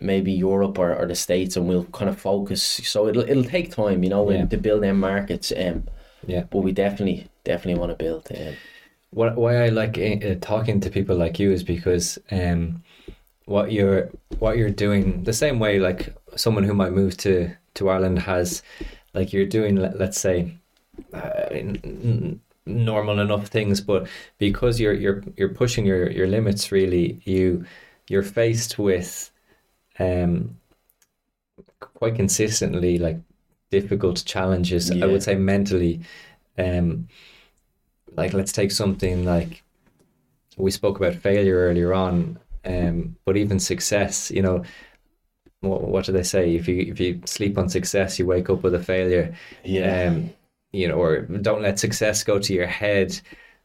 maybe 0.00 0.32
Europe 0.32 0.78
or, 0.78 0.94
or 0.94 1.06
the 1.06 1.14
States, 1.14 1.56
and 1.56 1.68
we'll 1.68 1.84
kind 1.86 2.08
of 2.08 2.18
focus. 2.20 2.62
So 2.62 3.08
it'll 3.08 3.28
it'll 3.28 3.44
take 3.44 3.74
time, 3.74 4.02
you 4.04 4.10
know, 4.10 4.30
Yeah. 4.30 4.46
to 4.46 4.56
build 4.56 4.82
them 4.84 5.00
markets. 5.00 5.52
Um, 5.56 5.84
yeah? 6.26 6.44
but 6.50 6.60
we 6.60 6.72
definitely 6.72 7.26
definitely 7.44 7.80
want 7.80 7.90
to 7.90 8.02
build. 8.04 8.28
Um, 8.30 8.54
What 9.12 9.36
why 9.36 9.64
I 9.64 9.68
like 9.68 9.98
uh, 9.98 10.36
talking 10.40 10.80
to 10.80 10.90
people 10.90 11.16
like 11.16 11.38
you 11.38 11.52
is 11.52 11.62
because 11.62 12.18
um, 12.30 12.82
what 13.46 13.72
you're 13.72 14.10
what 14.38 14.56
you're 14.56 14.70
doing 14.70 15.24
the 15.24 15.32
same 15.32 15.58
way 15.58 15.78
like 15.78 16.14
someone 16.36 16.64
who 16.64 16.74
might 16.74 16.92
move 16.92 17.16
to 17.18 17.54
to 17.74 17.88
Ireland 17.90 18.18
has 18.20 18.62
like 19.14 19.32
you're 19.32 19.46
doing 19.46 19.76
let, 19.76 19.98
let's 19.98 20.20
say 20.20 20.56
uh, 21.12 21.48
n- 21.50 21.80
n- 21.84 22.40
normal 22.66 23.18
enough 23.20 23.48
things 23.48 23.80
but 23.80 24.06
because 24.38 24.80
you're 24.80 24.94
you're 24.94 25.22
you're 25.36 25.50
pushing 25.50 25.84
your 25.84 26.10
your 26.10 26.26
limits 26.26 26.72
really 26.72 27.20
you 27.24 27.64
you're 28.08 28.22
faced 28.22 28.78
with 28.78 29.30
um 29.98 30.56
quite 31.80 32.14
consistently 32.14 32.98
like 32.98 33.18
difficult 33.70 34.24
challenges 34.24 34.90
I 34.90 35.06
would 35.06 35.22
say 35.22 35.34
mentally. 35.34 36.00
Um 36.58 37.08
like 38.16 38.32
let's 38.32 38.52
take 38.52 38.70
something 38.70 39.24
like 39.24 39.62
we 40.56 40.70
spoke 40.70 40.98
about 40.98 41.14
failure 41.14 41.56
earlier 41.56 41.94
on 41.94 42.38
um 42.64 43.16
but 43.24 43.36
even 43.36 43.58
success 43.58 44.30
you 44.30 44.42
know 44.42 44.62
what, 45.62 45.82
what 45.82 46.04
do 46.04 46.12
they 46.12 46.22
say? 46.22 46.54
If 46.54 46.68
you 46.68 46.80
if 46.88 47.00
you 47.00 47.20
sleep 47.24 47.56
on 47.56 47.68
success 47.68 48.18
you 48.18 48.26
wake 48.26 48.50
up 48.50 48.62
with 48.62 48.74
a 48.74 48.82
failure. 48.82 49.34
Yeah. 49.64 50.08
um 50.08 50.30
you 50.72 50.88
know 50.88 50.94
or 50.94 51.20
don't 51.20 51.62
let 51.62 51.78
success 51.78 52.22
go 52.24 52.38
to 52.38 52.52
your 52.52 52.66
head. 52.66 53.18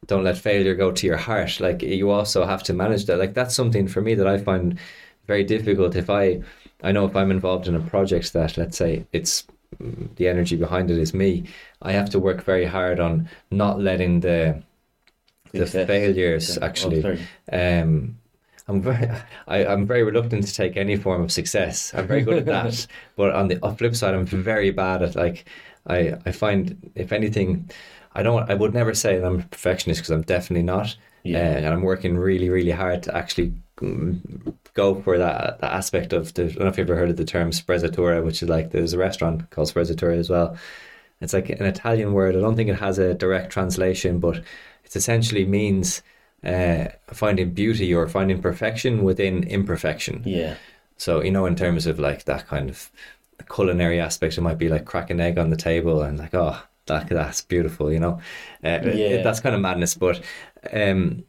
Don't 0.05 0.23
let 0.23 0.37
failure 0.37 0.75
go 0.75 0.91
to 0.91 1.07
your 1.07 1.17
heart. 1.17 1.59
Like 1.59 1.81
you 1.81 2.11
also 2.11 2.45
have 2.45 2.63
to 2.63 2.73
manage 2.73 3.05
that. 3.05 3.17
Like 3.17 3.33
that's 3.33 3.55
something 3.55 3.87
for 3.87 4.01
me 4.01 4.15
that 4.15 4.27
i 4.27 4.37
find 4.37 4.79
very 5.25 5.43
difficult. 5.43 5.95
If 5.95 6.09
i 6.09 6.41
i 6.83 6.91
know 6.91 7.05
if 7.05 7.15
i'm 7.15 7.31
involved 7.31 7.67
in 7.67 7.75
a 7.75 7.79
project 7.79 8.33
that 8.33 8.57
let's 8.57 8.77
say 8.77 9.05
it's 9.11 9.47
the 9.79 10.27
energy 10.27 10.55
behind 10.55 10.89
it 10.91 10.97
is 10.97 11.13
me 11.13 11.43
i 11.81 11.91
have 11.91 12.09
to 12.09 12.19
work 12.19 12.43
very 12.43 12.65
hard 12.65 12.99
on 12.99 13.29
not 13.51 13.79
letting 13.79 14.19
the 14.21 14.61
the 15.51 15.65
Success. 15.65 15.87
failures 15.87 16.57
Okay. 16.57 16.61
Oh, 16.61 16.67
actually 16.67 17.01
sorry. 17.01 17.27
um 17.51 18.17
I'm 18.69 18.81
very, 18.81 19.09
I, 19.47 19.65
I'm 19.65 19.87
very 19.87 20.03
reluctant 20.03 20.45
to 20.45 20.53
take 20.53 20.75
any 20.77 20.97
form 20.97 21.21
of 21.23 21.31
success. 21.31 21.93
I'm 21.93 22.07
very 22.07 22.21
good 22.21 22.37
at 22.37 22.45
that, 22.55 22.87
but 23.15 23.33
on 23.33 23.47
the 23.47 23.59
flip 23.77 23.95
side, 23.95 24.13
I'm 24.13 24.25
very 24.25 24.71
bad 24.71 25.01
at 25.03 25.15
like, 25.15 25.45
I, 25.87 26.15
I 26.25 26.31
find 26.33 26.91
if 26.95 27.13
anything, 27.13 27.69
I 28.13 28.23
don't, 28.23 28.49
I 28.49 28.55
would 28.55 28.73
never 28.73 28.93
say 28.93 29.17
that 29.19 29.25
I'm 29.25 29.39
a 29.39 29.43
perfectionist 29.43 30.01
because 30.01 30.11
I'm 30.11 30.23
definitely 30.23 30.63
not. 30.63 30.97
Yeah. 31.27 31.39
Uh, 31.39 31.57
and 31.57 31.65
I'm 31.67 31.81
working 31.81 32.17
really, 32.17 32.49
really 32.49 32.71
hard 32.71 33.03
to 33.03 33.15
actually 33.15 33.53
mm, 33.77 34.53
go 34.73 35.01
for 35.01 35.17
that, 35.17 35.59
that 35.61 35.73
aspect 35.73 36.13
of 36.13 36.33
the. 36.33 36.43
I 36.43 36.47
don't 36.47 36.59
know 36.59 36.67
if 36.67 36.77
you've 36.77 36.89
ever 36.89 36.99
heard 36.99 37.09
of 37.09 37.17
the 37.17 37.25
term 37.25 37.51
sprezzatura, 37.51 38.23
which 38.23 38.41
is 38.43 38.49
like 38.49 38.71
there's 38.71 38.93
a 38.93 38.97
restaurant 38.97 39.49
called 39.49 39.71
sprezzatura 39.71 40.17
as 40.17 40.29
well. 40.29 40.57
It's 41.21 41.33
like 41.33 41.49
an 41.49 41.65
Italian 41.65 42.13
word. 42.13 42.35
I 42.35 42.39
don't 42.41 42.55
think 42.55 42.69
it 42.69 42.75
has 42.79 42.99
a 42.99 43.13
direct 43.15 43.51
translation, 43.51 44.19
but 44.19 44.37
it 44.85 44.95
essentially 44.95 45.45
means 45.45 46.03
uh, 46.43 46.85
finding 47.07 47.51
beauty 47.51 47.93
or 47.93 48.07
finding 48.07 48.41
perfection 48.41 49.03
within 49.03 49.43
imperfection. 49.43 50.21
Yeah. 50.25 50.55
So 50.97 51.23
you 51.23 51.31
know, 51.31 51.45
in 51.45 51.55
terms 51.55 51.87
of 51.87 51.99
like 51.99 52.25
that 52.25 52.47
kind 52.47 52.69
of 52.69 52.91
culinary 53.53 53.99
aspect, 53.99 54.37
it 54.37 54.41
might 54.41 54.57
be 54.57 54.69
like 54.69 54.85
crack 54.85 55.09
an 55.09 55.19
egg 55.19 55.37
on 55.37 55.49
the 55.49 55.57
table 55.57 56.01
and 56.01 56.17
like, 56.19 56.33
oh, 56.35 56.61
that 56.85 57.09
that's 57.09 57.41
beautiful. 57.41 57.91
You 57.91 57.99
know, 57.99 58.21
uh, 58.63 58.79
Yeah. 58.83 59.21
that's 59.23 59.39
kind 59.39 59.55
of 59.55 59.61
madness. 59.61 59.95
But 59.95 60.21
um, 60.73 61.23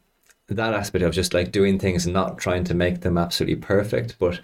that 0.47 0.73
aspect 0.73 1.03
of 1.03 1.13
just 1.13 1.33
like 1.33 1.51
doing 1.51 1.79
things 1.79 2.05
and 2.05 2.13
not 2.13 2.37
trying 2.37 2.63
to 2.65 2.73
make 2.73 3.01
them 3.01 3.17
absolutely 3.17 3.57
perfect, 3.57 4.17
but 4.19 4.41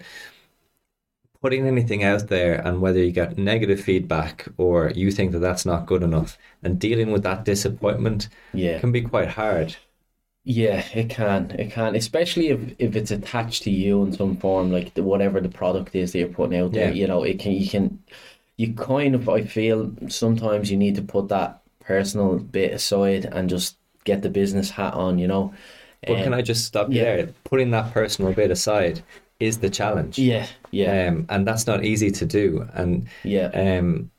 putting 1.40 1.66
anything 1.66 2.02
out 2.02 2.28
there 2.28 2.54
and 2.66 2.80
whether 2.80 2.98
you 3.02 3.12
get 3.12 3.38
negative 3.38 3.80
feedback 3.80 4.46
or 4.56 4.90
you 4.90 5.10
think 5.10 5.32
that 5.32 5.38
that's 5.38 5.64
not 5.66 5.86
good 5.86 6.02
enough 6.02 6.38
and 6.62 6.78
dealing 6.78 7.10
with 7.12 7.22
that 7.22 7.44
disappointment 7.44 8.28
Yeah. 8.52 8.78
can 8.80 8.90
be 8.92 9.02
quite 9.02 9.28
hard. 9.28 9.76
Yeah, 10.44 10.84
it 10.94 11.10
can. 11.10 11.50
It 11.52 11.72
can, 11.72 11.96
especially 11.96 12.48
if, 12.48 12.60
if 12.78 12.94
it's 12.94 13.10
attached 13.10 13.64
to 13.64 13.70
you 13.70 14.02
in 14.04 14.12
some 14.12 14.36
form, 14.36 14.70
like 14.70 14.94
the, 14.94 15.02
whatever 15.02 15.40
the 15.40 15.48
product 15.48 15.94
is 15.96 16.12
that 16.12 16.18
you're 16.20 16.28
putting 16.28 16.58
out 16.58 16.72
there. 16.72 16.88
Yeah. 16.88 16.94
You 16.94 17.06
know, 17.08 17.24
it 17.24 17.40
can. 17.40 17.52
You 17.52 17.68
can. 17.68 17.98
You 18.56 18.72
kind 18.74 19.16
of. 19.16 19.28
I 19.28 19.42
feel 19.44 19.92
sometimes 20.08 20.70
you 20.70 20.76
need 20.76 20.94
to 20.96 21.02
put 21.02 21.28
that 21.28 21.62
personal 21.80 22.38
bit 22.38 22.72
aside 22.72 23.24
and 23.24 23.48
just 23.50 23.76
get 24.06 24.22
the 24.22 24.30
business 24.30 24.70
hat 24.70 24.94
on. 24.94 25.18
You 25.18 25.28
know. 25.28 25.52
But 26.06 26.22
can 26.24 26.32
Um, 26.32 26.38
I 26.40 26.42
just 26.42 26.64
stop 26.64 26.88
you 26.90 26.98
yeah. 26.98 27.16
there? 27.16 27.26
Putting 27.44 27.72
that 27.72 27.92
personal 27.92 28.32
bit 28.32 28.50
aside 28.50 29.02
is 29.40 29.58
the 29.58 29.70
challenge. 29.70 30.18
Yeah. 30.18 30.46
Yeah. 30.70 31.08
Um, 31.08 31.26
and 31.28 31.46
that's 31.46 31.66
not 31.66 31.84
easy 31.84 32.10
to 32.12 32.24
do. 32.26 32.68
And 32.74 33.08
yeah. 33.24 33.50
um, 33.54 34.10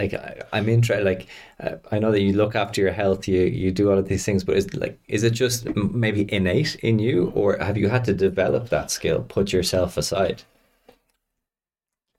like 0.00 0.14
I, 0.14 0.40
I'm 0.52 0.68
interested. 0.68 1.04
Like 1.04 1.26
uh, 1.60 1.76
I 1.94 1.98
know 1.98 2.12
that 2.12 2.22
you 2.22 2.32
look 2.32 2.54
after 2.54 2.80
your 2.80 2.92
health, 2.92 3.28
you 3.28 3.42
you 3.62 3.70
do 3.70 3.90
all 3.90 3.98
of 3.98 4.08
these 4.08 4.24
things, 4.24 4.44
but 4.44 4.56
is 4.56 4.72
like 4.74 4.98
is 5.08 5.22
it 5.22 5.34
just 5.34 5.66
maybe 5.76 6.24
innate 6.32 6.76
in 6.82 6.98
you, 6.98 7.32
or 7.34 7.58
have 7.58 7.76
you 7.76 7.88
had 7.90 8.04
to 8.06 8.14
develop 8.14 8.68
that 8.70 8.90
skill? 8.90 9.22
Put 9.28 9.52
yourself 9.52 9.96
aside. 9.96 10.42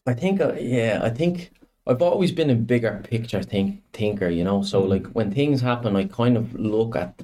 I 0.06 0.14
think, 0.14 0.41
uh, 0.41 0.54
yeah, 0.60 1.00
I 1.04 1.10
think 1.10 1.52
I've 1.86 2.02
always 2.02 2.32
been 2.32 2.50
a 2.50 2.56
bigger 2.56 3.02
picture 3.04 3.44
think 3.44 3.82
thinker, 3.92 4.30
you 4.30 4.44
know. 4.44 4.64
So 4.64 4.82
like 4.84 5.08
when 5.08 5.32
things 5.32 5.62
happen, 5.62 5.96
I 5.96 6.06
kind 6.06 6.38
of 6.38 6.54
look 6.56 6.96
at 6.96 7.18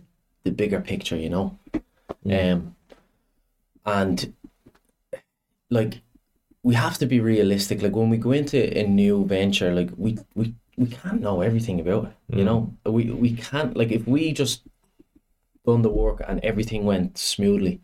the, 0.44 0.52
bigger 0.52 0.82
picture, 0.82 1.16
you 1.16 1.30
know. 1.30 1.58
Um, 2.30 2.76
and 3.86 4.34
like 5.70 6.02
we 6.64 6.76
have 6.76 6.98
to 6.98 7.06
be 7.06 7.20
realistic. 7.20 7.82
Like 7.82 7.96
when 7.96 8.10
we 8.10 8.18
go 8.18 8.32
into 8.32 8.78
a 8.78 8.86
new 8.88 9.26
venture, 9.26 9.74
like 9.74 9.92
we 9.96 10.18
we 10.36 10.56
we 10.76 10.88
can't 10.88 11.22
know 11.22 11.42
everything 11.42 11.80
about 11.80 12.06
it, 12.06 12.38
you 12.38 12.44
know. 12.44 12.74
We 12.86 13.12
we 13.12 13.34
can't 13.34 13.78
like 13.78 13.92
if 13.92 14.08
we 14.08 14.34
just 14.34 14.64
done 15.66 15.84
the 15.84 15.90
work 15.90 16.22
and 16.28 16.44
everything 16.44 16.84
went 16.84 17.18
smoothly 17.18 17.80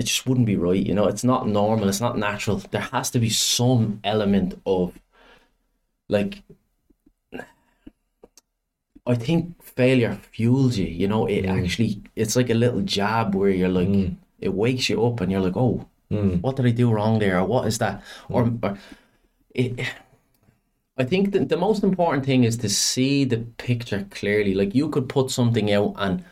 it 0.00 0.06
just 0.06 0.26
wouldn't 0.26 0.46
be 0.46 0.56
right. 0.56 0.84
You 0.84 0.94
know, 0.94 1.06
it's 1.08 1.24
not 1.24 1.46
normal. 1.46 1.90
It's 1.90 2.00
not 2.00 2.16
natural. 2.16 2.56
There 2.56 2.80
has 2.80 3.10
to 3.10 3.18
be 3.18 3.28
some 3.28 4.00
element 4.02 4.58
of, 4.64 4.98
like, 6.10 6.42
I 9.06 9.14
think 9.14 9.62
failure 9.62 10.18
fuels 10.32 10.76
you. 10.76 10.86
You 10.86 11.08
know, 11.08 11.26
it 11.26 11.44
mm. 11.44 11.64
actually 11.64 12.02
it's 12.16 12.36
like 12.36 12.50
a 12.50 12.54
little 12.54 12.82
jab 12.82 13.34
where 13.34 13.50
you're 13.50 13.68
like, 13.68 13.88
mm. 13.88 14.16
it 14.40 14.52
wakes 14.54 14.88
you 14.88 15.04
up 15.04 15.20
and 15.20 15.32
you're 15.32 15.40
like, 15.40 15.56
oh, 15.56 15.86
mm. 16.10 16.40
what 16.42 16.56
did 16.56 16.66
I 16.66 16.70
do 16.70 16.92
wrong 16.92 17.18
there? 17.18 17.38
Or 17.38 17.44
what 17.46 17.66
is 17.66 17.78
that? 17.78 18.02
Or, 18.28 18.52
or 18.62 18.78
it. 19.54 19.80
I 20.96 21.04
think 21.04 21.32
that 21.32 21.48
the 21.48 21.56
most 21.56 21.82
important 21.82 22.26
thing 22.26 22.44
is 22.44 22.58
to 22.58 22.68
see 22.68 23.24
the 23.24 23.38
picture 23.38 24.06
clearly. 24.10 24.54
Like 24.54 24.74
you 24.74 24.90
could 24.90 25.08
put 25.08 25.30
something 25.30 25.72
out 25.72 25.94
and 25.96 26.22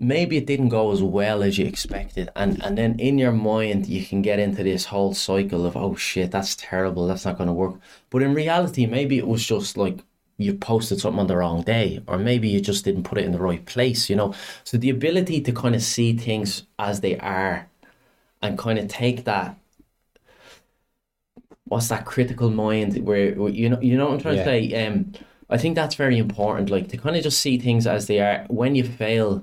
maybe 0.00 0.36
it 0.38 0.46
didn't 0.46 0.70
go 0.70 0.92
as 0.92 1.02
well 1.02 1.42
as 1.44 1.58
you 1.58 1.66
expected. 1.66 2.30
And 2.36 2.62
and 2.64 2.78
then 2.78 2.98
in 3.00 3.18
your 3.18 3.32
mind 3.32 3.86
you 3.86 4.04
can 4.04 4.22
get 4.22 4.38
into 4.40 4.62
this 4.64 4.86
whole 4.86 5.14
cycle 5.14 5.66
of 5.66 5.76
oh 5.76 5.94
shit 5.96 6.30
that's 6.32 6.56
terrible. 6.56 7.06
That's 7.06 7.24
not 7.26 7.38
going 7.38 7.48
to 7.48 7.52
work. 7.54 7.76
But 8.10 8.22
in 8.22 8.34
reality 8.34 8.86
maybe 8.86 9.18
it 9.18 9.28
was 9.28 9.44
just 9.46 9.76
like 9.76 9.98
you 10.38 10.54
posted 10.54 11.00
something 11.00 11.20
on 11.20 11.26
the 11.28 11.36
wrong 11.36 11.62
day 11.62 12.02
or 12.08 12.18
maybe 12.18 12.48
you 12.48 12.60
just 12.60 12.84
didn't 12.84 13.04
put 13.04 13.18
it 13.18 13.24
in 13.26 13.32
the 13.32 13.38
right 13.40 13.64
place 13.66 14.08
you 14.10 14.16
know? 14.16 14.34
So 14.64 14.78
the 14.78 14.90
ability 14.90 15.42
to 15.42 15.52
kind 15.52 15.74
of 15.74 15.82
see 15.82 16.16
things 16.16 16.64
as 16.78 17.00
they 17.00 17.18
are 17.18 17.68
and 18.42 18.58
kind 18.58 18.78
of 18.78 18.88
take 18.88 19.24
that 19.26 19.56
what's 21.64 21.88
that 21.88 22.04
critical 22.04 22.50
mind 22.50 23.04
where, 23.06 23.32
where 23.34 23.50
you 23.50 23.68
know 23.68 23.80
you 23.80 23.96
know 23.96 24.06
what 24.06 24.14
I'm 24.14 24.20
trying 24.20 24.36
Yeah. 24.36 24.44
to 24.44 24.50
say? 24.70 24.86
Um 24.86 25.12
I 25.48 25.58
think 25.58 25.74
that's 25.74 25.96
very 25.96 26.18
important 26.18 26.70
like 26.70 26.88
to 26.88 26.96
kind 26.96 27.16
of 27.16 27.22
just 27.22 27.40
see 27.40 27.58
things 27.58 27.86
as 27.86 28.06
they 28.06 28.20
are. 28.20 28.46
When 28.48 28.74
you 28.76 28.84
fail 28.84 29.42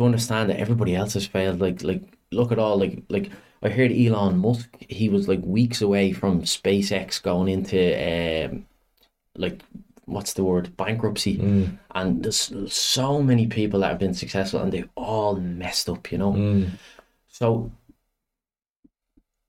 to 0.00 0.06
understand 0.06 0.50
that 0.50 0.58
everybody 0.60 0.96
else 0.96 1.14
has 1.14 1.26
failed 1.26 1.60
like 1.60 1.82
like 1.82 2.02
look 2.32 2.52
at 2.52 2.58
all 2.58 2.78
like 2.78 3.02
like 3.10 3.30
I 3.62 3.70
heard 3.70 3.92
Elon 3.92 4.38
Musk 4.38 4.68
he 4.88 5.08
was 5.08 5.28
like 5.28 5.40
weeks 5.44 5.82
away 5.82 6.12
from 6.12 6.42
SpaceX 6.42 7.22
going 7.22 7.48
into 7.48 7.78
um 8.54 8.66
like 9.36 9.62
what's 10.06 10.34
the 10.34 10.44
word 10.44 10.76
bankruptcy 10.76 11.46
and 11.92 12.22
there's 12.24 12.52
so 12.72 13.22
many 13.22 13.46
people 13.48 13.80
that 13.80 13.90
have 13.90 13.98
been 14.00 14.14
successful 14.14 14.60
and 14.60 14.72
they've 14.72 14.90
all 14.96 15.36
messed 15.36 15.88
up 15.88 16.10
you 16.12 16.18
know 16.18 16.44
so 17.28 17.72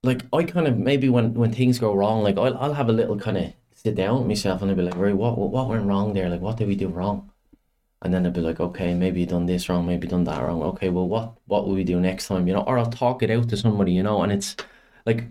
like 0.04 0.22
I 0.32 0.44
kind 0.44 0.66
of 0.68 0.78
maybe 0.78 1.08
when 1.08 1.34
when 1.34 1.52
things 1.52 1.78
go 1.80 1.94
wrong, 1.94 2.22
like 2.22 2.38
I'll 2.38 2.56
I'll 2.58 2.74
have 2.74 2.88
a 2.88 2.92
little 2.92 3.18
kind 3.18 3.38
of 3.38 3.54
sit 3.74 3.94
down 3.96 4.18
with 4.18 4.28
myself 4.28 4.62
and 4.62 4.70
I'll 4.70 4.76
be 4.76 4.82
like, 4.84 4.96
right, 4.96 5.16
what 5.16 5.38
what 5.38 5.68
went 5.68 5.86
wrong 5.86 6.12
there? 6.12 6.30
Like, 6.30 6.40
what 6.42 6.58
did 6.58 6.68
we 6.68 6.76
do 6.76 6.88
wrong? 6.88 7.31
And 8.02 8.12
then 8.12 8.26
I'll 8.26 8.32
be 8.32 8.40
like, 8.40 8.58
okay, 8.60 8.94
maybe 8.94 9.20
you 9.20 9.26
done 9.26 9.46
this 9.46 9.68
wrong, 9.68 9.86
maybe 9.86 10.08
done 10.08 10.24
that 10.24 10.42
wrong. 10.42 10.62
Okay, 10.62 10.88
well, 10.90 11.08
what 11.08 11.34
what 11.46 11.66
will 11.66 11.74
we 11.74 11.84
do 11.84 12.00
next 12.00 12.26
time? 12.26 12.46
You 12.48 12.54
know, 12.54 12.62
or 12.62 12.78
I'll 12.78 12.90
talk 12.90 13.22
it 13.22 13.30
out 13.30 13.48
to 13.50 13.56
somebody, 13.56 13.92
you 13.92 14.02
know. 14.02 14.22
And 14.22 14.32
it's 14.32 14.56
like, 15.06 15.26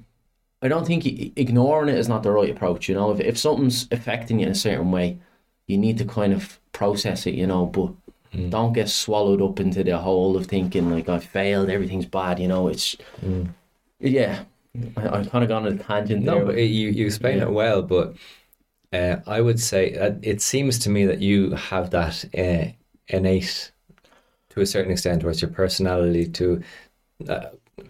I 0.61 0.67
don't 0.69 0.85
think 0.87 1.05
ignoring 1.37 1.89
it 1.89 1.97
is 1.97 2.07
not 2.09 2.23
the 2.23 2.31
right 2.31 2.49
approach. 2.49 2.87
You 2.89 2.95
know, 2.95 3.11
if 3.11 3.19
if 3.19 3.37
something's 3.37 3.87
affecting 3.91 4.39
you 4.39 4.45
in 4.45 4.51
a 4.53 4.55
certain 4.55 4.91
way, 4.91 5.19
you 5.67 5.77
need 5.77 5.97
to 5.99 6.05
kind 6.05 6.33
of 6.33 6.59
process 6.71 7.25
it, 7.27 7.35
you 7.35 7.47
know. 7.47 7.65
But 7.65 7.93
mm. 8.33 8.49
don't 8.49 8.73
get 8.73 8.89
swallowed 8.89 9.41
up 9.41 9.59
into 9.59 9.83
the 9.83 9.97
hole 9.97 10.37
of 10.37 10.47
thinking 10.47 10.89
like 10.89 11.09
I 11.09 11.19
failed, 11.19 11.69
everything's 11.69 12.05
bad. 12.05 12.39
You 12.39 12.47
know, 12.47 12.67
it's 12.69 12.95
mm. 13.23 13.49
yeah. 13.99 14.43
I, 14.95 15.09
I've 15.19 15.29
kind 15.29 15.43
of 15.43 15.49
gone 15.49 15.65
on 15.65 15.73
a 15.73 15.77
tangent 15.77 16.23
No, 16.23 16.35
there. 16.35 16.45
but 16.45 16.55
you 16.57 16.89
you 16.89 17.05
explain 17.05 17.39
Yeah. 17.39 17.43
it 17.43 17.51
well, 17.51 17.81
but 17.81 18.15
uh, 18.93 19.17
I 19.27 19.41
would 19.41 19.59
say 19.59 19.95
uh, 19.95 20.13
it 20.21 20.41
seems 20.41 20.79
to 20.79 20.89
me 20.89 21.05
that 21.05 21.21
you 21.21 21.51
have 21.51 21.91
that 21.91 22.25
uh, 22.37 22.71
innate, 23.07 23.71
to 24.49 24.61
a 24.61 24.65
certain 24.65 24.91
extent, 24.91 25.23
it's 25.23 25.41
your 25.41 25.51
personality 25.51 26.27
to 26.27 26.61
uh, 27.29 27.45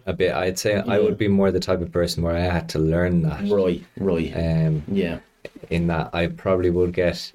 a 0.05 0.13
bit. 0.13 0.33
I'd 0.33 0.59
say 0.59 0.75
I 0.75 0.99
would 0.99 1.17
be 1.17 1.27
more 1.27 1.51
the 1.51 1.59
type 1.59 1.81
of 1.81 1.91
person 1.91 2.23
where 2.23 2.35
I 2.35 2.41
had 2.41 2.69
to 2.69 2.79
learn 2.79 3.23
that. 3.23 3.49
right, 3.49 3.83
right. 3.97 4.31
Um, 4.35 4.83
yeah, 4.87 5.19
in 5.69 5.87
that 5.87 6.09
I 6.13 6.27
probably 6.27 6.69
would 6.69 6.93
get 6.93 7.31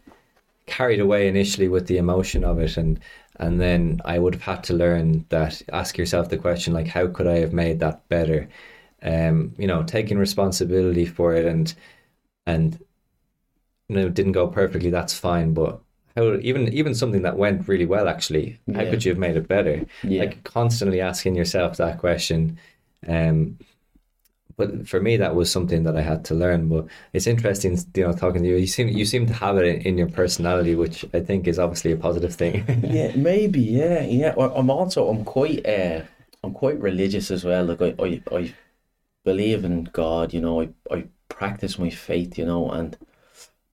carried 0.67 1.01
away 1.01 1.29
initially 1.29 1.69
with 1.69 1.87
the 1.87 1.99
emotion 1.99 2.45
of 2.45 2.59
it 2.59 2.77
and 2.77 2.99
and 3.39 3.61
then 3.61 4.01
I 4.05 4.19
would 4.19 4.35
have 4.35 4.43
had 4.43 4.64
to 4.64 4.75
learn 4.75 5.25
that 5.29 5.62
ask 5.73 5.97
yourself 5.97 6.29
the 6.29 6.39
question 6.39 6.73
like 6.73 6.89
how 6.89 7.07
could 7.07 7.27
I 7.27 7.39
have 7.39 7.53
made 7.53 7.79
that 7.81 8.09
better 8.09 8.49
um 9.03 9.55
you 9.59 9.67
know 9.67 9.85
taking 9.85 10.19
responsibility 10.19 11.07
for 11.07 11.35
it 11.35 11.47
and 11.47 11.73
and 12.47 12.79
you 13.89 13.97
know 13.97 14.09
didn't 14.09 14.32
go 14.32 14.47
perfectly 14.49 14.91
that's 14.91 15.18
fine 15.18 15.55
but 15.55 15.80
how 16.16 16.34
even 16.39 16.72
even 16.72 16.95
something 16.95 17.22
that 17.22 17.37
went 17.39 17.68
really 17.68 17.87
well 17.87 18.09
actually 18.09 18.59
how 18.74 18.82
Yeah. 18.82 18.91
could 18.91 19.05
you 19.05 19.12
have 19.12 19.18
made 19.18 19.37
it 19.37 19.49
better 19.49 19.87
Yeah. 20.03 20.22
like 20.22 20.45
constantly 20.45 21.01
asking 21.01 21.37
yourself 21.37 21.76
that 21.76 21.99
question 21.99 22.59
um 23.09 23.59
but 24.57 24.89
for 24.89 25.01
me 25.01 25.16
that 25.18 25.34
was 25.34 25.51
something 25.53 25.82
that 25.84 25.97
I 25.97 26.01
had 26.03 26.24
to 26.26 26.34
learn 26.34 26.68
but 26.68 26.87
it's 27.12 27.26
interesting 27.26 27.78
you 27.95 28.05
know 28.05 28.12
talking 28.12 28.43
to 28.43 28.49
you 28.49 28.57
you 28.57 28.66
seem 28.66 28.89
you 28.89 29.05
seem 29.05 29.26
to 29.26 29.34
have 29.34 29.59
it 29.59 29.64
in, 29.66 29.80
in 29.82 29.99
your 29.99 30.09
personality 30.09 30.74
which 30.74 31.05
I 31.14 31.20
think 31.20 31.47
is 31.47 31.59
obviously 31.59 31.93
a 31.93 31.97
positive 31.97 32.34
thing 32.34 32.64
yeah, 32.82 33.12
maybe, 33.16 33.61
yeah, 33.61 34.03
yeah. 34.03 34.34
Well, 34.37 34.53
I'm 34.55 34.70
also 34.70 35.09
I'm 35.09 35.24
quite 35.24 35.66
uh 35.66 36.03
I'm 36.43 36.53
quite 36.53 36.78
religious 36.80 37.30
as 37.30 37.45
well. 37.45 37.64
Like 37.64 37.82
I 37.82 37.95
I, 38.03 38.22
I 38.37 38.55
believe 39.24 39.64
in 39.64 39.84
God, 39.87 40.34
you 40.34 40.41
know. 40.41 40.62
I 40.62 40.70
I 40.91 41.07
practice 41.28 41.78
my 41.78 41.91
faith, 41.91 42.39
you 42.39 42.47
know, 42.47 42.70
and 42.70 42.97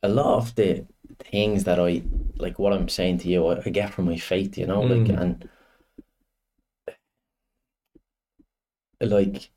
a 0.03 0.09
lot 0.09 0.37
of 0.37 0.55
the 0.55 0.85
things 1.19 1.63
that 1.63 1.79
I 1.79 2.03
like 2.35 2.59
what 2.59 2.73
I'm 2.73 2.89
saying 2.89 3.19
to 3.19 3.29
you, 3.29 3.47
I, 3.47 3.61
I 3.65 3.69
get 3.69 3.93
from 3.93 4.05
my 4.05 4.17
faith, 4.17 4.57
you 4.57 4.67
know, 4.67 4.81
like 4.81 5.09
and 5.09 5.49
like 8.99 9.49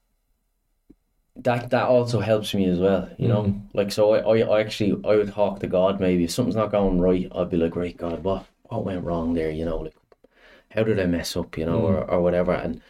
that 1.36 1.70
that 1.70 1.88
also 1.88 2.20
helps 2.20 2.55
me 2.55 2.64
as 2.66 2.78
well, 2.78 3.11
you 3.18 3.28
know. 3.28 3.44
Mm. 3.44 3.62
Like 3.74 3.92
so, 3.92 4.14
I, 4.14 4.20
I 4.20 4.38
I 4.57 4.61
actually 4.61 4.92
I 5.05 5.16
would 5.16 5.32
talk 5.32 5.61
to 5.61 5.66
God. 5.66 6.01
Maybe 6.01 6.24
if 6.24 6.30
something's 6.30 6.57
not 6.57 6.70
going 6.70 7.01
right, 7.01 7.28
I'd 7.34 7.51
be 7.51 7.57
like, 7.57 7.76
right, 7.76 7.97
God, 7.97 8.22
what 8.24 8.47
what 8.64 8.84
went 8.84 9.05
wrong 9.05 9.34
there? 9.34 9.51
You 9.51 9.64
know, 9.64 9.78
like 9.78 9.97
how 10.70 10.84
did 10.84 11.01
I 11.01 11.07
mess 11.07 11.36
up? 11.36 11.59
You 11.59 11.66
know, 11.66 11.80
or 11.80 12.09
or 12.11 12.20
whatever. 12.22 12.53
And 12.53 12.80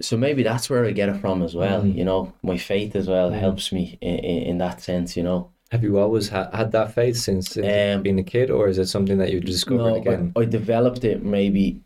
so 0.00 0.16
maybe 0.16 0.42
that's 0.42 0.68
where 0.68 0.84
I 0.84 0.92
get 0.92 1.08
it 1.08 1.20
from 1.20 1.42
as 1.42 1.54
well. 1.54 1.82
Mm. 1.82 1.96
You 1.96 2.04
know, 2.04 2.34
my 2.42 2.58
faith 2.58 2.94
as 2.94 3.08
well 3.08 3.30
helps 3.30 3.72
me 3.72 3.98
in, 4.00 4.18
in, 4.18 4.42
in 4.42 4.58
that 4.58 4.82
sense. 4.82 5.16
You 5.16 5.22
know. 5.22 5.50
Have 5.72 5.82
you 5.82 5.98
always 5.98 6.28
ha- 6.28 6.50
had 6.52 6.70
that 6.72 6.92
faith 6.92 7.16
since, 7.16 7.48
since 7.48 7.66
Um, 7.96 8.02
being 8.02 8.18
a 8.18 8.22
kid, 8.22 8.50
or 8.50 8.68
is 8.68 8.76
it 8.76 8.88
something 8.88 9.16
that 9.16 9.32
you 9.32 9.40
discovered 9.40 9.78
No, 9.78 9.94
again? 9.96 10.32
I, 10.36 10.40
I 10.40 10.44
developed 10.44 11.02
it 11.02 11.24
maybe 11.24 11.80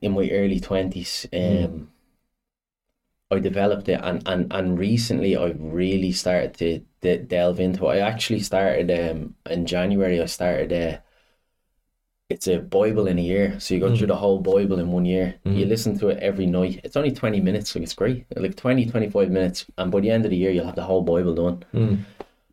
in 0.00 0.12
my 0.12 0.30
early 0.30 0.60
twenties. 0.60 1.26
Um, 1.32 1.40
Mm. 1.40 1.86
I 3.32 3.38
developed 3.40 3.88
it, 3.88 3.98
and, 4.00 4.22
and, 4.26 4.52
and 4.52 4.78
recently 4.78 5.36
I've 5.36 5.60
really 5.60 6.12
started 6.12 6.54
to 6.58 6.82
de- 7.00 7.18
delve 7.18 7.58
into 7.58 7.84
it. 7.86 7.94
I 7.96 7.98
actually 7.98 8.40
started 8.40 8.88
um 8.92 9.34
in 9.50 9.66
January. 9.66 10.20
I 10.22 10.26
started 10.26 10.72
uh, 10.72 10.98
it's 12.28 12.46
a 12.46 12.58
Bible 12.60 13.08
in 13.08 13.18
a 13.18 13.22
year, 13.22 13.58
so 13.58 13.74
you 13.74 13.80
go 13.80 13.88
through 13.96 14.06
the 14.06 14.16
whole 14.16 14.38
Bible 14.38 14.78
in 14.78 14.92
one 14.92 15.04
year. 15.04 15.34
You 15.44 15.66
listen 15.66 15.98
to 15.98 16.08
it 16.08 16.18
every 16.22 16.46
night. 16.46 16.80
It's 16.84 16.96
only 16.96 17.10
twenty 17.10 17.40
minutes, 17.40 17.74
like 17.74 17.82
it's 17.82 17.94
great, 17.94 18.24
like 18.36 18.54
20, 18.54 18.86
25 18.86 19.30
minutes, 19.30 19.66
and 19.78 19.90
by 19.90 19.98
the 20.00 20.10
end 20.10 20.24
of 20.26 20.30
the 20.30 20.36
year 20.36 20.52
you'll 20.52 20.66
have 20.66 20.76
the 20.76 20.84
whole 20.84 21.02
Bible 21.02 21.34
done. 21.34 21.64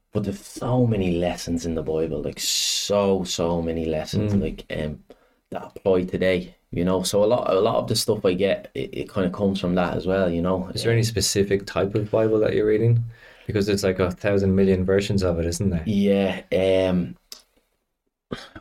Mm. 0.10 0.14
But 0.14 0.24
there's 0.24 0.46
so 0.46 0.86
many 0.88 1.18
lessons 1.18 1.66
in 1.66 1.76
the 1.76 1.84
Bible, 1.84 2.22
like 2.22 2.40
so 2.40 3.24
so 3.24 3.62
many 3.62 3.86
lessons, 3.86 4.34
like 4.36 4.66
um 4.70 5.04
that 5.52 5.64
apply 5.76 6.04
today. 6.06 6.56
You 6.72 6.86
know, 6.86 7.04
so 7.04 7.24
a 7.24 7.26
lot 7.26 7.50
a 7.50 7.60
lot 7.60 7.78
of 7.78 7.88
the 7.88 7.96
stuff 7.96 8.26
I 8.26 8.34
get, 8.34 8.70
it, 8.76 8.90
it 8.94 9.10
kind 9.10 9.26
of 9.26 9.34
comes 9.34 9.60
from 9.60 9.76
that 9.76 9.96
as 9.98 10.06
well. 10.08 10.30
You 10.30 10.42
know, 10.42 10.68
Is 10.74 10.84
there 10.84 10.92
any 10.92 11.04
specific 11.04 11.66
type 11.66 11.96
of 11.96 12.12
Bible 12.12 12.40
that 12.40 12.54
you're 12.54 12.68
reading? 12.68 13.04
Because 13.48 13.66
there's 13.66 13.84
like 13.84 14.00
a 14.00 14.12
thousand 14.12 14.56
million 14.56 14.86
versions 14.86 15.24
of 15.24 15.40
it, 15.40 15.46
isn't 15.48 15.70
there? 15.72 15.84
Yeah, 15.86 16.44
um, 16.54 17.16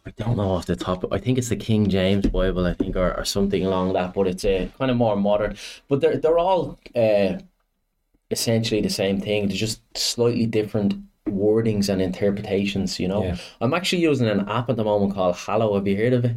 I 0.07 0.11
don't 0.17 0.37
know 0.37 0.51
off 0.53 0.67
the 0.67 0.77
top. 0.77 1.05
I 1.13 1.19
think 1.19 1.37
it's 1.39 1.51
the 1.51 1.57
King 1.57 1.89
James 1.89 2.27
Bible, 2.27 2.67
I 2.67 2.73
think, 2.75 2.97
or, 2.97 3.15
or 3.19 3.25
something 3.25 3.65
along 3.67 3.93
that. 3.95 4.15
But 4.15 4.27
it's 4.29 4.45
a 4.45 4.65
uh, 4.65 4.69
kind 4.79 4.91
of 4.91 4.97
more 4.97 5.17
modern. 5.17 5.57
But 5.89 6.01
they're 6.01 6.17
they're 6.17 6.39
all 6.39 6.79
uh, 6.97 7.39
essentially 8.31 8.81
the 8.81 8.91
same 8.91 9.21
thing. 9.21 9.49
They're 9.49 9.57
just 9.57 9.83
slightly 9.97 10.47
different 10.47 10.95
wordings 11.33 11.89
and 11.89 12.01
interpretations. 12.03 12.99
You 12.99 13.09
know, 13.09 13.25
Yeah. 13.25 13.37
I'm 13.61 13.75
actually 13.75 14.03
using 14.03 14.29
an 14.29 14.49
app 14.49 14.71
at 14.71 14.77
the 14.77 14.85
moment 14.85 15.15
called 15.15 15.37
Hallow. 15.37 15.75
Have 15.75 15.87
you 15.87 15.97
heard 15.97 16.13
of 16.13 16.25
it? 16.25 16.37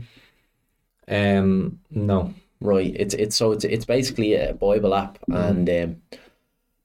Um, 1.08 1.80
no. 1.90 2.34
Right. 2.60 2.96
It's 2.98 3.14
it's 3.16 3.36
so 3.36 3.52
it's 3.52 3.64
it's 3.66 3.86
basically 3.86 4.36
a 4.36 4.54
Bible 4.54 4.94
app, 4.94 5.18
and 5.28 5.68
um, 5.68 6.02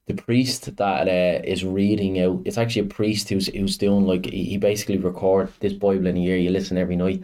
the 0.06 0.14
priest 0.14 0.74
that 0.76 1.08
uh, 1.08 1.42
is 1.44 1.64
reading 1.64 2.18
out. 2.20 2.40
It's 2.46 2.56
actually 2.56 2.86
a 2.86 2.94
priest 2.94 3.28
who's 3.28 3.48
who's 3.48 3.76
doing 3.76 4.06
like 4.06 4.24
he, 4.24 4.44
he 4.44 4.56
basically 4.56 4.96
record 4.96 5.52
this 5.60 5.74
Bible 5.74 6.06
in 6.06 6.16
a 6.16 6.20
year. 6.20 6.38
You 6.38 6.50
listen 6.50 6.78
every 6.78 6.96
night. 6.96 7.22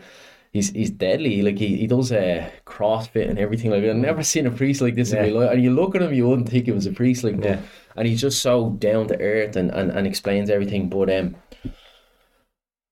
He's 0.52 0.70
he's 0.70 0.90
deadly. 0.90 1.40
Like 1.40 1.58
he, 1.58 1.76
he 1.76 1.86
does 1.86 2.12
uh, 2.12 2.50
CrossFit 2.66 3.28
and 3.30 3.38
everything 3.38 3.70
like 3.70 3.82
that. 3.82 3.90
I've 3.90 3.96
never 3.96 4.22
seen 4.22 4.46
a 4.46 4.50
priest 4.50 4.82
like 4.82 4.94
this 4.94 5.12
in 5.12 5.22
my 5.22 5.28
life. 5.28 5.52
And 5.52 5.62
you 5.62 5.72
look 5.74 5.94
at 5.94 6.02
him, 6.02 6.12
you 6.12 6.28
wouldn't 6.28 6.48
think 6.50 6.66
he 6.66 6.72
was 6.72 6.86
a 6.86 6.92
priest 6.92 7.24
like. 7.24 7.42
Yeah. 7.42 7.60
And 7.96 8.06
he's 8.06 8.20
just 8.20 8.42
so 8.42 8.70
down 8.70 9.08
to 9.08 9.20
earth 9.20 9.56
and, 9.56 9.70
and, 9.70 9.90
and 9.90 10.06
explains 10.06 10.50
everything. 10.50 10.90
But 10.90 11.10
um, 11.10 11.36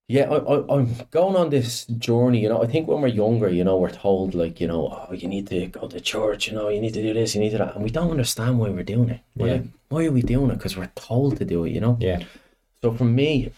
yeah, 0.07 0.29
I, 0.29 0.37
I, 0.37 0.75
I'm 0.75 0.95
going 1.11 1.35
on 1.35 1.51
this 1.51 1.85
journey, 1.85 2.41
you 2.41 2.49
know. 2.49 2.61
I 2.61 2.67
think 2.67 2.87
when 2.87 3.01
we're 3.01 3.07
younger, 3.07 3.47
you 3.49 3.63
know, 3.63 3.77
we're 3.77 3.91
told, 3.91 4.33
like, 4.35 4.59
you 4.59 4.67
know, 4.67 5.07
oh, 5.09 5.13
you 5.13 5.27
need 5.27 5.47
to 5.47 5.67
go 5.67 5.87
to 5.87 6.01
church, 6.01 6.47
you 6.47 6.53
know, 6.53 6.67
you 6.67 6.81
need 6.81 6.93
to 6.95 7.01
do 7.01 7.13
this, 7.13 7.33
you 7.33 7.41
need 7.41 7.51
to 7.51 7.59
that. 7.59 7.75
And 7.75 7.83
we 7.83 7.91
don't 7.91 8.11
understand 8.11 8.59
why 8.59 8.69
we're 8.69 8.83
doing 8.83 9.09
it. 9.09 9.21
We're 9.35 9.47
Yeah. 9.47 9.53
like, 9.53 9.63
why 9.89 10.05
are 10.05 10.11
we 10.11 10.21
doing 10.21 10.51
it? 10.51 10.57
Because 10.57 10.75
we're 10.75 10.91
told 10.95 11.37
to 11.37 11.45
do 11.45 11.63
it, 11.63 11.71
you 11.71 11.79
know? 11.79 11.97
Yeah. 12.01 12.23
So 12.81 12.91
for 12.91 13.05
me, 13.05 13.51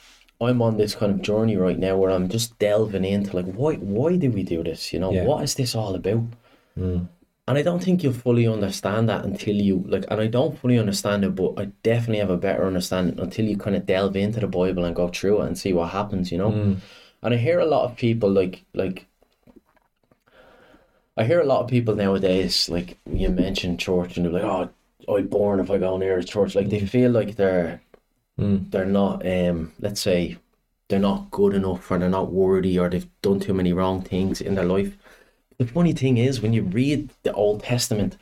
I'm 0.43 0.61
on 0.61 0.77
this 0.77 0.95
kind 0.95 1.11
of 1.11 1.21
journey 1.21 1.55
right 1.57 1.77
now 1.79 1.97
where 1.97 2.11
I'm 2.11 2.29
just 2.29 2.57
delving 2.59 3.05
into, 3.05 3.35
like, 3.35 3.51
why 3.53 3.75
why 3.75 4.17
do 4.17 4.29
we 4.31 4.43
do 4.43 4.63
this? 4.63 4.93
You 4.93 4.99
know, 4.99 5.11
Yeah. 5.11 5.25
what 5.25 5.43
is 5.43 5.55
this 5.55 5.75
all 5.75 5.95
about? 5.95 6.23
Mm. 6.77 7.07
And 7.47 7.57
I 7.57 7.61
don't 7.61 7.83
think 7.83 8.03
you'll 8.03 8.13
fully 8.13 8.47
understand 8.47 9.09
that 9.09 9.25
until 9.25 9.55
you 9.55 9.83
like, 9.87 10.05
and 10.09 10.21
I 10.21 10.27
don't 10.27 10.57
fully 10.57 10.79
understand 10.79 11.25
it, 11.25 11.35
but 11.35 11.53
I 11.57 11.65
definitely 11.83 12.19
have 12.19 12.29
a 12.29 12.37
better 12.37 12.65
understanding 12.65 13.19
until 13.19 13.45
you 13.45 13.57
kind 13.57 13.75
of 13.75 13.85
delve 13.85 14.15
into 14.15 14.39
the 14.39 14.47
Bible 14.47 14.85
and 14.85 14.95
go 14.95 15.09
through 15.09 15.41
it 15.41 15.47
and 15.47 15.57
see 15.57 15.73
what 15.73 15.89
happens, 15.89 16.31
you 16.31 16.37
know. 16.37 16.51
Mm. 16.51 16.77
And 17.21 17.33
I 17.33 17.37
hear 17.37 17.59
a 17.59 17.65
lot 17.65 17.83
of 17.85 17.97
people 17.97 18.29
like 18.31 18.63
like. 18.73 19.07
I 21.15 21.25
hear 21.25 21.39
a 21.41 21.45
lot 21.45 21.61
of 21.61 21.69
people 21.69 21.95
nowadays, 21.95 22.69
like 22.69 22.97
you 23.11 23.29
mentioned 23.29 23.79
church, 23.79 24.17
and 24.17 24.25
they're 24.25 24.33
like, 24.33 24.43
"Oh, 24.43 24.69
I'd 25.15 25.29
born 25.29 25.59
if 25.59 25.69
I 25.69 25.77
go 25.77 25.97
near 25.97 26.17
a 26.17 26.23
church." 26.23 26.55
Like 26.55 26.69
they 26.69 26.79
feel 26.79 27.11
like 27.11 27.35
they're 27.35 27.81
Mm. 28.39 28.71
they're 28.71 28.85
not 28.85 29.25
um 29.27 29.71
let's 29.79 30.01
say 30.01 30.37
they're 30.89 30.99
not 30.99 31.29
good 31.31 31.53
enough 31.53 31.89
or 31.91 31.97
they're 31.99 32.09
not 32.09 32.31
worthy 32.31 32.77
or 32.79 32.89
they've 32.89 33.07
done 33.21 33.39
too 33.39 33.53
many 33.53 33.73
wrong 33.73 34.01
things 34.01 34.41
in 34.41 34.55
their 34.55 34.65
life. 34.65 34.97
The 35.57 35.67
funny 35.67 35.93
thing 35.93 36.17
is 36.17 36.41
when 36.41 36.53
you 36.53 36.63
read 36.63 37.09
the 37.23 37.33
Old 37.33 37.63
Testament, 37.63 38.17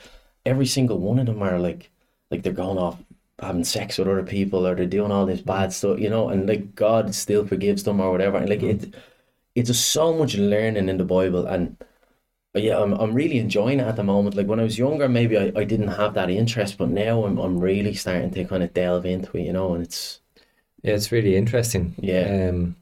every 0.45 0.66
single 0.66 0.99
one 0.99 1.20
of 1.20 1.26
them 1.26 1.41
are 1.41 1.59
like 1.59 1.89
like 2.30 2.43
they're 2.43 2.53
going 2.53 2.78
off 2.78 3.01
having 3.39 3.64
sex 3.64 3.97
with 3.97 4.07
other 4.07 4.24
people 4.24 4.68
or 4.68 4.76
they're 4.76 4.86
doing 4.86 5.12
all 5.12 5.26
this 5.26 5.41
bad 5.41 5.74
stuff, 5.74 5.99
you 5.99 6.09
know, 6.09 6.30
and 6.30 6.47
like 6.47 6.76
God 6.76 7.16
still 7.16 7.45
forgives 7.45 7.84
them 7.84 7.99
or 7.99 8.12
whatever. 8.12 8.38
And 8.38 8.49
like 8.49 8.64
it 8.64 8.93
it's 9.55 9.68
just 9.68 9.89
so 9.89 10.14
much 10.14 10.36
learning 10.36 10.89
in 10.89 10.97
the 10.97 11.05
Bible 11.05 11.45
and 11.45 11.78
yeah, 12.55 12.79
I'm 12.79 12.93
I'm 12.93 13.13
really 13.13 13.39
enjoying 13.39 13.79
it 13.79 13.83
at 13.87 13.95
the 13.95 14.03
moment. 14.03 14.35
Like 14.35 14.47
when 14.47 14.59
I 14.59 14.63
was 14.63 14.77
younger, 14.77 15.07
maybe 15.09 15.37
I, 15.37 15.51
I 15.55 15.63
didn't 15.63 15.87
have 15.89 16.13
that 16.15 16.29
interest, 16.29 16.77
but 16.77 16.89
now 16.89 17.25
I'm 17.25 17.37
I'm 17.39 17.59
really 17.59 17.93
starting 17.93 18.31
to 18.31 18.45
kind 18.45 18.63
of 18.63 18.73
delve 18.73 19.05
into 19.05 19.37
it, 19.37 19.43
you 19.43 19.53
know, 19.53 19.73
and 19.73 19.83
it's 19.83 20.21
Yeah, 20.83 20.93
it's 20.95 21.11
really 21.11 21.35
interesting. 21.35 21.95
Yeah. 21.99 22.33
Um, 22.49 22.75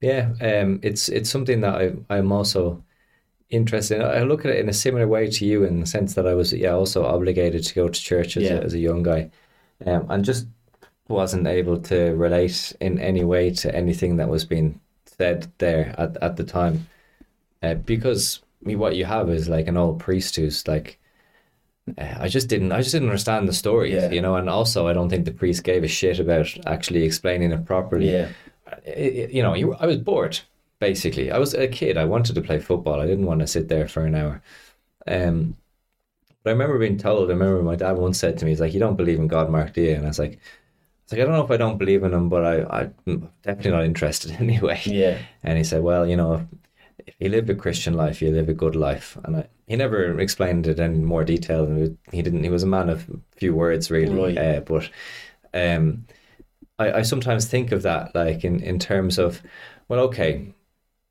yeah. 0.00 0.32
Um, 0.40 0.80
it's 0.82 1.08
it's 1.08 1.30
something 1.30 1.60
that 1.62 1.74
I 1.76 1.92
I'm 2.16 2.32
also 2.32 2.84
interested 3.50 3.96
in. 3.96 4.02
I 4.02 4.22
look 4.24 4.44
at 4.46 4.52
it 4.52 4.60
in 4.60 4.68
a 4.68 4.72
similar 4.74 5.08
way 5.08 5.28
to 5.30 5.46
you 5.46 5.64
in 5.64 5.80
the 5.80 5.86
sense 5.86 6.14
that 6.14 6.26
I 6.28 6.34
was 6.34 6.52
yeah 6.52 6.72
also 6.72 7.04
obligated 7.06 7.64
to 7.64 7.74
go 7.74 7.88
to 7.88 8.00
church 8.00 8.36
as, 8.38 8.50
Yeah. 8.50 8.50
a, 8.50 8.62
as 8.62 8.74
a 8.74 8.78
young 8.80 9.02
guy, 9.02 9.30
um, 9.86 10.06
and 10.10 10.24
just 10.24 10.48
wasn't 11.08 11.46
able 11.48 11.80
to 11.82 12.12
relate 12.16 12.74
in 12.80 12.98
any 13.00 13.24
way 13.24 13.50
to 13.52 13.74
anything 13.74 14.16
that 14.18 14.28
was 14.28 14.44
being 14.46 14.80
said 15.06 15.52
there 15.58 15.94
at 15.98 16.16
at 16.22 16.36
the 16.36 16.44
time, 16.44 16.88
uh, 17.62 17.74
because 17.74 18.42
I 18.62 18.68
mean, 18.68 18.78
what 18.78 18.96
you 18.96 19.04
have 19.04 19.28
is 19.30 19.48
like 19.48 19.66
an 19.68 19.76
old 19.76 19.98
priest 20.00 20.36
who's 20.36 20.66
like. 20.68 20.98
uh, 21.98 22.14
I 22.20 22.28
just 22.28 22.48
didn't. 22.48 22.72
I 22.72 22.78
just 22.78 22.92
didn't 22.92 23.08
understand 23.08 23.48
the 23.48 23.52
stories, 23.52 23.94
Yeah. 23.94 24.10
you 24.10 24.20
know. 24.22 24.36
And 24.36 24.48
also, 24.48 24.86
I 24.86 24.92
don't 24.92 25.08
think 25.08 25.24
the 25.24 25.32
priest 25.32 25.64
gave 25.64 25.82
a 25.84 25.88
shit 25.88 26.18
about 26.20 26.46
actually 26.66 27.02
explaining 27.02 27.52
it 27.52 27.64
properly 27.64 28.10
yeah. 28.12 28.28
it- 28.84 29.14
it- 29.16 29.30
you 29.32 29.42
know, 29.42 29.54
you, 29.54 29.74
I 29.74 29.86
was 29.86 29.98
bored. 29.98 30.38
Basically, 30.78 31.30
I 31.30 31.38
was 31.38 31.54
a 31.54 31.68
kid. 31.68 31.96
I 31.96 32.04
wanted 32.04 32.34
to 32.34 32.40
play 32.40 32.58
football. 32.60 33.00
I 33.00 33.06
didn't 33.06 33.26
want 33.26 33.40
to 33.40 33.46
sit 33.46 33.68
there 33.68 33.86
for 33.88 34.04
an 34.04 34.14
hour. 34.14 34.42
Um, 35.06 35.56
but 36.42 36.50
I 36.50 36.52
remember 36.54 36.78
being 36.78 36.98
told. 36.98 37.28
I 37.30 37.32
remember 37.34 37.62
my 37.62 37.76
dad 37.76 37.96
once 37.98 38.18
said 38.18 38.38
to 38.38 38.44
me, 38.44 38.50
"He's 38.52 38.60
like, 38.60 38.74
you 38.74 38.80
don't 38.80 38.96
believe 38.96 39.18
in 39.20 39.28
God, 39.28 39.48
Mark, 39.50 39.72
do 39.74 39.80
you?" 39.82 39.94
And 39.94 40.04
I 40.04 40.08
was 40.08 40.18
like, 40.18 40.32
"I 40.32 40.38
was 41.04 41.12
like, 41.12 41.20
I 41.20 41.24
don't 41.24 41.34
know 41.34 41.44
if 41.44 41.50
I 41.52 41.56
don't 41.56 41.78
believe 41.78 42.02
in 42.04 42.12
him, 42.12 42.28
but 42.28 42.44
I, 42.44 42.90
I'm 43.06 43.28
definitely 43.42 43.70
not 43.72 43.84
interested 43.84 44.32
anyway." 44.40 44.80
Yeah. 44.84 45.18
And 45.44 45.56
he 45.58 45.62
said, 45.64 45.82
"Well, 45.82 46.04
you 46.06 46.16
know, 46.16 46.46
if 47.06 47.14
you 47.18 47.28
live 47.28 47.48
a 47.50 47.54
Christian 47.54 47.94
life, 47.94 48.22
you 48.22 48.30
live 48.30 48.48
a 48.48 48.54
good 48.54 48.76
life." 48.76 49.16
And 49.24 49.36
I, 49.36 49.48
he 49.66 49.76
never 49.76 50.18
explained 50.20 50.66
it 50.66 50.78
in 50.78 51.04
more 51.04 51.24
detail. 51.24 51.64
And 51.64 51.98
he 52.10 52.22
didn't. 52.22 52.44
He 52.44 52.50
was 52.50 52.62
a 52.62 52.66
man 52.66 52.88
of 52.88 53.06
few 53.36 53.54
words, 53.54 53.90
really. 53.90 54.36
Right. 54.36 54.38
Uh, 54.38 54.60
but 54.60 54.90
um, 55.54 56.04
I, 56.78 56.92
I 56.92 57.02
sometimes 57.02 57.46
think 57.46 57.72
of 57.72 57.82
that, 57.82 58.14
like 58.14 58.44
in 58.44 58.60
in 58.60 58.78
terms 58.78 59.18
of, 59.18 59.42
well, 59.88 60.00
okay, 60.00 60.54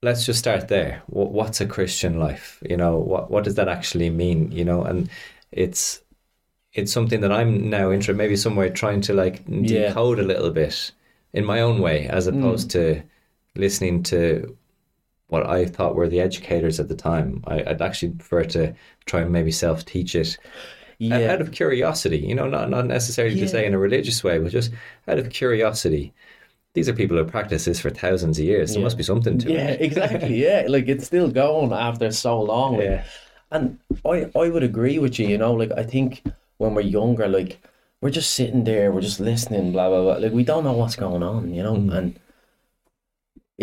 let's 0.01 0.25
just 0.25 0.39
start 0.39 0.67
there. 0.67 1.01
What, 1.07 1.31
what's 1.31 1.61
a 1.61 1.65
Christian 1.67 2.19
life? 2.19 2.61
You 2.69 2.77
know, 2.77 2.97
what 2.97 3.31
what 3.31 3.43
does 3.43 3.55
that 3.55 3.67
actually 3.67 4.09
mean? 4.09 4.51
You 4.51 4.65
know, 4.65 4.83
and 4.83 5.09
it's 5.51 6.01
it's 6.73 6.91
something 6.91 7.21
that 7.21 7.31
I'm 7.31 7.69
now 7.69 7.91
interested, 7.91 8.15
maybe 8.17 8.35
somewhere 8.35 8.69
trying 8.69 9.01
to 9.01 9.13
like 9.13 9.43
Yeah. 9.47 9.87
decode 9.87 10.19
a 10.19 10.23
little 10.23 10.51
bit 10.51 10.91
in 11.33 11.45
my 11.45 11.61
own 11.61 11.81
way, 11.81 12.07
as 12.07 12.27
opposed 12.27 12.71
to 12.71 13.01
listening 13.55 14.03
to 14.03 14.57
what 15.31 15.45
I 15.47 15.65
thought 15.65 15.95
were 15.95 16.09
the 16.09 16.21
educators 16.21 16.79
at 16.79 16.87
the 16.89 16.95
time. 16.95 17.41
I, 17.47 17.55
I'd 17.69 17.81
actually 17.81 18.11
prefer 18.11 18.43
to 18.55 18.73
try 19.05 19.21
and 19.21 19.31
maybe 19.31 19.51
self 19.51 19.85
teach 19.85 20.13
it 20.15 20.37
Yeah. 20.99 21.31
out 21.33 21.41
of 21.41 21.51
curiosity, 21.51 22.19
you 22.19 22.35
know, 22.35 22.47
not 22.47 22.69
not 22.69 22.85
necessarily 22.85 23.39
to 23.39 23.47
say 23.47 23.65
in 23.65 23.73
a 23.73 23.79
religious 23.79 24.23
way, 24.23 24.37
but 24.39 24.51
just 24.51 24.71
out 25.07 25.19
of 25.19 25.29
curiosity. 25.29 26.13
These 26.73 26.87
are 26.89 26.93
people 27.01 27.17
who 27.17 27.25
practice 27.25 27.65
this 27.65 27.79
for 27.81 27.89
thousands 27.89 28.39
of 28.39 28.45
years. 28.45 28.69
There 28.71 28.79
Yeah. 28.79 28.83
must 28.85 28.97
be 28.97 29.03
something 29.11 29.37
to 29.39 29.51
yeah, 29.51 29.67
it. 29.71 29.79
Yeah, 29.79 29.85
exactly. 29.87 30.35
Yeah, 30.45 30.61
like 30.75 30.87
it's 30.93 31.05
still 31.05 31.29
going 31.31 31.71
after 31.73 32.11
so 32.11 32.33
long. 32.41 32.71
like- 32.77 32.85
Yeah. 32.85 33.03
and 33.51 33.63
I 34.13 34.15
I 34.43 34.45
would 34.53 34.63
agree 34.71 34.97
with 34.99 35.17
you. 35.19 35.27
You 35.33 35.37
know, 35.43 35.53
like 35.61 35.71
I 35.83 35.83
think 35.93 36.09
when 36.61 36.73
we're 36.75 36.91
younger, 36.99 37.27
like 37.39 37.51
we're 38.01 38.15
just 38.19 38.31
sitting 38.39 38.63
there, 38.65 38.91
we're 38.91 39.07
just 39.09 39.19
listening, 39.19 39.71
blah 39.73 39.87
blah 39.89 40.01
blah. 40.05 40.17
Like 40.23 40.33
we 40.39 40.43
don't 40.51 40.63
know 40.67 40.77
what's 40.81 40.95
going 41.05 41.23
on, 41.23 41.53
you 41.55 41.63
know, 41.63 41.75
Mm. 41.75 41.97
and 41.97 42.07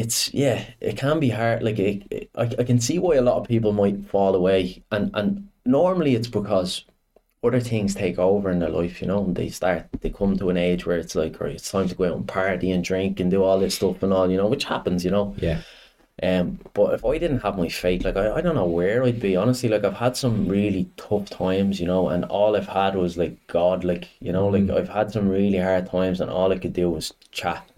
it's 0.02 0.32
yeah, 0.34 0.58
it 0.80 0.96
can 0.98 1.20
be 1.20 1.30
hard. 1.30 1.62
Like 1.62 1.78
it, 1.78 2.04
it- 2.10 2.30
I 2.36 2.44
I 2.60 2.64
can 2.64 2.80
see 2.80 2.98
why 2.98 3.16
a 3.16 3.22
lot 3.22 3.38
of 3.40 3.48
people 3.48 3.72
might 3.72 4.06
fall 4.08 4.34
away, 4.34 4.84
and 4.92 5.10
and 5.14 5.48
normally 5.66 6.14
it's 6.16 6.28
because 6.28 6.84
other 7.44 7.60
things 7.60 7.94
take 7.94 8.18
over 8.18 8.50
in 8.50 8.58
their 8.60 8.70
life, 8.70 9.00
you 9.02 9.08
know, 9.08 9.24
and 9.24 9.36
they 9.36 9.48
start, 9.50 9.86
they 10.02 10.10
come 10.10 10.36
to 10.38 10.50
an 10.50 10.56
age 10.58 10.86
where 10.86 10.98
it's 10.98 11.14
like, 11.14 11.40
right, 11.40 11.54
it's 11.54 11.70
time 11.72 11.88
to 11.88 11.94
go 11.96 12.04
out 12.04 12.16
and 12.16 12.28
party 12.28 12.70
and 12.72 12.84
drink 12.84 13.20
and 13.20 13.30
do 13.30 13.42
all 13.44 13.58
this 13.60 13.76
stuff 13.76 14.02
and 14.02 14.12
all, 14.12 14.30
you 14.30 14.36
know, 14.36 14.46
which 14.48 14.64
happens, 14.64 15.04
you 15.04 15.10
know. 15.12 15.34
Yeah. 15.38 15.62
Um, 16.22 16.58
but 16.74 16.94
if 16.94 17.04
I 17.04 17.18
didn't 17.18 17.40
have 17.40 17.56
my 17.58 17.68
faith, 17.68 18.04
like 18.04 18.16
I, 18.16 18.32
I 18.36 18.40
don't 18.40 18.56
know 18.56 18.66
where 18.66 19.04
I'd 19.04 19.20
be. 19.20 19.36
Honestly, 19.36 19.68
like 19.68 19.84
I've 19.84 19.94
had 19.96 20.16
some 20.16 20.48
really 20.48 20.90
tough 20.96 21.30
times, 21.30 21.80
you 21.80 21.86
know, 21.86 22.08
and 22.08 22.24
all 22.26 22.56
I've 22.56 22.68
had 22.68 22.96
was 22.96 23.16
like 23.16 23.46
God, 23.46 23.84
like 23.84 24.08
you 24.20 24.32
know, 24.32 24.48
like 24.48 24.68
I've 24.70 24.88
had 24.88 25.12
some 25.12 25.28
really 25.28 25.58
hard 25.58 25.86
times, 25.88 26.20
and 26.20 26.30
all 26.30 26.52
I 26.52 26.58
could 26.58 26.72
do 26.72 26.90
was 26.90 27.14
chat. 27.30 27.70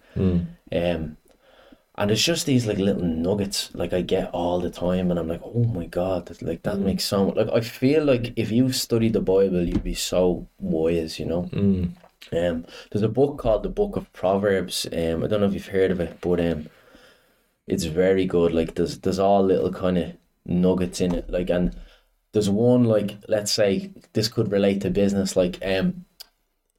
Um, 0.72 1.16
and 2.00 2.10
it's 2.10 2.24
just 2.24 2.46
these 2.46 2.66
like 2.66 2.78
little 2.78 3.04
nuggets, 3.04 3.70
like 3.74 3.92
I 3.92 4.00
get 4.02 4.30
all 4.32 4.60
the 4.60 4.70
time, 4.70 5.10
and 5.10 5.20
I'm 5.20 5.28
like, 5.28 5.42
oh 5.44 5.64
my 5.64 5.86
God, 5.86 6.36
like 6.42 6.62
that 6.64 6.80
makes 6.80 7.04
so 7.04 7.26
much. 7.26 7.36
Like 7.36 7.50
I 7.52 7.60
feel 7.60 8.04
like 8.04 8.32
if 8.36 8.50
you 8.50 8.72
studied 8.72 9.12
the 9.12 9.20
Bible, 9.20 9.62
you'd 9.62 9.84
be 9.84 9.94
so 9.94 10.48
wise, 10.58 11.18
you 11.20 11.26
know. 11.26 11.50
Um, 12.32 12.66
there's 12.90 13.02
a 13.02 13.08
book 13.08 13.38
called 13.38 13.62
the 13.62 13.68
Book 13.68 13.96
of 13.96 14.12
Proverbs. 14.12 14.86
Um, 14.92 15.24
I 15.24 15.26
don't 15.28 15.40
know 15.40 15.46
if 15.46 15.54
you've 15.54 15.66
heard 15.68 15.90
of 15.90 16.00
it, 16.00 16.18
but 16.20 16.40
um 16.40 16.68
it's 17.66 17.84
very 17.84 18.26
good. 18.26 18.52
Like 18.52 18.74
there's 18.74 18.98
there's 18.98 19.18
all 19.18 19.44
little 19.44 19.72
kind 19.72 19.98
of 19.98 20.12
nuggets 20.46 21.00
in 21.00 21.14
it. 21.14 21.30
Like 21.30 21.50
and 21.50 21.76
there's 22.32 22.50
one 22.50 22.84
like 22.84 23.18
let's 23.28 23.52
say 23.52 23.92
this 24.12 24.28
could 24.28 24.50
relate 24.52 24.80
to 24.82 24.90
business. 24.90 25.36
Like 25.36 25.58
um, 25.64 26.04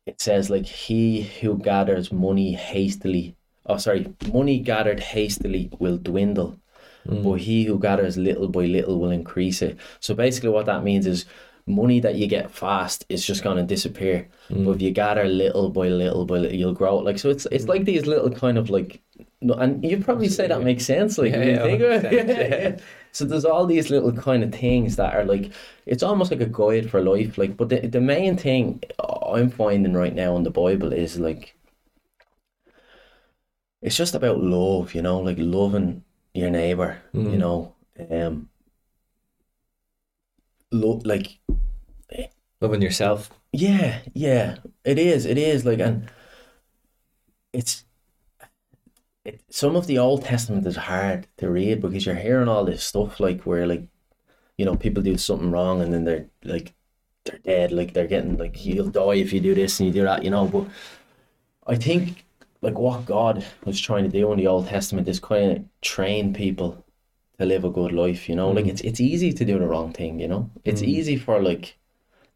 it 0.05 0.21
says 0.21 0.49
like 0.49 0.65
he 0.65 1.23
who 1.23 1.57
gathers 1.57 2.11
money 2.11 2.53
hastily. 2.53 3.35
Oh, 3.65 3.77
sorry, 3.77 4.13
money 4.33 4.59
gathered 4.59 4.99
hastily 4.99 5.69
will 5.79 5.97
dwindle, 5.97 6.59
but 7.09 7.33
he 7.41 7.65
who 7.65 7.79
gathers 7.79 8.17
little 8.17 8.47
by 8.47 8.65
little 8.65 8.99
will 8.99 9.11
increase 9.11 9.61
it. 9.61 9.77
So 9.99 10.15
basically, 10.15 10.49
what 10.49 10.65
that 10.67 10.83
means 10.83 11.05
is 11.05 11.25
money 11.67 11.99
that 11.99 12.15
you 12.15 12.27
get 12.27 12.51
fast 12.51 13.05
is 13.09 13.25
just 13.25 13.43
going 13.43 13.57
to 13.57 13.63
disappear. 13.63 14.27
But 14.63 14.71
if 14.71 14.81
you 14.81 14.91
gather 14.91 15.25
little 15.25 15.69
by 15.69 15.87
little 15.89 16.25
by 16.25 16.37
little, 16.39 16.57
you'll 16.57 16.73
grow. 16.73 16.97
Like 16.97 17.19
so, 17.19 17.29
it's 17.29 17.45
it's 17.47 17.67
like 17.67 17.85
these 17.85 18.05
little 18.07 18.31
kind 18.31 18.57
of 18.57 18.69
like, 18.69 19.01
no, 19.41 19.53
and 19.55 19.83
you 19.83 19.99
probably 20.03 20.29
say 20.29 20.47
that 20.47 20.63
makes 20.63 20.85
sense. 20.85 21.17
Like 21.17 21.35
when 21.35 21.47
you 21.49 21.57
Yeah, 21.57 21.61
think 21.61 21.81
of 21.81 21.91
it, 21.91 22.03
100%, 22.03 22.29
yeah, 22.29 22.47
yeah. 22.77 22.79
So 23.11 23.25
there's 23.25 23.45
all 23.45 23.65
these 23.65 23.89
little 23.89 24.11
kind 24.13 24.43
of 24.43 24.53
things 24.53 24.95
that 24.97 25.13
are 25.15 25.25
like, 25.25 25.51
it's 25.85 26.03
almost 26.03 26.31
like 26.31 26.41
a 26.41 26.45
guide 26.45 26.89
for 26.89 27.01
life. 27.01 27.37
Like, 27.37 27.57
but 27.57 27.69
the 27.69 27.87
the 27.87 28.01
main 28.01 28.37
thing 28.37 28.81
I'm 28.99 29.49
finding 29.49 29.93
right 29.93 30.13
now 30.15 30.35
in 30.37 30.43
the 30.43 30.51
Bible 30.51 30.93
is 30.93 31.19
like, 31.19 31.55
it's 33.81 33.97
just 33.97 34.15
about 34.15 34.39
love. 34.41 34.93
You 34.95 35.01
know, 35.01 35.19
like 35.19 35.37
loving 35.39 36.03
your 36.33 36.49
neighbor. 36.49 37.01
You 37.13 37.37
know, 37.37 37.75
um, 38.09 38.49
lo- 40.71 41.01
like 41.03 41.39
Loving 42.61 42.81
yourself. 42.83 43.31
yeah, 43.51 44.01
yeah, 44.13 44.57
it 44.85 44.99
is. 44.99 45.25
It 45.25 45.39
is 45.39 45.65
like, 45.65 45.79
and 45.79 46.11
it's 47.53 47.85
it. 49.25 49.41
Some 49.49 49.75
of 49.75 49.87
the 49.87 49.97
Old 49.97 50.23
Testament 50.23 50.67
is 50.67 50.75
hard 50.75 51.25
to 51.37 51.49
read 51.49 51.81
because 51.81 52.05
you're 52.05 52.13
hearing 52.15 52.47
all 52.47 52.63
this 52.65 52.83
stuff 52.83 53.19
like 53.19 53.41
where 53.43 53.65
like, 53.65 53.87
you 54.57 54.65
know, 54.65 54.75
people 54.75 55.01
do 55.01 55.17
something 55.17 55.49
wrong 55.49 55.81
and 55.81 55.91
then 55.91 56.03
they're 56.03 56.27
like, 56.43 56.73
they're 57.25 57.39
dead. 57.39 57.71
Like 57.71 57.93
they're 57.93 58.05
getting 58.07 58.37
like 58.37 58.63
you'll 58.63 58.89
die 58.89 59.15
if 59.15 59.33
you 59.33 59.39
do 59.39 59.55
this 59.55 59.79
and 59.79 59.87
you 59.87 59.93
do 59.93 60.03
that. 60.03 60.23
You 60.23 60.29
know, 60.29 60.45
but 60.45 60.67
I 61.65 61.75
think 61.77 62.25
like 62.61 62.77
what 62.77 63.05
God 63.05 63.45
was 63.65 63.79
trying 63.79 64.03
to 64.03 64.09
do 64.09 64.31
in 64.31 64.37
the 64.37 64.47
Old 64.47 64.67
Testament 64.67 65.07
is 65.07 65.19
kind 65.19 65.51
of 65.51 65.63
train 65.81 66.33
people 66.33 66.83
to 67.39 67.45
live 67.45 67.63
a 67.65 67.69
good 67.69 67.91
life. 67.91 68.29
You 68.29 68.35
know, 68.35 68.51
like 68.51 68.65
mm. 68.65 68.69
it's 68.69 68.81
it's 68.81 69.01
easy 69.01 69.33
to 69.33 69.45
do 69.45 69.59
the 69.59 69.67
wrong 69.67 69.91
thing. 69.93 70.19
You 70.19 70.27
know, 70.27 70.49
it's 70.63 70.81
mm. 70.81 70.87
easy 70.87 71.17
for 71.17 71.41
like 71.41 71.77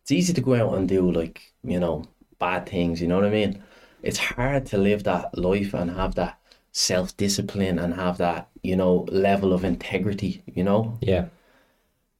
it's 0.06 0.11
easy 0.11 0.34
to 0.34 0.41
go 0.41 0.53
out 0.53 0.77
and 0.77 0.88
do 0.88 1.11
like 1.11 1.52
you 1.64 1.80
know 1.80 2.06
bad 2.38 2.69
things 2.69 3.02
you 3.02 3.07
know 3.07 3.15
what 3.15 3.26
i 3.26 3.30
mean 3.30 3.60
it's 4.03 4.19
hard 4.19 4.64
to 4.68 4.77
live 4.77 5.03
that 5.03 5.35
life 5.35 5.73
and 5.73 5.89
have 5.89 6.14
that 6.14 6.38
self-discipline 6.72 7.80
and 7.80 7.95
have 7.95 8.19
that 8.19 8.47
you 8.61 8.76
know 8.76 9.07
level 9.10 9.52
of 9.52 9.64
integrity 9.64 10.43
you 10.53 10.64
know 10.64 10.95
Yeah. 11.02 11.26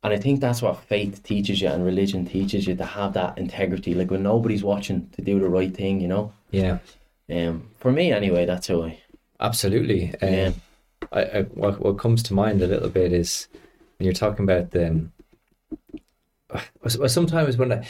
and 0.04 0.14
i 0.14 0.18
think 0.18 0.42
that's 0.42 0.64
what 0.64 0.80
faith 0.80 1.22
teaches 1.22 1.62
you 1.62 1.68
and 1.68 1.86
religion 1.86 2.26
teaches 2.26 2.66
you 2.66 2.76
to 2.76 2.86
have 2.86 3.14
that 3.14 3.38
integrity 3.38 3.94
like 3.94 4.10
when 4.10 4.24
nobody's 4.24 4.64
watching 4.64 5.08
to 5.12 5.22
do 5.22 5.40
the 5.40 5.48
right 5.48 5.76
thing 5.76 6.02
you 6.02 6.08
know 6.08 6.34
Yeah. 6.50 6.80
Um 7.32 7.70
for 7.78 7.92
me 7.92 8.12
anyway 8.12 8.46
that's 8.46 8.68
how 8.68 8.84
i 8.84 9.00
Absolutely. 9.40 10.14
Um, 10.22 10.34
Yeah. 10.34 10.52
I, 11.12 11.22
I, 11.24 11.42
what 11.44 11.80
what 11.82 12.00
comes 12.00 12.24
to 12.24 12.34
mind 12.34 12.62
a 12.62 12.68
little 12.68 12.90
bit 12.90 13.12
is 13.12 13.48
when 13.98 14.06
you're 14.06 14.14
talking 14.14 14.44
about 14.46 14.72
the. 14.72 15.10
well, 16.50 17.10
Sometimes 17.10 17.58
when 17.58 17.74
I, 17.74 17.88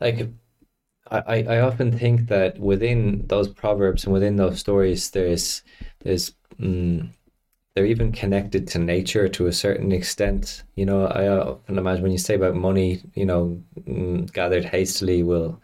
like, 0.00 0.28
I, 1.10 1.42
I 1.44 1.60
often 1.60 1.96
think 1.96 2.28
that 2.28 2.58
within 2.58 3.26
those 3.28 3.48
proverbs 3.48 4.04
and 4.04 4.12
within 4.12 4.36
those 4.36 4.60
stories, 4.60 5.10
there's 5.10 5.62
there's 6.00 6.34
mm, 6.60 7.08
they're 7.74 7.86
even 7.86 8.12
connected 8.12 8.66
to 8.68 8.78
nature 8.78 9.28
to 9.28 9.46
a 9.46 9.52
certain 9.52 9.92
extent. 9.92 10.64
You 10.76 10.86
know, 10.86 11.06
I 11.06 11.28
often 11.28 11.78
imagine 11.78 12.02
when 12.02 12.12
you 12.12 12.18
say 12.18 12.34
about 12.34 12.54
money, 12.56 13.02
you 13.14 13.26
know, 13.26 13.62
mm, 13.80 14.32
gathered 14.32 14.64
hastily 14.64 15.22
will- 15.22 15.62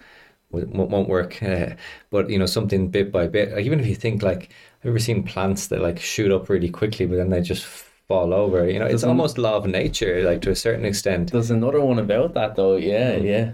won't 0.54 0.90
won't 0.90 1.08
work. 1.08 1.42
Uh, 1.42 1.70
but 2.10 2.30
you 2.30 2.38
know, 2.38 2.46
something 2.46 2.88
bit 2.88 3.10
by 3.12 3.26
bit. 3.26 3.52
Like, 3.52 3.64
even 3.66 3.80
if 3.80 3.86
you 3.86 3.94
think 3.94 4.22
like, 4.22 4.50
I've 4.82 4.90
ever 4.90 4.98
seen 4.98 5.22
plants 5.22 5.66
that 5.68 5.80
like 5.80 5.98
shoot 5.98 6.30
up 6.32 6.48
really 6.48 6.70
quickly, 6.70 7.06
but 7.06 7.16
then 7.16 7.30
they 7.30 7.40
just 7.42 7.64
fall 8.08 8.32
over. 8.34 8.68
You 8.70 8.78
know, 8.78 8.84
it's 8.86 8.94
Doesn't- 8.94 9.08
almost 9.08 9.38
law 9.38 9.56
of 9.56 9.66
nature, 9.66 10.22
like 10.24 10.40
to 10.42 10.50
a 10.50 10.56
certain 10.56 10.84
extent. 10.84 11.32
There's 11.32 11.50
another 11.50 11.80
one 11.80 11.98
about 11.98 12.34
that 12.34 12.54
though. 12.56 12.76
Yeah, 12.76 13.16
yeah. 13.16 13.52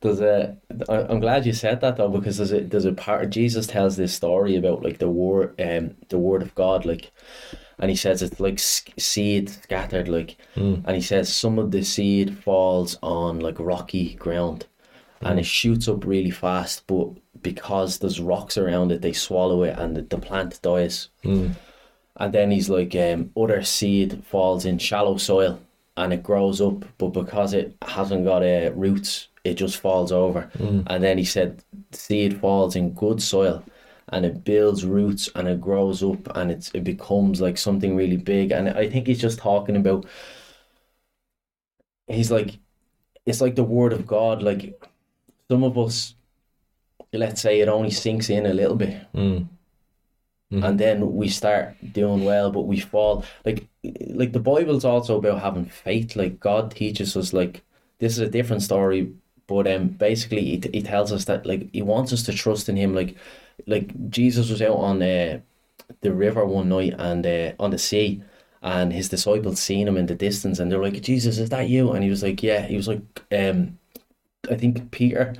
There's 0.00 0.20
a 0.20 0.56
I'm 0.88 1.20
glad 1.20 1.46
you 1.46 1.54
said 1.54 1.80
that 1.80 1.96
though 1.96 2.10
because 2.10 2.36
there's 2.36 2.52
a 2.52 2.60
there's 2.60 2.84
a 2.84 2.92
part. 2.92 3.30
Jesus 3.30 3.66
tells 3.66 3.96
this 3.96 4.12
story 4.12 4.54
about 4.56 4.82
like 4.82 4.98
the 4.98 5.08
word 5.08 5.58
um 5.58 5.94
the 6.10 6.18
word 6.18 6.42
of 6.42 6.54
God 6.54 6.84
like, 6.84 7.10
and 7.78 7.88
he 7.90 7.96
says 7.96 8.20
it's 8.20 8.38
like 8.38 8.58
seed 8.58 9.48
scattered 9.48 10.08
like, 10.08 10.36
and 10.56 10.90
he 10.90 11.00
says 11.00 11.34
some 11.34 11.58
of 11.58 11.70
the 11.70 11.82
seed 11.82 12.36
falls 12.36 12.98
on 13.02 13.40
like 13.40 13.58
rocky 13.58 14.12
ground, 14.16 14.66
and 15.24 15.38
it 15.40 15.46
shoots 15.46 15.88
up 15.88 16.04
really 16.06 16.30
fast, 16.30 16.86
but 16.86 17.08
because 17.42 17.98
there's 17.98 18.20
rocks 18.20 18.56
around 18.58 18.92
it, 18.92 19.02
they 19.02 19.12
swallow 19.12 19.62
it 19.64 19.78
and 19.78 19.96
the, 19.96 20.02
the 20.02 20.18
plant 20.18 20.60
dies. 20.62 21.08
And 22.16 22.32
then 22.32 22.50
he's 22.50 22.68
like, 22.70 22.94
um, 22.94 23.30
other 23.36 23.62
seed 23.62 24.24
falls 24.24 24.64
in 24.64 24.78
shallow 24.78 25.16
soil 25.16 25.60
and 25.96 26.12
it 26.12 26.22
grows 26.22 26.60
up, 26.60 26.84
but 26.98 27.08
because 27.08 27.54
it 27.54 27.76
hasn't 27.82 28.24
got 28.24 28.42
uh, 28.42 28.70
roots, 28.74 29.28
it 29.44 29.54
just 29.54 29.78
falls 29.78 30.12
over. 30.12 30.50
And 30.86 31.02
then 31.02 31.18
he 31.18 31.24
said, 31.24 31.64
seed 31.92 32.40
falls 32.40 32.76
in 32.76 32.92
good 32.94 33.22
soil 33.22 33.64
and 34.08 34.24
it 34.26 34.44
builds 34.44 34.84
roots 34.84 35.28
and 35.34 35.48
it 35.48 35.60
grows 35.60 36.02
up 36.02 36.36
and 36.36 36.50
it's, 36.50 36.70
it 36.74 36.84
becomes 36.84 37.40
like 37.40 37.58
something 37.58 37.96
really 37.96 38.16
big. 38.18 38.52
And 38.52 38.68
I 38.70 38.88
think 38.88 39.06
he's 39.06 39.20
just 39.20 39.38
talking 39.38 39.76
about, 39.76 40.06
he's 42.06 42.30
like, 42.30 42.58
it's 43.26 43.40
like 43.40 43.54
the 43.56 43.64
word 43.64 43.92
of 43.92 44.06
God. 44.06 44.42
Like 44.42 44.80
some 45.50 45.62
of 45.64 45.76
us, 45.78 46.14
let's 47.12 47.40
say 47.40 47.60
it 47.60 47.68
only 47.68 47.90
sinks 47.90 48.30
in 48.30 48.46
a 48.46 48.54
little 48.54 48.76
bit. 48.76 49.06
Mm. 49.14 49.48
and 50.52 50.78
then 50.78 51.14
we 51.14 51.28
start 51.28 51.74
doing 51.92 52.24
well 52.24 52.50
but 52.50 52.62
we 52.62 52.78
fall. 52.78 53.24
Like 53.44 53.66
like 54.10 54.32
the 54.32 54.40
bible's 54.40 54.84
also 54.84 55.18
about 55.18 55.40
having 55.40 55.64
faith. 55.64 56.16
Like 56.16 56.38
god 56.40 56.70
teaches 56.70 57.16
us 57.16 57.32
like 57.32 57.62
this 57.98 58.12
is 58.12 58.18
a 58.20 58.28
different 58.28 58.62
story 58.62 59.12
but 59.46 59.66
um 59.66 59.88
basically 59.88 60.42
he, 60.42 60.62
he 60.72 60.82
tells 60.82 61.12
us 61.12 61.24
that 61.26 61.44
like 61.46 61.70
he 61.72 61.82
wants 61.82 62.12
us 62.12 62.22
to 62.24 62.32
trust 62.32 62.68
in 62.68 62.76
him. 62.76 62.94
Like 62.94 63.16
like 63.66 64.10
jesus 64.10 64.50
was 64.50 64.60
out 64.62 64.76
on 64.76 65.02
uh, 65.02 65.40
the 66.00 66.12
river 66.12 66.44
one 66.44 66.68
night 66.68 66.94
and 66.98 67.26
uh, 67.26 67.52
on 67.58 67.70
the 67.70 67.78
sea 67.78 68.22
and 68.62 68.92
his 68.92 69.08
disciples 69.08 69.60
seen 69.60 69.86
him 69.88 69.96
in 69.96 70.06
the 70.06 70.14
distance 70.14 70.58
and 70.58 70.70
they're 70.70 70.82
like 70.82 71.02
jesus 71.02 71.38
is 71.38 71.50
that 71.50 71.68
you? 71.68 71.92
And 71.92 72.04
he 72.04 72.10
was 72.10 72.22
like 72.22 72.42
yeah. 72.42 72.62
He 72.62 72.76
was 72.76 72.88
like 72.88 73.02
um 73.32 73.78
i 74.50 74.56
think 74.56 74.90
peter 74.90 75.34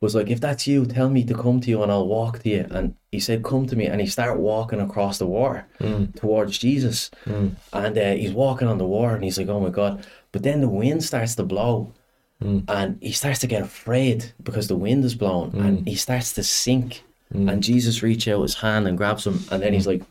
was 0.00 0.14
like, 0.14 0.28
if 0.28 0.40
that's 0.40 0.66
you, 0.66 0.86
tell 0.86 1.10
me 1.10 1.24
to 1.24 1.34
come 1.34 1.60
to 1.60 1.70
you 1.70 1.82
and 1.82 1.90
I'll 1.90 2.06
walk 2.06 2.40
to 2.40 2.48
you. 2.48 2.66
And 2.70 2.94
he 3.10 3.18
said, 3.18 3.42
come 3.42 3.66
to 3.66 3.76
me. 3.76 3.86
And 3.86 4.00
he 4.00 4.06
started 4.06 4.40
walking 4.40 4.80
across 4.80 5.18
the 5.18 5.26
water 5.26 5.66
hmm. 5.78 6.06
towards 6.16 6.58
Jesus. 6.58 7.10
Hmm. 7.24 7.48
And 7.72 7.98
uh, 7.98 8.12
he's 8.12 8.32
walking 8.32 8.68
on 8.68 8.78
the 8.78 8.86
water 8.86 9.14
and 9.14 9.24
he's 9.24 9.38
like, 9.38 9.48
oh 9.48 9.60
my 9.60 9.70
God. 9.70 10.06
But 10.30 10.44
then 10.44 10.60
the 10.60 10.68
wind 10.68 11.02
starts 11.02 11.34
to 11.36 11.42
blow 11.42 11.92
hmm. 12.40 12.60
and 12.68 12.98
he 13.02 13.12
starts 13.12 13.40
to 13.40 13.48
get 13.48 13.62
afraid 13.62 14.32
because 14.42 14.68
the 14.68 14.76
wind 14.76 15.04
is 15.04 15.16
blowing 15.16 15.54
and 15.56 15.88
he 15.88 15.96
starts 15.96 16.32
to 16.34 16.44
sink. 16.44 17.02
And 17.30 17.62
Jesus 17.62 18.02
reaches 18.02 18.32
out 18.32 18.42
his 18.42 18.54
hand 18.54 18.86
and 18.86 18.96
grabs 18.96 19.26
him. 19.26 19.40
And 19.50 19.62
then 19.62 19.74
he's 19.74 19.86
like, 19.86 20.02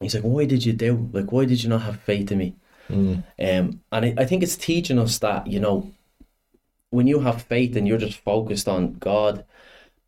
he's 0.00 0.14
like, 0.14 0.22
why 0.22 0.44
did 0.44 0.64
you 0.64 0.72
do? 0.72 1.08
Like, 1.12 1.32
why 1.32 1.46
did 1.46 1.62
you 1.62 1.68
not 1.68 1.82
have 1.82 1.98
faith 2.00 2.30
in 2.30 2.38
me? 2.38 2.54
Um, 3.40 3.80
and 3.90 4.04
I, 4.04 4.14
I 4.18 4.24
think 4.24 4.42
it's 4.42 4.56
teaching 4.56 4.98
us 4.98 5.18
that, 5.18 5.46
you 5.46 5.58
know, 5.58 5.90
when 6.94 7.06
you 7.08 7.20
have 7.20 7.42
faith 7.42 7.76
and 7.76 7.88
you're 7.88 7.98
just 7.98 8.18
focused 8.18 8.68
on 8.68 8.94
God, 8.94 9.44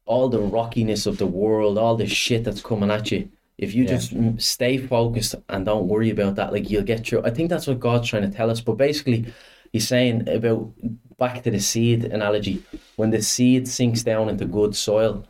all 0.06 0.28
the 0.28 0.40
rockiness 0.40 1.06
of 1.06 1.18
the 1.18 1.26
world, 1.26 1.78
all 1.78 1.96
the 1.96 2.06
shit 2.06 2.44
that's 2.44 2.62
coming 2.62 2.90
at 2.90 3.10
you, 3.10 3.28
if 3.58 3.74
you 3.74 3.86
just 3.86 4.14
mm, 4.14 4.40
stay 4.40 4.78
focused 4.78 5.34
and 5.48 5.66
don't 5.66 5.88
worry 5.88 6.10
about 6.10 6.36
that, 6.36 6.52
like 6.52 6.70
you'll 6.70 6.84
get 6.84 7.06
through. 7.06 7.24
I 7.24 7.30
think 7.30 7.50
that's 7.50 7.66
what 7.66 7.80
God's 7.80 8.08
trying 8.08 8.30
to 8.30 8.36
tell 8.36 8.50
us. 8.50 8.60
But 8.60 8.74
basically, 8.76 9.32
he's 9.72 9.88
saying 9.88 10.28
about 10.28 10.72
back 11.18 11.42
to 11.42 11.50
the 11.50 11.60
seed 11.60 12.04
analogy. 12.04 12.62
When 12.96 13.10
the 13.10 13.22
seed 13.22 13.66
sinks 13.66 14.02
down 14.02 14.28
into 14.28 14.44
good 14.44 14.76
soil, 14.76 15.24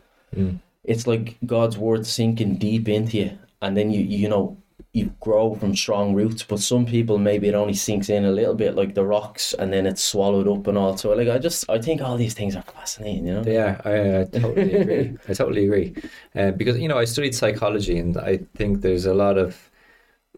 it's 0.85 1.07
like 1.07 1.37
God's 1.47 1.79
word 1.79 2.07
sinking 2.07 2.57
deep 2.57 2.89
into 2.89 3.19
you, 3.19 3.39
and 3.63 3.77
then 3.77 3.91
you 3.91 4.03
you 4.03 4.29
know 4.29 4.57
you 4.93 5.13
grow 5.21 5.55
from 5.55 5.75
strong 5.77 6.15
roots. 6.15 6.43
But 6.43 6.61
some 6.61 6.87
people 6.87 7.19
maybe 7.19 7.49
it 7.49 7.55
only 7.55 7.75
sinks 7.75 8.09
in 8.09 8.25
a 8.25 8.31
little 8.33 8.55
bit, 8.55 8.75
like 8.75 8.95
the 8.95 9.05
rocks, 9.05 9.55
and 9.55 9.73
then 9.73 9.87
it's 9.87 10.03
swallowed 10.03 10.49
up 10.49 10.67
and 10.67 10.79
all. 10.79 10.97
So 10.97 11.13
like 11.15 11.29
I 11.29 11.39
just 11.39 11.69
I 11.71 11.79
think 11.79 12.01
all 12.01 12.17
these 12.17 12.35
things 12.35 12.57
are 12.57 12.63
fascinating. 12.63 13.27
You 13.27 13.35
know. 13.35 13.45
Yeah, 13.47 13.81
I, 13.85 14.21
I 14.21 14.25
totally 14.25 14.75
agree. 14.75 15.17
I 15.29 15.33
totally 15.35 15.65
agree. 15.65 15.95
Uh, 16.35 16.51
because, 16.53 16.79
you 16.79 16.89
know, 16.89 16.99
I 16.99 17.05
studied 17.05 17.35
psychology 17.35 17.99
and 17.99 18.17
I 18.19 18.39
think 18.55 18.81
there's 18.81 19.07
a 19.07 19.15
lot 19.15 19.39
of 19.39 19.71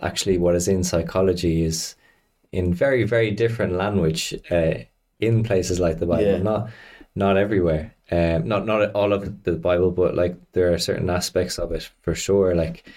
actually 0.01 0.39
what 0.39 0.55
is 0.55 0.69
in 0.69 0.85
psychology 0.85 1.63
is 1.63 1.97
in 2.53 2.75
very, 2.75 3.05
very 3.05 3.31
different 3.31 3.75
language 3.75 4.35
uh, 4.51 4.75
in 5.21 5.43
places 5.43 5.81
like 5.81 5.99
the 5.99 6.07
Bible, 6.07 6.39
Yeah. 6.39 6.43
not 6.43 6.71
not 7.15 7.37
everywhere. 7.37 7.95
Um, 8.11 8.49
not 8.49 8.67
not 8.67 8.93
all 8.95 9.13
of 9.13 9.43
the 9.45 9.53
Bible, 9.57 9.91
but 9.91 10.15
like 10.15 10.37
there 10.53 10.73
are 10.73 10.79
certain 10.79 11.11
aspects 11.11 11.59
of 11.59 11.73
it 11.73 11.91
for 12.03 12.15
sure. 12.15 12.55
Like, 12.55 12.89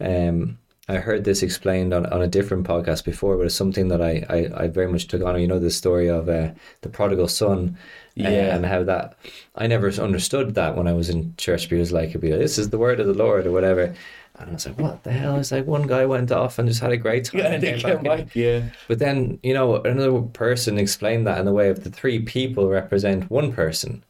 um, 0.00 0.58
I 0.88 0.96
heard 0.96 1.22
this 1.24 1.42
explained 1.44 1.94
on, 1.94 2.06
on 2.06 2.22
a 2.22 2.26
different 2.26 2.66
podcast 2.66 3.04
before, 3.04 3.36
but 3.36 3.46
it's 3.46 3.54
something 3.54 3.88
that 3.88 4.02
I, 4.02 4.24
I, 4.28 4.64
I 4.64 4.66
very 4.68 4.88
much 4.90 5.06
took 5.06 5.22
on. 5.22 5.40
You 5.40 5.46
know, 5.46 5.60
the 5.60 5.70
story 5.70 6.08
of 6.08 6.28
uh, 6.28 6.50
the 6.80 6.88
prodigal 6.88 7.28
son, 7.28 7.76
uh, 8.18 8.22
Yeah. 8.28 8.54
and 8.56 8.66
how 8.66 8.82
that 8.82 9.16
I 9.54 9.68
never 9.68 9.88
understood 9.92 10.54
that 10.56 10.76
when 10.76 10.88
I 10.88 10.92
was 10.92 11.08
in 11.08 11.34
church. 11.36 11.68
Because 11.70 11.92
like, 11.92 12.08
it'd 12.10 12.20
be 12.20 12.30
like, 12.32 12.40
this 12.40 12.58
is 12.58 12.70
the 12.70 12.78
word 12.78 12.98
of 12.98 13.06
the 13.06 13.14
Lord 13.14 13.46
or 13.46 13.52
whatever, 13.52 13.94
and 14.38 14.50
I 14.50 14.52
was 14.52 14.66
like, 14.66 14.78
what 14.80 15.04
the 15.04 15.12
hell? 15.12 15.36
It's 15.36 15.52
like 15.52 15.66
one 15.66 15.86
guy 15.86 16.04
went 16.04 16.32
off 16.32 16.58
and 16.58 16.68
just 16.68 16.80
had 16.80 16.90
a 16.92 16.96
great 16.96 17.26
time. 17.26 17.40
Yeah, 17.42 17.52
and 17.52 17.62
came 17.62 17.78
came 17.78 18.02
back 18.02 18.18
back. 18.26 18.34
Yeah. 18.34 18.62
but 18.88 18.98
then, 18.98 19.38
you 19.44 19.54
know, 19.54 19.76
another 19.82 20.20
person 20.22 20.78
explained 20.78 21.26
that 21.28 21.38
in 21.38 21.46
the 21.46 21.52
way 21.52 21.68
of 21.68 21.84
the 21.84 21.90
three 21.90 22.18
people 22.22 22.68
represent 22.68 23.30
one 23.30 23.52
person. 23.52 24.02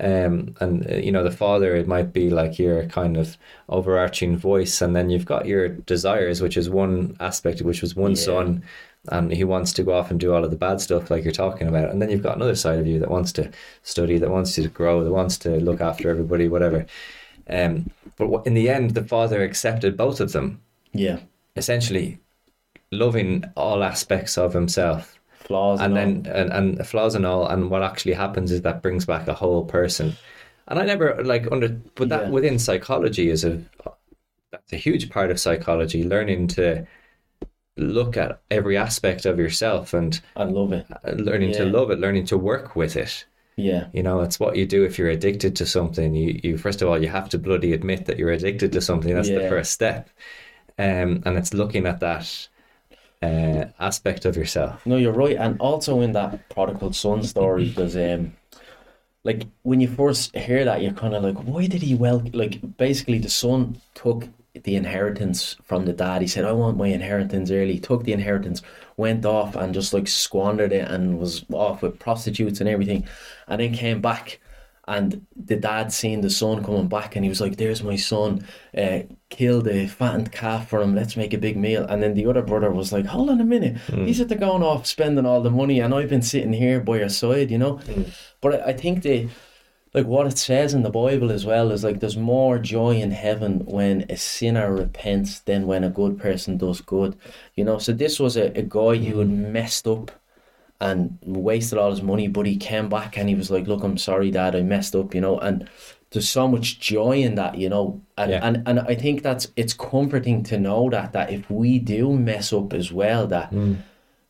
Um, 0.00 0.54
and, 0.60 0.90
uh, 0.90 0.96
you 0.96 1.12
know, 1.12 1.22
the 1.22 1.30
father, 1.30 1.76
it 1.76 1.86
might 1.86 2.12
be 2.12 2.30
like 2.30 2.58
your 2.58 2.86
kind 2.86 3.16
of 3.16 3.36
overarching 3.68 4.36
voice. 4.36 4.80
And 4.80 4.96
then 4.96 5.10
you've 5.10 5.26
got 5.26 5.46
your 5.46 5.68
desires, 5.68 6.40
which 6.40 6.56
is 6.56 6.70
one 6.70 7.16
aspect, 7.20 7.62
which 7.62 7.82
was 7.82 7.94
one 7.94 8.12
Yeah. 8.12 8.16
son. 8.24 8.62
And 9.08 9.32
he 9.32 9.44
wants 9.44 9.72
to 9.74 9.82
go 9.82 9.92
off 9.94 10.10
and 10.10 10.18
do 10.20 10.32
all 10.32 10.44
of 10.44 10.50
the 10.50 10.56
bad 10.56 10.80
stuff 10.80 11.10
like 11.10 11.24
you're 11.24 11.32
talking 11.32 11.66
about. 11.68 11.90
And 11.90 12.00
then 12.00 12.08
you've 12.08 12.22
got 12.22 12.36
another 12.36 12.54
side 12.54 12.78
of 12.78 12.86
you 12.86 12.98
that 13.00 13.10
wants 13.10 13.32
to 13.32 13.50
study, 13.82 14.16
that 14.18 14.30
wants 14.30 14.54
to 14.54 14.68
grow, 14.68 15.02
that 15.04 15.10
wants 15.10 15.36
to 15.38 15.50
look 15.60 15.80
after 15.80 16.08
everybody, 16.08 16.48
whatever. 16.48 16.86
Um, 17.50 17.90
but 18.16 18.46
in 18.46 18.54
the 18.54 18.70
end, 18.70 18.92
the 18.92 19.02
father 19.04 19.42
accepted 19.42 19.96
both 19.96 20.20
of 20.20 20.32
them, 20.32 20.60
Yeah. 20.92 21.18
essentially 21.56 22.18
loving 22.92 23.44
all 23.56 23.82
aspects 23.82 24.38
of 24.38 24.52
himself 24.54 25.18
Flaws. 25.44 25.80
and 25.80 25.96
And, 25.96 26.24
then 26.24 26.34
and, 26.34 26.52
and 26.78 26.86
flaws 26.86 27.14
and 27.14 27.26
all 27.26 27.46
and 27.46 27.70
what 27.70 27.82
actually 27.82 28.14
happens 28.14 28.50
is 28.52 28.62
that 28.62 28.82
brings 28.82 29.04
back 29.06 29.28
a 29.28 29.34
whole 29.34 29.64
person 29.64 30.12
and 30.68 30.78
i 30.78 30.84
never 30.84 31.22
like 31.24 31.50
under 31.52 31.68
but 31.96 32.08
that 32.08 32.22
Yeah. 32.24 32.30
within 32.30 32.58
psychology 32.58 33.28
is 33.30 33.44
a 33.44 33.60
that's 34.52 34.72
a 34.72 34.76
huge 34.76 35.10
part 35.10 35.30
of 35.30 35.40
psychology 35.40 36.04
learning 36.04 36.46
to 36.48 36.86
look 37.76 38.16
at 38.16 38.40
every 38.50 38.76
aspect 38.76 39.24
of 39.24 39.38
yourself 39.38 39.94
and 39.94 40.20
I 40.36 40.44
love 40.44 40.72
it. 40.72 40.86
uh, 40.90 41.12
learning 41.12 41.52
to 41.54 41.64
love 41.64 41.90
it 41.90 41.98
learning 41.98 42.26
to 42.26 42.36
work 42.38 42.76
with 42.76 42.96
it 42.96 43.24
Yeah. 43.56 43.86
you 43.94 44.02
know 44.02 44.20
it's 44.20 44.38
what 44.38 44.56
you 44.56 44.66
do 44.66 44.84
if 44.84 44.98
you're 44.98 45.08
addicted 45.18 45.56
to 45.56 45.66
something 45.66 46.14
you, 46.14 46.38
you 46.44 46.58
first 46.58 46.82
of 46.82 46.88
all 46.88 47.02
you 47.02 47.08
have 47.08 47.28
to 47.30 47.38
bloody 47.38 47.72
admit 47.72 48.06
that 48.06 48.18
you're 48.18 48.30
addicted 48.32 48.72
to 48.72 48.80
something 48.80 49.14
that's 49.14 49.28
the 49.28 49.48
first 49.48 49.72
step 49.72 50.08
um, 50.78 51.22
and 51.26 51.36
it's 51.38 51.52
looking 51.54 51.86
at 51.86 52.00
that 52.00 52.48
uh, 53.22 53.66
aspect 53.78 54.24
of 54.24 54.36
yourself 54.36 54.84
No, 54.86 54.96
you're 54.96 55.12
right, 55.12 55.36
and 55.36 55.60
also 55.60 56.00
in 56.00 56.12
that 56.12 56.48
prodigal 56.48 56.92
son 56.92 57.22
story, 57.22 57.68
because 57.68 57.96
um, 57.96 58.32
like 59.24 59.46
when 59.62 59.80
you 59.80 59.88
first 59.88 60.34
hear 60.36 60.64
that, 60.64 60.82
you're 60.82 60.92
kind 60.92 61.14
of 61.14 61.22
like, 61.22 61.36
why 61.36 61.66
did 61.66 61.82
he 61.82 61.94
well? 61.94 62.22
Like 62.32 62.76
basically, 62.76 63.18
the 63.18 63.30
son 63.30 63.80
took 63.94 64.28
the 64.64 64.76
inheritance 64.76 65.56
from 65.62 65.86
the 65.86 65.92
dad. 65.92 66.22
He 66.22 66.28
said, 66.28 66.44
"I 66.44 66.52
want 66.52 66.76
my 66.76 66.88
inheritance 66.88 67.50
early." 67.50 67.74
He 67.74 67.80
took 67.80 68.04
the 68.04 68.12
inheritance, 68.12 68.62
went 68.96 69.24
off 69.24 69.56
and 69.56 69.72
just 69.72 69.94
like 69.94 70.08
squandered 70.08 70.72
it, 70.72 70.88
and 70.90 71.18
was 71.18 71.44
off 71.52 71.82
with 71.82 71.98
prostitutes 71.98 72.60
and 72.60 72.68
everything, 72.68 73.06
and 73.48 73.60
then 73.60 73.72
came 73.72 74.00
back. 74.00 74.40
And 74.96 75.26
the 75.34 75.56
dad 75.56 75.92
seen 75.92 76.20
the 76.20 76.30
son 76.30 76.62
coming 76.62 76.88
back, 76.88 77.16
and 77.16 77.24
he 77.24 77.28
was 77.28 77.40
like, 77.40 77.56
"There's 77.56 77.82
my 77.82 77.96
son. 77.96 78.46
Uh, 78.76 79.00
kill 79.30 79.62
the 79.62 79.86
fattened 79.86 80.30
calf 80.32 80.68
for 80.68 80.82
him. 80.82 80.94
Let's 80.94 81.16
make 81.16 81.32
a 81.32 81.38
big 81.38 81.56
meal." 81.56 81.84
And 81.88 82.02
then 82.02 82.14
the 82.14 82.26
other 82.26 82.42
brother 82.42 82.70
was 82.70 82.92
like, 82.92 83.06
"Hold 83.06 83.30
on 83.30 83.40
a 83.40 83.44
minute. 83.44 83.76
He's 84.06 84.20
at 84.20 84.28
the 84.28 84.36
going 84.36 84.62
off 84.62 84.86
spending 84.86 85.26
all 85.26 85.42
the 85.42 85.50
money, 85.50 85.80
and 85.80 85.94
I've 85.94 86.10
been 86.10 86.22
sitting 86.22 86.52
here 86.52 86.80
by 86.80 86.98
your 86.98 87.08
side, 87.08 87.50
you 87.50 87.58
know." 87.58 87.80
But 88.40 88.50
I, 88.54 88.70
I 88.70 88.72
think 88.74 89.02
the 89.02 89.28
like 89.94 90.06
what 90.06 90.26
it 90.26 90.38
says 90.38 90.72
in 90.74 90.82
the 90.82 90.90
Bible 90.90 91.30
as 91.30 91.44
well 91.44 91.70
is 91.70 91.84
like 91.84 92.00
there's 92.00 92.16
more 92.16 92.58
joy 92.58 92.96
in 92.96 93.10
heaven 93.10 93.60
when 93.66 94.06
a 94.08 94.16
sinner 94.16 94.72
repents 94.74 95.40
than 95.40 95.66
when 95.66 95.84
a 95.84 95.90
good 95.90 96.18
person 96.18 96.56
does 96.56 96.80
good. 96.80 97.16
You 97.56 97.64
know, 97.64 97.78
so 97.78 97.92
this 97.92 98.18
was 98.18 98.36
a, 98.36 98.46
a 98.58 98.62
guy 98.62 98.96
who 98.96 99.18
had 99.18 99.30
messed 99.30 99.86
up 99.86 100.10
and 100.82 101.16
wasted 101.24 101.78
all 101.78 101.90
his 101.90 102.02
money, 102.02 102.26
but 102.28 102.44
he 102.44 102.56
came 102.56 102.88
back 102.88 103.16
and 103.16 103.28
he 103.28 103.36
was 103.36 103.50
like, 103.50 103.66
Look, 103.68 103.84
I'm 103.84 103.96
sorry, 103.96 104.30
Dad, 104.30 104.56
I 104.56 104.62
messed 104.62 104.96
up, 104.96 105.14
you 105.14 105.20
know, 105.20 105.38
and 105.38 105.68
there's 106.10 106.28
so 106.28 106.46
much 106.48 106.80
joy 106.80 107.22
in 107.22 107.36
that, 107.36 107.56
you 107.56 107.68
know. 107.68 108.02
And 108.18 108.32
Yeah. 108.32 108.40
and, 108.46 108.62
and 108.66 108.80
I 108.80 108.94
think 108.96 109.22
that's 109.22 109.46
it's 109.56 109.72
comforting 109.74 110.42
to 110.44 110.58
know 110.58 110.90
that 110.90 111.12
that 111.12 111.30
if 111.30 111.48
we 111.50 111.78
do 111.78 112.12
mess 112.18 112.52
up 112.52 112.72
as 112.74 112.92
well, 112.92 113.26
that 113.28 113.52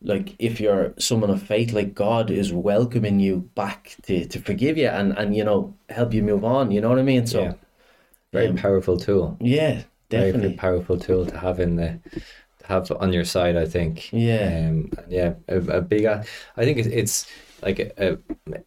like 0.02 0.34
if 0.38 0.60
you're 0.60 0.94
someone 0.98 1.30
of 1.30 1.42
faith, 1.42 1.72
like 1.72 1.94
God 1.94 2.30
is 2.30 2.52
welcoming 2.52 3.18
you 3.18 3.48
back 3.54 3.96
to, 4.02 4.26
to 4.26 4.38
forgive 4.40 4.76
you 4.76 4.88
and, 4.88 5.16
and 5.16 5.34
you 5.34 5.44
know, 5.44 5.74
help 5.88 6.12
you 6.12 6.22
move 6.22 6.44
on, 6.44 6.70
you 6.70 6.80
know 6.80 6.90
what 6.90 6.98
I 6.98 7.02
mean? 7.02 7.26
So 7.26 7.40
Yeah. 7.42 7.54
very 8.32 8.48
um, 8.48 8.56
powerful 8.56 8.96
tool 8.98 9.36
yeah, 9.40 9.82
very 10.10 10.32
definitely. 10.32 10.56
powerful 10.56 10.98
tool 10.98 11.24
to 11.26 11.38
have 11.38 11.60
in 11.60 11.76
the 11.76 11.98
have 12.64 12.90
on 12.92 13.12
your 13.12 13.24
side. 13.24 13.56
I 13.56 13.66
think. 13.66 14.12
Yeah. 14.12 14.68
Um, 14.70 14.90
yeah. 15.08 15.34
A, 15.48 15.56
a 15.58 15.80
big. 15.82 16.06
I 16.06 16.24
think 16.56 16.78
it's, 16.78 16.88
it's 16.88 17.26
like 17.62 17.94
uh 17.98 18.16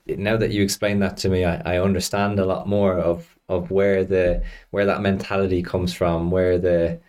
now 0.07 0.37
that 0.37 0.51
you 0.51 0.63
explain 0.63 0.99
that 0.99 1.17
to 1.17 1.29
me, 1.29 1.43
I, 1.45 1.75
I 1.75 1.79
understand 1.81 2.39
a 2.39 2.45
lot 2.45 2.67
more 2.67 2.97
of 2.97 3.37
of 3.49 3.71
where 3.71 4.03
the 4.03 4.43
where 4.71 4.85
that 4.85 5.01
mentality 5.01 5.61
comes 5.63 5.93
from, 5.93 6.31
where 6.31 6.57
the 6.57 6.99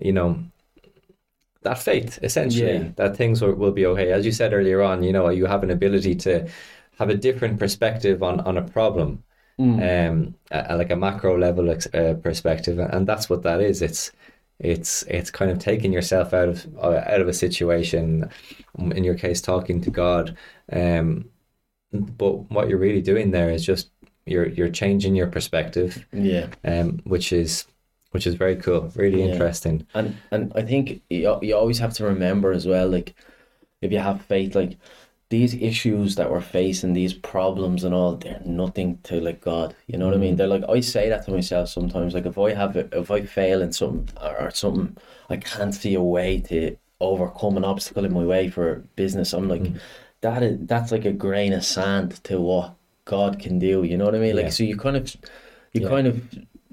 you 0.00 0.12
know 0.12 0.44
that 1.62 1.78
faith 1.78 2.18
essentially 2.22 2.72
Yeah. 2.74 2.92
that 2.96 3.16
things 3.16 3.42
will, 3.42 3.54
will 3.54 3.72
be 3.72 3.86
okay. 3.86 4.12
As 4.12 4.24
you 4.24 4.32
said 4.32 4.52
earlier 4.52 4.82
on, 4.82 5.02
you 5.02 5.12
know 5.12 5.28
you 5.28 5.46
have 5.46 5.62
an 5.62 5.70
ability 5.70 6.14
to 6.16 6.48
have 6.98 7.10
a 7.10 7.14
different 7.16 7.58
perspective 7.58 8.22
on 8.22 8.40
on 8.40 8.56
a 8.56 8.62
problem 8.62 9.24
um, 9.78 10.34
a, 10.50 10.66
a- 10.70 10.76
like 10.76 10.90
a 10.90 10.96
macro 10.96 11.38
level 11.38 11.70
uh, 11.70 12.14
perspective, 12.22 12.78
and 12.78 13.06
that's 13.06 13.30
what 13.30 13.42
that 13.44 13.60
is. 13.60 13.82
It's 13.82 14.12
it's 14.60 15.02
it's 15.04 15.30
kind 15.30 15.50
of 15.50 15.58
taking 15.58 15.92
yourself 15.92 16.34
out 16.34 16.48
of 16.48 16.66
uh, 16.78 17.02
out 17.06 17.20
of 17.20 17.28
a 17.28 17.32
situation. 17.32 18.28
In 18.78 19.04
your 19.04 19.14
case, 19.14 19.40
talking 19.40 19.80
to 19.82 19.90
God. 19.90 20.36
Um, 20.72 21.28
but 21.92 22.50
what 22.50 22.68
you're 22.68 22.78
really 22.78 23.02
doing 23.02 23.30
there 23.30 23.50
is 23.50 23.64
just 23.64 23.90
you're 24.26 24.48
you're 24.48 24.68
changing 24.70 25.14
your 25.16 25.28
perspective, 25.28 26.06
Yeah. 26.12 26.48
um, 26.64 27.00
which 27.04 27.32
is 27.32 27.66
which 28.10 28.26
is 28.26 28.34
very 28.34 28.56
cool, 28.56 28.90
really 28.94 29.20
Yeah. 29.22 29.32
interesting. 29.32 29.86
And 29.94 30.16
and 30.30 30.52
I 30.54 30.62
think 30.62 31.02
you, 31.10 31.38
you 31.42 31.56
always 31.56 31.78
have 31.78 31.94
to 31.94 32.04
remember 32.04 32.52
as 32.52 32.66
well, 32.66 32.88
like 32.88 33.14
if 33.80 33.92
you 33.92 33.98
have 33.98 34.22
faith, 34.22 34.54
like 34.54 34.76
these 35.30 35.54
issues 35.54 36.14
that 36.14 36.30
we're 36.30 36.40
facing, 36.40 36.94
these 36.94 37.12
problems 37.12 37.84
and 37.84 37.94
all, 37.94 38.16
they're 38.16 38.40
nothing 38.46 38.98
to 39.04 39.20
like 39.20 39.40
God. 39.42 39.74
You 39.86 39.98
know 39.98 40.06
what 40.06 40.14
I 40.14 40.18
mean? 40.18 40.34
Mm. 40.34 40.38
They're 40.38 40.46
like 40.46 40.64
I 40.68 40.80
say 40.80 41.08
that 41.10 41.26
to 41.26 41.32
myself 41.32 41.68
sometimes. 41.68 42.14
Like 42.14 42.26
if 42.26 42.38
I 42.38 42.54
have 42.54 42.76
it, 42.76 42.88
if 42.92 43.10
I 43.10 43.22
fail 43.22 43.60
in 43.60 43.72
something 43.72 44.08
or, 44.22 44.50
something, 44.50 44.96
I 45.28 45.36
can't 45.36 45.74
see 45.74 45.94
a 45.94 46.02
way 46.02 46.40
to 46.42 46.76
overcome 47.00 47.56
an 47.58 47.64
obstacle 47.64 48.04
in 48.06 48.12
my 48.14 48.24
way 48.24 48.48
for 48.48 48.76
business. 48.96 49.34
I'm 49.34 49.48
like, 49.48 49.62
mm. 49.62 49.78
that 50.22 50.42
is 50.42 50.58
that's 50.62 50.92
like 50.92 51.04
a 51.04 51.12
grain 51.12 51.52
of 51.52 51.64
sand 51.64 52.22
to 52.24 52.40
what 52.40 52.74
God 53.04 53.38
can 53.38 53.58
do. 53.58 53.84
You 53.84 53.98
know 53.98 54.06
what 54.06 54.14
I 54.14 54.18
mean? 54.18 54.36
Like 54.36 54.46
Yeah. 54.46 54.50
so 54.50 54.64
you 54.64 54.76
kind 54.78 54.96
of 54.96 55.14
you 55.74 55.82
Yeah. 55.82 55.88
kind 55.88 56.06
of 56.06 56.22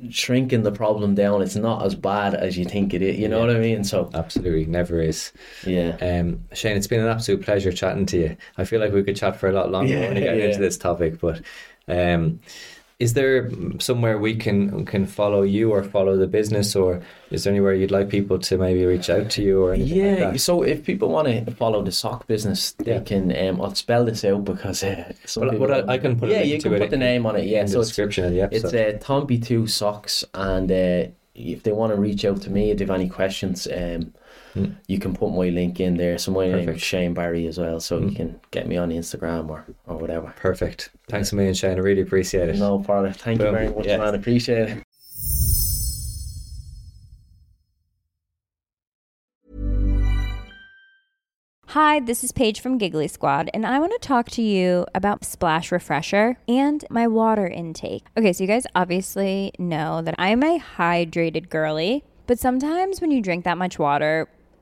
shrinking 0.10 0.64
the 0.64 0.72
problem 0.72 1.16
down. 1.16 1.42
It's 1.42 1.56
not 1.56 1.86
as 1.86 1.96
bad 1.96 2.34
as 2.36 2.58
you 2.58 2.66
think 2.66 2.94
it 2.94 3.02
is. 3.02 3.18
You 3.18 3.30
know 3.30 3.40
Yeah. 3.40 3.48
what 3.48 3.56
I 3.56 3.60
mean? 3.60 3.84
So 3.84 4.10
Absolutely, 4.14 4.66
never 4.66 5.02
is. 5.02 5.32
yeah, 5.66 5.96
Um, 6.02 6.44
Shane, 6.54 6.76
it's 6.78 6.88
been 6.88 7.00
an 7.02 7.08
absolute 7.08 7.42
pleasure 7.42 7.72
chatting 7.72 8.06
to 8.08 8.18
you. 8.18 8.38
I 8.58 8.66
feel 8.66 8.80
like 8.82 8.92
we 8.94 9.04
could 9.04 9.16
chat 9.16 9.38
for 9.38 9.48
a 9.50 9.54
lot 9.54 9.72
longer 9.72 9.94
Yeah, 9.94 10.02
when 10.02 10.16
we 10.16 10.22
get 10.22 10.38
yeah. 10.38 10.46
into 10.46 10.60
this 10.60 10.78
topic, 10.78 11.20
but 11.20 11.42
um, 11.88 12.40
is 12.98 13.14
there 13.14 13.50
somewhere 13.80 14.18
we 14.18 14.36
can 14.36 14.86
can 14.86 15.06
follow 15.06 15.42
you 15.42 15.72
or 15.72 15.84
follow 15.84 16.16
the 16.16 16.28
business, 16.28 16.76
or 16.76 17.02
is 17.30 17.44
there 17.44 17.52
anywhere 17.52 17.74
you'd 17.74 17.92
like 17.92 18.08
people 18.10 18.40
to 18.40 18.58
maybe 18.58 18.86
reach 18.86 19.10
out 19.10 19.30
to 19.32 19.42
you 19.44 19.64
or 19.64 19.74
anything 19.74 19.98
like 20.12 20.20
yeah. 20.20 20.32
that? 20.32 20.40
So 20.40 20.64
if 20.64 20.84
people 20.86 21.10
want 21.10 21.28
to 21.28 21.52
follow 21.56 21.84
the 21.84 21.92
sock 21.92 22.26
business, 22.28 22.72
they 22.74 22.94
Yeah. 22.94 23.00
can. 23.02 23.36
Um, 23.36 23.62
I'll 23.62 23.76
spell 23.76 24.06
this 24.06 24.24
out 24.24 24.46
because 24.46 24.82
uh, 24.84 25.12
Well, 25.36 25.50
people 25.52 25.68
what 25.68 25.90
I- 25.90 25.98
can 25.98 26.18
put 26.18 26.30
yeah, 26.30 26.42
you 26.44 26.62
can 26.62 26.74
it 26.74 26.80
put 26.80 26.90
the 26.90 26.98
name 26.98 27.26
on 27.26 27.36
it. 27.36 27.46
Yeah, 27.46 27.66
so 27.66 27.80
it's 27.82 27.90
description 27.90 28.34
it's 28.34 28.64
episode. 28.64 28.96
uh, 28.96 28.98
Thomp 29.00 29.46
Two 29.46 29.68
Socks, 29.68 30.24
and 30.34 30.72
uh, 30.72 31.08
if 31.36 31.64
they 31.64 31.74
want 31.74 31.94
to 31.94 32.00
reach 32.00 32.24
out 32.24 32.42
to 32.44 32.50
me, 32.50 32.72
if 32.72 32.78
they 32.78 32.86
have 32.86 32.96
any 32.96 33.10
questions, 33.10 33.68
um, 33.68 34.14
Mm. 34.56 34.76
you 34.88 35.00
can 35.00 35.14
put 35.14 35.32
my 35.32 35.50
link 35.50 35.82
in 35.82 35.98
there. 35.98 36.18
So 36.18 36.32
my 36.32 36.48
name 36.48 36.70
is 36.70 36.82
Shane 36.82 37.14
Barry 37.14 37.46
as 37.48 37.58
well, 37.58 37.82
so 37.82 38.00
you 38.00 38.08
mm. 38.08 38.16
can 38.16 38.40
get 38.52 38.68
me 38.68 38.78
on 38.78 38.90
Instagram 38.90 39.50
or, 39.50 39.66
or 39.86 39.98
whatever. 39.98 40.34
Perfect. 40.38 40.92
Thanks 41.10 41.34
a 41.34 41.36
million, 41.36 41.54
Shane. 41.54 41.78
I 41.78 41.82
really 41.82 42.02
appreciate 42.02 42.48
it. 42.48 42.58
No 42.58 42.80
problem. 42.80 43.12
Thank 43.14 43.42
you 43.42 43.52
very 43.52 43.70
much, 43.70 43.86
Yeah. 43.86 43.98
man. 43.98 44.16
Appreciate 44.16 44.70
it. 44.70 44.84
Hi, 51.68 52.00
this 52.00 52.24
is 52.24 52.32
Paige 52.32 52.62
from 52.62 52.78
Giggly 52.78 53.10
Squad, 53.10 53.50
and 53.54 53.66
I 53.66 53.80
want 53.80 53.92
to 53.92 54.08
talk 54.08 54.30
to 54.32 54.42
you 54.42 54.86
about 54.96 55.26
Splash 55.26 55.74
Refresher 55.74 56.38
and 56.48 56.86
my 56.90 57.06
water 57.06 57.46
intake. 57.46 58.06
Okay, 58.16 58.32
so 58.32 58.46
you 58.46 58.48
guys 58.48 58.66
obviously 58.76 59.52
know 59.60 60.02
that 60.02 60.16
I'm 60.18 60.42
a 60.42 60.58
hydrated 60.58 61.50
girly, 61.50 62.06
but 62.28 62.40
sometimes 62.40 63.02
when 63.02 63.12
you 63.12 63.22
drink 63.22 63.44
that 63.44 63.58
much 63.58 63.78
water, 63.78 64.30